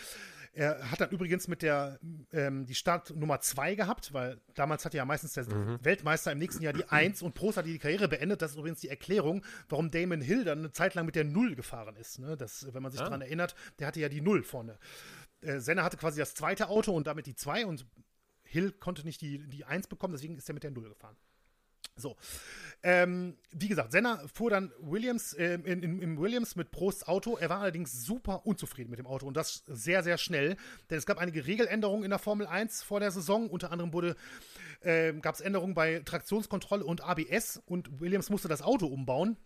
Er 0.53 0.91
hat 0.91 0.99
dann 0.99 1.09
übrigens 1.11 1.47
mit 1.47 1.61
der 1.61 1.97
ähm, 2.33 2.65
die 2.65 2.75
Start 2.75 3.15
Nummer 3.15 3.39
2 3.39 3.75
gehabt, 3.75 4.11
weil 4.11 4.41
damals 4.53 4.83
hatte 4.83 4.97
ja 4.97 5.05
meistens 5.05 5.33
der 5.33 5.45
mhm. 5.45 5.79
Weltmeister 5.81 6.33
im 6.33 6.39
nächsten 6.39 6.61
Jahr 6.61 6.73
die 6.73 6.83
1 6.89 7.21
und 7.21 7.35
Prost 7.35 7.57
hat 7.57 7.65
die 7.65 7.79
Karriere 7.79 8.09
beendet. 8.09 8.41
Das 8.41 8.51
ist 8.51 8.57
übrigens 8.57 8.81
die 8.81 8.89
Erklärung, 8.89 9.45
warum 9.69 9.91
Damon 9.91 10.19
Hill 10.19 10.43
dann 10.43 10.59
eine 10.59 10.73
Zeit 10.73 10.93
lang 10.93 11.05
mit 11.05 11.15
der 11.15 11.23
0 11.23 11.55
gefahren 11.55 11.95
ist. 11.95 12.19
Ne? 12.19 12.35
Das, 12.35 12.67
wenn 12.73 12.83
man 12.83 12.91
sich 12.91 12.99
ah. 12.99 13.05
daran 13.05 13.21
erinnert, 13.21 13.55
der 13.79 13.87
hatte 13.87 14.01
ja 14.01 14.09
die 14.09 14.19
0 14.19 14.43
vorne. 14.43 14.77
Äh, 15.41 15.59
Senna 15.59 15.83
hatte 15.83 15.97
quasi 15.97 16.19
das 16.19 16.33
zweite 16.33 16.69
Auto 16.69 16.93
und 16.93 17.07
damit 17.07 17.25
die 17.25 17.35
2 17.35 17.65
und 17.65 17.85
Hill 18.43 18.71
konnte 18.71 19.03
nicht 19.03 19.21
die, 19.21 19.47
die 19.47 19.65
1 19.65 19.87
bekommen, 19.87 20.13
deswegen 20.13 20.37
ist 20.37 20.49
er 20.49 20.53
mit 20.53 20.63
der 20.63 20.71
0 20.71 20.89
gefahren. 20.89 21.15
So. 21.95 22.17
Ähm, 22.83 23.37
wie 23.51 23.67
gesagt, 23.67 23.91
Senna 23.91 24.23
fuhr 24.33 24.49
dann 24.49 24.71
Williams 24.79 25.33
äh, 25.33 25.53
in, 25.53 25.83
in, 25.83 26.01
in, 26.01 26.19
Williams 26.19 26.55
mit 26.55 26.71
Prosts 26.71 27.07
Auto. 27.07 27.37
Er 27.37 27.49
war 27.49 27.59
allerdings 27.59 28.05
super 28.05 28.45
unzufrieden 28.45 28.89
mit 28.89 28.97
dem 28.97 29.05
Auto 29.05 29.27
und 29.27 29.37
das 29.37 29.63
sehr, 29.67 30.01
sehr 30.01 30.17
schnell. 30.17 30.57
Denn 30.89 30.97
es 30.97 31.05
gab 31.05 31.19
einige 31.19 31.45
Regeländerungen 31.45 32.03
in 32.03 32.09
der 32.09 32.17
Formel 32.19 32.47
1 32.47 32.81
vor 32.81 32.99
der 32.99 33.11
Saison. 33.11 33.49
Unter 33.49 33.71
anderem 33.71 34.15
äh, 34.81 35.13
gab 35.13 35.35
es 35.35 35.41
Änderungen 35.41 35.75
bei 35.75 35.99
Traktionskontrolle 35.99 36.83
und 36.83 37.01
ABS 37.01 37.61
und 37.65 37.99
Williams 37.99 38.29
musste 38.29 38.47
das 38.47 38.63
Auto 38.63 38.87
umbauen. 38.87 39.37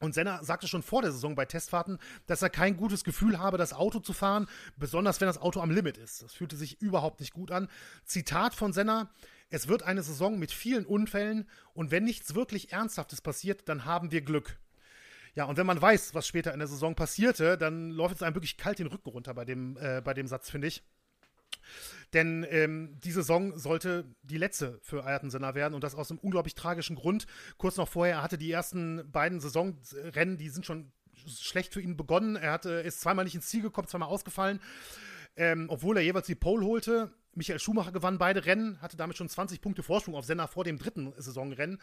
Und 0.00 0.14
Senna 0.14 0.42
sagte 0.42 0.66
schon 0.66 0.82
vor 0.82 1.02
der 1.02 1.12
Saison 1.12 1.34
bei 1.34 1.44
Testfahrten, 1.44 1.98
dass 2.26 2.40
er 2.40 2.48
kein 2.48 2.76
gutes 2.76 3.04
Gefühl 3.04 3.38
habe, 3.38 3.58
das 3.58 3.74
Auto 3.74 4.00
zu 4.00 4.14
fahren, 4.14 4.48
besonders 4.76 5.20
wenn 5.20 5.26
das 5.26 5.38
Auto 5.38 5.60
am 5.60 5.70
Limit 5.70 5.98
ist. 5.98 6.22
Das 6.22 6.32
fühlte 6.32 6.56
sich 6.56 6.80
überhaupt 6.80 7.20
nicht 7.20 7.34
gut 7.34 7.50
an. 7.50 7.68
Zitat 8.04 8.54
von 8.54 8.72
Senna: 8.72 9.10
Es 9.50 9.68
wird 9.68 9.82
eine 9.82 10.02
Saison 10.02 10.38
mit 10.38 10.52
vielen 10.52 10.86
Unfällen 10.86 11.46
und 11.74 11.90
wenn 11.90 12.04
nichts 12.04 12.34
wirklich 12.34 12.72
Ernsthaftes 12.72 13.20
passiert, 13.20 13.68
dann 13.68 13.84
haben 13.84 14.10
wir 14.10 14.22
Glück. 14.22 14.58
Ja, 15.34 15.44
und 15.44 15.56
wenn 15.58 15.66
man 15.66 15.80
weiß, 15.80 16.14
was 16.14 16.26
später 16.26 16.52
in 16.52 16.58
der 16.58 16.68
Saison 16.68 16.94
passierte, 16.94 17.56
dann 17.56 17.90
läuft 17.90 18.16
es 18.16 18.22
einem 18.22 18.34
wirklich 18.34 18.56
kalt 18.56 18.78
den 18.78 18.88
Rücken 18.88 19.10
runter 19.10 19.34
bei 19.34 19.44
dem, 19.44 19.76
äh, 19.76 20.00
bei 20.00 20.14
dem 20.14 20.26
Satz, 20.26 20.50
finde 20.50 20.66
ich. 20.66 20.82
Denn 22.12 22.44
ähm, 22.50 22.98
die 23.04 23.12
Saison 23.12 23.56
sollte 23.56 24.04
die 24.22 24.36
letzte 24.36 24.80
für 24.82 25.04
Ayrton 25.04 25.30
Senna 25.30 25.54
werden 25.54 25.74
und 25.74 25.84
das 25.84 25.94
aus 25.94 26.10
einem 26.10 26.18
unglaublich 26.18 26.54
tragischen 26.54 26.96
Grund. 26.96 27.26
Kurz 27.56 27.76
noch 27.76 27.88
vorher, 27.88 28.16
er 28.16 28.22
hatte 28.22 28.38
die 28.38 28.50
ersten 28.50 29.08
beiden 29.12 29.40
Saisonrennen, 29.40 30.36
die 30.36 30.48
sind 30.48 30.66
schon 30.66 30.92
schlecht 31.26 31.72
für 31.72 31.80
ihn 31.80 31.96
begonnen. 31.96 32.36
Er 32.36 32.52
hatte, 32.52 32.70
ist 32.70 33.00
zweimal 33.00 33.24
nicht 33.24 33.34
ins 33.34 33.46
Ziel 33.46 33.62
gekommen, 33.62 33.88
zweimal 33.88 34.08
ausgefallen. 34.08 34.60
Ähm, 35.36 35.66
obwohl 35.68 35.96
er 35.96 36.02
jeweils 36.02 36.26
die 36.26 36.34
Pole 36.34 36.66
holte. 36.66 37.12
Michael 37.34 37.60
Schumacher 37.60 37.92
gewann 37.92 38.18
beide 38.18 38.44
Rennen, 38.44 38.80
hatte 38.82 38.96
damit 38.96 39.16
schon 39.16 39.28
20 39.28 39.60
Punkte 39.60 39.84
Vorsprung 39.84 40.16
auf 40.16 40.24
Senna 40.24 40.48
vor 40.48 40.64
dem 40.64 40.78
dritten 40.78 41.12
Saisonrennen. 41.16 41.80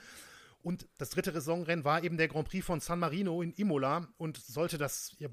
Und 0.62 0.88
das 0.98 1.12
dritte 1.12 1.32
Saisonrennen 1.32 1.86
war 1.86 2.04
eben 2.04 2.18
der 2.18 2.28
Grand 2.28 2.50
Prix 2.50 2.66
von 2.66 2.82
San 2.82 3.00
Marino 3.00 3.42
in 3.42 3.54
Imola 3.54 4.08
und 4.18 4.38
sollte 4.38 4.78
das 4.78 5.16
ja, 5.20 5.30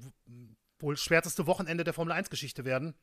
wohl 0.79 0.95
schwärzeste 0.95 1.47
Wochenende 1.47 1.83
der 1.83 1.93
Formel 1.93 2.13
1-Geschichte 2.13 2.63
werden. 2.63 2.95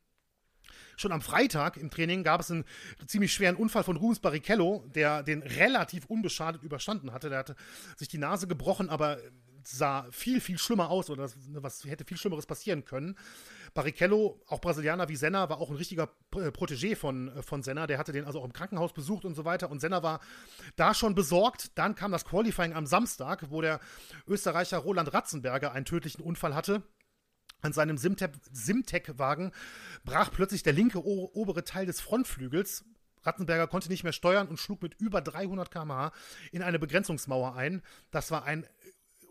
Schon 0.97 1.11
am 1.11 1.21
Freitag 1.21 1.77
im 1.77 1.89
Training 1.89 2.23
gab 2.23 2.41
es 2.41 2.51
einen 2.51 2.65
ziemlich 3.07 3.33
schweren 3.33 3.55
Unfall 3.55 3.83
von 3.83 3.97
Rubens 3.97 4.19
Barrichello, 4.19 4.85
der 4.93 5.23
den 5.23 5.41
relativ 5.41 6.05
unbeschadet 6.05 6.63
überstanden 6.63 7.11
hatte. 7.13 7.29
Der 7.29 7.39
hatte 7.39 7.55
sich 7.97 8.07
die 8.07 8.17
Nase 8.17 8.47
gebrochen, 8.47 8.89
aber 8.89 9.17
sah 9.67 10.07
viel, 10.11 10.41
viel 10.41 10.57
schlimmer 10.57 10.89
aus 10.89 11.09
oder 11.09 11.29
was 11.55 11.85
hätte 11.85 12.05
viel 12.05 12.17
Schlimmeres 12.17 12.45
passieren 12.45 12.85
können. 12.85 13.17
Barrichello, 13.73 14.39
auch 14.47 14.61
Brasilianer 14.61 15.09
wie 15.09 15.15
Senna, 15.15 15.49
war 15.49 15.59
auch 15.59 15.69
ein 15.69 15.75
richtiger 15.75 16.09
äh, 16.35 16.49
Protégé 16.49 16.95
von, 16.95 17.29
äh, 17.29 17.41
von 17.41 17.63
Senna. 17.63 17.87
Der 17.87 17.97
hatte 17.97 18.11
den 18.11 18.25
also 18.25 18.39
auch 18.39 18.45
im 18.45 18.53
Krankenhaus 18.53 18.93
besucht 18.93 19.25
und 19.25 19.33
so 19.33 19.45
weiter. 19.45 19.71
Und 19.71 19.79
Senna 19.79 20.03
war 20.03 20.19
da 20.75 20.93
schon 20.93 21.15
besorgt. 21.15 21.77
Dann 21.77 21.95
kam 21.95 22.11
das 22.11 22.25
Qualifying 22.25 22.73
am 22.73 22.85
Samstag, 22.85 23.49
wo 23.49 23.61
der 23.61 23.79
Österreicher 24.27 24.77
Roland 24.77 25.13
Ratzenberger 25.13 25.71
einen 25.71 25.85
tödlichen 25.85 26.21
Unfall 26.21 26.53
hatte. 26.53 26.83
An 27.63 27.71
seinem 27.71 27.97
Simtech-Wagen 27.97 29.53
brach 30.03 30.31
plötzlich 30.31 30.63
der 30.63 30.73
linke 30.73 31.03
obere 31.03 31.63
Teil 31.63 31.85
des 31.85 32.01
Frontflügels. 32.01 32.83
Rattenberger 33.21 33.67
konnte 33.67 33.87
nicht 33.87 34.03
mehr 34.03 34.11
steuern 34.11 34.49
und 34.49 34.57
schlug 34.57 34.81
mit 34.81 34.95
über 34.99 35.21
300 35.21 35.71
km/h 35.71 36.11
in 36.51 36.61
eine 36.61 36.77
Begrenzungsmauer 36.77 37.55
ein. 37.55 37.81
Das 38.11 38.31
war 38.31 38.43
ein 38.43 38.67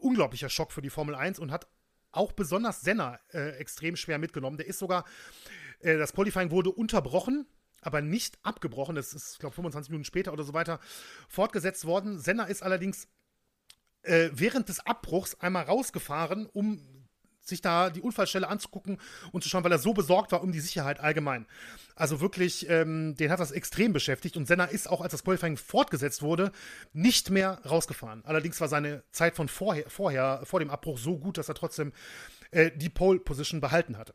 unglaublicher 0.00 0.48
Schock 0.48 0.72
für 0.72 0.80
die 0.80 0.88
Formel 0.88 1.14
1 1.14 1.38
und 1.38 1.52
hat 1.52 1.68
auch 2.10 2.32
besonders 2.32 2.80
Senna 2.80 3.20
äh, 3.34 3.50
extrem 3.56 3.96
schwer 3.96 4.16
mitgenommen. 4.18 4.56
Der 4.56 4.66
ist 4.66 4.78
sogar, 4.78 5.04
äh, 5.80 5.98
das 5.98 6.14
Qualifying 6.14 6.50
wurde 6.50 6.70
unterbrochen, 6.70 7.46
aber 7.82 8.00
nicht 8.00 8.38
abgebrochen. 8.42 8.96
Das 8.96 9.12
ist, 9.12 9.34
ich 9.34 9.38
glaube, 9.40 9.54
25 9.54 9.90
Minuten 9.90 10.06
später 10.06 10.32
oder 10.32 10.44
so 10.44 10.54
weiter 10.54 10.80
fortgesetzt 11.28 11.84
worden. 11.84 12.18
Senna 12.18 12.44
ist 12.44 12.62
allerdings 12.62 13.09
äh, 14.02 14.30
während 14.32 14.70
des 14.70 14.80
Abbruchs 14.80 15.34
einmal 15.34 15.64
rausgefahren, 15.64 16.46
um 16.46 17.02
sich 17.43 17.60
da 17.60 17.90
die 17.90 18.01
Unfallstelle 18.01 18.48
anzugucken 18.48 18.98
und 19.32 19.43
zu 19.43 19.48
schauen, 19.48 19.64
weil 19.64 19.73
er 19.73 19.78
so 19.78 19.93
besorgt 19.93 20.32
war 20.32 20.43
um 20.43 20.52
die 20.52 20.60
Sicherheit 20.60 21.01
allgemein. 21.01 21.47
Also 21.94 22.20
wirklich, 22.20 22.69
ähm, 22.69 23.16
den 23.16 23.31
hat 23.31 23.40
das 23.40 23.51
extrem 23.51 23.93
beschäftigt 23.93 24.36
und 24.36 24.47
Senna 24.47 24.64
ist 24.64 24.89
auch, 24.89 25.01
als 25.01 25.12
das 25.12 25.24
Qualifying 25.24 25.56
fortgesetzt 25.56 26.23
wurde, 26.23 26.52
nicht 26.93 27.31
mehr 27.31 27.60
rausgefahren. 27.69 28.24
Allerdings 28.24 28.60
war 28.60 28.69
seine 28.69 29.02
Zeit 29.10 29.36
von 29.36 29.48
vorher, 29.48 29.89
vorher 29.89 30.43
vor 30.44 30.60
dem 30.60 30.70
Abbruch 30.70 30.98
so 30.98 31.19
gut, 31.19 31.39
dass 31.39 31.48
er 31.48 31.55
trotzdem 31.55 31.93
äh, 32.51 32.70
die 32.74 32.89
Pole 32.89 33.20
Position 33.20 33.60
behalten 33.60 33.98
hatte. 33.98 34.14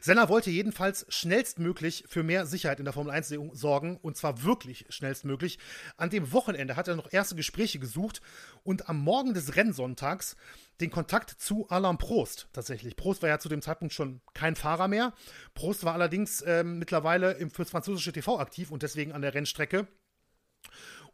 Senna 0.00 0.28
wollte 0.28 0.50
jedenfalls 0.50 1.06
schnellstmöglich 1.08 2.04
für 2.08 2.22
mehr 2.22 2.46
Sicherheit 2.46 2.78
in 2.78 2.84
der 2.84 2.94
Formel 2.94 3.12
1 3.12 3.34
sorgen 3.52 3.96
und 3.96 4.16
zwar 4.16 4.42
wirklich 4.42 4.86
schnellstmöglich. 4.88 5.58
An 5.96 6.10
dem 6.10 6.32
Wochenende 6.32 6.76
hat 6.76 6.88
er 6.88 6.96
noch 6.96 7.12
erste 7.12 7.36
Gespräche 7.36 7.78
gesucht 7.78 8.20
und 8.64 8.88
am 8.88 8.98
Morgen 8.98 9.34
des 9.34 9.56
Rennsonntags 9.56 10.36
den 10.80 10.90
Kontakt 10.90 11.30
zu 11.30 11.68
Alain 11.68 11.98
Prost 11.98 12.48
tatsächlich. 12.52 12.96
Prost 12.96 13.22
war 13.22 13.28
ja 13.28 13.38
zu 13.38 13.48
dem 13.48 13.62
Zeitpunkt 13.62 13.94
schon 13.94 14.20
kein 14.34 14.56
Fahrer 14.56 14.88
mehr. 14.88 15.12
Prost 15.54 15.84
war 15.84 15.94
allerdings 15.94 16.42
ähm, 16.46 16.78
mittlerweile 16.78 17.32
im, 17.32 17.50
fürs 17.50 17.70
französische 17.70 18.12
TV 18.12 18.38
aktiv 18.38 18.70
und 18.70 18.82
deswegen 18.82 19.12
an 19.12 19.22
der 19.22 19.34
Rennstrecke. 19.34 19.88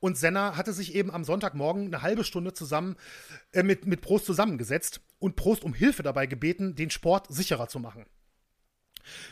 Und 0.01 0.19
Senna 0.19 0.57
hatte 0.57 0.73
sich 0.73 0.95
eben 0.95 1.11
am 1.11 1.25
Sonntagmorgen 1.25 1.87
eine 1.87 2.03
halbe 2.03 2.25
Stunde 2.25 2.53
zusammen 2.53 2.97
äh, 3.53 3.63
mit, 3.63 3.87
mit 3.87 4.03
Prost 4.03 4.27
zusammengesetzt 4.27 5.01
und 5.19 5.37
Prost 5.37 5.65
um 5.65 5.73
Hilfe 5.73 6.03
dabei 6.03 6.27
gebeten, 6.27 6.75
den 6.75 6.91
Sport 6.91 7.27
sicherer 7.31 7.69
zu 7.69 7.79
machen. 7.79 8.05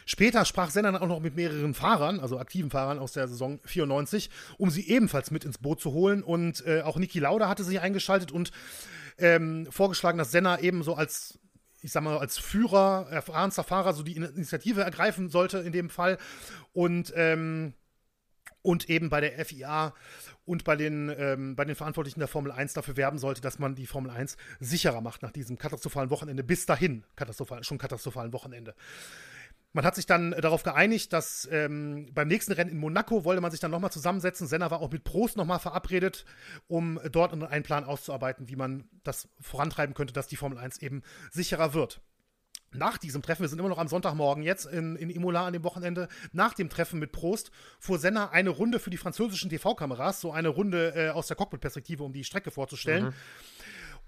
Später 0.05 0.45
sprach 0.45 0.71
Senna 0.71 0.93
dann 0.93 1.03
auch 1.03 1.09
noch 1.09 1.21
mit 1.21 1.35
mehreren 1.35 1.75
Fahrern, 1.75 2.21
also 2.21 2.39
aktiven 2.39 2.71
Fahrern 2.71 2.99
aus 2.99 3.13
der 3.13 3.29
Saison 3.29 3.61
94, 3.65 4.31
um 4.59 4.71
sie 4.71 4.89
ebenfalls 4.89 5.31
mit 5.31 5.45
ins 5.45 5.59
Boot 5.59 5.81
zu 5.81 5.93
holen. 5.93 6.23
Und 6.23 6.65
äh, 6.67 6.83
auch 6.83 6.99
Niki 6.99 7.19
Lauda 7.19 7.49
hatte 7.49 7.65
sich 7.65 7.81
eingeschaltet 7.81 8.33
und 8.33 8.51
ähm, 9.19 9.67
vorgeschlagen, 9.71 10.19
dass 10.19 10.31
Senna 10.31 10.61
eben 10.61 10.83
so 10.83 10.95
als 10.95 11.39
ich 11.83 11.91
sag 11.91 12.03
mal, 12.03 12.17
als 12.19 12.39
Führer, 12.39 13.09
erfahrenster 13.11 13.65
Fahrer 13.65 13.93
so 13.93 14.05
die 14.05 14.15
Initiative 14.17 14.83
ergreifen 14.83 15.29
sollte 15.29 15.59
in 15.59 15.73
dem 15.73 15.91
Fall. 15.91 16.17
Und, 16.73 17.13
ähm, 17.17 17.75
und 18.63 18.89
eben 18.89 19.11
bei 19.11 19.21
der 19.21 19.45
FIA 19.45 19.93
und 20.45 20.63
bei 20.63 20.77
den, 20.77 21.13
ähm, 21.17 21.57
bei 21.57 21.65
den 21.65 21.75
Verantwortlichen 21.75 22.21
der 22.21 22.29
Formel 22.29 22.53
1 22.53 22.75
dafür 22.75 22.97
werben 22.97 23.19
sollte, 23.19 23.41
dass 23.41 23.59
man 23.59 23.75
die 23.75 23.87
Formel 23.87 24.13
1 24.13 24.37
sicherer 24.61 25.01
macht 25.01 25.23
nach 25.23 25.33
diesem 25.33 25.59
katastrophalen 25.59 26.11
Wochenende. 26.11 26.45
Bis 26.45 26.67
dahin 26.67 27.05
katastrophal, 27.17 27.65
schon 27.65 27.79
katastrophalen 27.79 28.33
Wochenende. 28.33 28.77
Man 29.73 29.85
hat 29.85 29.95
sich 29.95 30.07
dann 30.07 30.33
darauf 30.33 30.63
geeinigt, 30.63 31.13
dass 31.13 31.49
ähm, 31.51 32.09
beim 32.13 32.29
nächsten 32.29 32.53
Rennen 32.53 32.71
in 32.71 32.79
Monaco 32.79 33.25
wollte 33.25 33.41
man 33.41 33.51
sich 33.51 33.61
dann 33.61 33.71
nochmal 33.71 33.93
zusammensetzen. 33.93 34.47
Senna 34.47 34.71
war 34.71 34.81
auch 34.81 34.91
mit 34.91 35.05
Prost 35.05 35.37
nochmal 35.37 35.61
verabredet, 35.61 36.25
um 36.69 37.01
dort 37.11 37.33
einen 37.33 37.63
Plan 37.63 37.85
auszuarbeiten, 37.85 38.49
wie 38.49 38.57
man 38.57 38.89
das 39.03 39.29
vorantreiben 39.41 39.95
könnte, 39.95 40.13
dass 40.13 40.27
die 40.27 40.37
Formel 40.37 40.59
1 40.59 40.79
eben 40.83 41.03
sicherer 41.31 41.73
wird. 41.73 42.03
Nach 42.75 42.97
diesem 42.97 43.23
Treffen, 43.23 43.43
wir 43.43 43.49
sind 43.49 43.59
immer 43.59 43.69
noch 43.69 43.79
am 43.79 43.89
Sonntagmorgen 43.89 44.43
jetzt 44.43 44.65
in, 44.67 44.97
in 44.97 45.11
Imola 45.11 45.47
an 45.47 45.53
dem 45.53 45.65
Wochenende, 45.65 46.09
nach 46.33 46.55
dem 46.55 46.71
Treffen 46.71 46.99
mit 46.99 47.13
Prost 47.13 47.51
fuhr 47.79 47.99
Senna 47.99 48.31
eine 48.31 48.51
Runde 48.51 48.79
für 48.79 48.91
die 48.91 48.97
französischen 48.97 49.51
TV-Kameras, 49.51 50.21
so 50.21 50.33
eine 50.33 50.49
Runde 50.49 50.95
äh, 50.95 51.11
aus 51.11 51.27
der 51.27 51.37
Cockpit-Perspektive, 51.37 52.03
um 52.03 52.13
die 52.13 52.25
Strecke 52.25 52.51
vorzustellen. 52.51 53.07
Mhm 53.07 53.15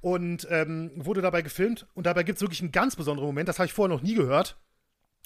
und 0.05 0.47
ähm, 0.51 0.91
wurde 0.97 1.23
dabei 1.23 1.41
gefilmt. 1.41 1.87
Und 1.95 2.05
dabei 2.05 2.25
gibt 2.25 2.37
es 2.37 2.43
wirklich 2.43 2.61
einen 2.61 2.73
ganz 2.73 2.95
besonderen 2.95 3.27
Moment, 3.27 3.49
das 3.49 3.59
habe 3.59 3.67
ich 3.67 3.73
vorher 3.73 3.95
noch 3.95 4.03
nie 4.03 4.15
gehört. 4.15 4.59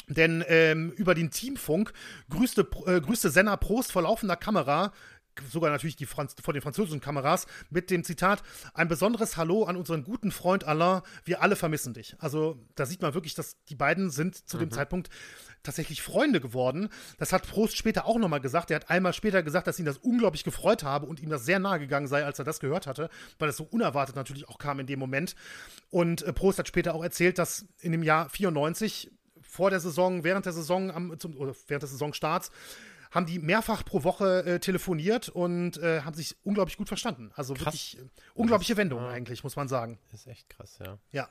Denn 0.06 0.44
ähm, 0.48 0.90
über 0.92 1.14
den 1.14 1.30
Teamfunk 1.30 1.92
grüßte, 2.30 2.66
äh, 2.86 3.00
grüßte 3.00 3.30
Senna 3.30 3.56
Prost 3.56 3.92
vor 3.92 4.02
laufender 4.02 4.36
Kamera 4.36 4.92
sogar 5.50 5.70
natürlich 5.70 5.96
die 5.96 6.06
Franz 6.06 6.34
vor 6.40 6.52
den 6.52 6.62
französischen 6.62 7.00
Kameras 7.00 7.46
mit 7.70 7.90
dem 7.90 8.04
Zitat 8.04 8.42
ein 8.74 8.88
besonderes 8.88 9.36
Hallo 9.36 9.64
an 9.64 9.76
unseren 9.76 10.04
guten 10.04 10.30
Freund 10.30 10.64
Alain, 10.64 11.02
wir 11.24 11.42
alle 11.42 11.56
vermissen 11.56 11.94
dich. 11.94 12.16
Also 12.18 12.58
da 12.74 12.86
sieht 12.86 13.02
man 13.02 13.14
wirklich, 13.14 13.34
dass 13.34 13.62
die 13.64 13.74
beiden 13.74 14.10
sind 14.10 14.48
zu 14.48 14.56
mhm. 14.56 14.60
dem 14.60 14.70
Zeitpunkt 14.70 15.10
tatsächlich 15.62 16.02
Freunde 16.02 16.40
geworden. 16.40 16.88
Das 17.18 17.32
hat 17.32 17.46
Prost 17.46 17.76
später 17.76 18.06
auch 18.06 18.18
nochmal 18.18 18.40
gesagt. 18.40 18.70
Er 18.70 18.76
hat 18.76 18.90
einmal 18.90 19.12
später 19.12 19.42
gesagt, 19.42 19.66
dass 19.66 19.78
ihn 19.78 19.84
das 19.84 19.98
unglaublich 19.98 20.44
gefreut 20.44 20.82
habe 20.82 21.06
und 21.06 21.20
ihm 21.20 21.28
das 21.28 21.44
sehr 21.44 21.58
nahe 21.58 21.78
gegangen 21.78 22.06
sei, 22.06 22.24
als 22.24 22.38
er 22.38 22.44
das 22.44 22.60
gehört 22.60 22.86
hatte, 22.86 23.10
weil 23.38 23.48
das 23.48 23.56
so 23.56 23.64
unerwartet 23.64 24.16
natürlich 24.16 24.48
auch 24.48 24.58
kam 24.58 24.80
in 24.80 24.86
dem 24.86 24.98
Moment. 24.98 25.34
Und 25.90 26.22
äh, 26.22 26.32
Prost 26.32 26.58
hat 26.58 26.68
später 26.68 26.94
auch 26.94 27.02
erzählt, 27.02 27.38
dass 27.38 27.66
in 27.80 27.92
dem 27.92 28.02
Jahr 28.02 28.28
94 28.28 29.10
vor 29.48 29.70
der 29.70 29.80
Saison, 29.80 30.22
während 30.24 30.46
der 30.46 30.52
Saison, 30.52 30.90
am, 30.90 31.18
zum, 31.18 31.36
oder 31.36 31.54
während 31.66 31.82
des 31.82 31.90
Saisonstarts, 31.90 32.50
haben 33.10 33.26
die 33.26 33.38
mehrfach 33.38 33.84
pro 33.84 34.04
Woche 34.04 34.44
äh, 34.44 34.60
telefoniert 34.60 35.28
und 35.30 35.78
äh, 35.78 36.02
haben 36.02 36.14
sich 36.14 36.36
unglaublich 36.44 36.76
gut 36.76 36.88
verstanden. 36.88 37.32
Also 37.34 37.54
krass. 37.54 37.66
wirklich 37.66 37.98
äh, 37.98 38.08
unglaubliche 38.34 38.76
Wendung 38.76 39.02
ja. 39.02 39.08
eigentlich, 39.08 39.42
muss 39.42 39.56
man 39.56 39.66
sagen. 39.66 39.98
ist 40.12 40.26
echt 40.26 40.50
krass, 40.50 40.78
ja. 40.84 40.98
Ja. 41.12 41.28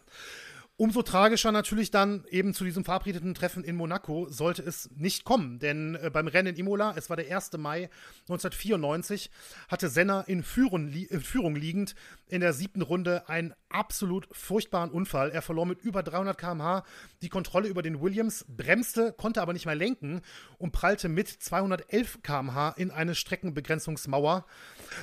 Umso 0.80 1.02
tragischer 1.02 1.52
natürlich 1.52 1.90
dann 1.90 2.24
eben 2.30 2.54
zu 2.54 2.64
diesem 2.64 2.86
verabredeten 2.86 3.34
Treffen 3.34 3.64
in 3.64 3.76
Monaco 3.76 4.28
sollte 4.30 4.62
es 4.62 4.92
nicht 4.96 5.24
kommen, 5.24 5.58
denn 5.58 5.96
äh, 5.96 6.12
beim 6.14 6.28
Rennen 6.28 6.50
in 6.50 6.56
Imola, 6.56 6.94
es 6.96 7.10
war 7.10 7.18
der 7.18 7.36
1. 7.36 7.54
Mai 7.54 7.90
1994, 8.30 9.32
hatte 9.70 9.90
Senna 9.90 10.22
in 10.22 10.44
Führung, 10.44 10.90
in 10.90 11.22
Führung 11.22 11.56
liegend 11.56 11.96
in 12.28 12.42
der 12.42 12.54
siebten 12.54 12.84
Runde 12.84 13.28
einen 13.28 13.56
absolut 13.70 14.28
furchtbaren 14.32 14.92
Unfall. 14.92 15.32
Er 15.32 15.42
verlor 15.42 15.66
mit 15.66 15.82
über 15.82 16.04
300 16.04 16.38
km/h 16.38 16.84
die 17.24 17.30
Kontrolle 17.30 17.70
über 17.70 17.82
den 17.82 18.00
Williams, 18.00 18.46
bremste, 18.48 19.14
konnte 19.18 19.42
aber 19.42 19.54
nicht 19.54 19.66
mehr 19.66 19.74
lenken 19.74 20.22
und 20.60 20.74
prallte 20.74 21.10
mit 21.10 21.28
211 21.28 22.22
km/h 22.22 22.76
in 22.78 22.92
eine 22.92 23.16
Streckenbegrenzungsmauer. 23.16 24.46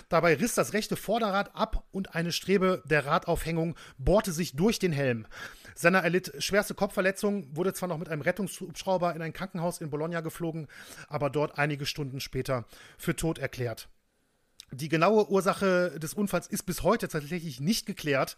Dabei 0.09 0.35
riss 0.35 0.55
das 0.55 0.73
rechte 0.73 0.97
Vorderrad 0.97 1.55
ab 1.55 1.85
und 1.93 2.15
eine 2.15 2.32
Strebe 2.32 2.82
der 2.86 3.06
Radaufhängung 3.06 3.77
bohrte 3.98 4.32
sich 4.32 4.56
durch 4.56 4.78
den 4.78 4.93
Helm. 4.93 5.27
Senna 5.74 6.01
erlitt 6.01 6.32
schwerste 6.39 6.74
Kopfverletzungen, 6.74 7.56
wurde 7.56 7.74
zwar 7.74 7.89
noch 7.89 7.98
mit 7.98 8.09
einem 8.09 8.23
Rettungshubschrauber 8.23 9.15
in 9.15 9.23
ein 9.23 9.32
Krankenhaus 9.32 9.81
in 9.81 9.90
Bologna 9.90 10.20
geflogen, 10.20 10.69
aber 11.09 11.31
dort 11.31 11.59
einige 11.59 11.86
Stunden 11.86 12.20
später 12.20 12.65
für 12.97 13.16
tot 13.16 13.39
erklärt. 13.39 13.89
Die 14.70 14.89
genaue 14.89 15.28
Ursache 15.31 15.98
des 15.98 16.15
Unfalls 16.15 16.47
ist 16.47 16.65
bis 16.65 16.82
heute 16.82 17.09
tatsächlich 17.09 17.61
nicht 17.61 17.86
geklärt. 17.86 18.36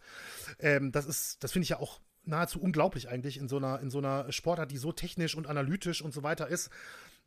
Ähm, 0.59 0.93
das 0.93 1.07
ist, 1.07 1.43
das 1.45 1.53
finde 1.53 1.65
ich 1.65 1.71
ja 1.71 1.79
auch 1.79 2.01
nahezu 2.25 2.61
unglaublich 2.61 3.09
eigentlich 3.09 3.39
in 3.39 3.49
so 3.49 3.57
einer, 3.57 3.81
in 3.81 3.91
so 3.91 3.99
einer 3.99 4.31
Sportart, 4.33 4.71
die 4.71 4.79
so 4.79 4.93
technisch 4.93 5.35
und 5.35 5.47
analytisch 5.47 6.03
und 6.03 6.13
so 6.13 6.23
weiter 6.23 6.49
ist 6.49 6.71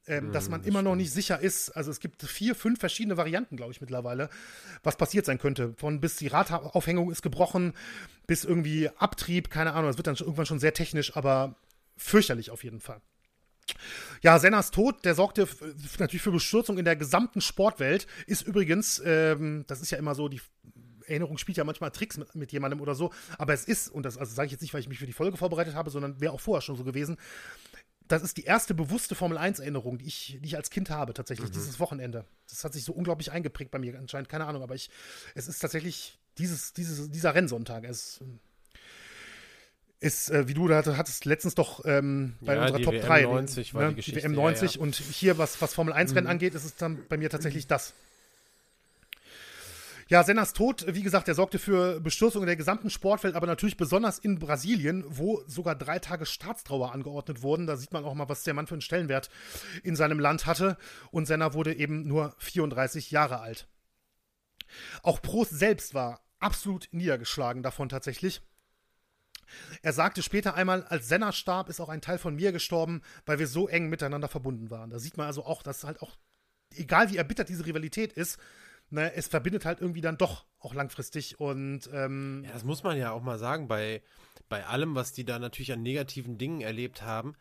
ähm, 0.10 0.32
dass 0.32 0.50
man 0.50 0.64
immer 0.64 0.82
noch 0.82 0.96
nicht 0.96 1.12
sicher 1.12 1.40
ist. 1.40 1.70
Also 1.70 1.92
es 1.92 2.00
gibt 2.00 2.24
vier, 2.24 2.56
fünf 2.56 2.80
verschiedene 2.80 3.16
Varianten, 3.16 3.56
glaube 3.56 3.72
ich, 3.72 3.80
mittlerweile, 3.80 4.30
was 4.84 4.98
passiert 4.98 5.26
sein 5.26 5.38
könnte. 5.38 5.74
Von 5.78 6.02
bis 6.02 6.18
die 6.18 6.28
Radaufhängung 6.28 7.12
ist 7.12 7.22
gebrochen, 7.22 7.74
bis 8.28 8.44
irgendwie 8.44 8.90
Abtrieb, 8.98 9.50
keine 9.50 9.74
Ahnung. 9.74 9.88
Das 9.88 9.98
wird 9.98 10.08
dann 10.08 10.16
irgendwann 10.16 10.46
schon 10.46 10.60
sehr 10.60 10.74
technisch, 10.74 11.16
aber 11.16 11.56
fürchterlich 11.96 12.52
auf 12.52 12.64
jeden 12.64 12.82
Fall. 12.82 13.02
Ja, 14.22 14.40
Sennas 14.40 14.72
Tod, 14.72 15.06
der 15.06 15.14
sorgte 15.14 15.48
natürlich 16.00 16.24
für 16.24 16.32
Bestürzung 16.32 16.78
in 16.80 16.86
der 16.86 16.96
gesamten 16.96 17.40
Sportwelt. 17.40 18.08
Ist 18.26 18.42
übrigens, 18.42 19.02
ähm, 19.06 19.64
das 19.68 19.82
ist 19.82 19.92
ja 19.92 19.98
immer 20.00 20.16
so, 20.16 20.28
die 20.28 20.42
Erinnerung 21.10 21.38
spielt 21.38 21.58
ja 21.58 21.64
manchmal 21.64 21.92
Tricks 21.92 22.18
mit, 22.18 22.34
mit 22.36 22.52
jemandem 22.52 22.82
oder 22.82 22.96
so, 22.96 23.12
aber 23.38 23.54
es 23.54 23.66
ist, 23.66 23.90
und 23.90 24.04
das 24.04 24.18
also 24.18 24.34
sage 24.34 24.48
ich 24.48 24.52
jetzt 24.54 24.62
nicht, 24.62 24.74
weil 24.74 24.82
ich 24.82 24.90
mich 24.90 25.00
für 25.00 25.06
die 25.06 25.14
Folge 25.14 25.38
vorbereitet 25.38 25.76
habe, 25.76 25.90
sondern 25.90 26.22
wäre 26.22 26.34
auch 26.34 26.40
vorher 26.40 26.62
schon 26.62 26.76
so 26.76 26.84
gewesen, 26.84 27.18
das 28.10 28.24
ist 28.24 28.38
die 28.38 28.44
erste 28.44 28.74
bewusste 28.74 29.16
Formel-1-Erinnerung, 29.16 30.00
die 30.00 30.08
ich, 30.08 30.40
die 30.42 30.48
ich 30.48 30.58
als 30.58 30.72
Kind 30.72 30.90
habe, 30.90 31.14
tatsächlich, 31.14 31.50
mhm. 31.50 31.54
dieses 31.54 31.80
Wochenende. 31.80 32.26
Das 32.50 32.64
hat 32.64 32.74
sich 32.74 32.84
so 32.84 32.92
unglaublich 32.92 33.32
eingeprägt 33.32 33.72
bei 33.72 33.80
mir 33.80 33.98
anscheinend, 33.98 34.30
keine 34.30 34.46
Ahnung, 34.46 34.64
aber 34.64 34.76
ich, 34.76 34.90
es 35.36 35.48
ist 35.48 35.60
tatsächlich 35.60 36.18
dieses, 36.40 36.74
dieses, 36.74 37.12
dieser 37.12 37.36
Rennsonntag. 37.36 37.84
Es 37.84 38.20
ist, 40.00 40.32
äh, 40.32 40.48
wie 40.48 40.56
du 40.56 40.68
da 40.68 40.84
hattest 40.98 41.26
letztens 41.26 41.54
doch 41.54 41.86
ähm, 41.86 42.36
bei 42.42 42.56
ja, 42.56 42.62
unserer 42.64 42.82
Top 42.82 42.94
WM 42.94 43.06
3. 43.06 43.22
90 43.24 43.74
war 43.76 43.84
ne? 43.84 43.90
die 43.90 43.96
Geschichte. 43.98 44.20
Die 44.20 44.26
WM 44.26 44.34
90 44.34 44.74
ja, 44.74 44.78
ja. 44.78 44.84
und 44.84 44.96
hier, 44.96 45.38
was, 45.38 45.62
was 45.62 45.76
Formel 45.76 45.94
1-Rennen 45.94 46.24
mhm. 46.24 46.32
angeht, 46.32 46.56
ist 46.56 46.66
es 46.66 46.76
dann 46.76 47.06
bei 47.08 47.18
mir 47.18 47.30
tatsächlich 47.30 47.68
das. 47.68 47.94
Ja, 50.12 50.24
Sennas 50.24 50.54
Tod, 50.54 50.86
wie 50.88 51.04
gesagt, 51.04 51.28
der 51.28 51.36
sorgte 51.36 51.60
für 51.60 52.00
Bestürzung 52.00 52.42
in 52.42 52.48
der 52.48 52.56
gesamten 52.56 52.90
Sportwelt, 52.90 53.36
aber 53.36 53.46
natürlich 53.46 53.78
besonders 53.78 54.18
in 54.18 54.40
Brasilien, 54.40 55.06
wo 55.08 55.44
sogar 55.46 55.76
drei 55.76 56.00
Tage 56.00 56.26
Staatstrauer 56.26 56.94
angeordnet 56.94 57.44
wurden. 57.44 57.68
Da 57.68 57.78
sieht 57.78 57.94
man 57.94 58.04
auch 58.04 58.16
mal, 58.16 58.28
was 58.28 58.44
der 58.44 58.56
Mann 58.56 58.66
für 58.66 58.74
einen 58.74 58.82
Stellenwert 58.82 59.30
in 59.84 59.96
seinem 59.96 60.20
Land 60.20 60.48
hatte. 60.48 60.78
Und 61.12 61.28
Senna 61.28 61.54
wurde 61.54 61.76
eben 61.76 62.08
nur 62.08 62.34
34 62.40 63.12
Jahre 63.12 63.40
alt. 63.40 63.68
Auch 65.04 65.22
Prost 65.22 65.52
selbst 65.52 65.94
war 65.94 66.22
absolut 66.40 66.88
niedergeschlagen 66.92 67.62
davon 67.62 67.88
tatsächlich. 67.88 68.42
Er 69.84 69.94
sagte 69.94 70.24
später 70.24 70.56
einmal, 70.56 70.86
als 70.86 71.08
Senna 71.08 71.32
starb, 71.32 71.70
ist 71.70 71.80
auch 71.80 71.90
ein 71.90 72.02
Teil 72.02 72.18
von 72.18 72.34
mir 72.34 72.52
gestorben, 72.52 73.04
weil 73.28 73.38
wir 73.38 73.48
so 73.48 73.68
eng 73.68 73.90
miteinander 73.90 74.28
verbunden 74.28 74.72
waren. 74.72 74.90
Da 74.90 74.98
sieht 74.98 75.18
man 75.18 75.28
also 75.28 75.46
auch, 75.46 75.62
dass 75.62 75.84
halt 75.84 76.02
auch, 76.02 76.18
egal 76.76 77.12
wie 77.12 77.18
erbittert 77.18 77.50
diese 77.50 77.68
Rivalität 77.68 78.14
ist, 78.14 78.40
ne, 78.92 79.14
es 79.14 79.28
verbindet 79.28 79.66
halt 79.66 79.82
irgendwie 79.82 80.02
dann 80.02 80.18
doch 80.18 80.46
auch 80.60 80.74
langfristig 80.74 81.40
und 81.40 81.90
ähm, 81.94 82.44
ja, 82.46 82.52
das 82.54 82.64
muss 82.64 82.84
man 82.84 82.98
ja 82.98 83.12
auch 83.12 83.22
mal 83.22 83.40
sagen, 83.40 83.68
bei, 83.68 84.02
bei 84.50 84.66
allem, 84.66 84.96
was 84.96 85.14
die 85.14 85.26
da 85.26 85.40
natürlich 85.40 85.72
an 85.72 85.82
negativen 85.82 86.38
Dingen 86.38 86.62
erlebt 86.62 87.02
haben, 87.02 87.36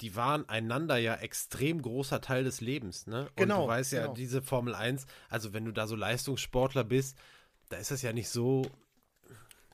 die 0.00 0.14
waren 0.14 0.48
einander 0.48 0.98
ja 0.98 1.14
extrem 1.14 1.80
großer 1.80 2.20
Teil 2.20 2.44
des 2.44 2.60
Lebens, 2.60 3.06
ne? 3.06 3.22
Und 3.30 3.36
genau, 3.36 3.62
du 3.62 3.68
weißt 3.68 3.92
ja, 3.92 4.02
genau. 4.02 4.14
diese 4.14 4.42
Formel 4.42 4.74
1, 4.74 5.06
also 5.28 5.52
wenn 5.52 5.64
du 5.64 5.72
da 5.72 5.86
so 5.86 5.96
Leistungssportler 5.96 6.84
bist, 6.84 7.16
da 7.70 7.78
ist 7.78 7.90
es 7.90 8.02
ja 8.02 8.12
nicht 8.12 8.28
so, 8.28 8.62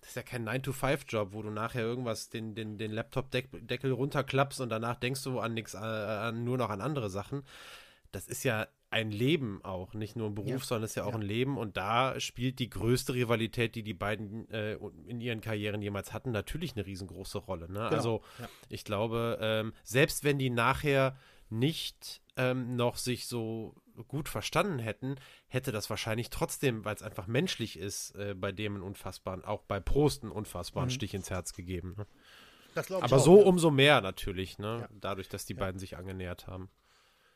das 0.00 0.10
ist 0.10 0.16
ja 0.16 0.22
kein 0.22 0.48
9-to-5-Job, 0.48 1.32
wo 1.32 1.42
du 1.42 1.50
nachher 1.50 1.82
irgendwas, 1.82 2.28
den, 2.28 2.54
den, 2.54 2.78
den 2.78 2.92
Laptop-Deckel 2.92 3.92
runterklappst 3.92 4.60
und 4.60 4.68
danach 4.68 4.96
denkst 4.96 5.22
du 5.24 5.40
an 5.40 5.54
nichts, 5.54 5.74
äh, 5.74 6.32
nur 6.32 6.56
noch 6.56 6.70
an 6.70 6.80
andere 6.80 7.10
Sachen. 7.10 7.42
Das 8.12 8.28
ist 8.28 8.44
ja 8.44 8.68
ein 8.92 9.10
Leben 9.10 9.60
auch, 9.64 9.94
nicht 9.94 10.16
nur 10.16 10.28
ein 10.28 10.34
Beruf, 10.34 10.50
ja. 10.50 10.58
sondern 10.58 10.84
es 10.84 10.90
ist 10.90 10.96
ja 10.96 11.04
auch 11.04 11.12
ja. 11.12 11.16
ein 11.16 11.22
Leben. 11.22 11.56
Und 11.56 11.76
da 11.76 12.20
spielt 12.20 12.58
die 12.58 12.68
größte 12.68 13.14
Rivalität, 13.14 13.74
die 13.74 13.82
die 13.82 13.94
beiden 13.94 14.48
äh, 14.50 14.76
in 15.06 15.20
ihren 15.20 15.40
Karrieren 15.40 15.80
jemals 15.80 16.12
hatten, 16.12 16.30
natürlich 16.30 16.76
eine 16.76 16.84
riesengroße 16.84 17.38
Rolle. 17.38 17.68
Ne? 17.68 17.74
Genau. 17.74 17.88
Also 17.88 18.22
ja. 18.38 18.48
ich 18.68 18.84
glaube, 18.84 19.38
ähm, 19.40 19.72
selbst 19.82 20.24
wenn 20.24 20.38
die 20.38 20.50
nachher 20.50 21.16
nicht 21.48 22.20
ähm, 22.36 22.76
noch 22.76 22.96
sich 22.96 23.26
so 23.26 23.74
gut 24.08 24.28
verstanden 24.28 24.78
hätten, 24.78 25.16
hätte 25.48 25.72
das 25.72 25.88
wahrscheinlich 25.88 26.28
trotzdem, 26.28 26.84
weil 26.84 26.94
es 26.94 27.02
einfach 27.02 27.26
menschlich 27.26 27.78
ist, 27.78 28.14
äh, 28.14 28.34
bei 28.34 28.52
dem 28.52 28.74
einen 28.74 28.82
unfassbaren, 28.82 29.42
auch 29.44 29.62
bei 29.62 29.80
Prost 29.80 30.22
einen 30.22 30.32
unfassbaren 30.32 30.88
mhm. 30.88 30.92
Stich 30.92 31.14
ins 31.14 31.30
Herz 31.30 31.54
gegeben. 31.54 31.94
Ne? 31.96 32.06
Aber 32.74 33.16
auch, 33.16 33.24
so 33.24 33.40
umso 33.40 33.70
mehr 33.70 34.00
natürlich, 34.02 34.58
ne? 34.58 34.88
dadurch, 34.92 35.28
dass 35.28 35.44
die 35.46 35.54
beiden 35.54 35.78
sich 35.78 35.96
angenähert 35.96 36.46
haben. 36.46 36.70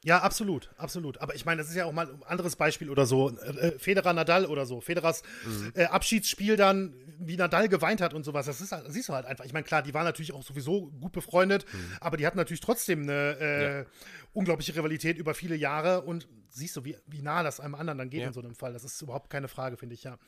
Ja, 0.07 0.19
absolut, 0.19 0.71
absolut. 0.77 1.21
Aber 1.21 1.35
ich 1.35 1.45
meine, 1.45 1.61
das 1.61 1.69
ist 1.69 1.75
ja 1.75 1.85
auch 1.85 1.93
mal 1.93 2.07
ein 2.07 2.23
anderes 2.23 2.55
Beispiel 2.55 2.91
oder 2.91 3.07
so. 3.07 3.31
Äh, 3.31 3.71
äh, 3.71 3.79
Federer 3.81 4.13
Nadal 4.13 4.47
oder 4.47 4.65
so. 4.65 4.81
Federers 4.81 5.25
mhm. 5.45 5.73
äh, 5.75 5.87
Abschiedsspiel 5.87 6.57
dann, 6.57 6.95
wie 7.19 7.37
Nadal 7.37 7.69
geweint 7.69 8.01
hat 8.01 8.15
und 8.15 8.23
sowas. 8.23 8.47
Das, 8.47 8.61
ist, 8.61 8.71
das 8.71 8.85
siehst 8.87 9.09
du 9.09 9.15
halt 9.15 9.27
einfach. 9.27 9.45
Ich 9.45 9.53
meine, 9.53 9.65
klar, 9.65 9.83
die 9.83 9.93
waren 9.95 10.05
natürlich 10.05 10.33
auch 10.33 10.45
sowieso 10.45 10.93
gut 11.01 11.11
befreundet, 11.11 11.67
mhm. 11.73 11.79
aber 11.99 12.17
die 12.17 12.25
hatten 12.25 12.37
natürlich 12.37 12.61
trotzdem 12.61 13.03
eine 13.03 13.37
äh, 13.41 13.79
ja. 13.79 13.87
unglaubliche 14.33 14.77
Rivalität 14.77 15.19
über 15.19 15.35
viele 15.35 15.57
Jahre 15.57 16.03
und 16.03 16.29
siehst 16.51 16.77
du, 16.77 16.85
wie, 16.85 16.97
wie 17.09 17.21
nah 17.21 17.43
das 17.43 17.59
einem 17.59 17.75
anderen 17.75 17.99
dann 17.99 18.09
geht 18.09 18.21
ja. 18.21 18.29
in 18.29 18.33
so 18.33 18.41
einem 18.41 18.55
Fall. 18.55 18.73
Das 18.73 18.85
ist 18.85 19.03
überhaupt 19.03 19.29
keine 19.29 19.49
Frage, 19.49 19.77
finde 19.77 19.97
ich, 19.97 20.05
ja. 20.05 20.19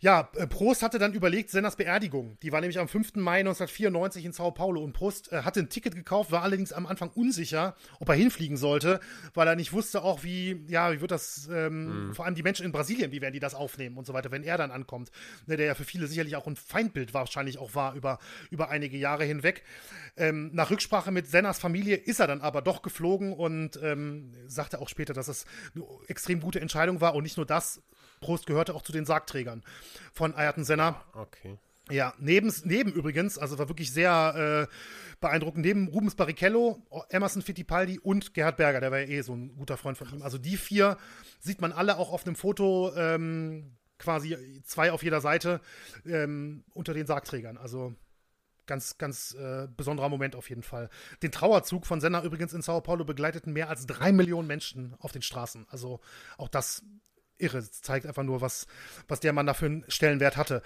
Ja, 0.00 0.30
äh, 0.36 0.46
Prost 0.46 0.82
hatte 0.84 1.00
dann 1.00 1.12
überlegt, 1.12 1.50
Senners 1.50 1.74
Beerdigung. 1.74 2.38
Die 2.42 2.52
war 2.52 2.60
nämlich 2.60 2.78
am 2.78 2.86
5. 2.86 3.16
Mai 3.16 3.40
1994 3.40 4.24
in 4.26 4.32
Sao 4.32 4.52
Paulo 4.52 4.80
und 4.80 4.92
Prost 4.92 5.32
äh, 5.32 5.42
hatte 5.42 5.58
ein 5.58 5.70
Ticket 5.70 5.96
gekauft, 5.96 6.30
war 6.30 6.44
allerdings 6.44 6.72
am 6.72 6.86
Anfang 6.86 7.10
unsicher, 7.10 7.74
ob 7.98 8.08
er 8.08 8.14
hinfliegen 8.14 8.56
sollte, 8.56 9.00
weil 9.34 9.48
er 9.48 9.56
nicht 9.56 9.72
wusste 9.72 10.02
auch, 10.02 10.22
wie, 10.22 10.64
ja, 10.68 10.92
wie 10.92 11.00
wird 11.00 11.10
das, 11.10 11.48
ähm, 11.52 12.08
mhm. 12.08 12.14
vor 12.14 12.26
allem 12.26 12.36
die 12.36 12.44
Menschen 12.44 12.64
in 12.64 12.70
Brasilien, 12.70 13.10
wie 13.10 13.20
werden 13.20 13.32
die 13.32 13.40
das 13.40 13.56
aufnehmen 13.56 13.96
und 13.96 14.06
so 14.06 14.12
weiter, 14.12 14.30
wenn 14.30 14.44
er 14.44 14.56
dann 14.56 14.70
ankommt. 14.70 15.10
Ne, 15.46 15.56
der 15.56 15.66
ja 15.66 15.74
für 15.74 15.84
viele 15.84 16.06
sicherlich 16.06 16.36
auch 16.36 16.46
ein 16.46 16.54
Feindbild 16.54 17.12
wahrscheinlich 17.12 17.58
auch 17.58 17.74
war 17.74 17.94
über, 17.94 18.20
über 18.52 18.70
einige 18.70 18.96
Jahre 18.96 19.24
hinweg. 19.24 19.64
Ähm, 20.16 20.50
nach 20.52 20.70
Rücksprache 20.70 21.10
mit 21.10 21.26
Senners 21.26 21.58
Familie 21.58 21.96
ist 21.96 22.20
er 22.20 22.28
dann 22.28 22.40
aber 22.40 22.62
doch 22.62 22.82
geflogen 22.82 23.32
und 23.32 23.80
ähm, 23.82 24.32
sagte 24.46 24.80
auch 24.80 24.88
später, 24.88 25.12
dass 25.12 25.26
es 25.26 25.44
eine 25.74 25.84
extrem 26.06 26.40
gute 26.40 26.60
Entscheidung 26.60 27.00
war 27.00 27.16
und 27.16 27.24
nicht 27.24 27.36
nur 27.36 27.46
das, 27.46 27.82
Prost 28.20 28.46
gehörte 28.46 28.74
auch 28.74 28.82
zu 28.82 28.92
den 28.92 29.04
Sargträgern 29.04 29.62
von 30.12 30.34
Ayrton 30.34 30.64
Senna. 30.64 31.02
Okay. 31.14 31.58
Ja, 31.90 32.12
neben, 32.18 32.52
neben 32.64 32.92
übrigens, 32.92 33.38
also 33.38 33.58
war 33.58 33.68
wirklich 33.68 33.92
sehr 33.92 34.68
äh, 34.68 34.74
beeindruckend, 35.20 35.64
neben 35.64 35.88
Rubens 35.88 36.14
Barrichello, 36.14 36.82
Emerson 37.08 37.42
Fittipaldi 37.42 37.98
und 37.98 38.34
Gerhard 38.34 38.58
Berger, 38.58 38.80
der 38.80 38.90
war 38.90 38.98
ja 38.98 39.08
eh 39.08 39.22
so 39.22 39.34
ein 39.34 39.56
guter 39.56 39.76
Freund 39.78 39.96
von 39.96 40.08
ihm. 40.10 40.22
Also 40.22 40.36
die 40.36 40.56
vier 40.56 40.98
sieht 41.40 41.60
man 41.60 41.72
alle 41.72 41.96
auch 41.96 42.12
auf 42.12 42.26
einem 42.26 42.36
Foto, 42.36 42.92
ähm, 42.94 43.78
quasi 43.98 44.62
zwei 44.64 44.92
auf 44.92 45.02
jeder 45.02 45.20
Seite 45.20 45.60
ähm, 46.06 46.64
unter 46.74 46.94
den 46.94 47.06
Sargträgern. 47.06 47.56
Also 47.56 47.94
ganz, 48.66 48.98
ganz 48.98 49.34
äh, 49.34 49.66
besonderer 49.76 50.08
Moment 50.08 50.36
auf 50.36 50.48
jeden 50.48 50.62
Fall. 50.62 50.90
Den 51.22 51.32
Trauerzug 51.32 51.86
von 51.86 52.00
Senna 52.00 52.22
übrigens 52.22 52.52
in 52.52 52.62
Sao 52.62 52.80
Paulo 52.80 53.04
begleiteten 53.04 53.52
mehr 53.52 53.68
als 53.68 53.86
drei 53.86 54.12
Millionen 54.12 54.46
Menschen 54.46 54.94
auf 55.00 55.10
den 55.10 55.22
Straßen. 55.22 55.66
Also 55.70 56.00
auch 56.36 56.48
das 56.48 56.84
irre. 57.38 57.58
Das 57.58 57.82
zeigt 57.82 58.06
einfach 58.06 58.22
nur, 58.22 58.40
was, 58.40 58.66
was 59.06 59.20
der 59.20 59.32
Mann 59.32 59.46
da 59.46 59.54
für 59.54 59.66
einen 59.66 59.84
Stellenwert 59.88 60.36
hatte. 60.36 60.62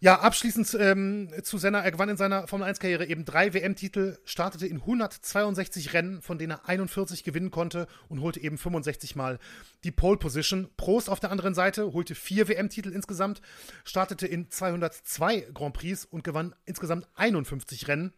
Ja, 0.00 0.20
abschließend 0.20 0.76
ähm, 0.80 1.30
zu 1.44 1.56
Senna. 1.56 1.80
Er 1.80 1.90
gewann 1.90 2.10
in 2.10 2.18
seiner 2.18 2.46
Formel-1-Karriere 2.46 3.06
eben 3.06 3.24
drei 3.24 3.54
WM-Titel, 3.54 4.18
startete 4.24 4.66
in 4.66 4.76
162 4.76 5.94
Rennen, 5.94 6.20
von 6.20 6.36
denen 6.36 6.50
er 6.50 6.68
41 6.68 7.24
gewinnen 7.24 7.50
konnte 7.50 7.86
und 8.08 8.20
holte 8.20 8.38
eben 8.40 8.58
65 8.58 9.16
Mal 9.16 9.38
die 9.82 9.92
Pole-Position. 9.92 10.68
Prost 10.76 11.08
auf 11.08 11.20
der 11.20 11.30
anderen 11.30 11.54
Seite 11.54 11.94
holte 11.94 12.14
vier 12.14 12.48
WM-Titel 12.48 12.90
insgesamt, 12.90 13.40
startete 13.84 14.26
in 14.26 14.50
202 14.50 15.48
Grand 15.54 15.74
Prix 15.74 16.04
und 16.04 16.22
gewann 16.22 16.54
insgesamt 16.66 17.08
51 17.14 17.88
Rennen. 17.88 18.12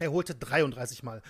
Er 0.00 0.10
holte 0.10 0.34
33 0.34 1.02
Mal 1.02 1.22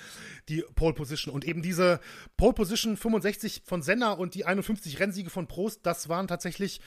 die 0.48 0.64
Pole 0.74 0.94
Position. 0.94 1.34
Und 1.34 1.44
eben 1.44 1.60
diese 1.60 2.00
Pole 2.36 2.54
Position 2.54 2.96
65 2.96 3.62
von 3.66 3.82
Senna 3.82 4.12
und 4.12 4.34
die 4.34 4.46
51 4.46 4.98
Rennsiege 5.00 5.28
von 5.28 5.46
Prost, 5.46 5.84
das 5.84 6.08
waren 6.08 6.28
tatsächlich 6.28 6.80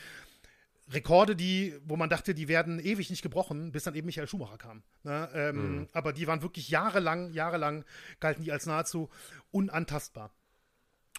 Rekorde, 0.90 1.36
die, 1.36 1.80
wo 1.86 1.96
man 1.96 2.10
dachte, 2.10 2.34
die 2.34 2.48
werden 2.48 2.80
ewig 2.80 3.10
nicht 3.10 3.22
gebrochen, 3.22 3.72
bis 3.72 3.84
dann 3.84 3.96
eben 3.96 4.06
Michael 4.06 4.28
Schumacher 4.28 4.58
kam. 4.58 4.84
Ne? 5.04 5.30
Ähm, 5.34 5.76
mhm. 5.76 5.88
Aber 5.94 6.12
die 6.12 6.28
waren 6.28 6.42
wirklich 6.42 6.70
jahrelang, 6.70 7.32
jahrelang 7.32 7.86
galten 8.20 8.44
die 8.44 8.52
als 8.52 8.66
nahezu 8.66 9.10
unantastbar 9.52 10.32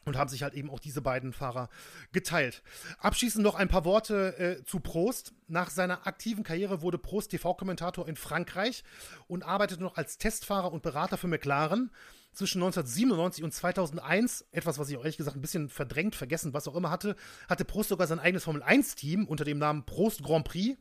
und 0.04 0.16
haben 0.16 0.28
sich 0.28 0.42
halt 0.42 0.54
eben 0.54 0.70
auch 0.70 0.80
diese 0.80 1.02
beiden 1.02 1.32
Fahrer 1.32 1.68
geteilt. 2.12 2.62
Abschließend 2.98 3.42
noch 3.42 3.54
ein 3.54 3.68
paar 3.68 3.84
Worte 3.84 4.38
äh, 4.38 4.64
zu 4.64 4.80
Prost. 4.80 5.32
Nach 5.46 5.70
seiner 5.70 6.06
aktiven 6.06 6.44
Karriere 6.44 6.82
wurde 6.82 6.98
Prost 6.98 7.30
TV-Kommentator 7.30 8.08
in 8.08 8.16
Frankreich 8.16 8.84
und 9.26 9.44
arbeitete 9.44 9.82
noch 9.82 9.96
als 9.96 10.18
Testfahrer 10.18 10.72
und 10.72 10.82
Berater 10.82 11.16
für 11.16 11.28
McLaren. 11.28 11.90
Zwischen 12.32 12.60
1997 12.60 13.44
und 13.44 13.52
2001, 13.52 14.46
etwas, 14.50 14.78
was 14.78 14.88
ich 14.88 14.96
auch 14.96 15.02
ehrlich 15.02 15.16
gesagt 15.16 15.36
ein 15.36 15.40
bisschen 15.40 15.68
verdrängt, 15.68 16.16
vergessen, 16.16 16.52
was 16.52 16.66
auch 16.66 16.74
immer 16.74 16.90
hatte, 16.90 17.14
hatte 17.48 17.64
Prost 17.64 17.90
sogar 17.90 18.08
sein 18.08 18.18
eigenes 18.18 18.42
Formel-1-Team 18.42 19.26
unter 19.26 19.44
dem 19.44 19.58
Namen 19.58 19.86
Prost 19.86 20.22
Grand 20.22 20.44
Prix. 20.44 20.76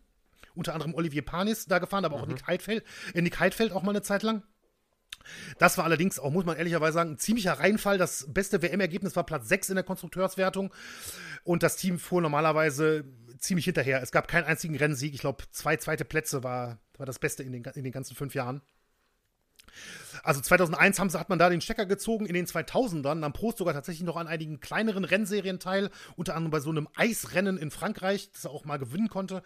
Unter 0.55 0.73
anderem 0.73 0.93
Olivier 0.93 1.23
Panis 1.23 1.65
da 1.65 1.79
gefahren, 1.79 2.05
aber 2.05 2.15
auch 2.15 2.25
mhm. 2.25 2.33
Nick 2.33 2.47
Heidfeld, 2.47 2.83
äh, 3.13 3.21
Nick 3.21 3.39
Heidfeld 3.39 3.71
auch 3.71 3.81
mal 3.81 3.91
eine 3.91 4.03
Zeit 4.03 4.23
lang. 4.23 4.43
Das 5.57 5.77
war 5.77 5.85
allerdings 5.85 6.19
auch, 6.19 6.31
muss 6.31 6.45
man 6.45 6.57
ehrlicherweise 6.57 6.93
sagen, 6.93 7.11
ein 7.11 7.17
ziemlicher 7.17 7.53
Reinfall. 7.53 7.97
Das 7.97 8.25
beste 8.31 8.61
WM-Ergebnis 8.61 9.15
war 9.15 9.25
Platz 9.25 9.47
6 9.49 9.69
in 9.69 9.75
der 9.75 9.83
Konstrukteurswertung. 9.83 10.73
Und 11.43 11.63
das 11.63 11.75
Team 11.75 11.99
fuhr 11.99 12.21
normalerweise 12.21 13.05
ziemlich 13.39 13.65
hinterher. 13.65 14.01
Es 14.01 14.11
gab 14.11 14.27
keinen 14.27 14.45
einzigen 14.45 14.75
Rennsieg. 14.75 15.13
Ich 15.13 15.21
glaube, 15.21 15.43
zwei 15.51 15.77
zweite 15.77 16.05
Plätze 16.05 16.43
war, 16.43 16.79
war 16.97 17.05
das 17.05 17.19
Beste 17.19 17.43
in 17.43 17.51
den, 17.51 17.63
in 17.63 17.83
den 17.83 17.93
ganzen 17.93 18.15
fünf 18.15 18.33
Jahren. 18.33 18.61
Also 20.23 20.41
2001 20.41 20.99
haben, 20.99 21.13
hat 21.13 21.29
man 21.29 21.39
da 21.39 21.49
den 21.49 21.61
Stecker 21.61 21.85
gezogen, 21.85 22.25
in 22.25 22.33
den 22.33 22.45
2000ern 22.45 23.15
nahm 23.15 23.33
Prost 23.33 23.57
sogar 23.57 23.73
tatsächlich 23.73 24.05
noch 24.05 24.15
an 24.15 24.27
einigen 24.27 24.59
kleineren 24.59 25.03
Rennserien 25.03 25.59
teil, 25.59 25.89
unter 26.15 26.35
anderem 26.35 26.51
bei 26.51 26.59
so 26.59 26.69
einem 26.69 26.87
Eisrennen 26.95 27.57
in 27.57 27.71
Frankreich, 27.71 28.31
das 28.31 28.45
er 28.45 28.51
auch 28.51 28.65
mal 28.65 28.77
gewinnen 28.77 29.09
konnte. 29.09 29.43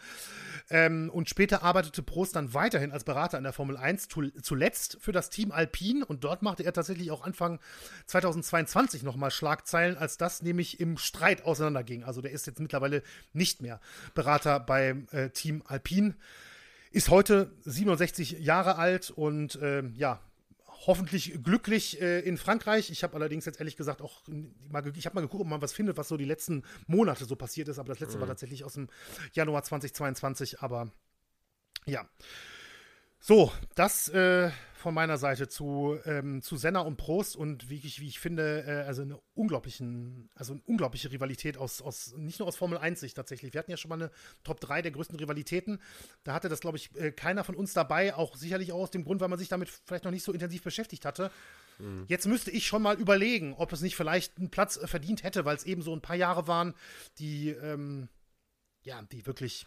Ähm, 0.70 1.10
und 1.12 1.30
später 1.30 1.64
arbeitete 1.64 2.04
Prost 2.04 2.36
dann 2.36 2.54
weiterhin 2.54 2.92
als 2.92 3.04
Berater 3.04 3.38
in 3.38 3.44
der 3.44 3.54
Formel 3.54 3.78
1, 3.78 4.08
zuletzt 4.42 4.98
für 5.00 5.12
das 5.12 5.30
Team 5.30 5.52
Alpine 5.52 6.06
und 6.06 6.24
dort 6.24 6.42
machte 6.42 6.64
er 6.64 6.74
tatsächlich 6.74 7.12
auch 7.12 7.24
Anfang 7.24 7.60
2022 8.08 9.04
nochmal 9.04 9.32
Schlagzeilen, 9.32 9.98
als 9.98 10.18
das 10.18 10.42
nämlich 10.42 10.80
im 10.80 10.98
Streit 10.98 11.46
auseinanderging. 11.46 12.04
Also 12.04 12.22
der 12.22 12.32
ist 12.32 12.48
jetzt 12.48 12.60
mittlerweile 12.60 13.04
nicht 13.34 13.62
mehr 13.62 13.80
Berater 14.14 14.60
beim 14.60 15.08
äh, 15.12 15.30
Team 15.30 15.64
Alpine 15.66 16.16
ist 16.92 17.10
heute 17.10 17.52
67 17.66 18.40
Jahre 18.40 18.78
alt 18.78 19.12
und 19.12 19.56
äh, 19.62 19.84
ja, 19.96 20.22
hoffentlich 20.86 21.44
glücklich 21.44 22.02
äh, 22.02 22.20
in 22.20 22.38
Frankreich. 22.38 22.90
Ich 22.92 23.04
habe 23.04 23.16
allerdings 23.16 23.46
jetzt 23.46 23.60
ehrlich 23.60 23.76
gesagt 23.76 24.02
auch 24.02 24.22
mal, 24.70 24.86
ich 24.96 25.06
habe 25.06 25.16
mal 25.16 25.22
geguckt, 25.22 25.42
ob 25.42 25.48
man 25.48 25.62
was 25.62 25.74
findet, 25.74 25.98
was 25.98 26.08
so 26.08 26.18
die 26.18 26.26
letzten 26.26 26.64
Monate 26.88 27.26
so 27.26 27.36
passiert 27.36 27.68
ist, 27.68 27.80
aber 27.80 27.90
das 27.90 28.00
letzte 28.00 28.18
mhm. 28.18 28.22
war 28.22 28.28
tatsächlich 28.28 28.64
aus 28.64 28.74
dem 28.74 28.88
Januar 29.34 29.64
2022, 29.64 30.62
aber 30.62 30.92
ja. 31.86 32.08
So, 33.20 33.52
das 33.76 34.10
äh, 34.10 34.52
von 34.88 34.94
meiner 34.94 35.18
Seite 35.18 35.50
zu, 35.50 36.00
ähm, 36.06 36.42
zu 36.42 36.56
Senna 36.56 36.80
und 36.80 36.96
Prost 36.96 37.36
und 37.36 37.70
wie 37.70 37.76
ich, 37.76 38.00
wie 38.00 38.08
ich 38.08 38.22
finde, 38.22 38.64
äh, 38.66 38.88
also 38.88 39.02
eine 39.02 39.20
unglaublichen, 39.34 40.30
also 40.34 40.54
eine 40.54 40.62
unglaubliche 40.66 41.12
Rivalität 41.12 41.58
aus, 41.58 41.82
aus, 41.82 42.14
nicht 42.16 42.40
nur 42.40 42.48
aus 42.48 42.56
Formel 42.56 42.78
1 42.78 43.02
Sicht 43.02 43.18
tatsächlich. 43.18 43.54
Wir 43.54 43.60
hatten 43.60 43.70
ja 43.70 43.76
schon 43.76 43.90
mal 43.90 43.96
eine 43.96 44.12
Top 44.46 44.62
3 44.62 44.84
der 44.84 44.92
größten 44.92 45.20
Rivalitäten. 45.20 45.82
Da 46.24 46.34
hatte 46.34 46.48
das, 46.48 46.62
glaube 46.62 46.78
ich, 46.78 46.96
äh, 46.96 47.12
keiner 47.12 47.44
von 47.44 47.56
uns 47.56 47.74
dabei, 47.74 48.16
auch 48.16 48.38
sicherlich 48.38 48.72
auch 48.72 48.80
aus 48.80 48.92
dem 48.92 49.04
Grund, 49.04 49.20
weil 49.20 49.28
man 49.28 49.38
sich 49.38 49.50
damit 49.50 49.68
vielleicht 49.68 50.06
noch 50.06 50.12
nicht 50.12 50.24
so 50.24 50.32
intensiv 50.32 50.64
beschäftigt 50.64 51.04
hatte. 51.04 51.32
Mhm. 51.80 52.06
Jetzt 52.08 52.26
müsste 52.26 52.52
ich 52.52 52.66
schon 52.66 52.82
mal 52.82 52.96
überlegen, 52.96 53.56
ob 53.56 53.74
es 53.74 53.82
nicht 53.82 53.98
vielleicht 53.98 54.38
einen 54.38 54.52
Platz 54.52 54.78
äh, 54.78 54.88
verdient 54.88 55.22
hätte, 55.24 55.44
weil 55.44 55.58
es 55.58 55.66
eben 55.66 55.82
so 55.82 55.92
ein 55.92 56.02
paar 56.02 56.16
Jahre 56.16 56.48
waren, 56.48 56.74
die, 57.20 57.50
ähm, 57.50 58.08
ja, 58.84 59.02
die 59.12 59.26
wirklich 59.26 59.66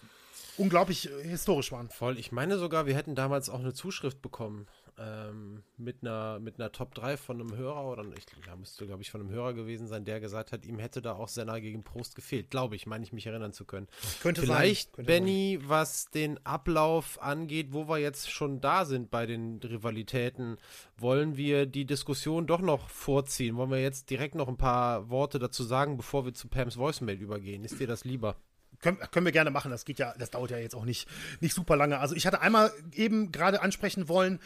unglaublich 0.57 1.11
äh, 1.11 1.29
historisch 1.29 1.73
waren. 1.73 1.89
Voll. 1.89 2.19
Ich 2.19 2.33
meine 2.33 2.59
sogar, 2.59 2.87
wir 2.87 2.95
hätten 2.95 3.15
damals 3.15 3.49
auch 3.49 3.61
eine 3.61 3.75
Zuschrift 3.75 4.23
bekommen 4.23 4.67
ähm, 5.01 5.62
mit, 5.78 6.02
einer, 6.02 6.39
mit 6.40 6.60
einer 6.60 6.72
Top 6.72 6.94
3 6.94 7.16
von 7.16 7.40
einem 7.40 7.56
Hörer, 7.56 7.86
oder 7.86 8.05
ich 8.16 8.27
ja, 8.47 8.55
müsste, 8.55 8.86
glaube 8.86 9.02
ich, 9.02 9.10
von 9.10 9.22
einem 9.22 9.31
Hörer 9.31 9.55
gewesen 9.55 9.86
sein, 9.86 10.05
der 10.05 10.20
gesagt 10.20 10.52
hat, 10.52 10.66
ihm 10.66 10.78
hätte 10.78 11.01
da 11.01 11.14
auch 11.14 11.28
Senna 11.28 11.59
gegen 11.59 11.82
Prost 11.82 12.14
gefehlt. 12.14 12.51
Glaube 12.51 12.77
ich, 12.77 12.86
meine 12.86 13.02
ich 13.02 13.12
mich 13.12 13.27
erinnern 13.27 13.52
zu 13.52 13.64
können. 13.64 13.89
Könnte 14.20 14.43
Vielleicht, 14.43 14.97
sein. 14.97 15.06
Benny, 15.06 15.59
was 15.62 16.10
den 16.10 16.44
Ablauf 16.44 17.20
angeht, 17.22 17.68
wo 17.70 17.89
wir 17.89 17.98
jetzt 17.98 18.31
schon 18.31 18.60
da 18.60 18.85
sind 18.85 19.10
bei 19.10 19.24
den 19.24 19.59
Rivalitäten, 19.59 20.59
wollen 20.98 21.36
wir 21.36 21.64
die 21.64 21.86
Diskussion 21.86 22.47
doch 22.47 22.60
noch 22.60 22.90
vorziehen? 22.90 23.56
Wollen 23.56 23.70
wir 23.70 23.81
jetzt 23.81 24.10
direkt 24.10 24.35
noch 24.35 24.48
ein 24.48 24.59
paar 24.59 25.09
Worte 25.09 25.39
dazu 25.39 25.62
sagen, 25.62 25.97
bevor 25.97 26.27
wir 26.27 26.35
zu 26.35 26.48
Pams 26.48 26.77
Voicemail 26.77 27.20
übergehen? 27.20 27.64
Ist 27.64 27.81
dir 27.81 27.86
das 27.86 28.05
lieber? 28.05 28.36
Können, 28.82 28.98
können, 29.10 29.27
wir 29.27 29.32
gerne 29.32 29.51
machen. 29.51 29.70
Das 29.70 29.85
geht 29.85 29.98
ja, 29.98 30.14
das 30.18 30.31
dauert 30.31 30.51
ja 30.51 30.59
jetzt 30.59 30.74
auch 30.74 30.85
nicht, 30.85 31.09
nicht 31.40 31.55
super 31.55 31.77
lange. 31.77 31.98
Also 31.98 32.14
ich 32.14 32.27
hatte 32.27 32.40
einmal 32.40 32.72
eben 32.93 33.31
gerade 33.31 33.60
ansprechen 33.62 34.09
wollen, 34.09 34.40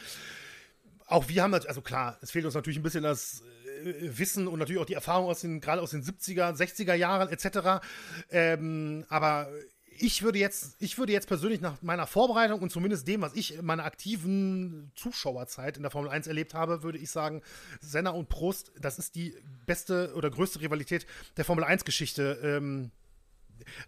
auch 1.07 1.29
wir 1.29 1.43
haben, 1.43 1.55
also 1.55 1.83
klar, 1.83 2.19
es 2.23 2.31
fehlt 2.31 2.45
uns 2.45 2.55
natürlich 2.55 2.79
ein 2.79 2.83
bisschen 2.83 3.03
das 3.03 3.43
äh, 3.85 4.19
Wissen 4.19 4.49
und 4.49 4.59
natürlich 4.59 4.81
auch 4.81 4.87
die 4.87 4.95
Erfahrung 4.95 5.27
aus 5.27 5.41
den, 5.41 5.61
gerade 5.61 5.83
aus 5.83 5.91
den 5.91 6.03
70er, 6.03 6.57
60er 6.57 6.95
Jahren 6.95 7.29
etc. 7.29 7.85
Ähm, 8.31 9.05
aber 9.09 9.49
ich 9.97 10.23
würde 10.23 10.39
jetzt, 10.39 10.77
ich 10.81 10.99
würde 10.99 11.13
jetzt 11.13 11.29
persönlich 11.29 11.61
nach 11.61 11.81
meiner 11.83 12.07
Vorbereitung 12.07 12.61
und 12.61 12.71
zumindest 12.71 13.07
dem, 13.07 13.21
was 13.21 13.35
ich 13.35 13.57
in 13.57 13.65
meiner 13.65 13.85
aktiven 13.85 14.91
Zuschauerzeit 14.97 15.77
in 15.77 15.83
der 15.83 15.91
Formel 15.91 16.11
1 16.11 16.27
erlebt 16.27 16.55
habe, 16.55 16.83
würde 16.83 16.99
ich 16.99 17.11
sagen, 17.11 17.43
Senna 17.81 18.11
und 18.11 18.29
Prost, 18.29 18.73
das 18.79 18.99
ist 18.99 19.15
die 19.15 19.35
beste 19.67 20.13
oder 20.15 20.31
größte 20.31 20.61
Rivalität 20.61 21.07
der 21.37 21.45
Formel 21.45 21.65
1 21.65 21.85
Geschichte. 21.85 22.41
Ähm, 22.43 22.91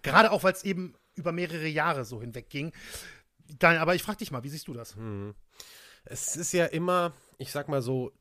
gerade 0.03 0.31
auch, 0.31 0.45
weil 0.45 0.53
es 0.53 0.65
eben 0.65 0.95
über 1.15 1.33
mehrere 1.33 1.67
Jahre 1.67 2.05
so 2.05 2.21
hinweg 2.21 2.51
ging. 2.51 2.73
Dann, 3.59 3.79
aber 3.79 3.95
ich 3.95 4.03
frage 4.03 4.19
dich 4.19 4.31
mal, 4.31 4.45
wie 4.45 4.49
siehst 4.49 4.69
du 4.69 4.75
das? 4.75 4.97
Hm 4.97 5.35
es 6.07 6.37
ist 6.37 6.53
ja 6.53 6.67
immer, 6.67 7.13
ich 7.39 7.53
sag 7.53 7.69
mal 7.69 7.83
so, 7.83 8.13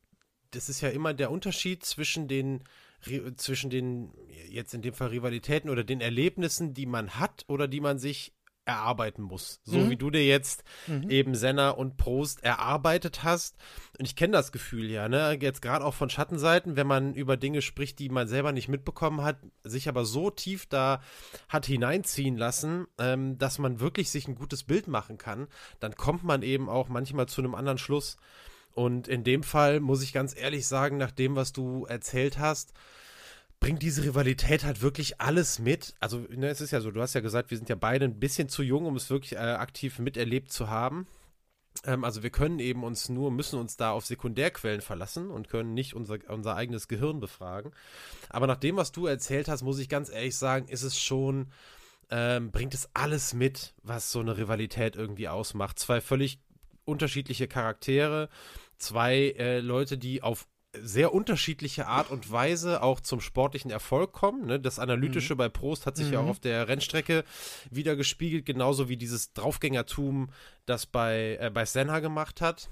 das 0.52 0.70
ist 0.70 0.82
ja 0.82 0.90
immer 0.90 1.14
der 1.14 1.32
Unterschied 1.32 1.86
zwischen 1.86 2.28
den 2.28 2.64
zwischen 3.38 3.70
den 3.70 4.12
jetzt 4.50 4.74
in 4.74 4.82
dem 4.82 4.94
Fall 4.94 5.10
Rivalitäten 5.10 5.70
oder 5.70 5.84
den 5.84 6.02
Erlebnissen, 6.02 6.74
die 6.74 6.88
man 6.88 7.20
hat 7.20 7.46
oder 7.48 7.68
die 7.68 7.80
man 7.80 8.00
sich 8.00 8.34
erarbeiten 8.66 9.22
muss. 9.22 9.62
So 9.64 9.78
mhm. 9.78 9.90
wie 9.92 9.96
du 9.96 10.10
dir 10.10 10.26
jetzt 10.26 10.64
mhm. 10.88 11.10
eben 11.10 11.36
Senna 11.36 11.70
und 11.70 11.98
Prost 11.98 12.44
erarbeitet 12.44 13.24
hast. 13.24 13.56
Und 13.98 14.06
ich 14.06 14.16
kenne 14.16 14.34
das 14.34 14.52
Gefühl 14.52 14.90
ja, 14.90 15.08
ne? 15.08 15.38
Jetzt 15.40 15.62
gerade 15.62 15.86
auch 15.86 15.94
von 15.94 16.10
Schattenseiten, 16.10 16.76
wenn 16.76 16.88
man 16.88 17.14
über 17.14 17.38
Dinge 17.38 17.62
spricht, 17.62 18.00
die 18.00 18.10
man 18.10 18.28
selber 18.28 18.52
nicht 18.52 18.68
mitbekommen 18.68 19.22
hat, 19.22 19.38
sich 19.64 19.88
aber 19.88 20.04
so 20.04 20.32
tief 20.32 20.66
da 20.66 21.02
hat 21.48 21.66
hineinziehen 21.66 22.38
lassen, 22.38 22.88
ähm, 22.98 23.38
dass 23.38 23.60
man 23.60 23.80
wirklich 23.80 24.10
sich 24.10 24.28
ein 24.28 24.36
gutes 24.36 24.64
Bild 24.64 24.88
machen 24.88 25.18
kann, 25.18 25.48
dann 25.80 25.96
kommt 25.96 26.24
man 26.24 26.42
eben 26.42 26.68
auch 26.68 26.90
manchmal 26.90 27.28
zu 27.28 27.42
einem 27.42 27.56
anderen 27.56 27.78
Schluss. 27.78 28.18
Und 28.74 29.08
in 29.08 29.24
dem 29.24 29.44
Fall 29.44 29.80
muss 29.80 30.04
ich 30.04 30.12
ganz 30.12 30.36
ehrlich 30.36 30.68
sagen, 30.68 30.98
nach 30.98 31.12
dem, 31.12 31.36
was 31.36 31.54
du 31.54 31.86
erzählt 31.86 32.40
hast, 32.40 32.74
bringt 33.66 33.82
diese 33.82 34.04
Rivalität 34.04 34.64
halt 34.64 34.84
wirklich 34.84 35.20
alles 35.20 35.58
mit. 35.58 35.96
Also, 36.00 36.20
ne, 36.30 36.50
es 36.50 36.62
ist 36.62 36.70
ja 36.70 36.82
so, 36.82 36.92
du 36.92 37.02
hast 37.02 37.16
ja 37.16 37.22
gesagt, 37.22 37.50
wir 37.50 37.58
sind 37.58 37.68
ja 37.68 37.76
beide 37.76 38.06
ein 38.06 38.20
bisschen 38.20 38.48
zu 38.48 38.62
jung, 38.62 38.86
um 38.86 38.96
es 38.96 39.10
wirklich 39.10 39.34
äh, 39.34 39.38
aktiv 39.38 39.98
miterlebt 39.98 40.52
zu 40.52 40.70
haben. 40.70 41.08
Ähm, 41.84 42.04
also 42.04 42.22
wir 42.22 42.30
können 42.30 42.60
eben 42.60 42.84
uns 42.84 43.10
nur, 43.10 43.32
müssen 43.32 43.58
uns 43.58 43.76
da 43.76 43.90
auf 43.90 44.06
Sekundärquellen 44.06 44.82
verlassen 44.82 45.32
und 45.32 45.50
können 45.50 45.74
nicht 45.74 45.96
unser, 45.96 46.20
unser 46.28 46.56
eigenes 46.56 46.88
Gehirn 46.88 47.20
befragen. 47.20 47.72
Aber 48.30 48.46
nach 48.46 48.58
dem, 48.58 48.78
was 48.78 48.92
du 48.92 49.08
erzählt 49.08 49.48
hast, 49.48 49.64
muss 49.64 49.80
ich 49.80 49.90
ganz 49.90 50.12
ehrlich 50.12 50.38
sagen, 50.38 50.68
ist 50.68 50.84
es 50.84 51.02
schon, 51.02 51.48
ähm, 52.12 52.52
bringt 52.52 52.76
es 52.76 52.88
alles 52.94 53.34
mit, 53.34 53.74
was 53.82 54.12
so 54.12 54.20
eine 54.20 54.38
Rivalität 54.38 54.96
irgendwie 54.96 55.28
ausmacht. 55.28 55.80
Zwei 55.80 56.02
völlig 56.02 56.38
unterschiedliche 56.84 57.48
Charaktere, 57.48 58.30
zwei 58.78 59.34
äh, 59.40 59.60
Leute, 59.60 59.98
die 59.98 60.22
auf 60.22 60.46
sehr 60.82 61.14
unterschiedliche 61.14 61.88
Art 61.88 62.12
und 62.12 62.32
Weise 62.32 62.82
auch 62.82 63.00
zum 63.00 63.22
sportlichen 63.22 63.72
Erfolg 63.72 64.12
kommen. 64.12 64.46
Ne? 64.46 64.60
Das 64.60 64.80
Analytische 64.80 65.34
mhm. 65.34 65.38
bei 65.38 65.50
Prost 65.50 65.86
hat 65.86 65.98
sich 65.98 66.08
mhm. 66.08 66.14
ja 66.14 66.20
auch 66.20 66.26
mhm. 66.26 66.32
auf 66.32 66.40
der 66.40 66.68
Rennstrecke 66.68 67.24
wieder 67.70 67.96
gespiegelt, 67.96 68.46
genauso 68.46 68.90
wie 68.90 68.98
dieses 68.98 69.34
Draufgängertum, 69.34 70.30
das 70.66 70.86
bei, 70.86 71.38
äh, 71.40 71.52
bei 71.54 71.66
Senna 71.66 72.00
gemacht 72.00 72.42
hat. 72.42 72.70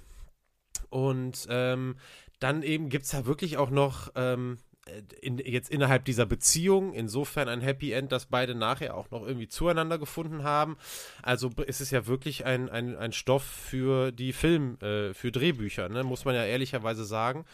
Und 0.89 1.47
ähm, 1.49 1.95
dann 2.39 2.61
eben 2.63 2.89
gibt 2.89 3.05
es 3.05 3.11
ja 3.11 3.25
wirklich 3.25 3.57
auch 3.57 3.69
noch 3.69 4.11
ähm, 4.15 4.57
äh, 4.85 5.01
in, 5.21 5.38
jetzt 5.38 5.69
innerhalb 5.71 6.05
dieser 6.05 6.25
Beziehung 6.25 6.93
insofern 6.93 7.47
ein 7.47 7.61
Happy 7.61 7.91
End, 7.91 8.11
dass 8.11 8.25
beide 8.25 8.55
nachher 8.55 8.95
auch 8.97 9.11
noch 9.11 9.25
irgendwie 9.25 9.47
zueinander 9.47 9.97
gefunden 9.97 10.43
haben. 10.43 10.77
Also 11.21 11.49
ist 11.65 11.81
es 11.81 11.91
ja 11.91 12.05
wirklich 12.07 12.45
ein, 12.45 12.69
ein, 12.69 12.95
ein 12.97 13.13
Stoff 13.13 13.43
für 13.43 14.11
die 14.11 14.34
Film, 14.34 14.77
äh, 14.81 15.13
für 15.13 15.31
Drehbücher, 15.31 15.89
ne? 15.89 16.03
muss 16.03 16.25
man 16.25 16.35
ja 16.35 16.45
ehrlicherweise 16.45 17.05
sagen. 17.05 17.45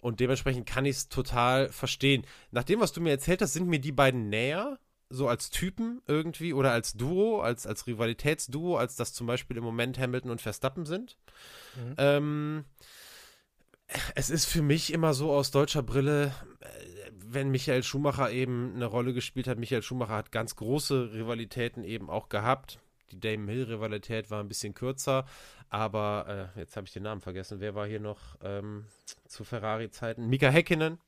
Und 0.00 0.20
dementsprechend 0.20 0.66
kann 0.66 0.84
ich 0.84 0.96
es 0.96 1.08
total 1.08 1.70
verstehen. 1.70 2.24
Nach 2.50 2.64
dem, 2.64 2.80
was 2.80 2.92
du 2.92 3.00
mir 3.00 3.10
erzählt 3.10 3.42
hast, 3.42 3.52
sind 3.52 3.68
mir 3.68 3.80
die 3.80 3.92
beiden 3.92 4.28
näher, 4.28 4.78
so 5.10 5.28
als 5.28 5.50
Typen 5.50 6.02
irgendwie 6.06 6.52
oder 6.52 6.72
als 6.72 6.92
Duo, 6.92 7.40
als, 7.40 7.66
als 7.66 7.86
Rivalitätsduo, 7.86 8.76
als 8.76 8.96
das 8.96 9.14
zum 9.14 9.26
Beispiel 9.26 9.56
im 9.56 9.64
Moment 9.64 9.98
Hamilton 9.98 10.30
und 10.30 10.40
Verstappen 10.40 10.84
sind. 10.84 11.16
Mhm. 11.76 11.94
Ähm, 11.96 12.64
es 14.14 14.28
ist 14.28 14.44
für 14.44 14.62
mich 14.62 14.92
immer 14.92 15.14
so 15.14 15.32
aus 15.32 15.50
deutscher 15.50 15.82
Brille, 15.82 16.34
äh, 16.60 16.68
wenn 17.14 17.50
Michael 17.50 17.82
Schumacher 17.82 18.30
eben 18.30 18.74
eine 18.74 18.86
Rolle 18.86 19.14
gespielt 19.14 19.48
hat. 19.48 19.58
Michael 19.58 19.82
Schumacher 19.82 20.14
hat 20.14 20.32
ganz 20.32 20.56
große 20.56 21.12
Rivalitäten 21.12 21.84
eben 21.84 22.10
auch 22.10 22.28
gehabt. 22.28 22.78
Die 23.12 23.20
Damon 23.20 23.48
Hill-Rivalität 23.48 24.30
war 24.30 24.40
ein 24.40 24.48
bisschen 24.48 24.74
kürzer, 24.74 25.26
aber 25.68 26.52
äh, 26.56 26.60
jetzt 26.60 26.76
habe 26.76 26.86
ich 26.86 26.92
den 26.92 27.02
Namen 27.02 27.20
vergessen. 27.20 27.60
Wer 27.60 27.74
war 27.74 27.86
hier 27.86 28.00
noch 28.00 28.36
ähm, 28.42 28.86
zu 29.26 29.44
Ferrari-Zeiten? 29.44 30.28
Mika 30.28 30.48
Häkkinen 30.48 30.98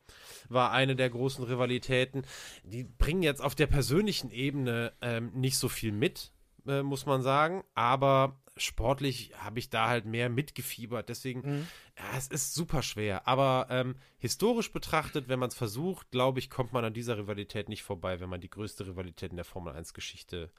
war 0.49 0.73
eine 0.73 0.97
der 0.97 1.11
großen 1.11 1.45
Rivalitäten. 1.45 2.27
Die 2.65 2.85
bringen 2.85 3.23
jetzt 3.23 3.43
auf 3.43 3.55
der 3.55 3.67
persönlichen 3.67 4.31
Ebene 4.31 4.93
ähm, 5.01 5.31
nicht 5.35 5.59
so 5.59 5.69
viel 5.69 5.93
mit, 5.93 6.33
äh, 6.67 6.83
muss 6.83 7.07
man 7.07 7.23
sagen, 7.23 7.65
aber 7.75 8.41
sportlich 8.57 9.33
habe 9.39 9.59
ich 9.59 9.71
da 9.71 9.89
halt 9.89 10.05
mehr 10.05 10.29
mitgefiebert. 10.29 11.09
Deswegen, 11.09 11.41
mhm. 11.41 11.67
Ja, 12.01 12.19
es 12.19 12.29
ist 12.29 12.55
super 12.55 12.83
schwer. 12.83 13.27
Aber 13.29 13.67
ähm, 13.71 13.97
historisch 14.19 14.73
betrachtet, 14.73 15.29
wenn 15.29 15.39
man 15.39 15.49
es 15.49 15.55
versucht, 15.55 16.11
glaube 16.11 16.39
ich, 16.39 16.49
kommt 16.49 16.73
man 16.73 16.85
an 16.85 16.95
dieser 16.95 17.19
Rivalität 17.19 17.69
nicht 17.69 17.83
vorbei, 17.83 18.21
wenn 18.21 18.29
man 18.29 18.41
die 18.41 18.51
größte 18.51 18.87
Rivalität 18.87 19.31
in 19.31 19.37
der 19.37 19.45
Formel 19.45 19.75
1-Geschichte 19.75 20.51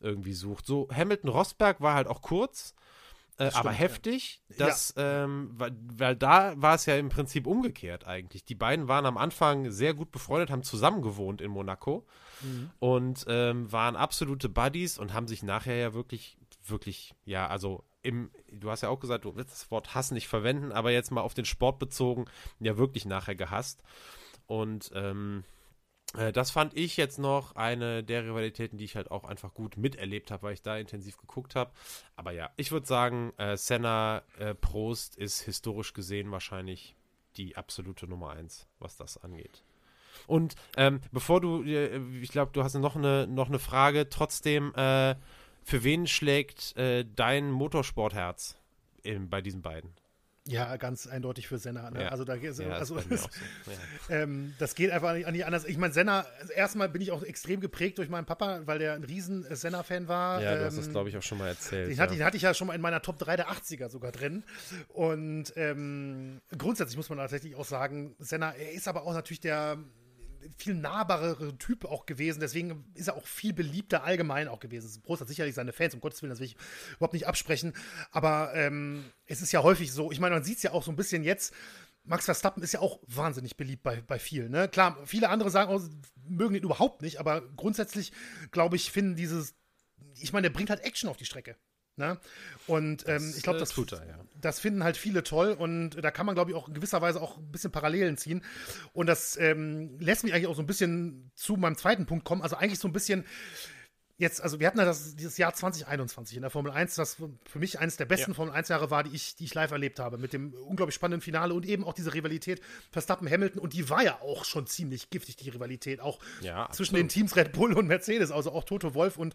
irgendwie 0.00 0.32
sucht. 0.32 0.66
So, 0.66 0.88
Hamilton-Rosberg 0.90 1.80
war 1.80 1.94
halt 1.94 2.06
auch 2.06 2.22
kurz. 2.22 2.74
Äh, 3.38 3.50
Stimmt, 3.50 3.56
aber 3.56 3.72
heftig, 3.72 4.40
ja. 4.48 4.66
dass, 4.66 4.94
ja. 4.96 5.24
Ähm, 5.24 5.50
weil, 5.52 5.76
weil, 5.92 6.16
da 6.16 6.54
war 6.56 6.74
es 6.74 6.86
ja 6.86 6.96
im 6.96 7.10
Prinzip 7.10 7.46
umgekehrt 7.46 8.06
eigentlich. 8.06 8.46
Die 8.46 8.54
beiden 8.54 8.88
waren 8.88 9.04
am 9.04 9.18
Anfang 9.18 9.70
sehr 9.70 9.92
gut 9.92 10.10
befreundet, 10.10 10.50
haben 10.50 10.62
zusammen 10.62 11.02
gewohnt 11.02 11.42
in 11.42 11.50
Monaco 11.50 12.06
mhm. 12.40 12.70
und 12.78 13.26
ähm, 13.28 13.70
waren 13.70 13.94
absolute 13.94 14.48
Buddies 14.48 14.98
und 14.98 15.12
haben 15.12 15.28
sich 15.28 15.42
nachher 15.42 15.76
ja 15.76 15.92
wirklich 15.92 16.38
wirklich, 16.70 17.14
ja, 17.24 17.46
also 17.46 17.84
im, 18.06 18.30
du 18.52 18.70
hast 18.70 18.82
ja 18.82 18.88
auch 18.88 19.00
gesagt, 19.00 19.24
du 19.24 19.34
willst 19.34 19.52
das 19.52 19.70
Wort 19.70 19.94
Hass 19.94 20.10
nicht 20.10 20.28
verwenden, 20.28 20.72
aber 20.72 20.90
jetzt 20.90 21.10
mal 21.10 21.22
auf 21.22 21.34
den 21.34 21.44
Sport 21.44 21.78
bezogen, 21.78 22.26
ja 22.60 22.78
wirklich 22.78 23.04
nachher 23.04 23.34
gehasst. 23.34 23.82
Und 24.46 24.92
ähm, 24.94 25.44
äh, 26.16 26.32
das 26.32 26.50
fand 26.50 26.76
ich 26.76 26.96
jetzt 26.96 27.18
noch 27.18 27.56
eine 27.56 28.04
der 28.04 28.24
Rivalitäten, 28.24 28.78
die 28.78 28.84
ich 28.84 28.96
halt 28.96 29.10
auch 29.10 29.24
einfach 29.24 29.54
gut 29.54 29.76
miterlebt 29.76 30.30
habe, 30.30 30.44
weil 30.44 30.54
ich 30.54 30.62
da 30.62 30.76
intensiv 30.76 31.16
geguckt 31.16 31.56
habe. 31.56 31.72
Aber 32.14 32.30
ja, 32.30 32.50
ich 32.56 32.70
würde 32.70 32.86
sagen, 32.86 33.32
äh, 33.38 33.56
Senna 33.56 34.22
äh, 34.38 34.54
Prost 34.54 35.16
ist 35.16 35.42
historisch 35.42 35.92
gesehen 35.92 36.30
wahrscheinlich 36.30 36.96
die 37.36 37.56
absolute 37.56 38.06
Nummer 38.06 38.30
eins, 38.30 38.66
was 38.78 38.96
das 38.96 39.18
angeht. 39.18 39.62
Und 40.26 40.54
ähm, 40.76 41.00
bevor 41.12 41.40
du, 41.40 41.62
äh, 41.62 41.98
ich 42.20 42.30
glaube, 42.30 42.52
du 42.52 42.62
hast 42.62 42.74
noch 42.74 42.96
eine, 42.96 43.26
noch 43.26 43.48
eine 43.48 43.58
Frage, 43.58 44.08
trotzdem, 44.08 44.72
äh, 44.74 45.16
für 45.66 45.82
wen 45.82 46.06
schlägt 46.06 46.76
äh, 46.76 47.04
dein 47.04 47.50
Motorsportherz 47.50 48.56
in, 49.02 49.28
bei 49.28 49.42
diesen 49.42 49.62
beiden? 49.62 49.96
Ja, 50.46 50.76
ganz 50.76 51.08
eindeutig 51.08 51.48
für 51.48 51.58
Senna. 51.58 51.90
Ne? 51.90 52.04
Ja. 52.04 52.08
Also, 52.10 52.22
da, 52.22 52.34
also, 52.34 52.62
ja, 52.62 52.70
also 52.74 53.00
das, 53.00 53.22
so. 53.22 53.28
ja. 54.08 54.20
ähm, 54.22 54.54
das 54.60 54.76
geht 54.76 54.92
einfach 54.92 55.12
nicht, 55.14 55.28
nicht 55.28 55.44
anders. 55.44 55.64
Ich 55.64 55.76
meine, 55.76 55.92
Senna, 55.92 56.24
also 56.40 56.52
erstmal 56.52 56.88
bin 56.88 57.02
ich 57.02 57.10
auch 57.10 57.24
extrem 57.24 57.60
geprägt 57.60 57.98
durch 57.98 58.08
meinen 58.08 58.26
Papa, 58.26 58.60
weil 58.64 58.78
der 58.78 58.94
ein 58.94 59.02
riesen 59.02 59.44
Senna-Fan 59.50 60.06
war. 60.06 60.40
Ja, 60.40 60.52
du 60.52 60.60
ähm, 60.60 60.66
hast 60.66 60.78
das, 60.78 60.90
glaube 60.90 61.08
ich, 61.08 61.16
auch 61.16 61.22
schon 61.22 61.38
mal 61.38 61.48
erzählt. 61.48 61.90
Den, 61.90 61.98
hatte, 61.98 62.14
den 62.14 62.24
hatte 62.24 62.36
ich 62.36 62.44
ja 62.44 62.54
schon 62.54 62.68
mal 62.68 62.74
in 62.74 62.80
meiner 62.80 63.02
Top 63.02 63.18
3 63.18 63.34
der 63.34 63.48
80er 63.48 63.88
sogar 63.88 64.12
drin. 64.12 64.44
Und 64.86 65.52
ähm, 65.56 66.40
grundsätzlich 66.56 66.96
muss 66.96 67.08
man 67.08 67.18
tatsächlich 67.18 67.56
auch 67.56 67.64
sagen, 67.64 68.14
Senna, 68.20 68.52
er 68.52 68.70
ist 68.70 68.86
aber 68.86 69.02
auch 69.02 69.14
natürlich 69.14 69.40
der 69.40 69.78
viel 70.56 70.74
nahbarere 70.74 71.56
Typ 71.58 71.84
auch 71.84 72.06
gewesen. 72.06 72.40
Deswegen 72.40 72.84
ist 72.94 73.08
er 73.08 73.16
auch 73.16 73.26
viel 73.26 73.52
beliebter 73.52 74.04
allgemein 74.04 74.48
auch 74.48 74.60
gewesen. 74.60 75.02
Prost 75.02 75.20
hat 75.20 75.28
sicherlich 75.28 75.54
seine 75.54 75.72
Fans, 75.72 75.94
um 75.94 76.00
Gottes 76.00 76.22
Willen, 76.22 76.30
das 76.30 76.40
will 76.40 76.46
ich 76.46 76.56
überhaupt 76.96 77.14
nicht 77.14 77.26
absprechen. 77.26 77.72
Aber 78.10 78.52
ähm, 78.54 79.04
es 79.26 79.42
ist 79.42 79.52
ja 79.52 79.62
häufig 79.62 79.92
so, 79.92 80.12
ich 80.12 80.20
meine, 80.20 80.34
man 80.34 80.44
sieht 80.44 80.58
es 80.58 80.62
ja 80.62 80.72
auch 80.72 80.82
so 80.82 80.90
ein 80.90 80.96
bisschen 80.96 81.24
jetzt. 81.24 81.54
Max 82.04 82.24
Verstappen 82.24 82.62
ist 82.62 82.72
ja 82.72 82.80
auch 82.80 83.00
wahnsinnig 83.06 83.56
beliebt 83.56 83.82
bei, 83.82 84.00
bei 84.00 84.18
vielen. 84.18 84.52
Ne? 84.52 84.68
Klar, 84.68 84.96
viele 85.04 85.28
andere 85.28 85.50
sagen, 85.50 85.72
auch, 85.72 85.82
mögen 86.28 86.54
ihn 86.54 86.62
überhaupt 86.62 87.02
nicht, 87.02 87.18
aber 87.18 87.42
grundsätzlich, 87.56 88.12
glaube 88.52 88.76
ich, 88.76 88.92
finden 88.92 89.16
dieses, 89.16 89.54
ich 90.14 90.32
meine, 90.32 90.48
der 90.48 90.54
bringt 90.54 90.70
halt 90.70 90.84
Action 90.84 91.10
auf 91.10 91.16
die 91.16 91.24
Strecke. 91.24 91.56
Ne? 91.96 92.18
Und 92.66 93.08
ähm, 93.08 93.32
ich 93.36 93.42
glaube, 93.42 93.58
das, 93.58 93.74
das, 93.74 93.92
äh, 93.92 94.08
ja. 94.08 94.18
das 94.38 94.60
finden 94.60 94.84
halt 94.84 94.98
viele 94.98 95.22
toll 95.22 95.52
und 95.58 96.02
da 96.02 96.10
kann 96.10 96.26
man, 96.26 96.34
glaube 96.34 96.50
ich, 96.50 96.56
auch 96.56 96.68
in 96.68 96.74
gewisser 96.74 97.00
Weise 97.00 97.22
auch 97.22 97.38
ein 97.38 97.50
bisschen 97.50 97.72
Parallelen 97.72 98.18
ziehen. 98.18 98.42
Und 98.92 99.06
das 99.06 99.38
ähm, 99.38 99.98
lässt 99.98 100.22
mich 100.22 100.34
eigentlich 100.34 100.46
auch 100.46 100.56
so 100.56 100.62
ein 100.62 100.66
bisschen 100.66 101.30
zu 101.34 101.56
meinem 101.56 101.76
zweiten 101.76 102.04
Punkt 102.04 102.26
kommen. 102.26 102.42
Also 102.42 102.56
eigentlich 102.56 102.80
so 102.80 102.88
ein 102.88 102.92
bisschen 102.92 103.24
jetzt, 104.18 104.42
also 104.42 104.60
wir 104.60 104.66
hatten 104.66 104.78
ja 104.78 104.84
das, 104.84 105.16
dieses 105.16 105.36
Jahr 105.38 105.54
2021 105.54 106.36
in 106.36 106.42
der 106.42 106.50
Formel 106.50 106.72
1, 106.72 106.94
das 106.94 107.16
für 107.44 107.58
mich 107.58 107.78
eines 107.78 107.96
der 107.96 108.06
besten 108.06 108.30
ja. 108.32 108.34
Formel 108.34 108.54
1 108.54 108.68
Jahre 108.68 108.90
war, 108.90 109.04
die 109.04 109.14
ich, 109.14 109.36
die 109.36 109.44
ich 109.44 109.54
live 109.54 109.70
erlebt 109.70 109.98
habe, 109.98 110.18
mit 110.18 110.32
dem 110.32 110.54
unglaublich 110.54 110.94
spannenden 110.94 111.20
Finale 111.20 111.54
und 111.54 111.66
eben 111.66 111.84
auch 111.84 111.94
diese 111.94 112.14
Rivalität 112.14 112.60
Verstappen-Hamilton 112.90 113.60
und 113.60 113.72
die 113.72 113.88
war 113.90 114.02
ja 114.02 114.20
auch 114.20 114.44
schon 114.44 114.66
ziemlich 114.66 115.10
giftig, 115.10 115.36
die 115.36 115.50
Rivalität, 115.50 116.00
auch 116.00 116.18
ja, 116.40 116.68
zwischen 116.72 116.94
den 116.94 117.08
Teams 117.08 117.36
Red 117.36 117.52
Bull 117.52 117.72
und 117.72 117.86
Mercedes, 117.86 118.30
also 118.30 118.52
auch 118.52 118.64
Toto 118.64 118.94
Wolf 118.94 119.16
und 119.16 119.34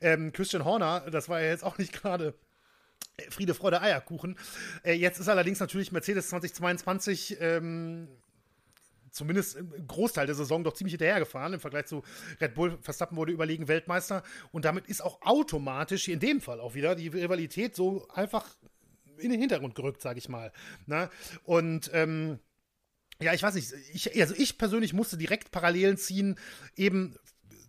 ähm, 0.00 0.32
Christian 0.32 0.64
Horner, 0.64 1.10
das 1.10 1.28
war 1.28 1.40
ja 1.40 1.48
jetzt 1.48 1.64
auch 1.64 1.78
nicht 1.78 1.92
gerade 1.92 2.34
Friede, 3.30 3.54
Freude, 3.54 3.80
Eierkuchen. 3.80 4.36
Äh, 4.82 4.94
jetzt 4.94 5.20
ist 5.20 5.28
allerdings 5.28 5.60
natürlich 5.60 5.92
Mercedes 5.92 6.28
2022 6.30 7.36
ähm, 7.40 8.08
zumindest 9.14 9.56
im 9.56 9.86
Großteil 9.86 10.26
der 10.26 10.34
Saison 10.34 10.64
doch 10.64 10.74
ziemlich 10.74 10.92
hinterhergefahren 10.92 11.54
im 11.54 11.60
Vergleich 11.60 11.86
zu 11.86 12.02
Red 12.40 12.54
Bull. 12.54 12.78
Verstappen 12.82 13.16
wurde 13.16 13.32
überlegen 13.32 13.68
Weltmeister 13.68 14.22
und 14.52 14.64
damit 14.64 14.86
ist 14.86 15.02
auch 15.02 15.22
automatisch 15.22 16.08
in 16.08 16.20
dem 16.20 16.40
Fall 16.40 16.60
auch 16.60 16.74
wieder 16.74 16.94
die 16.94 17.08
Rivalität 17.08 17.74
so 17.76 18.06
einfach 18.12 18.46
in 19.18 19.30
den 19.30 19.40
Hintergrund 19.40 19.74
gerückt, 19.74 20.02
sage 20.02 20.18
ich 20.18 20.28
mal. 20.28 20.52
Na? 20.86 21.10
Und 21.44 21.90
ähm, 21.94 22.40
ja, 23.20 23.32
ich 23.32 23.42
weiß 23.42 23.54
nicht, 23.54 23.72
ich, 23.92 24.20
also 24.20 24.34
ich 24.36 24.58
persönlich 24.58 24.92
musste 24.92 25.16
direkt 25.16 25.52
Parallelen 25.52 25.96
ziehen, 25.96 26.36
eben 26.76 27.16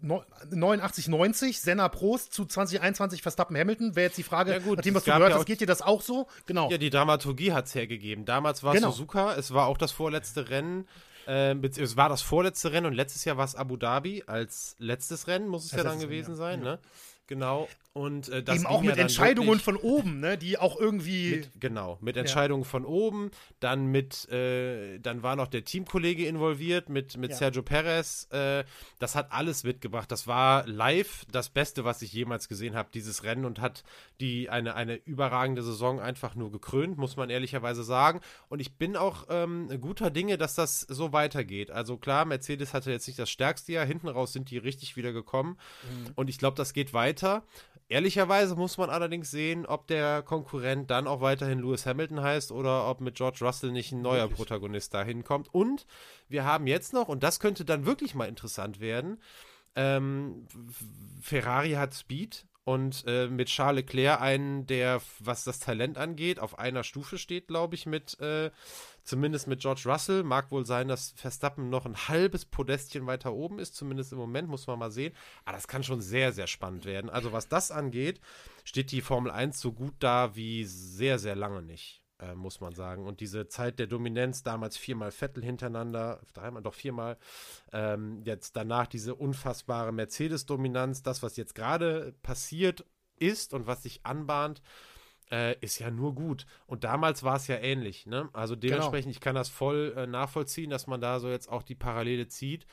89, 0.02 1.08
90, 1.08 1.62
Senna 1.62 1.90
Prost 1.90 2.34
zu 2.34 2.46
2021 2.46 3.22
Verstappen 3.22 3.58
Hamilton. 3.58 3.96
Wäre 3.96 4.08
jetzt 4.08 4.18
die 4.18 4.24
Frage, 4.24 4.52
ja 4.52 4.60
gut, 4.60 4.78
nachdem 4.78 4.96
was 4.96 5.04
du 5.04 5.12
gehört 5.12 5.34
hast, 5.34 5.46
geht 5.46 5.62
dir 5.62 5.68
das 5.68 5.82
auch 5.82 6.02
so? 6.02 6.28
Genau. 6.46 6.70
Ja, 6.70 6.78
die 6.78 6.90
Dramaturgie 6.90 7.54
hat 7.54 7.66
es 7.66 7.76
hergegeben. 7.76 8.26
Damals 8.26 8.64
war 8.64 8.74
es 8.74 8.80
genau. 8.80 8.92
Suzuka, 8.92 9.36
es 9.36 9.54
war 9.54 9.68
auch 9.68 9.78
das 9.78 9.92
vorletzte 9.92 10.50
Rennen. 10.50 10.88
Äh, 11.28 11.56
es 11.66 11.98
war 11.98 12.10
das 12.10 12.22
vorletzte 12.22 12.72
Rennen 12.72 12.88
und 12.88 12.94
letztes 12.94 13.26
Jahr 13.26 13.38
war 13.38 13.46
es 13.46 13.56
Abu 13.56 13.78
Dhabi 13.78 14.24
als 14.28 14.76
letztes 14.80 15.28
Rennen, 15.28 15.48
muss 15.48 15.66
es 15.66 15.72
das 15.72 15.78
ja 15.78 15.84
dann 15.84 16.00
gewesen 16.00 16.36
Rennen, 16.36 16.40
ja. 16.40 16.46
sein, 16.46 16.60
ne? 16.62 16.80
Genau. 17.28 17.68
Und 17.98 18.28
äh, 18.28 18.44
das 18.44 18.58
eben 18.58 18.66
auch 18.66 18.82
mit 18.82 18.98
ja 18.98 19.04
Entscheidungen 19.04 19.58
von 19.58 19.78
oben, 19.78 20.20
ne, 20.20 20.38
die 20.38 20.58
auch 20.58 20.78
irgendwie 20.78 21.38
mit, 21.38 21.62
genau 21.62 21.98
mit 22.02 22.18
Entscheidungen 22.18 22.64
ja. 22.64 22.70
von 22.70 22.84
oben, 22.84 23.32
dann 23.62 23.86
mit 23.86 24.28
äh, 24.30 25.00
dann 25.00 25.24
war 25.24 25.38
noch 25.38 25.48
der 25.48 25.64
Teamkollege 25.64 26.28
involviert 26.28 26.90
mit 26.90 27.16
mit 27.16 27.32
ja. 27.32 27.38
Sergio 27.38 27.64
Perez. 27.64 28.28
Äh, 28.32 28.66
das 29.00 29.16
hat 29.16 29.32
alles 29.32 29.64
mitgebracht. 29.64 30.12
Das 30.12 30.28
war 30.28 30.68
live 30.68 31.26
das 31.32 31.48
Beste, 31.48 31.86
was 31.86 32.02
ich 32.02 32.12
jemals 32.12 32.50
gesehen 32.50 32.76
habe, 32.76 32.90
dieses 32.94 33.24
Rennen 33.24 33.46
und 33.46 33.62
hat 33.62 33.86
die 34.20 34.50
eine 34.50 34.76
eine 34.76 34.96
überragende 34.96 35.64
Saison 35.64 36.02
einfach 36.02 36.36
nur 36.36 36.52
gekrönt, 36.52 36.98
muss 36.98 37.16
man 37.16 37.30
ehrlicherweise 37.30 37.86
sagen. 37.86 38.20
Und 38.50 38.60
ich 38.60 38.76
bin 38.76 38.98
auch 38.98 39.28
ähm, 39.30 39.70
guter 39.80 40.12
Dinge, 40.12 40.38
dass 40.38 40.54
das 40.54 40.82
so 40.82 41.14
weitergeht. 41.14 41.72
Also 41.72 41.96
klar, 41.96 42.26
Mercedes 42.26 42.74
hatte 42.74 42.92
jetzt 42.92 43.08
nicht 43.08 43.20
das 43.20 43.30
stärkste 43.30 43.72
Jahr, 43.72 43.86
hinten 43.86 44.10
raus 44.10 44.34
sind 44.34 44.52
die 44.52 44.58
richtig 44.58 44.98
wieder 44.98 45.14
gekommen 45.14 45.58
mhm. 45.84 46.12
und 46.16 46.30
ich 46.30 46.38
glaube, 46.40 46.58
das 46.58 46.74
geht 46.74 46.94
weiter. 46.94 47.46
Ehrlicherweise 47.88 48.56
muss 48.56 48.78
man 48.78 48.90
allerdings 48.90 49.30
sehen, 49.30 49.66
ob 49.66 49.86
der 49.88 50.24
Konkurrent 50.24 50.90
dann 50.90 51.08
auch 51.08 51.22
weiterhin 51.22 51.60
Lewis 51.60 51.86
Hamilton 51.86 52.22
heißt 52.22 52.52
oder 52.52 52.90
ob 52.90 53.00
mit 53.00 53.16
George 53.16 53.40
Russell 53.42 53.72
nicht 53.72 53.92
ein 53.92 54.02
neuer 54.02 54.24
wirklich? 54.24 54.38
Protagonist 54.38 54.94
dahin 54.94 55.24
kommt. 55.24 55.54
Und 55.54 55.86
wir 56.28 56.46
haben 56.46 56.66
jetzt 56.66 56.94
noch, 56.94 57.10
und 57.10 57.22
das 57.22 57.40
könnte 57.40 57.64
dann 57.64 57.86
wirklich 57.86 58.16
mal 58.16 58.28
interessant 58.28 58.80
werden, 58.80 59.22
ähm, 59.76 60.48
Ferrari 61.22 61.74
hat 61.74 61.94
Speed 61.94 62.48
und 62.64 63.04
äh, 63.06 63.28
mit 63.28 63.50
Charles 63.50 63.84
Leclerc 63.84 64.20
einen, 64.20 64.66
der, 64.66 65.00
was 65.20 65.44
das 65.44 65.60
Talent 65.60 66.00
angeht, 66.00 66.40
auf 66.40 66.58
einer 66.58 66.84
Stufe 66.84 67.20
steht, 67.20 67.48
glaube 67.48 67.76
ich, 67.76 67.86
mit 67.86 68.20
äh, 68.20 68.50
zumindest 69.06 69.48
mit 69.48 69.62
George 69.62 69.84
Russell. 69.86 70.24
Mag 70.24 70.52
wohl 70.52 70.66
sein, 70.66 70.88
dass 70.88 71.14
Verstappen 71.16 71.70
noch 71.70 71.86
ein 71.86 71.96
halbes 72.10 72.46
Podestchen 72.46 73.06
weiter 73.06 73.34
oben 73.34 73.60
ist, 73.60 73.76
zumindest 73.76 74.12
im 74.12 74.18
Moment, 74.18 74.50
muss 74.50 74.68
man 74.68 74.80
mal 74.80 74.92
sehen. 74.92 75.14
Aber 75.46 75.56
das 75.56 75.68
kann 75.68 75.84
schon 75.84 76.02
sehr, 76.02 76.34
sehr 76.34 76.48
spannend 76.48 76.86
werden. 76.86 77.10
Also 77.10 77.32
was 77.32 77.48
das 77.48 77.72
angeht, 77.72 78.20
steht 78.64 78.92
die 78.92 79.02
Formel 79.02 79.32
1 79.32 79.60
so 79.60 79.72
gut 79.72 79.94
da 80.00 80.36
wie 80.36 80.66
sehr, 80.66 81.20
sehr 81.20 81.36
lange 81.36 81.62
nicht. 81.62 82.02
Äh, 82.18 82.34
muss 82.34 82.62
man 82.62 82.74
sagen. 82.74 83.06
Und 83.06 83.20
diese 83.20 83.50
Zeit 83.50 83.78
der 83.78 83.88
Dominanz, 83.88 84.42
damals 84.42 84.78
viermal 84.78 85.12
Vettel 85.12 85.44
hintereinander, 85.44 86.22
dreimal, 86.34 86.64
doch 86.64 86.74
viermal, 86.74 87.18
ähm, 87.74 88.22
jetzt 88.24 88.56
danach 88.56 88.88
diese 88.88 89.16
unfassbare 89.16 89.92
Mercedes-Dominanz, 89.92 91.04
das, 91.04 91.24
was 91.24 91.36
jetzt 91.36 91.56
gerade 91.56 92.16
passiert 92.24 92.86
ist 93.18 93.54
und 93.54 93.68
was 93.68 93.84
sich 93.84 94.06
anbahnt, 94.06 94.62
äh, 95.32 95.58
ist 95.60 95.80
ja 95.80 95.92
nur 95.92 96.16
gut. 96.16 96.46
Und 96.68 96.84
damals 96.84 97.24
war 97.24 97.36
es 97.36 97.48
ja 97.48 97.58
ähnlich. 97.58 98.06
Ne? 98.06 98.30
Also 98.34 98.56
genau. 98.56 98.76
dementsprechend, 98.76 99.06
genau. 99.06 99.16
ich 99.16 99.22
kann 99.22 99.36
das 99.36 99.50
voll 99.50 99.94
äh, 99.98 100.08
nachvollziehen, 100.08 100.70
dass 100.70 100.88
man 100.88 101.02
da 101.02 101.20
so 101.20 101.30
jetzt 101.30 101.50
auch 101.50 101.64
die 101.64 101.76
Parallele 101.76 102.28
zieht. 102.28 102.66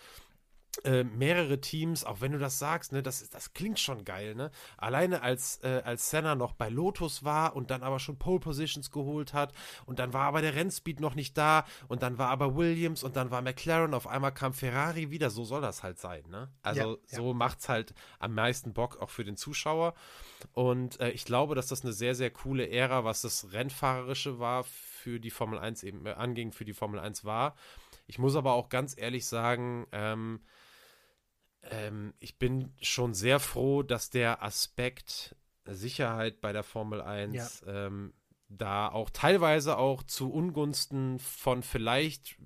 Äh, 0.84 1.04
mehrere 1.04 1.60
Teams, 1.60 2.02
auch 2.04 2.20
wenn 2.20 2.32
du 2.32 2.38
das 2.38 2.58
sagst, 2.58 2.92
ne, 2.92 3.02
das, 3.02 3.28
das 3.28 3.52
klingt 3.52 3.78
schon 3.78 4.04
geil, 4.04 4.34
ne? 4.34 4.50
Alleine 4.78 5.20
als, 5.20 5.60
äh, 5.62 5.82
als 5.84 6.08
Senna 6.08 6.34
noch 6.34 6.54
bei 6.54 6.70
Lotus 6.70 7.24
war 7.24 7.54
und 7.54 7.70
dann 7.70 7.82
aber 7.82 7.98
schon 7.98 8.18
Pole 8.18 8.40
Positions 8.40 8.90
geholt 8.90 9.34
hat 9.34 9.52
und 9.84 9.98
dann 9.98 10.14
war 10.14 10.24
aber 10.24 10.40
der 10.40 10.54
Rennspeed 10.54 10.98
noch 10.98 11.14
nicht 11.14 11.36
da 11.36 11.66
und 11.88 12.02
dann 12.02 12.16
war 12.16 12.30
aber 12.30 12.56
Williams 12.56 13.02
und 13.02 13.16
dann 13.16 13.30
war 13.30 13.42
McLaren, 13.42 13.92
auf 13.92 14.06
einmal 14.06 14.32
kam 14.32 14.54
Ferrari 14.54 15.10
wieder, 15.10 15.28
so 15.28 15.44
soll 15.44 15.60
das 15.60 15.82
halt 15.82 15.98
sein, 15.98 16.22
ne? 16.30 16.48
Also 16.62 16.80
ja, 16.80 16.86
ja. 16.86 17.16
so 17.16 17.34
macht's 17.34 17.68
halt 17.68 17.92
am 18.18 18.34
meisten 18.34 18.72
Bock 18.72 19.00
auch 19.02 19.10
für 19.10 19.24
den 19.24 19.36
Zuschauer 19.36 19.94
und 20.52 21.00
äh, 21.00 21.10
ich 21.10 21.26
glaube, 21.26 21.54
dass 21.54 21.66
das 21.66 21.82
eine 21.82 21.92
sehr, 21.92 22.14
sehr 22.14 22.30
coole 22.30 22.68
Ära, 22.70 23.04
was 23.04 23.20
das 23.20 23.52
Rennfahrerische 23.52 24.38
war, 24.38 24.64
für 24.64 24.91
die 25.04 25.30
Formel 25.30 25.58
1 25.58 25.82
eben 25.82 26.06
äh, 26.06 26.12
anging, 26.12 26.52
für 26.52 26.64
die 26.64 26.72
Formel 26.72 27.00
1 27.00 27.24
war. 27.24 27.54
Ich 28.06 28.18
muss 28.18 28.36
aber 28.36 28.52
auch 28.52 28.68
ganz 28.68 28.96
ehrlich 28.96 29.26
sagen, 29.26 29.86
ähm, 29.92 30.40
ähm, 31.64 32.14
ich 32.18 32.38
bin 32.38 32.74
schon 32.80 33.14
sehr 33.14 33.40
froh, 33.40 33.82
dass 33.82 34.10
der 34.10 34.42
Aspekt 34.42 35.36
Sicherheit 35.64 36.40
bei 36.40 36.52
der 36.52 36.64
Formel 36.64 37.00
1 37.00 37.62
ja. 37.66 37.86
ähm, 37.86 38.12
da 38.48 38.88
auch 38.88 39.10
teilweise 39.10 39.78
auch 39.78 40.02
zu 40.02 40.30
Ungunsten 40.32 41.18
von 41.18 41.62
vielleicht 41.62 42.36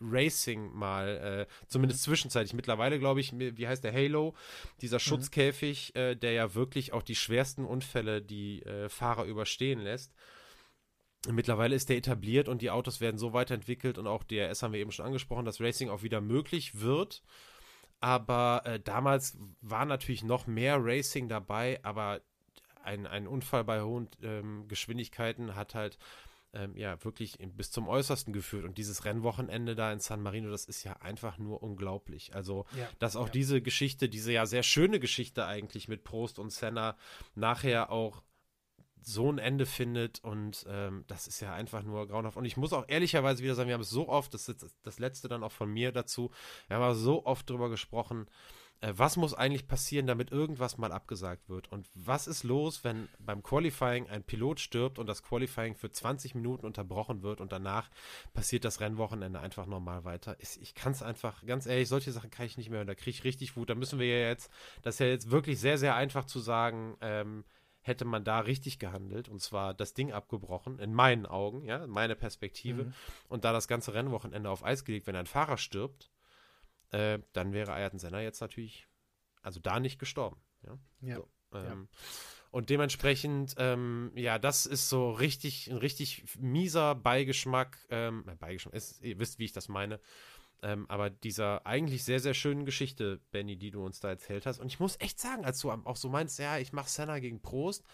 Racing 0.00 0.72
mal, 0.72 1.46
äh, 1.48 1.66
zumindest 1.66 2.02
zwischenzeitlich. 2.02 2.54
Mittlerweile 2.54 2.98
glaube 2.98 3.20
ich, 3.20 3.32
wie 3.36 3.66
heißt 3.66 3.82
der 3.82 3.92
Halo, 3.92 4.34
dieser 4.80 4.96
mhm. 4.96 5.00
Schutzkäfig, 5.00 5.92
mhm. 5.94 6.00
äh, 6.00 6.16
der 6.16 6.32
ja 6.32 6.54
wirklich 6.54 6.92
auch 6.92 7.02
die 7.02 7.16
schwersten 7.16 7.64
Unfälle 7.64 8.22
die 8.22 8.62
äh, 8.62 8.88
Fahrer 8.88 9.24
überstehen 9.24 9.80
lässt. 9.80 10.14
Mittlerweile 11.26 11.74
ist 11.74 11.88
der 11.88 11.96
etabliert 11.96 12.48
und 12.48 12.62
die 12.62 12.70
Autos 12.70 13.00
werden 13.00 13.18
so 13.18 13.32
weiterentwickelt 13.32 13.98
und 13.98 14.06
auch 14.06 14.22
DRS 14.22 14.62
haben 14.62 14.72
wir 14.72 14.80
eben 14.80 14.92
schon 14.92 15.06
angesprochen, 15.06 15.44
dass 15.44 15.60
Racing 15.60 15.90
auch 15.90 16.02
wieder 16.02 16.20
möglich 16.20 16.80
wird. 16.80 17.22
Aber 18.00 18.62
äh, 18.64 18.78
damals 18.78 19.36
war 19.60 19.84
natürlich 19.84 20.22
noch 20.22 20.46
mehr 20.46 20.78
Racing 20.80 21.28
dabei, 21.28 21.80
aber 21.82 22.20
ein, 22.84 23.06
ein 23.06 23.26
Unfall 23.26 23.64
bei 23.64 23.82
hohen 23.82 24.08
ähm, 24.22 24.68
Geschwindigkeiten 24.68 25.56
hat 25.56 25.74
halt 25.74 25.98
ähm, 26.52 26.76
ja 26.76 27.02
wirklich 27.04 27.38
bis 27.56 27.70
zum 27.70 27.88
Äußersten 27.88 28.32
geführt. 28.32 28.64
Und 28.64 28.78
dieses 28.78 29.04
Rennwochenende 29.04 29.74
da 29.74 29.92
in 29.92 29.98
San 29.98 30.22
Marino, 30.22 30.50
das 30.50 30.64
ist 30.64 30.84
ja 30.84 30.94
einfach 31.00 31.38
nur 31.38 31.62
unglaublich. 31.62 32.34
Also, 32.34 32.64
ja, 32.76 32.88
dass 32.98 33.16
auch 33.16 33.26
ja. 33.26 33.32
diese 33.32 33.60
Geschichte, 33.60 34.08
diese 34.08 34.32
ja 34.32 34.46
sehr 34.46 34.62
schöne 34.62 35.00
Geschichte 35.00 35.46
eigentlich 35.46 35.88
mit 35.88 36.04
Prost 36.04 36.38
und 36.38 36.50
Senna 36.50 36.96
nachher 37.34 37.90
auch 37.90 38.22
so 39.02 39.30
ein 39.30 39.38
Ende 39.38 39.66
findet 39.66 40.22
und 40.24 40.66
ähm, 40.68 41.04
das 41.06 41.26
ist 41.26 41.40
ja 41.40 41.52
einfach 41.54 41.82
nur 41.82 42.06
grauenhaft. 42.08 42.36
Und 42.36 42.44
ich 42.44 42.56
muss 42.56 42.72
auch 42.72 42.84
ehrlicherweise 42.88 43.42
wieder 43.42 43.54
sagen, 43.54 43.68
wir 43.68 43.74
haben 43.74 43.82
es 43.82 43.90
so 43.90 44.08
oft, 44.08 44.34
das 44.34 44.48
ist 44.48 44.66
das 44.82 44.98
letzte 44.98 45.28
dann 45.28 45.42
auch 45.42 45.52
von 45.52 45.70
mir 45.70 45.92
dazu, 45.92 46.30
wir 46.68 46.78
haben 46.78 46.94
so 46.94 47.24
oft 47.26 47.48
drüber 47.48 47.70
gesprochen, 47.70 48.26
äh, 48.80 48.92
was 48.96 49.16
muss 49.16 49.34
eigentlich 49.34 49.66
passieren, 49.66 50.06
damit 50.06 50.30
irgendwas 50.30 50.78
mal 50.78 50.92
abgesagt 50.92 51.48
wird? 51.48 51.70
Und 51.72 51.88
was 51.94 52.26
ist 52.26 52.44
los, 52.44 52.84
wenn 52.84 53.08
beim 53.18 53.42
Qualifying 53.42 54.08
ein 54.08 54.22
Pilot 54.22 54.60
stirbt 54.60 54.98
und 54.98 55.08
das 55.08 55.22
Qualifying 55.22 55.74
für 55.74 55.90
20 55.90 56.34
Minuten 56.34 56.66
unterbrochen 56.66 57.22
wird 57.22 57.40
und 57.40 57.52
danach 57.52 57.90
passiert 58.34 58.64
das 58.64 58.80
Rennwochenende 58.80 59.40
einfach 59.40 59.66
normal 59.66 60.04
weiter? 60.04 60.36
Ich, 60.38 60.60
ich 60.60 60.74
kann 60.74 60.92
es 60.92 61.02
einfach, 61.02 61.44
ganz 61.44 61.66
ehrlich, 61.66 61.88
solche 61.88 62.12
Sachen 62.12 62.30
kann 62.30 62.46
ich 62.46 62.56
nicht 62.56 62.70
mehr 62.70 62.84
da 62.84 62.94
kriege 62.94 63.10
ich 63.10 63.24
richtig 63.24 63.56
Wut. 63.56 63.70
Da 63.70 63.74
müssen 63.74 63.98
wir 63.98 64.06
ja 64.06 64.28
jetzt, 64.28 64.50
das 64.82 64.94
ist 64.94 65.00
ja 65.00 65.06
jetzt 65.06 65.30
wirklich 65.30 65.58
sehr, 65.58 65.78
sehr 65.78 65.96
einfach 65.96 66.24
zu 66.24 66.38
sagen, 66.38 66.96
ähm, 67.00 67.44
hätte 67.80 68.04
man 68.04 68.24
da 68.24 68.40
richtig 68.40 68.78
gehandelt 68.78 69.28
und 69.28 69.40
zwar 69.40 69.74
das 69.74 69.94
Ding 69.94 70.12
abgebrochen, 70.12 70.78
in 70.78 70.92
meinen 70.92 71.26
Augen, 71.26 71.64
ja, 71.64 71.86
meine 71.86 72.16
Perspektive, 72.16 72.84
mhm. 72.84 72.94
und 73.28 73.44
da 73.44 73.52
das 73.52 73.68
ganze 73.68 73.94
Rennwochenende 73.94 74.50
auf 74.50 74.64
Eis 74.64 74.84
gelegt, 74.84 75.06
wenn 75.06 75.16
ein 75.16 75.26
Fahrer 75.26 75.56
stirbt, 75.56 76.10
äh, 76.90 77.18
dann 77.32 77.52
wäre 77.52 77.72
Ayrton 77.72 77.98
Senna 77.98 78.20
jetzt 78.20 78.40
natürlich, 78.40 78.88
also 79.42 79.60
da 79.60 79.80
nicht 79.80 79.98
gestorben. 79.98 80.40
Ja. 80.62 80.78
ja, 81.00 81.16
so, 81.16 81.28
ähm, 81.52 81.88
ja. 81.90 81.98
Und 82.50 82.70
dementsprechend, 82.70 83.54
ähm, 83.58 84.10
ja, 84.14 84.38
das 84.38 84.64
ist 84.64 84.88
so 84.88 85.10
richtig, 85.10 85.70
ein 85.70 85.76
richtig 85.76 86.24
mieser 86.38 86.94
Beigeschmack, 86.94 87.78
ähm, 87.90 88.24
äh, 88.26 88.34
Beigeschmack, 88.36 88.74
ist, 88.74 89.02
ihr 89.02 89.18
wisst, 89.18 89.38
wie 89.38 89.44
ich 89.44 89.52
das 89.52 89.68
meine, 89.68 90.00
ähm, 90.62 90.86
aber 90.88 91.10
dieser 91.10 91.66
eigentlich 91.66 92.04
sehr, 92.04 92.20
sehr 92.20 92.34
schönen 92.34 92.64
Geschichte, 92.64 93.20
Benny, 93.30 93.56
die 93.56 93.70
du 93.70 93.84
uns 93.84 94.00
da 94.00 94.08
erzählt 94.08 94.46
hast. 94.46 94.58
Und 94.60 94.66
ich 94.66 94.80
muss 94.80 94.96
echt 95.00 95.20
sagen, 95.20 95.44
als 95.44 95.58
du 95.60 95.70
auch 95.70 95.96
so 95.96 96.08
meinst, 96.08 96.38
ja, 96.38 96.58
ich 96.58 96.72
mache 96.72 96.90
Senna 96.90 97.18
gegen 97.18 97.40
Prost, 97.40 97.84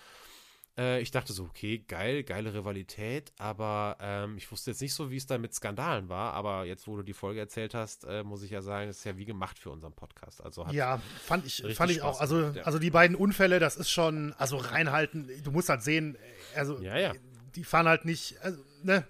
äh, 0.77 1.01
ich 1.01 1.11
dachte 1.11 1.33
so, 1.33 1.45
okay, 1.45 1.79
geil, 1.87 2.25
geile 2.25 2.53
Rivalität, 2.53 3.33
aber 3.39 3.97
ähm, 4.01 4.37
ich 4.37 4.51
wusste 4.51 4.73
jetzt 4.73 4.81
nicht 4.81 4.95
so, 4.95 5.11
wie 5.11 5.17
es 5.17 5.27
da 5.27 5.39
mit 5.39 5.55
Skandalen 5.55 6.09
war. 6.09 6.33
Aber 6.33 6.65
jetzt, 6.65 6.89
wo 6.89 6.97
du 6.97 7.03
die 7.03 7.13
Folge 7.13 7.41
erzählt 7.41 7.75
hast, 7.75 8.05
äh, 8.05 8.25
muss 8.25 8.43
ich 8.43 8.51
ja 8.51 8.61
sagen, 8.61 8.89
es 8.89 8.99
ist 8.99 9.05
ja 9.05 9.17
wie 9.17 9.25
gemacht 9.25 9.59
für 9.59 9.71
unseren 9.71 9.93
Podcast. 9.93 10.43
Also 10.43 10.67
ja, 10.71 11.01
fand 11.25 11.47
ich, 11.47 11.63
fand 11.75 11.93
ich 11.93 12.03
auch. 12.03 12.21
Also, 12.21 12.51
ja. 12.51 12.63
also 12.63 12.79
die 12.79 12.91
beiden 12.91 13.17
Unfälle, 13.17 13.61
das 13.61 13.77
ist 13.77 13.91
schon, 13.91 14.33
also 14.35 14.57
reinhalten, 14.57 15.31
du 15.43 15.51
musst 15.53 15.69
halt 15.69 15.83
sehen, 15.83 16.19
also 16.57 16.81
ja, 16.81 16.99
ja. 16.99 17.13
die 17.55 17.65
fahren 17.65 17.87
halt 17.87 18.05
nicht, 18.05 18.41
also, 18.43 18.61
ne? 18.83 19.07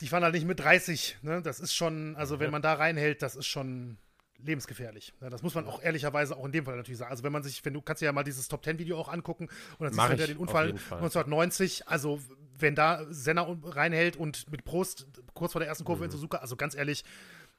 Die 0.00 0.08
fahren 0.08 0.22
halt 0.22 0.34
nicht 0.34 0.46
mit 0.46 0.60
30. 0.60 1.18
Ne? 1.22 1.42
Das 1.42 1.60
ist 1.60 1.74
schon, 1.74 2.16
also 2.16 2.40
wenn 2.40 2.50
man 2.50 2.62
da 2.62 2.74
reinhält, 2.74 3.22
das 3.22 3.36
ist 3.36 3.46
schon 3.46 3.98
lebensgefährlich. 4.38 5.12
Ja, 5.20 5.30
das 5.30 5.42
muss 5.42 5.54
man 5.54 5.66
auch 5.66 5.82
ehrlicherweise 5.82 6.36
auch 6.36 6.44
in 6.44 6.52
dem 6.52 6.64
Fall 6.64 6.76
natürlich 6.76 6.98
sagen. 6.98 7.10
Also 7.10 7.24
wenn 7.24 7.32
man 7.32 7.42
sich, 7.42 7.64
wenn 7.64 7.74
du 7.74 7.82
kannst 7.82 8.02
dir 8.02 8.06
ja 8.06 8.12
mal 8.12 8.22
dieses 8.22 8.48
Top 8.48 8.62
Ten 8.62 8.78
Video 8.78 8.98
auch 8.98 9.08
angucken 9.08 9.48
und 9.78 9.84
dann 9.84 9.92
siehst 9.92 10.18
du 10.18 10.22
ja 10.22 10.26
den 10.28 10.36
Unfall 10.36 10.70
1990. 10.70 11.88
Also 11.88 12.20
wenn 12.56 12.74
da 12.74 13.04
Senna 13.10 13.46
reinhält 13.64 14.16
und 14.16 14.50
mit 14.50 14.64
Prost 14.64 15.06
kurz 15.34 15.52
vor 15.52 15.60
der 15.60 15.68
ersten 15.68 15.84
Kurve 15.84 16.00
mhm. 16.00 16.04
in 16.06 16.10
Suzuka, 16.12 16.38
also 16.38 16.56
ganz 16.56 16.74
ehrlich, 16.74 17.04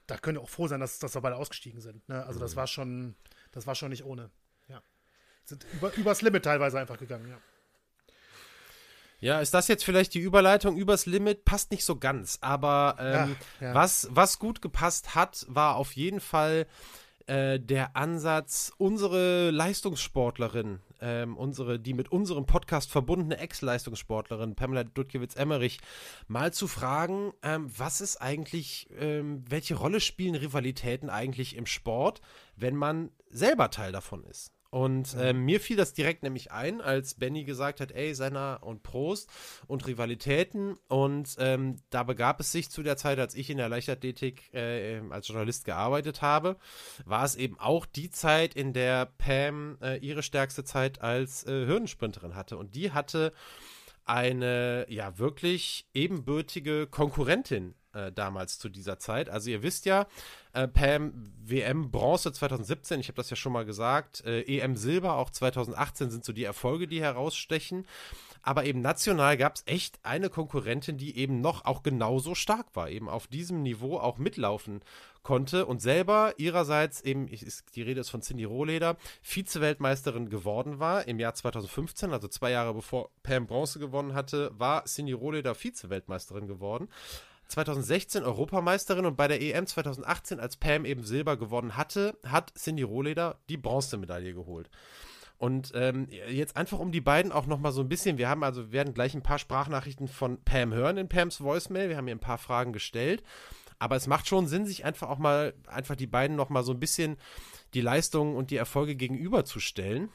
da 0.08 0.18
können 0.18 0.38
wir 0.38 0.42
auch 0.42 0.50
froh 0.50 0.68
sein, 0.68 0.80
dass, 0.80 1.00
dass 1.00 1.16
wir 1.16 1.22
beide 1.22 1.36
ausgestiegen 1.36 1.82
sind. 1.82 2.08
Ne? 2.08 2.26
Also 2.26 2.40
mhm. 2.40 2.44
das 2.44 2.56
war 2.56 2.68
schon, 2.68 3.16
das 3.52 3.68
war 3.68 3.76
schon 3.76 3.90
nicht 3.90 4.06
ohne. 4.06 4.30
Ja. 4.70 4.82
Sind 5.44 5.66
über, 5.74 5.94
übers 5.96 6.22
Limit 6.22 6.46
teilweise 6.46 6.80
einfach 6.80 6.98
gegangen, 6.98 7.28
ja. 7.28 7.38
Ja, 9.20 9.42
ist 9.42 9.54
das 9.54 9.68
jetzt 9.68 9.84
vielleicht 9.84 10.14
die 10.14 10.20
Überleitung 10.20 10.78
übers 10.78 11.06
Limit? 11.06 11.44
Passt 11.46 11.72
nicht 11.72 11.84
so 11.84 11.98
ganz, 11.98 12.38
aber 12.42 12.96
ähm, 13.00 13.36
ja, 13.60 13.68
ja. 13.68 13.74
Was, 13.74 14.08
was 14.12 14.40
gut 14.40 14.62
gepasst 14.62 15.14
hat, 15.16 15.46
war 15.50 15.76
auf 15.76 15.94
jeden 15.94 16.22
Fall 16.22 16.68
äh, 17.30 17.60
der 17.60 17.96
Ansatz, 17.96 18.72
unsere 18.78 19.52
Leistungssportlerin, 19.52 20.80
ähm, 21.00 21.38
unsere, 21.38 21.80
die 21.80 21.94
mit 21.94 22.12
unserem 22.12 22.46
Podcast 22.46 22.90
verbundene 22.90 23.38
Ex-Leistungssportlerin 23.38 24.56
Pamela 24.56 24.84
Dudkiewicz-Emmerich, 24.84 25.80
mal 26.28 26.52
zu 26.54 26.68
fragen, 26.68 27.32
ähm, 27.44 27.70
was 27.78 28.02
ist 28.02 28.18
eigentlich, 28.18 28.88
ähm, 28.98 29.44
welche 29.48 29.76
Rolle 29.76 30.00
spielen 30.00 30.36
Rivalitäten 30.36 31.10
eigentlich 31.10 31.56
im 31.56 31.68
Sport, 31.68 32.22
wenn 32.56 32.76
man 32.76 33.12
selber 33.30 33.70
Teil 33.70 33.92
davon 33.92 34.24
ist? 34.24 34.52
Und 34.72 35.16
äh, 35.16 35.34
mir 35.34 35.60
fiel 35.60 35.78
das 35.78 35.94
direkt 35.94 36.22
nämlich 36.22 36.52
ein, 36.52 36.80
als 36.80 37.16
Benny 37.16 37.44
gesagt 37.44 37.80
hat, 37.80 37.92
ey, 37.92 38.14
Senna 38.14 38.56
und 38.58 38.84
Prost 38.84 39.30
und 39.66 39.88
Rivalitäten. 39.88 40.78
Und 40.88 41.36
ähm, 41.40 41.78
da 41.90 42.04
begab 42.04 42.40
es 42.40 42.52
sich 42.52 42.70
zu 42.70 42.84
der 42.84 42.96
Zeit, 42.96 43.18
als 43.18 43.34
ich 43.34 43.50
in 43.50 43.58
der 43.58 43.70
Leichtathletik 43.70 44.54
äh, 44.54 45.02
als 45.10 45.28
Journalist 45.28 45.66
gearbeitet 45.66 46.22
habe, 46.22 46.58
war 47.06 47.26
es 47.26 47.36
eben 47.36 47.60
auch 47.60 47.88
die 47.88 48.12
Zeit, 48.12 48.54
in 48.54 48.74
der 48.74 49.08
Pam 49.08 49.78
äh, 49.82 49.98
ihre 49.98 50.22
stärkste 50.22 50.64
Zeit 50.64 51.02
als 51.02 51.46
äh, 51.46 51.66
Hürdensprinterin 51.66 52.36
hatte. 52.36 52.58
Und 52.58 52.76
die 52.76 52.92
hatte 52.92 53.34
eine 54.06 54.86
ja 54.90 55.18
wirklich 55.18 55.88
ebenbürtige 55.94 56.88
Konkurrentin 56.88 57.76
äh, 57.94 58.12
damals 58.12 58.60
zu 58.60 58.70
dieser 58.70 59.00
Zeit. 59.00 59.30
Also 59.30 59.50
ihr 59.50 59.64
wisst 59.64 59.86
ja, 59.86 60.08
äh, 60.54 60.68
Pam 60.68 61.14
WM 61.44 61.92
Bronze 61.92 62.32
2017, 62.32 63.00
ich 63.00 63.08
habe 63.08 63.16
das 63.16 63.30
ja 63.30 63.36
schon 63.36 63.54
mal 63.54 63.66
gesagt, 63.66 64.24
äh, 64.26 64.42
EM 64.42 64.76
Silber 64.76 65.16
auch 65.16 65.30
2018 65.30 66.12
sind 66.12 66.26
so 66.26 66.34
die 66.34 66.44
Erfolge, 66.44 66.88
die 66.88 67.02
herausstechen. 67.02 67.86
Aber 68.42 68.64
eben 68.66 68.82
national 68.82 69.38
gab 69.38 69.56
es 69.56 69.64
echt 69.66 70.00
eine 70.04 70.30
Konkurrentin, 70.30 70.98
die 70.98 71.18
eben 71.18 71.42
noch 71.42 71.66
auch 71.66 71.84
genauso 71.84 72.36
stark 72.36 72.68
war, 72.74 72.90
eben 72.90 73.10
auf 73.10 73.28
diesem 73.28 73.64
Niveau 73.64 73.98
auch 73.98 74.18
mitlaufen 74.18 74.82
konnte 75.24 75.66
und 75.66 75.82
selber 75.82 76.34
ihrerseits 76.38 77.02
eben, 77.02 77.28
ich, 77.28 77.46
die 77.76 77.82
Rede 77.82 78.00
ist 78.02 78.10
von 78.10 78.22
Cindy 78.22 78.46
Rohleder, 78.46 78.96
Vize-Weltmeisterin 79.22 80.30
geworden 80.30 80.80
war 80.80 81.08
im 81.08 81.20
Jahr 81.20 81.34
2015, 81.34 82.14
also 82.14 82.28
zwei 82.28 82.52
Jahre 82.52 82.74
bevor 82.74 83.12
Pam 83.24 83.46
Bronze 83.46 83.80
gewonnen 83.80 84.14
hatte, 84.14 84.52
war 84.58 84.86
Cindy 84.86 85.14
Rohleder 85.14 85.54
Vize-Weltmeisterin 85.54 86.48
geworden. 86.48 86.88
2016 87.50 88.24
Europameisterin 88.24 89.06
und 89.06 89.18
bei 89.18 89.28
der 89.28 89.42
EM 89.42 89.68
2018, 89.68 90.40
als 90.40 90.58
Pam 90.58 90.86
eben 90.86 91.04
Silber 91.04 91.36
gewonnen 91.36 91.76
hatte, 91.76 92.18
hat 92.26 92.54
Cindy 92.58 92.84
Rohleder 92.84 93.40
die 93.50 93.58
Bronzemedaille 93.58 94.34
geholt. 94.34 94.70
Und 95.38 95.72
ähm, 95.74 96.08
jetzt 96.30 96.58
einfach 96.58 96.80
um 96.80 96.92
die 96.92 97.02
beiden 97.02 97.32
auch 97.32 97.46
noch 97.46 97.60
mal 97.60 97.72
so 97.72 97.82
ein 97.82 97.90
bisschen, 97.90 98.18
wir 98.18 98.30
haben 98.30 98.44
also, 98.44 98.68
wir 98.68 98.72
werden 98.74 98.94
gleich 98.94 99.16
ein 99.16 99.24
paar 99.24 99.40
Sprachnachrichten 99.40 100.08
von 100.08 100.44
Pam 100.44 100.74
hören 100.74 100.98
in 100.98 101.10
Pams 101.10 101.42
Voicemail, 101.42 101.90
wir 101.90 101.98
haben 101.98 102.08
ihr 102.08 102.16
ein 102.16 102.20
paar 102.20 102.38
Fragen 102.38 102.74
gestellt, 102.74 103.24
aber 103.80 103.96
es 103.96 104.06
macht 104.06 104.28
schon 104.28 104.48
Sinn, 104.48 104.66
sich 104.66 104.86
einfach 104.86 105.10
auch 105.10 105.18
mal, 105.18 105.54
einfach 105.68 105.96
die 105.96 106.08
beiden 106.08 106.36
noch 106.36 106.50
mal 106.50 106.64
so 106.64 106.74
ein 106.74 106.80
bisschen 106.80 107.18
die 107.74 107.82
Leistungen 107.82 108.36
und 108.36 108.52
die 108.52 108.58
Erfolge 108.58 108.96
gegenüberzustellen. 108.96 110.10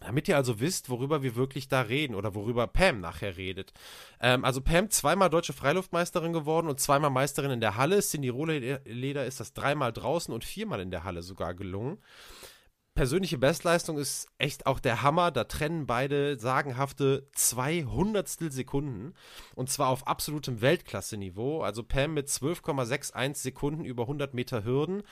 Damit 0.00 0.28
ihr 0.28 0.36
also 0.36 0.60
wisst, 0.60 0.88
worüber 0.88 1.22
wir 1.22 1.36
wirklich 1.36 1.68
da 1.68 1.82
reden 1.82 2.14
oder 2.14 2.34
worüber 2.34 2.66
Pam 2.66 3.00
nachher 3.00 3.36
redet. 3.36 3.72
Ähm, 4.20 4.44
also 4.44 4.60
Pam 4.60 4.90
zweimal 4.90 5.30
deutsche 5.30 5.52
Freiluftmeisterin 5.52 6.32
geworden 6.32 6.68
und 6.68 6.80
zweimal 6.80 7.10
Meisterin 7.10 7.50
in 7.50 7.60
der 7.60 7.76
Halle. 7.76 8.00
Cindy 8.00 8.30
Rohleder 8.30 9.26
ist 9.26 9.40
das 9.40 9.52
dreimal 9.52 9.92
draußen 9.92 10.32
und 10.32 10.44
viermal 10.44 10.80
in 10.80 10.90
der 10.90 11.04
Halle 11.04 11.22
sogar 11.22 11.54
gelungen 11.54 11.98
persönliche 13.00 13.38
Bestleistung 13.38 13.96
ist 13.96 14.28
echt 14.36 14.66
auch 14.66 14.78
der 14.78 15.00
Hammer. 15.00 15.30
Da 15.30 15.44
trennen 15.44 15.86
beide 15.86 16.38
sagenhafte 16.38 17.26
200 17.32 18.28
Sekunden. 18.28 19.14
Und 19.54 19.70
zwar 19.70 19.88
auf 19.88 20.06
absolutem 20.06 20.60
Weltklasse-Niveau. 20.60 21.62
Also 21.62 21.82
Pam 21.82 22.12
mit 22.12 22.28
12,61 22.28 23.36
Sekunden 23.38 23.86
über 23.86 24.02
100 24.02 24.34
Meter 24.34 24.64
Hürden. 24.64 25.02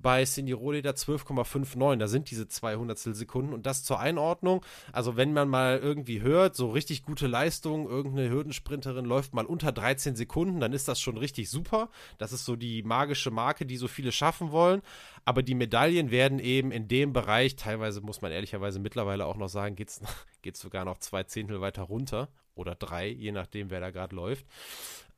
Bei 0.00 0.24
Cindy 0.24 0.50
Rohleder 0.50 0.90
12,59. 0.90 1.98
Da 1.98 2.08
sind 2.08 2.28
diese 2.28 2.48
200 2.48 2.98
Sekunden. 2.98 3.52
Und 3.52 3.66
das 3.66 3.84
zur 3.84 4.00
Einordnung. 4.00 4.66
Also 4.90 5.16
wenn 5.16 5.32
man 5.32 5.48
mal 5.48 5.78
irgendwie 5.78 6.20
hört, 6.20 6.56
so 6.56 6.72
richtig 6.72 7.04
gute 7.04 7.28
Leistung, 7.28 7.88
irgendeine 7.88 8.30
Hürdensprinterin 8.30 9.04
läuft 9.04 9.32
mal 9.32 9.46
unter 9.46 9.70
13 9.70 10.16
Sekunden, 10.16 10.58
dann 10.58 10.72
ist 10.72 10.88
das 10.88 11.00
schon 11.00 11.16
richtig 11.16 11.50
super. 11.50 11.88
Das 12.18 12.32
ist 12.32 12.44
so 12.44 12.56
die 12.56 12.82
magische 12.82 13.30
Marke, 13.30 13.64
die 13.64 13.76
so 13.76 13.86
viele 13.86 14.10
schaffen 14.10 14.50
wollen. 14.50 14.82
Aber 15.28 15.42
die 15.42 15.54
Medaillen 15.54 16.10
werden 16.10 16.38
eben 16.38 16.72
in 16.72 16.88
dem 16.88 17.12
Bereich, 17.12 17.54
teilweise 17.54 18.00
muss 18.00 18.22
man 18.22 18.32
ehrlicherweise 18.32 18.78
mittlerweile 18.78 19.26
auch 19.26 19.36
noch 19.36 19.50
sagen, 19.50 19.76
geht 19.76 19.90
es 19.90 20.00
sogar 20.54 20.86
noch 20.86 20.96
zwei 21.00 21.22
Zehntel 21.24 21.60
weiter 21.60 21.82
runter 21.82 22.30
oder 22.54 22.74
drei, 22.74 23.08
je 23.08 23.30
nachdem, 23.30 23.68
wer 23.68 23.80
da 23.80 23.90
gerade 23.90 24.16
läuft. 24.16 24.46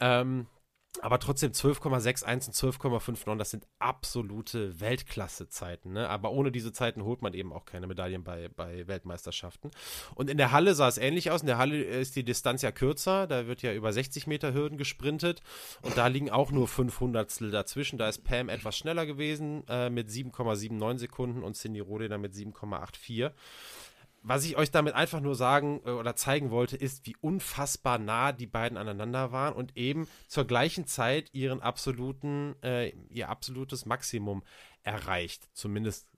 Ähm, 0.01 0.49
aber 1.03 1.21
trotzdem 1.21 1.53
12,61 1.53 2.47
und 2.47 2.75
12,59, 2.75 3.37
das 3.39 3.51
sind 3.51 3.67
absolute 3.79 4.81
Weltklasse-Zeiten. 4.81 5.93
Ne? 5.93 6.09
Aber 6.09 6.33
ohne 6.33 6.51
diese 6.51 6.73
Zeiten 6.73 7.05
holt 7.05 7.23
man 7.23 7.33
eben 7.33 7.53
auch 7.53 7.65
keine 7.65 7.87
Medaillen 7.87 8.25
bei, 8.25 8.49
bei 8.49 8.87
Weltmeisterschaften. 8.89 9.71
Und 10.15 10.29
in 10.29 10.37
der 10.37 10.51
Halle 10.53 10.75
sah 10.75 10.89
es 10.89 10.99
ähnlich 10.99 11.31
aus. 11.31 11.43
In 11.43 11.47
der 11.47 11.59
Halle 11.59 11.81
ist 11.83 12.17
die 12.17 12.25
Distanz 12.25 12.63
ja 12.63 12.73
kürzer. 12.73 13.27
Da 13.27 13.47
wird 13.47 13.63
ja 13.63 13.73
über 13.73 13.93
60 13.93 14.27
Meter 14.27 14.53
Hürden 14.53 14.79
gesprintet. 14.79 15.41
Und 15.83 15.97
da 15.97 16.09
liegen 16.09 16.31
auch 16.31 16.51
nur 16.51 16.67
500 16.67 17.53
dazwischen. 17.53 17.97
Da 17.99 18.09
ist 18.09 18.25
Pam 18.25 18.49
etwas 18.49 18.77
schneller 18.77 19.07
gewesen 19.07 19.63
äh, 19.69 19.91
mit 19.91 20.09
7,79 20.09 20.99
Sekunden 20.99 21.43
und 21.45 21.57
Cindy 21.57 21.81
Rode 21.81 22.09
dann 22.09 22.21
mit 22.21 22.35
7,84 22.35 23.31
was 24.23 24.45
ich 24.45 24.57
euch 24.57 24.71
damit 24.71 24.95
einfach 24.95 25.21
nur 25.21 25.35
sagen 25.35 25.81
äh, 25.85 25.91
oder 25.91 26.17
zeigen 26.17 26.51
wollte, 26.51 26.77
ist, 26.77 27.07
wie 27.07 27.17
unfassbar 27.21 27.99
nah 27.99 28.33
die 28.33 28.47
beiden 28.47 28.77
aneinander 28.77 29.33
waren 29.33 29.55
und 29.55 29.77
eben 29.77 30.09
zur 30.29 30.45
gleichen 30.45 30.87
Zeit 30.87 31.33
ihren 31.33 31.61
absoluten, 31.61 32.55
äh, 32.63 32.91
ihr 33.09 33.29
absolutes 33.29 33.87
Maximum 33.87 34.43
erreicht. 34.83 35.49
Zumindest 35.53 36.09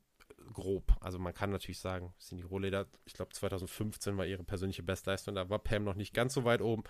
grob. 0.53 0.97
Also 1.01 1.19
man 1.19 1.35
kann 1.35 1.51
natürlich 1.51 1.81
sagen, 1.81 2.13
Cindy 2.19 2.45
Rohleder, 2.45 2.87
ich 3.05 3.15
glaube 3.15 3.33
2015 3.33 4.17
war 4.17 4.27
ihre 4.27 4.45
persönliche 4.45 4.83
Bestleistung, 4.83 5.35
da 5.35 5.49
war 5.49 5.59
Pam 5.59 5.85
noch 5.85 5.95
nicht 5.95 6.15
ganz 6.15 6.35
so 6.35 6.45
weit 6.45 6.61
oben. 6.61 6.85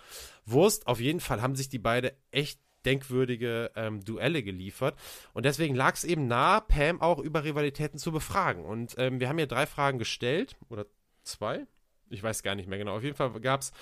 Wurst, 0.44 0.86
auf 0.86 1.00
jeden 1.00 1.20
Fall 1.20 1.42
haben 1.42 1.54
sich 1.54 1.68
die 1.68 1.78
beiden 1.78 2.10
echt 2.30 2.60
denkwürdige 2.84 3.70
ähm, 3.76 4.04
Duelle 4.04 4.42
geliefert. 4.42 4.98
Und 5.34 5.44
deswegen 5.44 5.76
lag 5.76 5.94
es 5.94 6.02
eben 6.02 6.26
nah, 6.26 6.60
Pam 6.60 7.00
auch 7.00 7.18
über 7.18 7.44
Rivalitäten 7.44 7.98
zu 7.98 8.10
befragen. 8.10 8.64
Und 8.64 8.94
ähm, 8.98 9.20
wir 9.20 9.28
haben 9.28 9.38
hier 9.38 9.46
drei 9.46 9.66
Fragen 9.66 9.98
gestellt, 9.98 10.56
oder 10.68 10.86
zwei? 11.24 11.66
Ich 12.10 12.22
weiß 12.22 12.42
gar 12.42 12.54
nicht 12.54 12.68
mehr 12.68 12.78
genau. 12.78 12.96
Auf 12.96 13.02
jeden 13.02 13.16
Fall 13.16 13.30
gab 13.40 13.62
es 13.62 13.72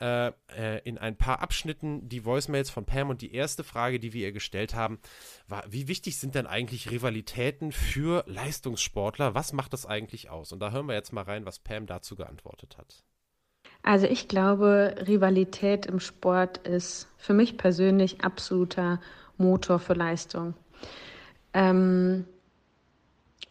äh, 0.00 0.28
äh, 0.56 0.80
in 0.84 0.98
ein 0.98 1.16
paar 1.16 1.40
Abschnitten 1.40 2.08
die 2.08 2.24
Voicemails 2.24 2.70
von 2.70 2.84
Pam 2.84 3.10
und 3.10 3.22
die 3.22 3.32
erste 3.32 3.64
Frage, 3.64 4.00
die 4.00 4.12
wir 4.12 4.26
ihr 4.26 4.32
gestellt 4.32 4.74
haben, 4.74 4.98
war, 5.46 5.64
wie 5.68 5.88
wichtig 5.88 6.18
sind 6.18 6.34
denn 6.34 6.46
eigentlich 6.46 6.90
Rivalitäten 6.90 7.72
für 7.72 8.24
Leistungssportler? 8.26 9.34
Was 9.34 9.52
macht 9.52 9.72
das 9.72 9.86
eigentlich 9.86 10.28
aus? 10.30 10.52
Und 10.52 10.60
da 10.60 10.70
hören 10.70 10.86
wir 10.86 10.94
jetzt 10.94 11.12
mal 11.12 11.22
rein, 11.22 11.46
was 11.46 11.60
Pam 11.60 11.86
dazu 11.86 12.16
geantwortet 12.16 12.78
hat. 12.78 13.02
Also 13.82 14.06
ich 14.06 14.28
glaube, 14.28 14.96
Rivalität 15.06 15.86
im 15.86 16.00
Sport 16.00 16.58
ist 16.58 17.08
für 17.16 17.32
mich 17.32 17.56
persönlich 17.56 18.22
absoluter 18.22 19.00
Motor 19.36 19.78
für 19.78 19.94
Leistung. 19.94 20.54
Ähm, 21.54 22.24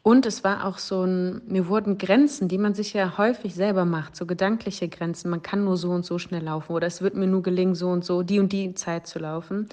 und 0.07 0.25
es 0.25 0.45
war 0.45 0.65
auch 0.65 0.77
so 0.77 1.03
ein, 1.03 1.41
mir 1.47 1.67
wurden 1.67 1.97
Grenzen, 1.97 2.47
die 2.47 2.57
man 2.57 2.73
sich 2.73 2.93
ja 2.93 3.17
häufig 3.17 3.53
selber 3.53 3.84
macht, 3.84 4.15
so 4.15 4.25
gedankliche 4.25 4.88
Grenzen. 4.88 5.29
Man 5.29 5.41
kann 5.41 5.65
nur 5.65 5.75
so 5.75 5.91
und 5.91 6.05
so 6.05 6.17
schnell 6.17 6.43
laufen 6.43 6.71
oder 6.71 6.88
es 6.88 7.01
wird 7.01 7.15
mir 7.15 7.27
nur 7.27 7.43
gelingen, 7.43 7.75
so 7.75 7.89
und 7.89 8.05
so 8.05 8.23
die 8.23 8.39
und 8.39 8.53
die 8.53 8.73
Zeit 8.73 9.05
zu 9.05 9.19
laufen. 9.19 9.67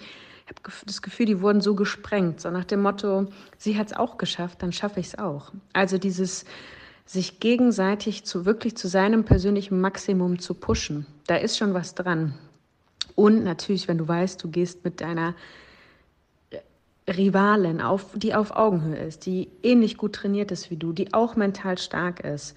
Ich 0.45 0.49
habe 0.49 0.85
das 0.87 1.03
Gefühl, 1.03 1.27
die 1.27 1.41
wurden 1.41 1.61
so 1.61 1.77
gesprengt, 1.77 2.41
so 2.41 2.51
nach 2.51 2.65
dem 2.65 2.83
Motto, 2.83 3.29
sie 3.59 3.79
hat 3.79 3.87
es 3.87 3.93
auch 3.93 4.19
geschafft, 4.19 4.61
dann 4.61 4.73
schaffe 4.73 4.99
ich 4.99 5.07
es 5.07 5.19
auch. 5.21 5.53
Also 5.73 5.99
dieses 5.99 6.47
sich 7.07 7.39
gegenseitig 7.39 8.25
zu 8.25 8.45
wirklich 8.45 8.77
zu 8.77 8.89
seinem 8.89 9.25
persönlichen 9.25 9.81
Maximum 9.81 10.41
zu 10.41 10.55
pushen, 10.55 11.07
da 11.29 11.37
ist 11.37 11.59
schon 11.59 11.75
was 11.75 11.95
dran. 11.95 12.35
Und 13.15 13.45
natürlich, 13.45 13.87
wenn 13.87 13.99
du 13.99 14.09
weißt, 14.09 14.43
du 14.43 14.51
gehst 14.51 14.85
mit 14.85 15.01
deiner 15.01 15.37
Rivalin, 17.09 17.81
auf, 17.81 18.07
die 18.15 18.35
auf 18.35 18.57
Augenhöhe 18.57 18.97
ist, 18.97 19.27
die 19.27 19.51
ähnlich 19.63 19.97
gut 19.97 20.15
trainiert 20.15 20.51
ist 20.53 20.71
wie 20.71 20.77
du, 20.77 20.93
die 20.93 21.13
auch 21.13 21.37
mental 21.37 21.79
stark 21.79 22.21
ist. 22.21 22.57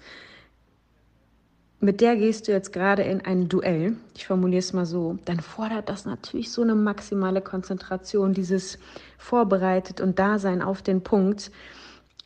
Mit 1.80 2.00
der 2.00 2.16
gehst 2.16 2.48
du 2.48 2.52
jetzt 2.52 2.72
gerade 2.72 3.02
in 3.02 3.20
ein 3.20 3.48
Duell, 3.48 3.96
ich 4.16 4.26
formuliere 4.26 4.58
es 4.58 4.72
mal 4.72 4.86
so, 4.86 5.18
dann 5.26 5.38
fordert 5.38 5.88
das 5.88 6.06
natürlich 6.06 6.50
so 6.50 6.62
eine 6.62 6.74
maximale 6.74 7.40
Konzentration, 7.40 8.34
dieses 8.34 8.78
vorbereitet 9.16 10.00
und 10.00 10.18
Dasein 10.18 10.60
auf 10.60 10.82
den 10.82 11.02
Punkt. 11.02 11.52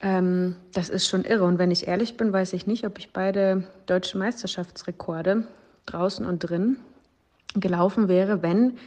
Ähm, 0.00 0.56
das 0.72 0.88
ist 0.88 1.06
schon 1.06 1.24
irre. 1.24 1.44
Und 1.44 1.58
wenn 1.58 1.70
ich 1.70 1.86
ehrlich 1.86 2.16
bin, 2.16 2.32
weiß 2.32 2.54
ich 2.54 2.66
nicht, 2.66 2.86
ob 2.86 2.98
ich 2.98 3.12
beide 3.12 3.64
deutsche 3.84 4.16
Meisterschaftsrekorde 4.16 5.46
draußen 5.84 6.24
und 6.24 6.38
drin 6.38 6.76
gelaufen 7.54 8.08
wäre, 8.08 8.42
wenn 8.42 8.78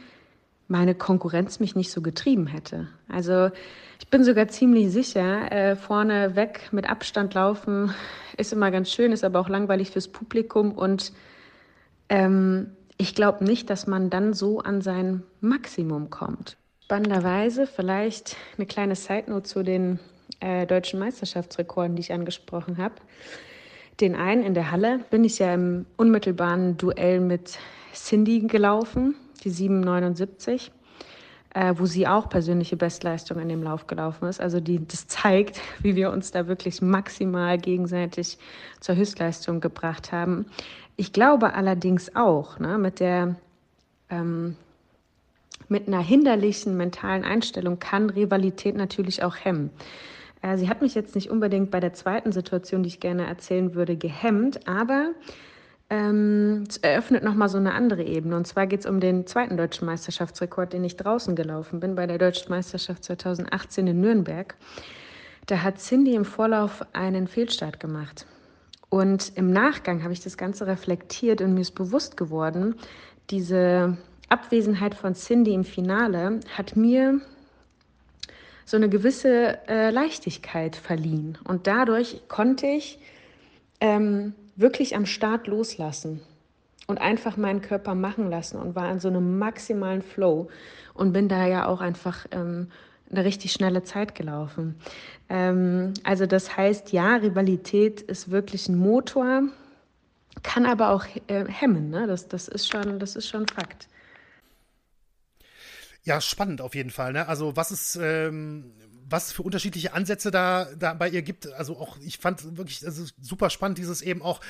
meine 0.68 0.94
Konkurrenz 0.94 1.60
mich 1.60 1.76
nicht 1.76 1.90
so 1.90 2.02
getrieben 2.02 2.46
hätte. 2.46 2.88
Also 3.08 3.50
ich 3.98 4.08
bin 4.08 4.24
sogar 4.24 4.48
ziemlich 4.48 4.90
sicher, 4.90 5.50
äh, 5.52 5.76
vorne 5.76 6.36
weg 6.36 6.68
mit 6.72 6.88
Abstand 6.88 7.34
laufen 7.34 7.94
ist 8.36 8.52
immer 8.52 8.70
ganz 8.70 8.90
schön, 8.90 9.12
ist 9.12 9.24
aber 9.24 9.40
auch 9.40 9.48
langweilig 9.48 9.90
fürs 9.90 10.08
Publikum 10.08 10.72
und 10.72 11.12
ähm, 12.08 12.72
ich 12.98 13.14
glaube 13.14 13.44
nicht, 13.44 13.70
dass 13.70 13.86
man 13.86 14.10
dann 14.10 14.32
so 14.32 14.60
an 14.60 14.80
sein 14.80 15.22
Maximum 15.40 16.10
kommt. 16.10 16.56
Spannenderweise 16.84 17.66
vielleicht 17.66 18.36
eine 18.56 18.66
kleine 18.66 18.94
Side-Note 18.94 19.42
zu 19.42 19.62
den 19.62 19.98
äh, 20.40 20.66
deutschen 20.66 21.00
Meisterschaftsrekorden, 21.00 21.96
die 21.96 22.00
ich 22.00 22.12
angesprochen 22.12 22.78
habe. 22.78 22.94
Den 24.00 24.14
einen 24.14 24.42
in 24.42 24.54
der 24.54 24.70
Halle 24.70 25.00
bin 25.10 25.24
ich 25.24 25.38
ja 25.38 25.52
im 25.52 25.86
unmittelbaren 25.96 26.76
Duell 26.76 27.20
mit 27.20 27.58
Cindy 27.94 28.40
gelaufen 28.40 29.14
die 29.46 29.50
779, 29.50 30.72
äh, 31.54 31.74
wo 31.76 31.86
sie 31.86 32.06
auch 32.06 32.28
persönliche 32.28 32.76
Bestleistung 32.76 33.38
in 33.38 33.48
dem 33.48 33.62
Lauf 33.62 33.86
gelaufen 33.86 34.28
ist. 34.28 34.40
Also 34.40 34.60
die, 34.60 34.86
das 34.86 35.06
zeigt, 35.06 35.60
wie 35.80 35.96
wir 35.96 36.10
uns 36.10 36.32
da 36.32 36.48
wirklich 36.48 36.82
maximal 36.82 37.56
gegenseitig 37.56 38.38
zur 38.80 38.96
Höchstleistung 38.96 39.60
gebracht 39.60 40.12
haben. 40.12 40.46
Ich 40.96 41.12
glaube 41.12 41.54
allerdings 41.54 42.14
auch, 42.16 42.58
ne, 42.58 42.76
mit 42.76 43.00
der 43.00 43.36
ähm, 44.10 44.56
mit 45.68 45.88
einer 45.88 46.00
hinderlichen 46.00 46.76
mentalen 46.76 47.24
Einstellung 47.24 47.78
kann 47.78 48.10
Rivalität 48.10 48.76
natürlich 48.76 49.24
auch 49.24 49.36
hemmen. 49.36 49.70
Äh, 50.42 50.58
sie 50.58 50.68
hat 50.68 50.82
mich 50.82 50.94
jetzt 50.94 51.14
nicht 51.14 51.30
unbedingt 51.30 51.70
bei 51.70 51.80
der 51.80 51.92
zweiten 51.92 52.32
Situation, 52.32 52.82
die 52.82 52.88
ich 52.88 53.00
gerne 53.00 53.26
erzählen 53.26 53.74
würde, 53.74 53.96
gehemmt, 53.96 54.68
aber 54.68 55.12
ähm, 55.88 56.64
es 56.68 56.78
eröffnet 56.78 57.22
nochmal 57.22 57.48
so 57.48 57.58
eine 57.58 57.74
andere 57.74 58.02
Ebene. 58.02 58.36
Und 58.36 58.46
zwar 58.46 58.66
geht 58.66 58.80
es 58.80 58.86
um 58.86 59.00
den 59.00 59.26
zweiten 59.26 59.56
deutschen 59.56 59.86
Meisterschaftsrekord, 59.86 60.72
den 60.72 60.84
ich 60.84 60.96
draußen 60.96 61.36
gelaufen 61.36 61.80
bin, 61.80 61.94
bei 61.94 62.06
der 62.06 62.18
Deutschen 62.18 62.50
Meisterschaft 62.50 63.04
2018 63.04 63.86
in 63.86 64.00
Nürnberg. 64.00 64.56
Da 65.46 65.62
hat 65.62 65.78
Cindy 65.78 66.14
im 66.14 66.24
Vorlauf 66.24 66.84
einen 66.92 67.28
Fehlstart 67.28 67.78
gemacht. 67.78 68.26
Und 68.88 69.32
im 69.36 69.52
Nachgang 69.52 70.02
habe 70.02 70.12
ich 70.12 70.20
das 70.20 70.36
Ganze 70.36 70.66
reflektiert 70.66 71.40
und 71.40 71.54
mir 71.54 71.60
ist 71.60 71.74
bewusst 71.74 72.16
geworden, 72.16 72.74
diese 73.30 73.96
Abwesenheit 74.28 74.94
von 74.94 75.14
Cindy 75.14 75.54
im 75.54 75.64
Finale 75.64 76.40
hat 76.56 76.76
mir 76.76 77.20
so 78.64 78.76
eine 78.76 78.88
gewisse 78.88 79.58
äh, 79.68 79.90
Leichtigkeit 79.90 80.74
verliehen. 80.74 81.38
Und 81.44 81.68
dadurch 81.68 82.22
konnte 82.28 82.66
ich 82.66 82.98
ähm, 83.80 84.34
wirklich 84.56 84.96
am 84.96 85.06
Start 85.06 85.46
loslassen 85.46 86.20
und 86.86 86.98
einfach 86.98 87.36
meinen 87.36 87.60
Körper 87.60 87.94
machen 87.94 88.30
lassen 88.30 88.58
und 88.58 88.74
war 88.74 88.90
in 88.90 89.00
so 89.00 89.08
einem 89.08 89.38
maximalen 89.38 90.02
Flow 90.02 90.48
und 90.94 91.12
bin 91.12 91.28
da 91.28 91.46
ja 91.46 91.66
auch 91.66 91.80
einfach 91.80 92.26
ähm, 92.30 92.68
eine 93.10 93.24
richtig 93.24 93.52
schnelle 93.52 93.84
Zeit 93.84 94.14
gelaufen. 94.14 94.76
Ähm, 95.28 95.94
also 96.02 96.26
das 96.26 96.56
heißt, 96.56 96.92
ja, 96.92 97.16
Rivalität 97.16 98.00
ist 98.02 98.30
wirklich 98.30 98.68
ein 98.68 98.76
Motor, 98.76 99.42
kann 100.42 100.66
aber 100.66 100.90
auch 100.90 101.04
äh, 101.26 101.44
hemmen. 101.46 101.90
Ne? 101.90 102.06
Das, 102.06 102.28
das, 102.28 102.48
ist 102.48 102.68
schon, 102.68 102.98
das 102.98 103.16
ist 103.16 103.28
schon 103.28 103.46
Fakt. 103.48 103.88
Ja, 106.04 106.20
spannend 106.20 106.60
auf 106.60 106.74
jeden 106.76 106.90
Fall. 106.90 107.12
Ne? 107.12 107.26
Also 107.26 107.56
was 107.56 107.72
ist, 107.72 107.98
ähm, 108.00 108.72
was 109.08 109.32
für 109.32 109.42
unterschiedliche 109.42 109.92
Ansätze 109.92 110.30
da, 110.30 110.66
da 110.78 110.94
bei 110.94 111.08
ihr 111.08 111.22
gibt. 111.22 111.52
Also 111.52 111.78
auch, 111.78 111.96
ich 112.00 112.18
fand 112.18 112.56
wirklich 112.56 112.84
also 112.84 113.04
super 113.20 113.50
spannend, 113.50 113.78
dieses 113.78 114.02
eben 114.02 114.22
auch 114.22 114.40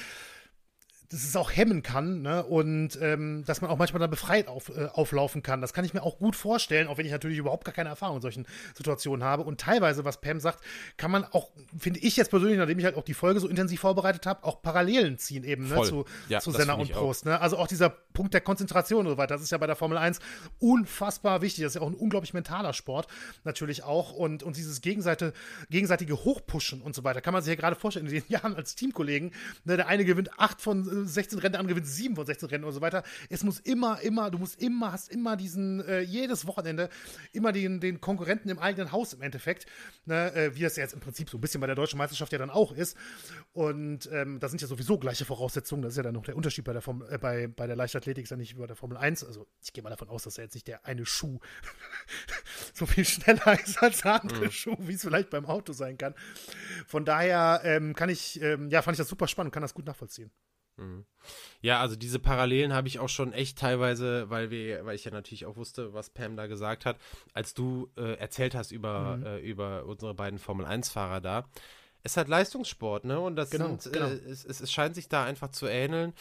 dass 1.10 1.24
es 1.24 1.36
auch 1.36 1.54
hemmen 1.54 1.82
kann 1.82 2.22
ne? 2.22 2.44
und 2.44 2.98
ähm, 3.00 3.44
dass 3.46 3.60
man 3.60 3.70
auch 3.70 3.78
manchmal 3.78 4.00
dann 4.00 4.10
befreit 4.10 4.48
auf, 4.48 4.70
äh, 4.76 4.86
auflaufen 4.92 5.42
kann. 5.42 5.60
Das 5.60 5.72
kann 5.72 5.84
ich 5.84 5.94
mir 5.94 6.02
auch 6.02 6.18
gut 6.18 6.34
vorstellen, 6.34 6.88
auch 6.88 6.98
wenn 6.98 7.06
ich 7.06 7.12
natürlich 7.12 7.38
überhaupt 7.38 7.64
gar 7.64 7.74
keine 7.74 7.88
Erfahrung 7.88 8.16
in 8.16 8.22
solchen 8.22 8.46
Situationen 8.74 9.24
habe. 9.24 9.44
Und 9.44 9.60
teilweise, 9.60 10.04
was 10.04 10.20
Pam 10.20 10.40
sagt, 10.40 10.60
kann 10.96 11.10
man 11.10 11.24
auch, 11.24 11.50
finde 11.78 12.00
ich 12.00 12.16
jetzt 12.16 12.30
persönlich, 12.30 12.58
nachdem 12.58 12.78
ich 12.78 12.84
halt 12.84 12.96
auch 12.96 13.04
die 13.04 13.14
Folge 13.14 13.40
so 13.40 13.48
intensiv 13.48 13.80
vorbereitet 13.80 14.26
habe, 14.26 14.44
auch 14.44 14.62
Parallelen 14.62 15.18
ziehen 15.18 15.44
eben 15.44 15.68
ne? 15.68 15.82
zu, 15.82 16.04
ja, 16.28 16.40
zu 16.40 16.50
Senna 16.50 16.74
und 16.74 16.90
Prost. 16.90 17.24
Ne? 17.24 17.40
Also 17.40 17.56
auch 17.56 17.68
dieser 17.68 17.90
Punkt 17.90 18.34
der 18.34 18.40
Konzentration 18.40 19.06
und 19.06 19.12
so 19.12 19.18
weiter, 19.18 19.34
das 19.34 19.42
ist 19.42 19.52
ja 19.52 19.58
bei 19.58 19.66
der 19.66 19.76
Formel 19.76 19.98
1 19.98 20.18
unfassbar 20.58 21.42
wichtig. 21.42 21.62
Das 21.62 21.72
ist 21.72 21.76
ja 21.76 21.82
auch 21.82 21.90
ein 21.90 21.94
unglaublich 21.94 22.34
mentaler 22.34 22.72
Sport 22.72 23.06
natürlich 23.44 23.84
auch. 23.84 24.12
Und, 24.12 24.42
und 24.42 24.56
dieses 24.56 24.80
gegenseitige, 24.80 25.32
gegenseitige 25.70 26.24
Hochpushen 26.24 26.82
und 26.82 26.94
so 26.94 27.04
weiter, 27.04 27.20
kann 27.20 27.32
man 27.32 27.42
sich 27.42 27.50
ja 27.50 27.60
gerade 27.60 27.76
vorstellen, 27.76 28.06
in 28.06 28.12
den 28.12 28.24
Jahren 28.28 28.56
als 28.56 28.74
Teamkollegen. 28.74 29.32
Ne? 29.64 29.76
Der 29.76 29.86
eine 29.86 30.04
gewinnt 30.04 30.30
acht 30.38 30.60
von 30.60 30.95
16 31.04 31.38
Rennen, 31.38 31.52
der 31.52 31.60
andere 31.60 31.74
gewinnt 31.74 31.86
7 31.88 32.16
von 32.16 32.26
16 32.26 32.48
Rennen 32.48 32.64
und 32.64 32.72
so 32.72 32.80
weiter. 32.80 33.02
Es 33.28 33.44
muss 33.44 33.60
immer, 33.60 34.00
immer, 34.00 34.30
du 34.30 34.38
musst 34.38 34.60
immer, 34.60 34.92
hast 34.92 35.10
immer 35.10 35.36
diesen, 35.36 35.80
äh, 35.86 36.00
jedes 36.00 36.46
Wochenende, 36.46 36.88
immer 37.32 37.52
den, 37.52 37.80
den 37.80 38.00
Konkurrenten 38.00 38.48
im 38.48 38.58
eigenen 38.58 38.92
Haus 38.92 39.12
im 39.12 39.22
Endeffekt, 39.22 39.66
ne, 40.04 40.32
äh, 40.34 40.56
wie 40.56 40.64
es 40.64 40.76
ja 40.76 40.82
jetzt 40.82 40.94
im 40.94 41.00
Prinzip 41.00 41.28
so 41.28 41.38
ein 41.38 41.40
bisschen 41.40 41.60
bei 41.60 41.66
der 41.66 41.76
deutschen 41.76 41.98
Meisterschaft 41.98 42.32
ja 42.32 42.38
dann 42.38 42.50
auch 42.50 42.72
ist. 42.72 42.96
Und 43.52 44.08
ähm, 44.12 44.40
da 44.40 44.48
sind 44.48 44.60
ja 44.60 44.68
sowieso 44.68 44.98
gleiche 44.98 45.24
Voraussetzungen. 45.24 45.82
Das 45.82 45.92
ist 45.92 45.96
ja 45.96 46.02
dann 46.02 46.14
noch 46.14 46.24
der 46.24 46.36
Unterschied 46.36 46.64
bei 46.64 46.72
der, 46.72 46.82
Formel, 46.82 47.08
äh, 47.10 47.18
bei, 47.18 47.48
bei 47.48 47.66
der 47.66 47.76
Leichtathletik, 47.76 48.24
ist 48.24 48.30
ja 48.30 48.36
nicht 48.36 48.54
wie 48.54 48.60
bei 48.60 48.66
der 48.66 48.76
Formel 48.76 48.96
1. 48.96 49.24
Also 49.24 49.46
ich 49.62 49.72
gehe 49.72 49.82
mal 49.82 49.90
davon 49.90 50.08
aus, 50.08 50.22
dass 50.22 50.38
er 50.38 50.44
jetzt 50.44 50.54
nicht 50.54 50.68
der 50.68 50.86
eine 50.86 51.06
Schuh 51.06 51.38
so 52.74 52.86
viel 52.86 53.04
schneller 53.04 53.58
ist 53.60 53.82
als 53.82 54.02
der 54.02 54.22
andere 54.22 54.46
mhm. 54.46 54.50
Schuh, 54.50 54.76
wie 54.78 54.94
es 54.94 55.02
vielleicht 55.02 55.30
beim 55.30 55.46
Auto 55.46 55.72
sein 55.72 55.98
kann. 55.98 56.14
Von 56.86 57.04
daher 57.04 57.60
ähm, 57.64 57.94
kann 57.94 58.08
ich, 58.08 58.40
ähm, 58.40 58.68
ja, 58.70 58.82
fand 58.82 58.94
ich 58.94 58.98
das 58.98 59.08
super 59.08 59.28
spannend, 59.28 59.52
kann 59.52 59.62
das 59.62 59.74
gut 59.74 59.86
nachvollziehen. 59.86 60.30
Mhm. 60.76 61.04
Ja, 61.60 61.80
also 61.80 61.96
diese 61.96 62.18
Parallelen 62.18 62.72
habe 62.72 62.88
ich 62.88 62.98
auch 62.98 63.08
schon 63.08 63.32
echt 63.32 63.58
teilweise, 63.58 64.30
weil 64.30 64.50
wir, 64.50 64.84
weil 64.84 64.94
ich 64.94 65.04
ja 65.04 65.10
natürlich 65.10 65.46
auch 65.46 65.56
wusste, 65.56 65.92
was 65.94 66.10
Pam 66.10 66.36
da 66.36 66.46
gesagt 66.46 66.84
hat, 66.84 66.98
als 67.32 67.54
du 67.54 67.90
äh, 67.96 68.14
erzählt 68.18 68.54
hast 68.54 68.70
über, 68.70 69.16
mhm. 69.16 69.26
äh, 69.26 69.38
über 69.38 69.86
unsere 69.86 70.14
beiden 70.14 70.38
Formel-1-Fahrer 70.38 71.20
da. 71.20 71.48
Es 72.02 72.16
hat 72.16 72.28
Leistungssport, 72.28 73.04
ne? 73.04 73.18
Und 73.18 73.34
das 73.34 73.50
genau, 73.50 73.76
sind, 73.76 73.92
genau. 73.92 74.06
Äh, 74.06 74.14
es, 74.30 74.44
es, 74.44 74.60
es, 74.60 74.72
scheint 74.72 74.94
sich 74.94 75.08
da 75.08 75.24
einfach 75.24 75.50
zu 75.50 75.66
ähneln. 75.66 76.12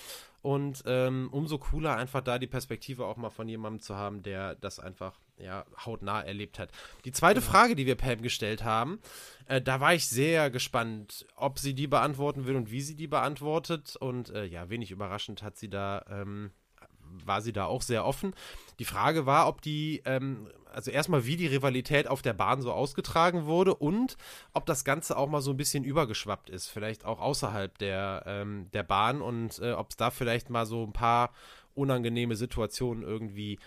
Und 0.45 0.84
ähm, 0.85 1.30
umso 1.31 1.57
cooler 1.57 1.97
einfach 1.97 2.22
da 2.22 2.38
die 2.38 2.45
Perspektive 2.45 3.07
auch 3.07 3.17
mal 3.17 3.31
von 3.31 3.47
jemandem 3.47 3.80
zu 3.80 3.95
haben, 3.95 4.22
der 4.22 4.53
das 4.53 4.80
einfach 4.80 5.19
ja, 5.39 5.65
hautnah 5.84 6.22
erlebt 6.22 6.59
hat. 6.59 6.69
Die 7.03 7.11
zweite 7.11 7.39
genau. 7.39 7.51
Frage, 7.51 7.76
die 7.76 7.88
wir 7.88 7.95
Pam 7.95 8.22
gestellt 8.22 8.63
haben, 8.63 8.99
äh, 9.47 9.59
da 9.59 9.80
war 9.80 9.95
ich 9.95 10.05
sehr 10.05 10.51
gespannt, 10.51 11.26
ob 11.35 11.57
sie 11.57 11.73
die 11.73 11.88
beantworten 11.88 12.45
will 12.45 12.55
und 12.57 12.69
wie 12.69 12.81
sie 12.81 12.95
die 12.95 13.07
beantwortet. 13.07 13.95
Und 13.95 14.30
äh, 14.30 14.45
ja, 14.45 14.69
wenig 14.69 14.91
überraschend 14.91 15.41
hat 15.41 15.57
sie 15.57 15.67
da, 15.67 16.05
ähm, 16.11 16.51
war 17.25 17.41
sie 17.41 17.53
da 17.53 17.65
auch 17.65 17.81
sehr 17.81 18.05
offen. 18.05 18.33
Die 18.79 18.85
Frage 18.85 19.25
war, 19.25 19.47
ob 19.47 19.61
die, 19.61 20.01
ähm, 20.05 20.47
also 20.73 20.91
erstmal, 20.91 21.25
wie 21.25 21.37
die 21.37 21.47
Rivalität 21.47 22.07
auf 22.07 22.21
der 22.21 22.33
Bahn 22.33 22.61
so 22.61 22.71
ausgetragen 22.71 23.45
wurde 23.45 23.73
und 23.75 24.17
ob 24.53 24.65
das 24.65 24.83
Ganze 24.83 25.17
auch 25.17 25.29
mal 25.29 25.41
so 25.41 25.51
ein 25.51 25.57
bisschen 25.57 25.83
übergeschwappt 25.83 26.49
ist, 26.49 26.67
vielleicht 26.67 27.05
auch 27.05 27.19
außerhalb 27.19 27.77
der, 27.77 28.23
ähm, 28.25 28.69
der 28.73 28.83
Bahn 28.83 29.21
und 29.21 29.59
äh, 29.59 29.73
ob 29.73 29.91
es 29.91 29.95
da 29.95 30.11
vielleicht 30.11 30.49
mal 30.49 30.65
so 30.65 30.83
ein 30.83 30.93
paar 30.93 31.31
unangenehme 31.73 32.35
Situationen 32.35 33.03
irgendwie 33.03 33.59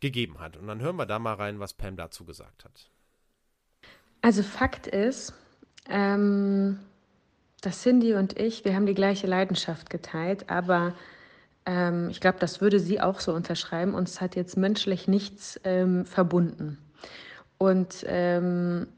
gegeben 0.00 0.40
hat. 0.40 0.56
Und 0.56 0.66
dann 0.66 0.80
hören 0.80 0.96
wir 0.96 1.06
da 1.06 1.18
mal 1.18 1.34
rein, 1.34 1.60
was 1.60 1.72
Pam 1.72 1.96
dazu 1.96 2.24
gesagt 2.24 2.64
hat. 2.64 2.90
Also 4.20 4.42
Fakt 4.42 4.86
ist, 4.86 5.32
ähm, 5.88 6.78
dass 7.60 7.82
Cindy 7.82 8.14
und 8.14 8.38
ich, 8.38 8.64
wir 8.64 8.74
haben 8.74 8.86
die 8.86 8.94
gleiche 8.94 9.26
Leidenschaft 9.26 9.90
geteilt, 9.90 10.50
aber 10.50 10.94
ähm, 11.66 12.08
ich 12.10 12.20
glaube, 12.20 12.38
das 12.40 12.60
würde 12.60 12.80
sie 12.80 13.00
auch 13.00 13.20
so 13.20 13.32
unterschreiben. 13.32 13.94
Uns 13.94 14.20
hat 14.20 14.36
jetzt 14.36 14.56
menschlich 14.56 15.08
nichts 15.08 15.60
ähm, 15.64 16.04
verbunden. 16.04 16.78
Und 17.58 18.04
ähm, 18.08 18.88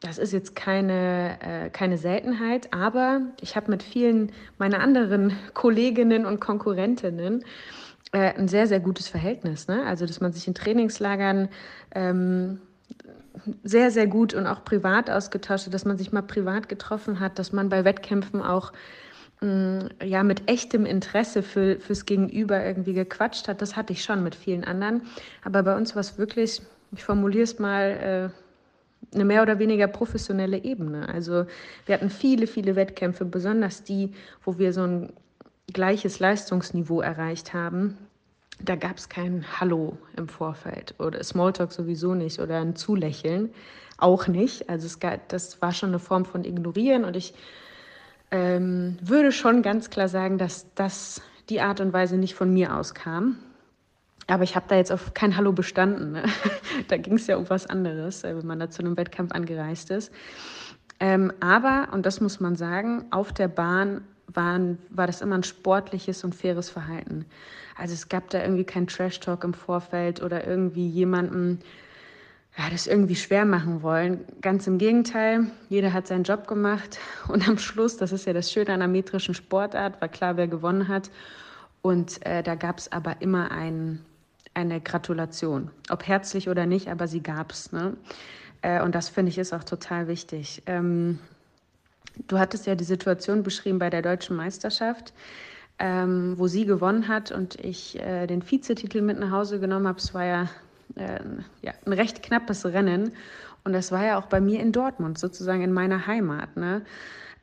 das 0.00 0.18
ist 0.18 0.32
jetzt 0.32 0.56
keine, 0.56 1.38
äh, 1.40 1.70
keine 1.70 1.98
Seltenheit, 1.98 2.72
aber 2.72 3.22
ich 3.40 3.56
habe 3.56 3.70
mit 3.70 3.82
vielen 3.82 4.32
meiner 4.58 4.80
anderen 4.80 5.32
Kolleginnen 5.54 6.26
und 6.26 6.40
Konkurrentinnen 6.40 7.44
äh, 8.12 8.34
ein 8.34 8.48
sehr, 8.48 8.66
sehr 8.66 8.80
gutes 8.80 9.08
Verhältnis. 9.08 9.68
Ne? 9.68 9.84
Also, 9.86 10.06
dass 10.06 10.20
man 10.20 10.32
sich 10.32 10.46
in 10.48 10.54
Trainingslagern 10.54 11.48
ähm, 11.94 12.60
sehr, 13.62 13.90
sehr 13.90 14.06
gut 14.06 14.34
und 14.34 14.46
auch 14.46 14.64
privat 14.64 15.10
ausgetauscht 15.10 15.66
hat, 15.66 15.74
dass 15.74 15.84
man 15.84 15.98
sich 15.98 16.12
mal 16.12 16.22
privat 16.22 16.68
getroffen 16.68 17.20
hat, 17.20 17.38
dass 17.38 17.52
man 17.52 17.68
bei 17.68 17.84
Wettkämpfen 17.84 18.42
auch 18.42 18.72
ja, 20.02 20.22
mit 20.22 20.48
echtem 20.48 20.86
Interesse 20.86 21.42
für, 21.42 21.78
fürs 21.80 22.06
Gegenüber 22.06 22.64
irgendwie 22.64 22.92
gequatscht 22.92 23.48
hat. 23.48 23.62
Das 23.62 23.76
hatte 23.76 23.92
ich 23.92 24.02
schon 24.02 24.22
mit 24.22 24.34
vielen 24.34 24.64
anderen. 24.64 25.02
Aber 25.44 25.62
bei 25.62 25.76
uns 25.76 25.94
war 25.94 26.00
es 26.00 26.18
wirklich, 26.18 26.62
ich 26.92 27.04
formuliere 27.04 27.44
es 27.44 27.58
mal, 27.58 28.30
äh, 28.32 29.14
eine 29.14 29.24
mehr 29.24 29.42
oder 29.42 29.58
weniger 29.58 29.86
professionelle 29.86 30.64
Ebene. 30.64 31.08
Also 31.08 31.46
wir 31.86 31.94
hatten 31.94 32.10
viele, 32.10 32.46
viele 32.46 32.76
Wettkämpfe, 32.76 33.24
besonders 33.24 33.84
die, 33.84 34.12
wo 34.44 34.58
wir 34.58 34.72
so 34.72 34.82
ein 34.82 35.12
gleiches 35.72 36.18
Leistungsniveau 36.18 37.00
erreicht 37.00 37.54
haben, 37.54 37.98
da 38.60 38.74
gab 38.74 38.96
es 38.96 39.08
kein 39.08 39.44
Hallo 39.60 39.98
im 40.16 40.28
Vorfeld 40.28 40.94
oder 40.98 41.22
Smalltalk 41.22 41.72
sowieso 41.72 42.14
nicht 42.14 42.40
oder 42.40 42.60
ein 42.60 42.74
Zulächeln 42.74 43.50
auch 43.98 44.28
nicht. 44.28 44.68
Also 44.70 44.86
es 44.86 44.98
das 45.28 45.60
war 45.60 45.72
schon 45.72 45.90
eine 45.90 45.98
Form 45.98 46.24
von 46.24 46.44
Ignorieren 46.44 47.04
und 47.04 47.16
ich 47.16 47.34
ähm, 48.30 48.98
würde 49.00 49.32
schon 49.32 49.62
ganz 49.62 49.90
klar 49.90 50.08
sagen, 50.08 50.38
dass 50.38 50.66
das 50.74 51.22
die 51.48 51.60
Art 51.60 51.80
und 51.80 51.92
Weise 51.92 52.16
nicht 52.16 52.34
von 52.34 52.52
mir 52.52 52.74
auskam. 52.74 53.38
Aber 54.26 54.42
ich 54.42 54.56
habe 54.56 54.66
da 54.68 54.76
jetzt 54.76 54.90
auf 54.90 55.14
kein 55.14 55.36
Hallo 55.36 55.52
bestanden. 55.52 56.12
Ne? 56.12 56.24
da 56.88 56.96
ging 56.96 57.14
es 57.14 57.26
ja 57.28 57.36
um 57.36 57.48
was 57.48 57.66
anderes, 57.66 58.24
äh, 58.24 58.36
wenn 58.36 58.46
man 58.46 58.58
da 58.58 58.70
zu 58.70 58.82
einem 58.82 58.96
Wettkampf 58.96 59.32
angereist 59.32 59.90
ist. 59.90 60.12
Ähm, 60.98 61.32
aber, 61.40 61.88
und 61.92 62.06
das 62.06 62.20
muss 62.20 62.40
man 62.40 62.56
sagen, 62.56 63.04
auf 63.10 63.32
der 63.32 63.48
Bahn 63.48 64.02
waren, 64.26 64.78
war 64.90 65.06
das 65.06 65.20
immer 65.20 65.36
ein 65.36 65.44
sportliches 65.44 66.24
und 66.24 66.34
faires 66.34 66.70
Verhalten. 66.70 67.26
Also 67.76 67.94
es 67.94 68.08
gab 68.08 68.30
da 68.30 68.42
irgendwie 68.42 68.64
keinen 68.64 68.86
Trash-Talk 68.86 69.44
im 69.44 69.54
Vorfeld 69.54 70.22
oder 70.22 70.46
irgendwie 70.46 70.88
jemanden 70.88 71.60
ja, 72.58 72.70
das 72.70 72.86
irgendwie 72.86 73.16
schwer 73.16 73.44
machen 73.44 73.82
wollen. 73.82 74.24
Ganz 74.40 74.66
im 74.66 74.78
Gegenteil, 74.78 75.50
jeder 75.68 75.92
hat 75.92 76.06
seinen 76.06 76.24
Job 76.24 76.46
gemacht 76.46 76.98
und 77.28 77.48
am 77.48 77.58
Schluss, 77.58 77.96
das 77.96 78.12
ist 78.12 78.26
ja 78.26 78.32
das 78.32 78.50
Schöne 78.50 78.68
an 78.68 78.82
einer 78.82 78.88
metrischen 78.88 79.34
Sportart, 79.34 80.00
war 80.00 80.08
klar, 80.08 80.36
wer 80.36 80.48
gewonnen 80.48 80.88
hat. 80.88 81.10
Und 81.82 82.24
äh, 82.26 82.42
da 82.42 82.54
gab 82.54 82.78
es 82.78 82.90
aber 82.90 83.20
immer 83.20 83.50
ein, 83.50 84.04
eine 84.54 84.80
Gratulation. 84.80 85.70
Ob 85.90 86.06
herzlich 86.06 86.48
oder 86.48 86.66
nicht, 86.66 86.88
aber 86.88 87.06
sie 87.06 87.22
gab 87.22 87.52
es. 87.52 87.70
Ne? 87.70 87.96
Äh, 88.62 88.82
und 88.82 88.94
das 88.94 89.08
finde 89.08 89.30
ich 89.30 89.38
ist 89.38 89.52
auch 89.52 89.62
total 89.62 90.08
wichtig. 90.08 90.62
Ähm, 90.66 91.20
du 92.26 92.38
hattest 92.38 92.66
ja 92.66 92.74
die 92.74 92.84
Situation 92.84 93.42
beschrieben 93.42 93.78
bei 93.78 93.90
der 93.90 94.02
deutschen 94.02 94.36
Meisterschaft 94.36 95.12
ähm, 95.78 96.34
wo 96.38 96.46
sie 96.46 96.64
gewonnen 96.64 97.08
hat 97.08 97.30
und 97.30 97.56
ich 97.56 98.00
äh, 98.00 98.26
den 98.26 98.48
Vizetitel 98.48 99.02
mit 99.02 99.18
nach 99.18 99.30
Hause 99.30 99.60
genommen 99.60 99.86
habe. 99.86 99.98
Es 99.98 100.14
war 100.14 100.24
ja, 100.24 100.48
äh, 100.94 101.20
ja, 101.62 101.72
ein 101.84 101.92
recht 101.92 102.22
knappes 102.22 102.64
Rennen 102.64 103.12
und 103.66 103.72
das 103.72 103.90
war 103.90 104.06
ja 104.06 104.16
auch 104.16 104.26
bei 104.26 104.40
mir 104.40 104.60
in 104.60 104.70
Dortmund, 104.70 105.18
sozusagen 105.18 105.62
in 105.62 105.72
meiner 105.72 106.06
Heimat. 106.06 106.56
Ne? 106.56 106.82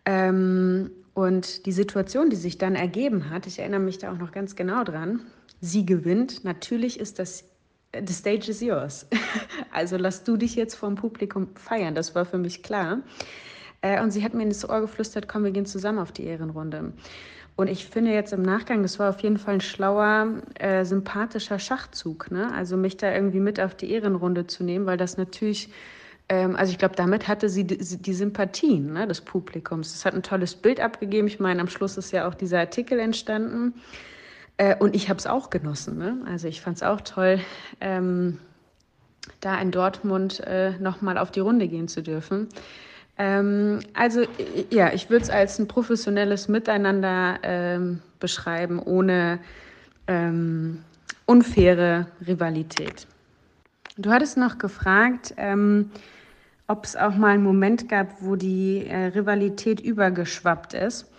Ähm, 0.06 0.90
und 1.14 1.66
die 1.66 1.74
Situation, 1.74 2.30
die 2.30 2.38
sich 2.38 2.58
dann 2.58 2.76
ergeben 2.76 3.30
hat, 3.30 3.46
ich 3.46 3.60
erinnere 3.60 3.82
mich 3.82 3.98
da 3.98 4.14
auch 4.14 4.18
noch 4.18 4.32
ganz 4.32 4.56
genau 4.56 4.86
dran, 4.86 5.20
sie 5.60 5.86
gewinnt. 5.86 6.46
Natürlich 6.46 6.98
ist 6.98 7.20
das, 7.20 7.44
the 7.94 8.14
stage 8.14 8.50
is 8.50 8.62
yours. 8.62 9.06
also 9.74 9.98
lass 9.98 10.24
du 10.24 10.38
dich 10.38 10.56
jetzt 10.56 10.76
vom 10.76 10.96
Publikum 10.96 11.50
feiern, 11.56 11.94
das 11.94 12.16
war 12.16 12.24
für 12.24 12.38
mich 12.38 12.64
klar. 12.64 13.02
Äh, 13.82 14.02
und 14.02 14.12
sie 14.12 14.24
hat 14.24 14.34
mir 14.34 14.44
ins 14.44 14.68
Ohr 14.68 14.80
geflüstert, 14.80 15.28
komm, 15.28 15.44
wir 15.44 15.52
gehen 15.52 15.66
zusammen 15.66 16.00
auf 16.00 16.14
die 16.14 16.24
Ehrenrunde. 16.24 16.94
Und 17.56 17.68
ich 17.68 17.86
finde 17.86 18.12
jetzt 18.12 18.34
im 18.34 18.42
Nachgang, 18.42 18.82
das 18.82 18.98
war 18.98 19.10
auf 19.10 19.20
jeden 19.20 19.38
Fall 19.38 19.56
ein 19.56 19.62
schlauer, 19.62 20.42
äh, 20.56 20.86
sympathischer 20.86 21.60
Schachzug. 21.60 22.32
Ne? 22.32 22.52
Also 22.54 22.78
mich 22.78 22.98
da 22.98 23.14
irgendwie 23.14 23.40
mit 23.40 23.60
auf 23.60 23.76
die 23.76 23.92
Ehrenrunde 23.92 24.48
zu 24.48 24.64
nehmen, 24.64 24.88
weil 24.88 24.98
das 24.98 25.18
natürlich, 25.18 25.70
ähm, 26.30 26.56
also 26.56 26.72
ich 26.72 26.80
glaube, 26.80 26.96
damit 26.96 27.28
hatte 27.28 27.50
sie 27.50 27.66
die, 27.66 27.78
die 27.78 28.14
Sympathien 28.14 28.94
ne, 28.94 29.08
des 29.08 29.22
Publikums. 29.22 29.94
Es 29.94 30.04
hat 30.04 30.16
ein 30.16 30.24
tolles 30.24 30.56
Bild 30.56 30.80
abgegeben. 30.80 31.28
Ich 31.28 31.40
meine, 31.40 31.62
am 31.62 31.68
Schluss 31.68 31.98
ist 31.98 32.12
ja 32.12 32.28
auch 32.28 32.34
dieser 32.34 32.60
Artikel 32.60 33.00
entstanden. 33.00 33.76
Äh, 34.58 34.76
und 34.78 34.96
ich 34.96 35.10
habe 35.10 35.20
es 35.20 35.28
auch 35.28 35.52
genossen. 35.52 36.00
Ne? 36.00 36.18
Also 36.26 36.48
ich 36.48 36.60
fand 36.60 36.78
es 36.78 36.84
auch 36.84 37.02
toll, 37.02 37.40
ähm, 37.82 38.40
da 39.42 39.60
in 39.62 39.70
Dortmund 39.70 40.40
äh, 40.40 40.72
nochmal 40.80 41.20
auf 41.20 41.30
die 41.30 41.40
Runde 41.40 41.68
gehen 41.68 41.88
zu 41.88 42.02
dürfen. 42.02 42.50
Ähm, 43.18 43.80
also 43.94 44.24
ja, 44.70 44.92
ich 44.94 45.10
würde 45.10 45.24
es 45.24 45.30
als 45.30 45.60
ein 45.60 45.68
professionelles 45.68 46.48
Miteinander 46.48 47.40
ähm, 47.44 48.02
beschreiben, 48.20 48.80
ohne 48.80 49.40
ähm, 50.08 50.84
unfaire 51.26 52.08
Rivalität. 52.26 53.08
Du 53.98 54.12
hattest 54.12 54.38
noch 54.38 54.58
gefragt, 54.58 55.34
ähm, 55.38 55.92
ob 56.68 56.86
es 56.86 56.96
auch 56.96 57.16
mal 57.16 57.34
einen 57.34 57.44
Moment 57.44 57.90
gab, 57.90 58.22
wo 58.22 58.36
die 58.36 58.88
äh, 58.88 59.08
Rivalität 59.08 59.80
übergeschwappt 59.80 60.74
ist. 60.74 61.12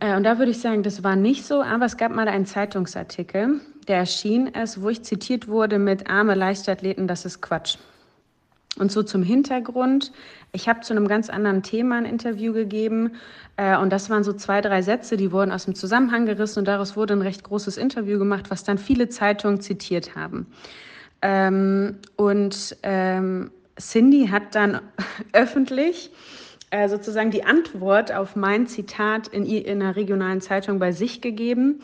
Äh, 0.00 0.16
und 0.16 0.24
da 0.24 0.38
würde 0.38 0.52
ich 0.52 0.60
sagen, 0.60 0.82
das 0.82 1.04
war 1.04 1.16
nicht 1.16 1.44
so, 1.44 1.62
aber 1.62 1.84
es 1.84 1.96
gab 1.96 2.12
mal 2.12 2.28
einen 2.28 2.46
Zeitungsartikel, 2.46 3.60
der 3.86 3.98
erschien 3.98 4.46
ist, 4.46 4.80
wo 4.80 4.88
ich 4.88 5.02
zitiert 5.02 5.48
wurde 5.48 5.78
mit 5.78 6.08
arme 6.08 6.34
Leichtathleten, 6.34 7.06
das 7.06 7.26
ist 7.26 7.42
Quatsch. 7.42 7.76
Und 8.78 8.90
so 8.90 9.04
zum 9.04 9.22
Hintergrund. 9.22 10.10
Ich 10.52 10.68
habe 10.68 10.80
zu 10.80 10.92
einem 10.92 11.06
ganz 11.06 11.30
anderen 11.30 11.62
Thema 11.62 11.96
ein 11.96 12.04
Interview 12.04 12.52
gegeben 12.52 13.12
äh, 13.56 13.76
und 13.76 13.90
das 13.92 14.10
waren 14.10 14.24
so 14.24 14.32
zwei, 14.32 14.60
drei 14.60 14.82
Sätze, 14.82 15.16
die 15.16 15.30
wurden 15.30 15.52
aus 15.52 15.66
dem 15.66 15.76
Zusammenhang 15.76 16.26
gerissen 16.26 16.60
und 16.60 16.68
daraus 16.68 16.96
wurde 16.96 17.14
ein 17.14 17.22
recht 17.22 17.44
großes 17.44 17.76
Interview 17.76 18.18
gemacht, 18.18 18.50
was 18.50 18.64
dann 18.64 18.78
viele 18.78 19.08
Zeitungen 19.08 19.60
zitiert 19.60 20.16
haben. 20.16 20.46
Ähm, 21.22 21.98
und 22.16 22.76
ähm, 22.82 23.52
Cindy 23.78 24.26
hat 24.26 24.54
dann 24.56 24.80
öffentlich 25.32 26.10
äh, 26.70 26.88
sozusagen 26.88 27.30
die 27.30 27.44
Antwort 27.44 28.12
auf 28.12 28.34
mein 28.34 28.66
Zitat 28.66 29.28
in, 29.28 29.46
in 29.46 29.80
einer 29.80 29.94
regionalen 29.94 30.40
Zeitung 30.40 30.80
bei 30.80 30.90
sich 30.90 31.20
gegeben 31.20 31.80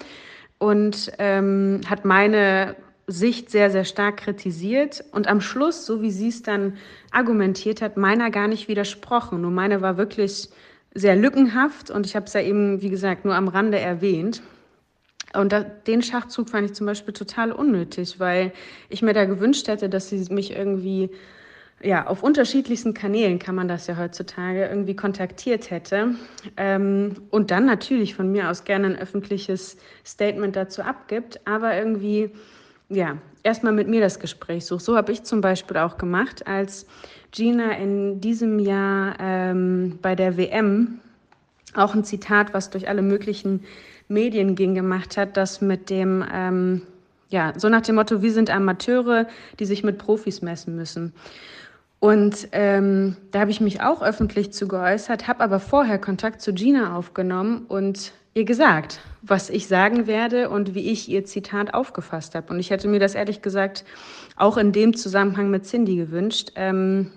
und 0.58 1.12
ähm, 1.18 1.80
hat 1.88 2.04
meine 2.04 2.74
Sicht 3.10 3.50
sehr, 3.50 3.70
sehr 3.70 3.84
stark 3.84 4.18
kritisiert 4.18 5.04
und 5.12 5.26
am 5.26 5.40
Schluss, 5.40 5.84
so 5.84 6.02
wie 6.02 6.10
sie 6.10 6.28
es 6.28 6.42
dann 6.42 6.76
argumentiert 7.10 7.82
hat, 7.82 7.96
meiner 7.96 8.30
gar 8.30 8.48
nicht 8.48 8.68
widersprochen. 8.68 9.40
Nur 9.40 9.50
meine 9.50 9.80
war 9.80 9.96
wirklich 9.96 10.48
sehr 10.94 11.16
lückenhaft 11.16 11.90
und 11.90 12.06
ich 12.06 12.16
habe 12.16 12.26
es 12.26 12.32
ja 12.32 12.40
eben, 12.40 12.82
wie 12.82 12.90
gesagt, 12.90 13.24
nur 13.24 13.34
am 13.34 13.48
Rande 13.48 13.78
erwähnt. 13.78 14.42
Und 15.32 15.52
da, 15.52 15.60
den 15.60 16.02
Schachzug 16.02 16.50
fand 16.50 16.70
ich 16.70 16.74
zum 16.74 16.86
Beispiel 16.86 17.14
total 17.14 17.52
unnötig, 17.52 18.18
weil 18.18 18.52
ich 18.88 19.02
mir 19.02 19.12
da 19.12 19.24
gewünscht 19.24 19.68
hätte, 19.68 19.88
dass 19.88 20.08
sie 20.08 20.26
mich 20.32 20.56
irgendwie, 20.56 21.10
ja, 21.82 22.06
auf 22.08 22.24
unterschiedlichsten 22.24 22.94
Kanälen 22.94 23.38
kann 23.38 23.54
man 23.54 23.68
das 23.68 23.86
ja 23.86 23.96
heutzutage, 23.96 24.66
irgendwie 24.66 24.96
kontaktiert 24.96 25.70
hätte. 25.70 26.16
Ähm, 26.56 27.14
und 27.30 27.52
dann 27.52 27.64
natürlich 27.64 28.16
von 28.16 28.32
mir 28.32 28.50
aus 28.50 28.64
gerne 28.64 28.88
ein 28.88 28.96
öffentliches 28.96 29.76
Statement 30.04 30.56
dazu 30.56 30.82
abgibt, 30.82 31.40
aber 31.46 31.76
irgendwie, 31.76 32.32
ja, 32.90 33.16
erstmal 33.42 33.72
mit 33.72 33.88
mir 33.88 34.00
das 34.00 34.18
Gespräch 34.18 34.66
sucht. 34.66 34.84
So 34.84 34.96
habe 34.96 35.12
ich 35.12 35.22
zum 35.22 35.40
Beispiel 35.40 35.78
auch 35.78 35.96
gemacht, 35.96 36.46
als 36.46 36.86
Gina 37.30 37.72
in 37.72 38.20
diesem 38.20 38.58
Jahr 38.58 39.14
ähm, 39.20 39.98
bei 40.02 40.14
der 40.14 40.36
WM 40.36 41.00
auch 41.74 41.94
ein 41.94 42.04
Zitat, 42.04 42.52
was 42.52 42.70
durch 42.70 42.88
alle 42.88 43.02
möglichen 43.02 43.64
Medien 44.08 44.56
ging, 44.56 44.74
gemacht 44.74 45.16
hat, 45.16 45.36
das 45.36 45.60
mit 45.60 45.88
dem, 45.88 46.24
ähm, 46.32 46.82
ja, 47.28 47.52
so 47.56 47.68
nach 47.68 47.82
dem 47.82 47.94
Motto, 47.94 48.22
wir 48.22 48.32
sind 48.32 48.50
Amateure, 48.50 49.28
die 49.60 49.64
sich 49.64 49.84
mit 49.84 49.98
Profis 49.98 50.42
messen 50.42 50.74
müssen. 50.74 51.12
Und 52.00 52.48
ähm, 52.52 53.16
da 53.30 53.40
habe 53.40 53.52
ich 53.52 53.60
mich 53.60 53.82
auch 53.82 54.02
öffentlich 54.02 54.52
zu 54.52 54.66
geäußert, 54.66 55.28
habe 55.28 55.44
aber 55.44 55.60
vorher 55.60 55.98
Kontakt 55.98 56.40
zu 56.40 56.52
Gina 56.52 56.96
aufgenommen 56.96 57.66
und 57.68 58.12
ihr 58.34 58.44
gesagt, 58.44 59.00
was 59.22 59.50
ich 59.50 59.66
sagen 59.66 60.06
werde 60.06 60.50
und 60.50 60.74
wie 60.74 60.90
ich 60.90 61.08
ihr 61.08 61.24
Zitat 61.24 61.74
aufgefasst 61.74 62.34
habe. 62.34 62.52
Und 62.52 62.60
ich 62.60 62.70
hätte 62.70 62.88
mir 62.88 63.00
das 63.00 63.14
ehrlich 63.14 63.42
gesagt 63.42 63.84
auch 64.36 64.56
in 64.56 64.72
dem 64.72 64.96
Zusammenhang 64.96 65.50
mit 65.50 65.66
Cindy 65.66 65.96
gewünscht. 65.96 66.52
Ähm, 66.54 67.10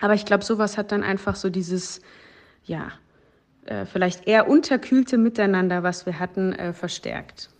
aber 0.00 0.14
ich 0.14 0.24
glaube, 0.24 0.44
sowas 0.44 0.78
hat 0.78 0.92
dann 0.92 1.02
einfach 1.02 1.36
so 1.36 1.50
dieses, 1.50 2.00
ja, 2.64 2.92
äh, 3.66 3.86
vielleicht 3.86 4.26
eher 4.26 4.48
unterkühlte 4.48 5.18
Miteinander, 5.18 5.82
was 5.82 6.06
wir 6.06 6.18
hatten, 6.18 6.52
äh, 6.52 6.72
verstärkt. 6.72 7.50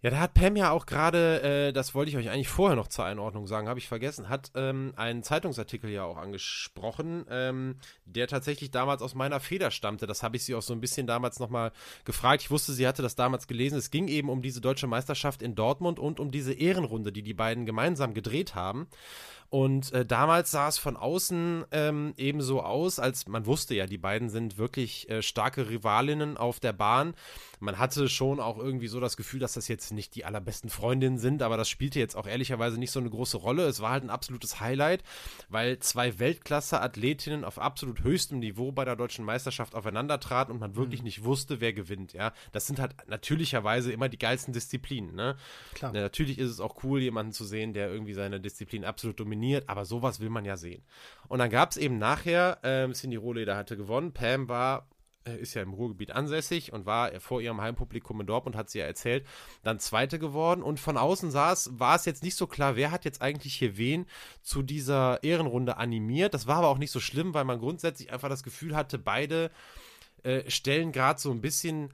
Ja, 0.00 0.10
da 0.10 0.20
hat 0.20 0.34
Pam 0.34 0.54
ja 0.54 0.70
auch 0.70 0.86
gerade, 0.86 1.42
äh, 1.42 1.72
das 1.72 1.92
wollte 1.92 2.10
ich 2.10 2.16
euch 2.16 2.30
eigentlich 2.30 2.46
vorher 2.46 2.76
noch 2.76 2.86
zur 2.86 3.04
Einordnung 3.04 3.48
sagen, 3.48 3.68
habe 3.68 3.80
ich 3.80 3.88
vergessen, 3.88 4.28
hat 4.28 4.52
ähm, 4.54 4.92
einen 4.94 5.24
Zeitungsartikel 5.24 5.90
ja 5.90 6.04
auch 6.04 6.18
angesprochen, 6.18 7.26
ähm, 7.28 7.76
der 8.04 8.28
tatsächlich 8.28 8.70
damals 8.70 9.02
aus 9.02 9.16
meiner 9.16 9.40
Feder 9.40 9.72
stammte. 9.72 10.06
Das 10.06 10.22
habe 10.22 10.36
ich 10.36 10.44
sie 10.44 10.54
auch 10.54 10.62
so 10.62 10.72
ein 10.72 10.80
bisschen 10.80 11.08
damals 11.08 11.40
nochmal 11.40 11.72
gefragt. 12.04 12.42
Ich 12.42 12.50
wusste, 12.52 12.74
sie 12.74 12.86
hatte 12.86 13.02
das 13.02 13.16
damals 13.16 13.48
gelesen. 13.48 13.76
Es 13.76 13.90
ging 13.90 14.06
eben 14.06 14.28
um 14.28 14.40
diese 14.40 14.60
deutsche 14.60 14.86
Meisterschaft 14.86 15.42
in 15.42 15.56
Dortmund 15.56 15.98
und 15.98 16.20
um 16.20 16.30
diese 16.30 16.52
Ehrenrunde, 16.52 17.10
die 17.10 17.22
die 17.22 17.34
beiden 17.34 17.66
gemeinsam 17.66 18.14
gedreht 18.14 18.54
haben. 18.54 18.86
Und 19.50 19.92
äh, 19.92 20.04
damals 20.04 20.50
sah 20.50 20.68
es 20.68 20.76
von 20.76 20.96
außen 20.96 21.64
ähm, 21.70 22.12
eben 22.18 22.42
so 22.42 22.62
aus, 22.62 22.98
als 22.98 23.26
man 23.26 23.46
wusste 23.46 23.74
ja, 23.74 23.86
die 23.86 23.96
beiden 23.96 24.28
sind 24.28 24.58
wirklich 24.58 25.08
äh, 25.08 25.22
starke 25.22 25.70
Rivalinnen 25.70 26.36
auf 26.36 26.60
der 26.60 26.74
Bahn. 26.74 27.14
Man 27.60 27.78
hatte 27.78 28.08
schon 28.08 28.40
auch 28.40 28.58
irgendwie 28.58 28.88
so 28.88 29.00
das 29.00 29.16
Gefühl, 29.16 29.40
dass 29.40 29.54
das 29.54 29.66
jetzt 29.66 29.90
nicht 29.90 30.14
die 30.14 30.24
allerbesten 30.24 30.70
Freundinnen 30.70 31.18
sind, 31.18 31.42
aber 31.42 31.56
das 31.56 31.68
spielte 31.68 31.98
jetzt 31.98 32.14
auch 32.14 32.26
ehrlicherweise 32.26 32.78
nicht 32.78 32.92
so 32.92 33.00
eine 33.00 33.10
große 33.10 33.38
Rolle. 33.38 33.66
Es 33.66 33.80
war 33.80 33.90
halt 33.90 34.04
ein 34.04 34.10
absolutes 34.10 34.60
Highlight, 34.60 35.02
weil 35.48 35.78
zwei 35.78 36.18
Weltklasse-Athletinnen 36.18 37.44
auf 37.44 37.58
absolut 37.58 38.04
höchstem 38.04 38.38
Niveau 38.38 38.70
bei 38.70 38.84
der 38.84 38.96
deutschen 38.96 39.24
Meisterschaft 39.24 39.74
aufeinander 39.74 40.20
traten 40.20 40.52
und 40.52 40.60
man 40.60 40.76
wirklich 40.76 41.00
mhm. 41.00 41.06
nicht 41.06 41.24
wusste, 41.24 41.60
wer 41.60 41.72
gewinnt. 41.72 42.12
Ja, 42.12 42.32
das 42.52 42.66
sind 42.66 42.78
halt 42.78 42.94
natürlicherweise 43.08 43.92
immer 43.92 44.08
die 44.08 44.18
geilsten 44.18 44.52
Disziplinen. 44.52 45.14
Ne? 45.14 45.36
Klar. 45.74 45.94
Ja, 45.94 46.02
natürlich 46.02 46.38
ist 46.38 46.50
es 46.50 46.60
auch 46.60 46.84
cool, 46.84 47.00
jemanden 47.00 47.32
zu 47.32 47.44
sehen, 47.44 47.72
der 47.72 47.90
irgendwie 47.90 48.14
seine 48.14 48.40
Disziplin 48.40 48.84
absolut 48.84 49.18
dominiert, 49.18 49.37
aber 49.66 49.84
sowas 49.84 50.20
will 50.20 50.30
man 50.30 50.44
ja 50.44 50.56
sehen. 50.56 50.84
Und 51.28 51.38
dann 51.38 51.50
gab 51.50 51.70
es 51.70 51.76
eben 51.76 51.98
nachher, 51.98 52.58
ähm, 52.62 52.92
Cindy 52.92 53.16
Rohleder 53.16 53.56
hatte 53.56 53.76
gewonnen, 53.76 54.12
Pam 54.12 54.48
war 54.48 54.88
äh, 55.28 55.36
ist 55.36 55.54
ja 55.54 55.62
im 55.62 55.72
Ruhrgebiet 55.72 56.10
ansässig 56.10 56.72
und 56.72 56.86
war 56.86 57.20
vor 57.20 57.40
ihrem 57.40 57.60
Heimpublikum 57.60 58.20
in 58.20 58.26
Dortmund, 58.26 58.56
hat 58.56 58.70
sie 58.70 58.78
ja 58.78 58.86
erzählt, 58.86 59.26
dann 59.62 59.80
Zweite 59.80 60.18
geworden. 60.18 60.62
Und 60.62 60.80
von 60.80 60.96
außen 60.96 61.30
saß, 61.30 61.78
war 61.78 61.96
es 61.96 62.04
jetzt 62.04 62.22
nicht 62.22 62.36
so 62.36 62.46
klar, 62.46 62.76
wer 62.76 62.90
hat 62.90 63.04
jetzt 63.04 63.22
eigentlich 63.22 63.54
hier 63.54 63.76
wen 63.76 64.06
zu 64.42 64.62
dieser 64.62 65.22
Ehrenrunde 65.22 65.76
animiert. 65.76 66.34
Das 66.34 66.46
war 66.46 66.56
aber 66.56 66.68
auch 66.68 66.78
nicht 66.78 66.90
so 66.90 67.00
schlimm, 67.00 67.34
weil 67.34 67.44
man 67.44 67.58
grundsätzlich 67.58 68.12
einfach 68.12 68.28
das 68.28 68.42
Gefühl 68.42 68.74
hatte, 68.74 68.98
beide 68.98 69.50
äh, 70.22 70.48
stellen 70.50 70.92
gerade 70.92 71.20
so 71.20 71.30
ein 71.30 71.40
bisschen 71.40 71.92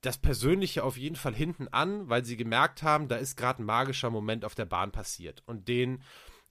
das 0.00 0.16
Persönliche 0.16 0.84
auf 0.84 0.96
jeden 0.96 1.16
Fall 1.16 1.34
hinten 1.34 1.68
an, 1.68 2.08
weil 2.08 2.24
sie 2.24 2.36
gemerkt 2.36 2.82
haben, 2.84 3.08
da 3.08 3.16
ist 3.16 3.36
gerade 3.36 3.62
ein 3.62 3.66
magischer 3.66 4.10
Moment 4.10 4.44
auf 4.44 4.54
der 4.54 4.64
Bahn 4.64 4.92
passiert. 4.92 5.42
Und 5.46 5.66
den, 5.66 6.02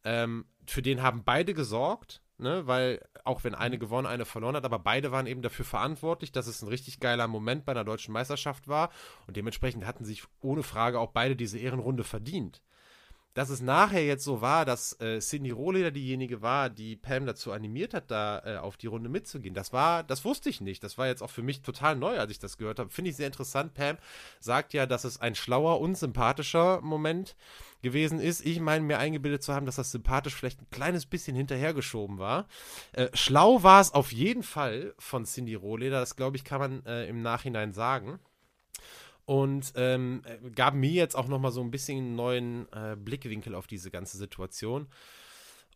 ähm, 0.07 0.45
für 0.65 0.81
den 0.81 1.01
haben 1.03 1.23
beide 1.23 1.53
gesorgt 1.53 2.21
ne, 2.37 2.65
weil 2.65 3.01
auch 3.23 3.43
wenn 3.43 3.55
eine 3.55 3.75
mhm. 3.75 3.79
gewonnen, 3.79 4.07
eine 4.07 4.25
verloren 4.25 4.55
hat, 4.55 4.65
aber 4.65 4.79
beide 4.79 5.11
waren 5.11 5.27
eben 5.27 5.41
dafür 5.41 5.65
verantwortlich, 5.65 6.31
dass 6.31 6.47
es 6.47 6.61
ein 6.61 6.69
richtig 6.69 6.99
geiler 6.99 7.27
Moment 7.27 7.65
bei 7.65 7.71
einer 7.71 7.83
deutschen 7.83 8.13
Meisterschaft 8.13 8.67
war. 8.67 8.89
Und 9.27 9.37
dementsprechend 9.37 9.85
hatten 9.85 10.05
sich 10.05 10.23
ohne 10.41 10.63
Frage 10.63 10.99
auch 10.99 11.11
beide 11.11 11.35
diese 11.35 11.59
Ehrenrunde 11.59 12.03
verdient 12.03 12.61
dass 13.37 13.49
es 13.49 13.61
nachher 13.61 14.03
jetzt 14.03 14.23
so 14.23 14.41
war, 14.41 14.65
dass 14.65 14.99
äh, 14.99 15.19
Cindy 15.19 15.51
Rohleder 15.51 15.91
diejenige 15.91 16.41
war, 16.41 16.71
die 16.71 16.95
Pam 16.95 17.27
dazu 17.27 17.51
animiert 17.51 17.93
hat, 17.93 18.09
da 18.09 18.41
äh, 18.43 18.57
auf 18.57 18.77
die 18.77 18.87
Runde 18.87 19.09
mitzugehen. 19.09 19.53
Das 19.53 19.71
war, 19.71 20.01
das 20.01 20.25
wusste 20.25 20.49
ich 20.49 20.59
nicht. 20.59 20.83
Das 20.83 20.97
war 20.97 21.05
jetzt 21.05 21.21
auch 21.21 21.29
für 21.29 21.43
mich 21.43 21.61
total 21.61 21.97
neu, 21.97 22.17
als 22.17 22.31
ich 22.31 22.39
das 22.39 22.57
gehört 22.57 22.79
habe. 22.79 22.89
Finde 22.89 23.11
ich 23.11 23.15
sehr 23.15 23.27
interessant. 23.27 23.75
Pam 23.75 23.99
sagt 24.39 24.73
ja, 24.73 24.87
dass 24.87 25.03
es 25.03 25.21
ein 25.21 25.35
schlauer 25.35 25.79
und 25.79 25.95
sympathischer 25.95 26.81
Moment 26.81 27.35
gewesen 27.83 28.19
ist. 28.19 28.43
Ich 28.43 28.59
meine 28.59 28.83
mir 28.83 28.97
eingebildet 28.97 29.43
zu 29.43 29.53
haben, 29.53 29.67
dass 29.67 29.75
das 29.75 29.91
sympathisch 29.91 30.33
vielleicht 30.33 30.63
ein 30.63 30.71
kleines 30.71 31.05
bisschen 31.05 31.35
hinterhergeschoben 31.35 32.17
war. 32.17 32.47
Äh, 32.93 33.09
schlau 33.13 33.61
war 33.61 33.81
es 33.81 33.93
auf 33.93 34.11
jeden 34.11 34.41
Fall 34.41 34.95
von 34.97 35.25
Cindy 35.25 35.53
Rohleder. 35.53 35.99
Das 35.99 36.15
glaube 36.15 36.37
ich, 36.37 36.43
kann 36.43 36.59
man 36.59 36.85
äh, 36.87 37.05
im 37.05 37.21
Nachhinein 37.21 37.71
sagen 37.71 38.19
und 39.27 39.73
ähm, 39.75 40.21
gab 40.55 40.73
mir 40.73 40.89
jetzt 40.89 41.15
auch 41.15 41.27
noch 41.27 41.39
mal 41.39 41.51
so 41.51 41.59
ein 41.59 41.69
bisschen 41.69 41.97
einen 41.97 42.15
neuen 42.15 42.65
äh, 42.71 42.95
Blickwinkel 42.95 43.55
auf 43.55 43.67
diese 43.67 43.91
ganze 43.91 44.17
Situation. 44.17 44.87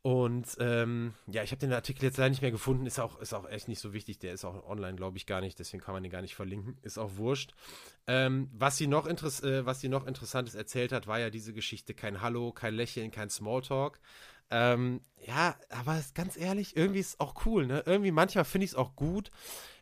Und 0.03 0.47
ähm, 0.59 1.13
ja, 1.27 1.43
ich 1.43 1.51
habe 1.51 1.59
den 1.59 1.73
Artikel 1.73 2.05
jetzt 2.05 2.17
leider 2.17 2.29
nicht 2.29 2.41
mehr 2.41 2.51
gefunden, 2.51 2.85
ist 2.85 2.97
auch, 2.97 3.19
ist 3.19 3.33
auch 3.33 3.47
echt 3.47 3.67
nicht 3.67 3.81
so 3.81 3.91
wichtig, 3.91 4.19
der 4.19 4.33
ist 4.33 4.45
auch 4.45 4.65
online, 4.67 4.95
glaube 4.95 5.17
ich, 5.17 5.25
gar 5.25 5.41
nicht, 5.41 5.59
deswegen 5.59 5.83
kann 5.83 5.93
man 5.93 6.01
den 6.01 6.11
gar 6.11 6.21
nicht 6.21 6.33
verlinken, 6.33 6.77
ist 6.81 6.97
auch 6.97 7.17
wurscht. 7.17 7.53
Ähm, 8.07 8.49
was, 8.53 8.77
sie 8.77 8.87
noch 8.87 9.05
äh, 9.05 9.65
was 9.65 9.81
sie 9.81 9.89
noch 9.89 10.07
Interessantes 10.07 10.55
erzählt 10.55 10.93
hat, 10.93 11.05
war 11.05 11.19
ja 11.19 11.29
diese 11.29 11.53
Geschichte, 11.53 11.93
kein 11.93 12.21
Hallo, 12.21 12.53
kein 12.53 12.73
Lächeln, 12.73 13.11
kein 13.11 13.29
Smalltalk. 13.29 13.99
Ähm, 14.51 15.01
ja, 15.25 15.55
aber 15.69 16.01
ganz 16.13 16.35
ehrlich, 16.35 16.75
irgendwie 16.75 16.99
ist 16.99 17.09
es 17.09 17.19
auch 17.19 17.45
cool, 17.45 17.65
ne? 17.65 17.83
Irgendwie 17.85 18.11
manchmal 18.11 18.43
finde 18.43 18.65
ich 18.65 18.71
es 18.71 18.75
auch 18.75 18.95
gut, 18.95 19.31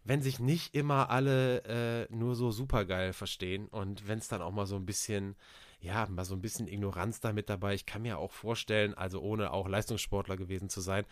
wenn 0.04 0.22
sich 0.22 0.40
nicht 0.40 0.76
immer 0.76 1.10
alle 1.10 2.08
äh, 2.10 2.14
nur 2.14 2.36
so 2.36 2.52
supergeil 2.52 3.14
verstehen 3.14 3.68
und 3.68 4.08
wenn 4.08 4.20
es 4.20 4.28
dann 4.28 4.42
auch 4.42 4.52
mal 4.52 4.68
so 4.68 4.76
ein 4.76 4.86
bisschen, 4.86 5.36
ja, 5.80 6.08
mal 6.08 6.26
so 6.26 6.36
ein 6.36 6.42
bisschen 6.42 6.68
Ignoranz 6.68 7.20
da 7.20 7.34
mit 7.34 7.50
dabei. 7.50 7.74
Ich 7.74 7.86
kann 7.86 8.04
mir 8.04 8.20
auch 8.20 8.32
vorstellen, 8.32 8.94
also 8.94 9.22
ohne 9.22 9.52
auch 9.52 9.68
Leistungssportler 9.68 10.38
gewesen 10.38 10.70
zu 10.70 10.82
sein, 10.82 11.06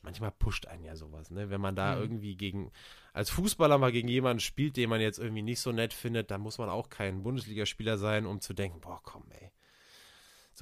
manchmal 0.00 0.30
pusht 0.30 0.66
einen 0.66 0.84
ja 0.84 0.96
sowas, 0.96 1.30
ne? 1.30 1.50
Wenn 1.50 1.60
man 1.60 1.76
da 1.76 1.96
mhm. 1.96 2.02
irgendwie 2.02 2.36
gegen, 2.36 2.70
als 3.12 3.30
Fußballer 3.30 3.78
mal 3.78 3.92
gegen 3.92 4.08
jemanden 4.08 4.40
spielt, 4.40 4.76
den 4.76 4.88
man 4.88 5.00
jetzt 5.00 5.18
irgendwie 5.18 5.42
nicht 5.42 5.60
so 5.60 5.70
nett 5.70 5.92
findet, 5.92 6.30
dann 6.30 6.40
muss 6.40 6.58
man 6.58 6.70
auch 6.70 6.88
kein 6.88 7.22
Bundesligaspieler 7.22 7.98
sein, 7.98 8.26
um 8.26 8.40
zu 8.40 8.54
denken, 8.54 8.80
boah, 8.80 9.00
komm, 9.02 9.24
ey 9.30 9.50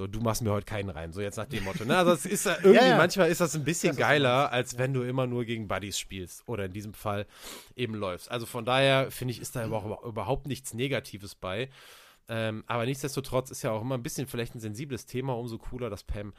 so, 0.01 0.07
du 0.07 0.21
machst 0.21 0.41
mir 0.41 0.51
heute 0.51 0.65
keinen 0.65 0.89
rein. 0.89 1.13
So 1.13 1.21
jetzt 1.21 1.37
nach 1.37 1.45
dem 1.45 1.63
Motto. 1.63 1.85
Ne? 1.85 1.95
Also 1.95 2.13
es 2.13 2.25
ist 2.25 2.47
irgendwie, 2.47 2.73
ja, 2.75 2.87
ja. 2.87 2.97
manchmal 2.97 3.29
ist 3.29 3.43
das 3.43 3.55
ein 3.55 3.65
bisschen 3.65 3.91
das 3.91 3.99
geiler, 3.99 4.51
als 4.51 4.79
wenn 4.79 4.95
du 4.95 5.03
immer 5.03 5.27
nur 5.27 5.45
gegen 5.45 5.69
Buddies 5.69 5.99
spielst. 5.99 6.43
Oder 6.49 6.65
in 6.65 6.73
diesem 6.73 6.95
Fall 6.95 7.27
eben 7.77 7.95
läufst. 7.95 8.31
Also 8.31 8.47
von 8.47 8.65
daher 8.65 9.11
finde 9.11 9.33
ich, 9.33 9.41
ist 9.43 9.57
da 9.57 9.67
überhaupt, 9.67 10.07
überhaupt 10.07 10.47
nichts 10.47 10.73
Negatives 10.73 11.35
bei. 11.35 11.69
Ähm, 12.29 12.65
aber 12.67 12.87
nichtsdestotrotz 12.87 13.51
ist 13.51 13.61
ja 13.61 13.73
auch 13.73 13.83
immer 13.83 13.97
ein 13.97 14.03
bisschen 14.03 14.27
vielleicht 14.27 14.55
ein 14.55 14.61
sensibles 14.61 15.05
Thema, 15.05 15.37
umso 15.37 15.59
cooler, 15.59 15.91
dass 15.91 16.03
Pam 16.03 16.33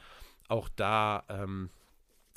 auch 0.48 0.68
da 0.68 1.22
ähm, 1.28 1.70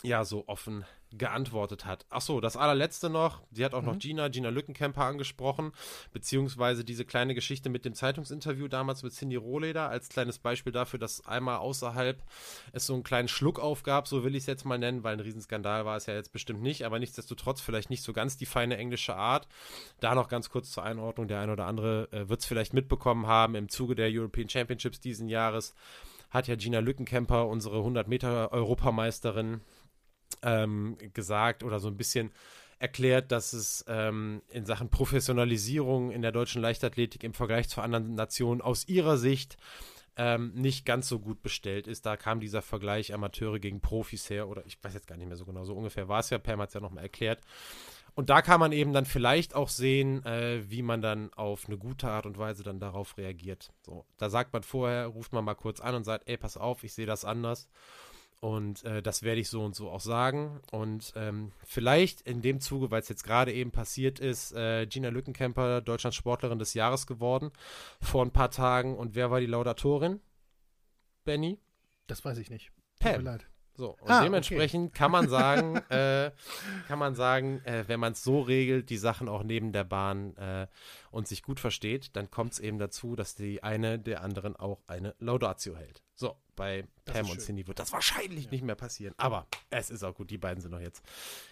ja 0.03 0.26
so 0.26 0.47
offen 0.47 0.85
geantwortet 1.18 1.86
hat. 1.86 2.06
Achso, 2.10 2.42
das 2.42 2.58
allerletzte 2.58 3.10
noch, 3.10 3.42
sie 3.52 3.64
hat 3.64 3.74
auch 3.74 3.82
mhm. 3.82 3.88
noch 3.88 4.00
Gina, 4.00 4.28
Gina 4.28 4.50
Lückenkämper 4.50 5.04
angesprochen, 5.04 5.72
beziehungsweise 6.14 6.84
diese 6.84 7.06
kleine 7.06 7.36
Geschichte 7.36 7.70
mit 7.70 7.86
dem 7.86 7.94
Zeitungsinterview 7.94 8.68
damals 8.68 9.04
mit 9.04 9.14
Cindy 9.14 9.36
Rohleder 9.36 9.90
als 9.90 10.10
kleines 10.10 10.40
Beispiel 10.40 10.74
dafür, 10.74 11.00
dass 11.00 11.26
einmal 11.26 11.58
außerhalb 11.58 12.22
es 12.72 12.86
so 12.86 12.94
einen 12.94 13.04
kleinen 13.04 13.28
Schluck 13.28 13.60
aufgab, 13.60 14.08
so 14.08 14.24
will 14.24 14.36
ich 14.36 14.44
es 14.44 14.48
jetzt 14.48 14.66
mal 14.66 14.78
nennen, 14.78 15.04
weil 15.04 15.14
ein 15.14 15.20
Riesenskandal 15.20 15.86
war 15.86 15.98
es 15.98 16.06
ja 16.06 16.14
jetzt 16.14 16.32
bestimmt 16.32 16.62
nicht, 16.62 16.86
aber 16.86 17.00
nichtsdestotrotz 17.00 17.62
vielleicht 17.62 17.90
nicht 17.90 18.04
so 18.04 18.14
ganz 18.14 18.38
die 18.38 18.46
feine 18.46 18.78
englische 18.78 19.16
Art. 19.16 19.48
Da 20.00 20.16
noch 20.16 20.30
ganz 20.30 20.50
kurz 20.50 20.72
zur 20.72 20.84
Einordnung, 20.84 21.28
der 21.28 21.40
ein 21.40 21.50
oder 21.50 21.66
andere 21.66 22.10
äh, 22.12 22.30
wird 22.30 22.42
es 22.42 22.46
vielleicht 22.46 22.74
mitbekommen 22.74 23.28
haben, 23.28 23.56
im 23.56 23.70
Zuge 23.70 23.96
der 23.96 24.10
European 24.12 24.50
Championships 24.50 25.00
diesen 25.00 25.30
Jahres 25.30 25.74
hat 26.36 26.48
ja 26.48 26.56
Gina 26.56 26.80
Lückenkämper, 26.80 27.48
unsere 27.48 27.78
100 27.78 28.08
Meter 28.08 28.52
Europameisterin, 28.52 29.62
ähm, 30.41 30.97
gesagt 31.14 31.64
oder 31.64 31.80
so 31.80 31.88
ein 31.88 31.97
bisschen 31.97 32.31
erklärt, 32.80 33.31
dass 33.31 33.53
es 33.53 33.85
ähm, 33.88 34.41
in 34.49 34.65
Sachen 34.65 34.89
Professionalisierung 34.89 36.11
in 36.11 36.22
der 36.22 36.31
deutschen 36.31 36.61
Leichtathletik 36.61 37.23
im 37.23 37.34
Vergleich 37.34 37.69
zu 37.69 37.81
anderen 37.81 38.15
Nationen 38.15 38.61
aus 38.61 38.88
ihrer 38.88 39.18
Sicht 39.18 39.57
ähm, 40.18 40.53
nicht 40.53 40.85
ganz 40.85 41.07
so 41.07 41.19
gut 41.19 41.41
bestellt 41.41 41.88
ist. 41.88 42.06
Da 42.06 42.18
kam 42.18 42.39
dieser 42.39 42.61
Vergleich 42.61 43.14
Amateure 43.14 43.60
gegen 43.60 43.81
Profis 43.81 44.30
her, 44.30 44.47
oder 44.47 44.65
ich 44.65 44.77
weiß 44.81 44.93
jetzt 44.93 45.07
gar 45.07 45.18
nicht 45.18 45.27
mehr 45.27 45.38
so 45.38 45.45
genau, 45.45 45.64
so 45.65 45.73
ungefähr 45.73 46.07
war 46.07 46.19
es 46.19 46.30
ja, 46.30 46.38
Pam 46.38 46.61
hat 46.61 46.69
es 46.69 46.73
ja 46.73 46.81
nochmal 46.81 47.03
erklärt. 47.03 47.41
Und 48.14 48.30
da 48.30 48.41
kann 48.41 48.61
man 48.61 48.72
eben 48.72 48.93
dann 48.93 49.06
vielleicht 49.06 49.56
auch 49.56 49.68
sehen, 49.68 50.23
äh, 50.26 50.64
wie 50.69 50.81
man 50.81 51.02
dann 51.02 51.34
auf 51.34 51.68
eine 51.68 51.77
gute 51.77 52.07
Art 52.07 52.26
und 52.26 52.38
Weise 52.38 52.64
dann 52.64 52.80
darauf 52.80 53.18
reagiert. 53.18 53.73
So, 53.85 54.06
da 54.18 54.30
sagt 54.30 54.53
man 54.53 54.64
vorher, 54.64 55.07
ruft 55.07 55.34
man 55.34 55.43
mal 55.43 55.56
kurz 55.56 55.81
an 55.81 55.95
und 55.95 56.06
sagt, 56.06 56.30
ey, 56.30 56.38
pass 56.38 56.56
auf, 56.56 56.85
ich 56.85 56.93
sehe 56.93 57.06
das 57.06 57.26
anders. 57.26 57.68
Und 58.40 58.84
äh, 58.84 59.02
das 59.02 59.24
werde 59.24 59.41
ich 59.41 59.49
so 59.49 59.64
und 59.64 59.76
so 59.76 59.90
auch 59.90 60.02
sagen. 60.02 60.60
Und 60.72 61.14
ähm, 61.16 61.52
vielleicht 61.64 62.22
in 62.22 62.41
dem 62.41 62.60
Zuge, 62.60 62.91
weil 62.91 63.02
es 63.02 63.10
jetzt 63.10 63.24
gerade 63.24 63.52
eben 63.53 63.72
passiert 63.72 64.20
ist, 64.20 64.52
äh, 64.53 64.86
Gina 64.86 65.10
Lückenkämper, 65.10 65.82
Deutschlands 65.82 66.16
Sportlerin 66.16 66.60
des 66.60 66.74
Jahres 66.74 67.07
geworden, 67.07 67.52
vor 68.02 68.24
ein 68.24 68.32
paar 68.32 68.52
Tagen. 68.52 68.95
Und 68.95 69.16
wer 69.16 69.32
war 69.32 69.40
die 69.40 69.45
Laudatorin? 69.48 70.20
Benny? 71.24 71.60
Das 72.07 72.24
weiß 72.24 72.38
ich 72.38 72.49
nicht. 72.49 72.72
Pam. 72.99 73.16
Tut 73.16 73.24
mir 73.24 73.32
leid. 73.32 73.48
So, 73.77 73.97
und 73.99 74.10
ah, 74.10 74.23
dementsprechend 74.23 74.91
okay. 74.91 74.97
kann 74.97 75.11
man 75.11 75.27
sagen, 75.27 75.76
äh, 75.89 76.31
kann 76.88 76.97
man 76.97 77.14
sagen, 77.15 77.61
äh, 77.65 77.84
wenn 77.88 77.99
man 77.99 78.14
es 78.14 78.23
so 78.23 78.41
regelt, 78.41 78.89
die 78.89 78.97
Sachen 78.97 79.27
auch 79.27 79.43
neben 79.43 79.73
der 79.73 79.84
Bahn 79.84 80.35
äh, 80.38 80.68
und 81.11 81.27
sich 81.27 81.43
gut 81.43 81.60
versteht, 81.60 82.15
dann 82.15 82.31
kommt 82.31 82.53
es 82.53 82.60
eben 82.60 82.80
dazu, 82.80 83.15
dass 83.15 83.35
die 83.35 83.64
eine 83.64 83.99
der 83.99 84.22
anderen 84.22 84.56
auch 84.56 84.81
eine 84.88 85.14
Laudatio 85.19 85.76
hält. 85.76 86.02
So, 86.15 86.38
bei 86.56 86.88
Pam 87.03 87.30
und 87.30 87.41
Cindy 87.41 87.68
wird 87.68 87.80
das 87.80 87.91
wahrscheinlich 87.91 88.45
ja. 88.45 88.52
nicht 88.52 88.64
mehr 88.64 88.76
passieren. 88.76 89.14
Aber 89.18 89.47
es 89.69 89.89
ist 89.89 90.03
auch 90.03 90.15
gut, 90.15 90.30
die 90.30 90.38
beiden 90.38 90.61
sind 90.61 90.72
noch 90.72 90.80
jetzt 90.80 91.03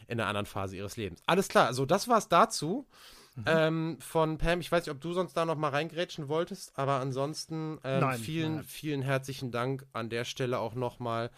in 0.07 0.19
einer 0.19 0.29
anderen 0.29 0.45
Phase 0.45 0.77
ihres 0.77 0.95
Lebens. 0.95 1.21
Alles 1.25 1.49
klar, 1.49 1.67
also 1.67 1.85
das 1.85 2.07
war 2.07 2.17
es 2.17 2.29
dazu. 2.29 2.87
Mhm. 3.35 3.43
Ähm, 3.47 3.97
von 3.99 4.37
Pam, 4.37 4.61
ich 4.61 4.71
weiß 4.71 4.85
nicht, 4.85 4.93
ob 4.93 5.01
du 5.01 5.11
sonst 5.11 5.33
da 5.33 5.45
noch 5.45 5.57
mal 5.57 5.69
reingrätschen 5.69 6.27
wolltest, 6.27 6.77
aber 6.77 6.99
ansonsten 6.99 7.79
ähm, 7.83 7.99
nein, 7.99 8.19
vielen, 8.19 8.55
nein. 8.57 8.63
vielen 8.63 9.01
herzlichen 9.01 9.51
Dank 9.51 9.85
an 9.91 10.09
der 10.09 10.23
Stelle 10.23 10.59
auch 10.59 10.75
noch 10.75 10.99
mal 10.99 11.31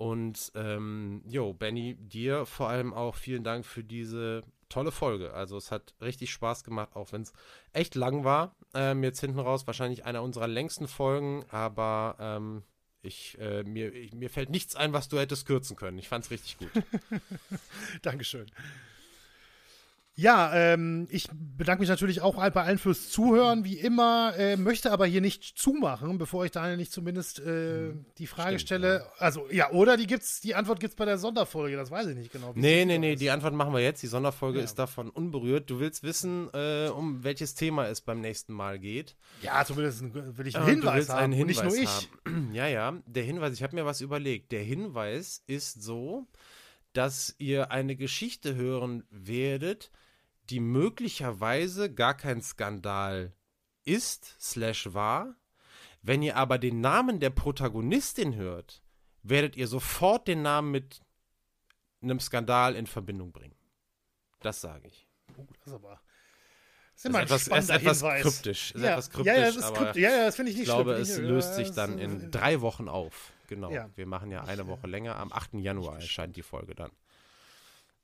und 0.00 0.50
ähm, 0.54 1.22
jo, 1.28 1.52
Benny, 1.52 1.94
dir 1.94 2.46
vor 2.46 2.70
allem 2.70 2.94
auch 2.94 3.14
vielen 3.14 3.44
Dank 3.44 3.66
für 3.66 3.84
diese 3.84 4.44
tolle 4.70 4.92
Folge. 4.92 5.34
Also 5.34 5.58
es 5.58 5.70
hat 5.70 5.92
richtig 6.00 6.30
Spaß 6.30 6.64
gemacht, 6.64 6.96
auch 6.96 7.12
wenn 7.12 7.20
es 7.20 7.34
echt 7.74 7.94
lang 7.96 8.24
war. 8.24 8.56
Ähm, 8.72 9.04
jetzt 9.04 9.20
hinten 9.20 9.40
raus 9.40 9.66
wahrscheinlich 9.66 10.06
einer 10.06 10.22
unserer 10.22 10.48
längsten 10.48 10.88
Folgen, 10.88 11.44
aber 11.50 12.16
ähm, 12.18 12.62
ich, 13.02 13.38
äh, 13.40 13.62
mir, 13.62 13.92
ich, 13.92 14.14
mir 14.14 14.30
fällt 14.30 14.48
nichts 14.48 14.74
ein, 14.74 14.94
was 14.94 15.10
du 15.10 15.18
hättest 15.18 15.44
kürzen 15.44 15.76
können. 15.76 15.98
Ich 15.98 16.08
fand 16.08 16.24
es 16.24 16.30
richtig 16.30 16.56
gut. 16.56 16.70
Dankeschön. 18.00 18.46
Ja, 20.16 20.52
ähm, 20.54 21.06
ich 21.10 21.28
bedanke 21.32 21.80
mich 21.80 21.88
natürlich 21.88 22.20
auch 22.20 22.34
bei 22.34 22.62
allen 22.62 22.78
fürs 22.78 23.08
Zuhören, 23.08 23.64
wie 23.64 23.78
immer, 23.78 24.34
äh, 24.36 24.56
möchte 24.56 24.92
aber 24.92 25.06
hier 25.06 25.20
nicht 25.20 25.56
zumachen, 25.56 26.18
bevor 26.18 26.44
ich 26.44 26.50
Daniel 26.50 26.76
nicht 26.76 26.92
zumindest 26.92 27.38
äh, 27.38 27.90
hm, 27.90 28.04
die 28.18 28.26
Frage 28.26 28.58
Stimmt, 28.58 28.80
stelle. 28.82 28.98
Ja. 28.98 29.12
Also, 29.18 29.48
ja, 29.50 29.70
oder 29.70 29.96
die 29.96 30.06
gibt's, 30.06 30.40
die 30.40 30.54
Antwort 30.54 30.80
gibt 30.80 30.92
es 30.92 30.96
bei 30.96 31.06
der 31.06 31.16
Sonderfolge, 31.16 31.76
das 31.76 31.90
weiß 31.90 32.08
ich 32.08 32.16
nicht 32.16 32.32
genau. 32.32 32.52
Nee, 32.54 32.84
nee, 32.84 32.98
nee, 32.98 33.14
ist. 33.14 33.22
die 33.22 33.30
Antwort 33.30 33.54
machen 33.54 33.72
wir 33.72 33.80
jetzt. 33.80 34.02
Die 34.02 34.08
Sonderfolge 34.08 34.58
ja. 34.58 34.64
ist 34.64 34.78
davon 34.78 35.08
unberührt. 35.08 35.70
Du 35.70 35.80
willst 35.80 36.02
wissen, 36.02 36.50
äh, 36.52 36.88
um 36.88 37.24
welches 37.24 37.54
Thema 37.54 37.86
es 37.86 38.00
beim 38.00 38.20
nächsten 38.20 38.52
Mal 38.52 38.78
geht. 38.78 39.16
Ja, 39.42 39.64
zumindest 39.64 40.02
will 40.12 40.46
ich 40.46 40.56
einen 40.56 40.66
Hinweis 40.66 41.08
haben, 41.08 41.18
einen 41.18 41.32
Hinweis 41.32 41.62
nicht 41.62 41.72
nur 41.72 41.82
ich. 41.82 42.10
Haben. 42.26 42.50
Ja, 42.52 42.66
ja, 42.66 43.00
der 43.06 43.22
Hinweis, 43.22 43.54
ich 43.54 43.62
habe 43.62 43.76
mir 43.76 43.86
was 43.86 44.00
überlegt. 44.00 44.52
Der 44.52 44.62
Hinweis 44.62 45.42
ist 45.46 45.82
so, 45.82 46.26
dass 46.92 47.34
ihr 47.38 47.70
eine 47.70 47.96
Geschichte 47.96 48.54
hören 48.54 49.04
werdet, 49.10 49.90
die 50.50 50.60
möglicherweise 50.60 51.92
gar 51.92 52.16
kein 52.16 52.42
Skandal 52.42 53.32
ist, 53.84 54.36
slash 54.40 54.92
war. 54.92 55.36
Wenn 56.02 56.22
ihr 56.22 56.36
aber 56.36 56.58
den 56.58 56.80
Namen 56.80 57.20
der 57.20 57.30
Protagonistin 57.30 58.34
hört, 58.34 58.82
werdet 59.22 59.56
ihr 59.56 59.66
sofort 59.66 60.28
den 60.28 60.42
Namen 60.42 60.70
mit 60.70 61.02
einem 62.02 62.20
Skandal 62.20 62.74
in 62.74 62.86
Verbindung 62.86 63.32
bringen. 63.32 63.54
Das 64.40 64.60
sage 64.60 64.88
ich. 64.88 65.06
Oh, 65.36 65.46
das 65.58 65.66
ist 65.66 65.74
aber. 65.74 66.00
Das 66.94 67.04
ist, 67.04 67.14
etwas, 67.14 67.48
ist 67.48 67.70
etwas 67.70 68.00
kryptisch. 68.00 68.72
Ist 68.72 68.82
ja. 68.82 68.90
etwas 68.90 69.10
kryptisch, 69.10 69.32
ja, 69.34 69.40
ja, 69.40 69.52
das, 69.52 69.72
krypt 69.72 69.96
ja, 69.96 70.10
ja, 70.10 70.24
das 70.26 70.36
finde 70.36 70.50
ich 70.50 70.58
nicht 70.58 70.68
Ich 70.68 70.74
glaube, 70.74 70.92
schlimm. 70.92 71.02
es 71.02 71.18
löst 71.18 71.54
sich 71.54 71.70
dann 71.70 71.98
in 71.98 72.30
drei 72.30 72.60
Wochen 72.60 72.88
auf. 72.88 73.32
Genau. 73.46 73.70
Wir 73.94 74.06
machen 74.06 74.30
ja 74.30 74.44
eine 74.44 74.66
Woche 74.66 74.86
länger. 74.86 75.16
Am 75.16 75.32
8. 75.32 75.54
Januar 75.54 75.96
erscheint 75.96 76.36
die 76.36 76.42
Folge 76.42 76.74
dann. 76.74 76.90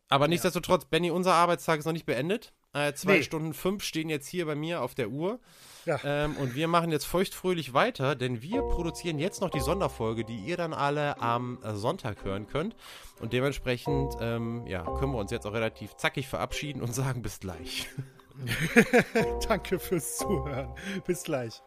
Aber 0.09 0.29
nichtsdestotrotz, 0.29 0.85
Benny, 0.85 1.11
unser 1.11 1.35
Arbeitstag 1.35 1.79
ist 1.79 1.85
noch 1.85 1.93
nicht 1.93 2.07
beendet. 2.07 2.53
Äh, 2.73 2.93
zwei 2.93 3.17
nee. 3.17 3.23
Stunden 3.23 3.55
fünf 3.55 3.83
stehen 3.83 4.09
jetzt 4.09 4.29
hier 4.29 4.47
bei 4.47 4.55
mir 4.55 4.83
auf 4.83 4.95
der 4.95 5.09
Uhr. 5.11 5.41
Ja. 5.85 5.99
Ähm, 6.05 6.37
und 6.37 6.55
wir 6.55 6.69
machen 6.69 6.91
jetzt 6.91 7.07
feuchtfröhlich 7.07 7.75
weiter, 7.75 8.15
denn 8.15 8.43
wir 8.43 8.63
produzieren 8.63 9.19
jetzt 9.19 9.41
noch 9.41 9.51
die 9.51 9.61
Sonderfolge, 9.61 10.25
die 10.25 10.37
ihr 10.37 10.57
dann 10.57 10.75
alle 10.75 11.21
am 11.21 11.59
Sonntag 11.75 12.25
hören 12.25 12.47
könnt. 12.47 12.77
Und 13.21 13.33
dementsprechend 13.33 14.15
ähm, 14.21 14.67
ja, 14.67 14.83
können 14.99 15.13
wir 15.13 15.19
uns 15.19 15.31
jetzt 15.31 15.47
auch 15.47 15.55
relativ 15.55 15.95
zackig 15.97 16.29
verabschieden 16.29 16.83
und 16.83 16.95
sagen 16.95 17.23
bis 17.23 17.41
gleich. 17.41 17.89
Danke 19.49 19.79
fürs 19.79 20.19
Zuhören. 20.19 20.75
Bis 21.07 21.23
gleich. 21.23 21.63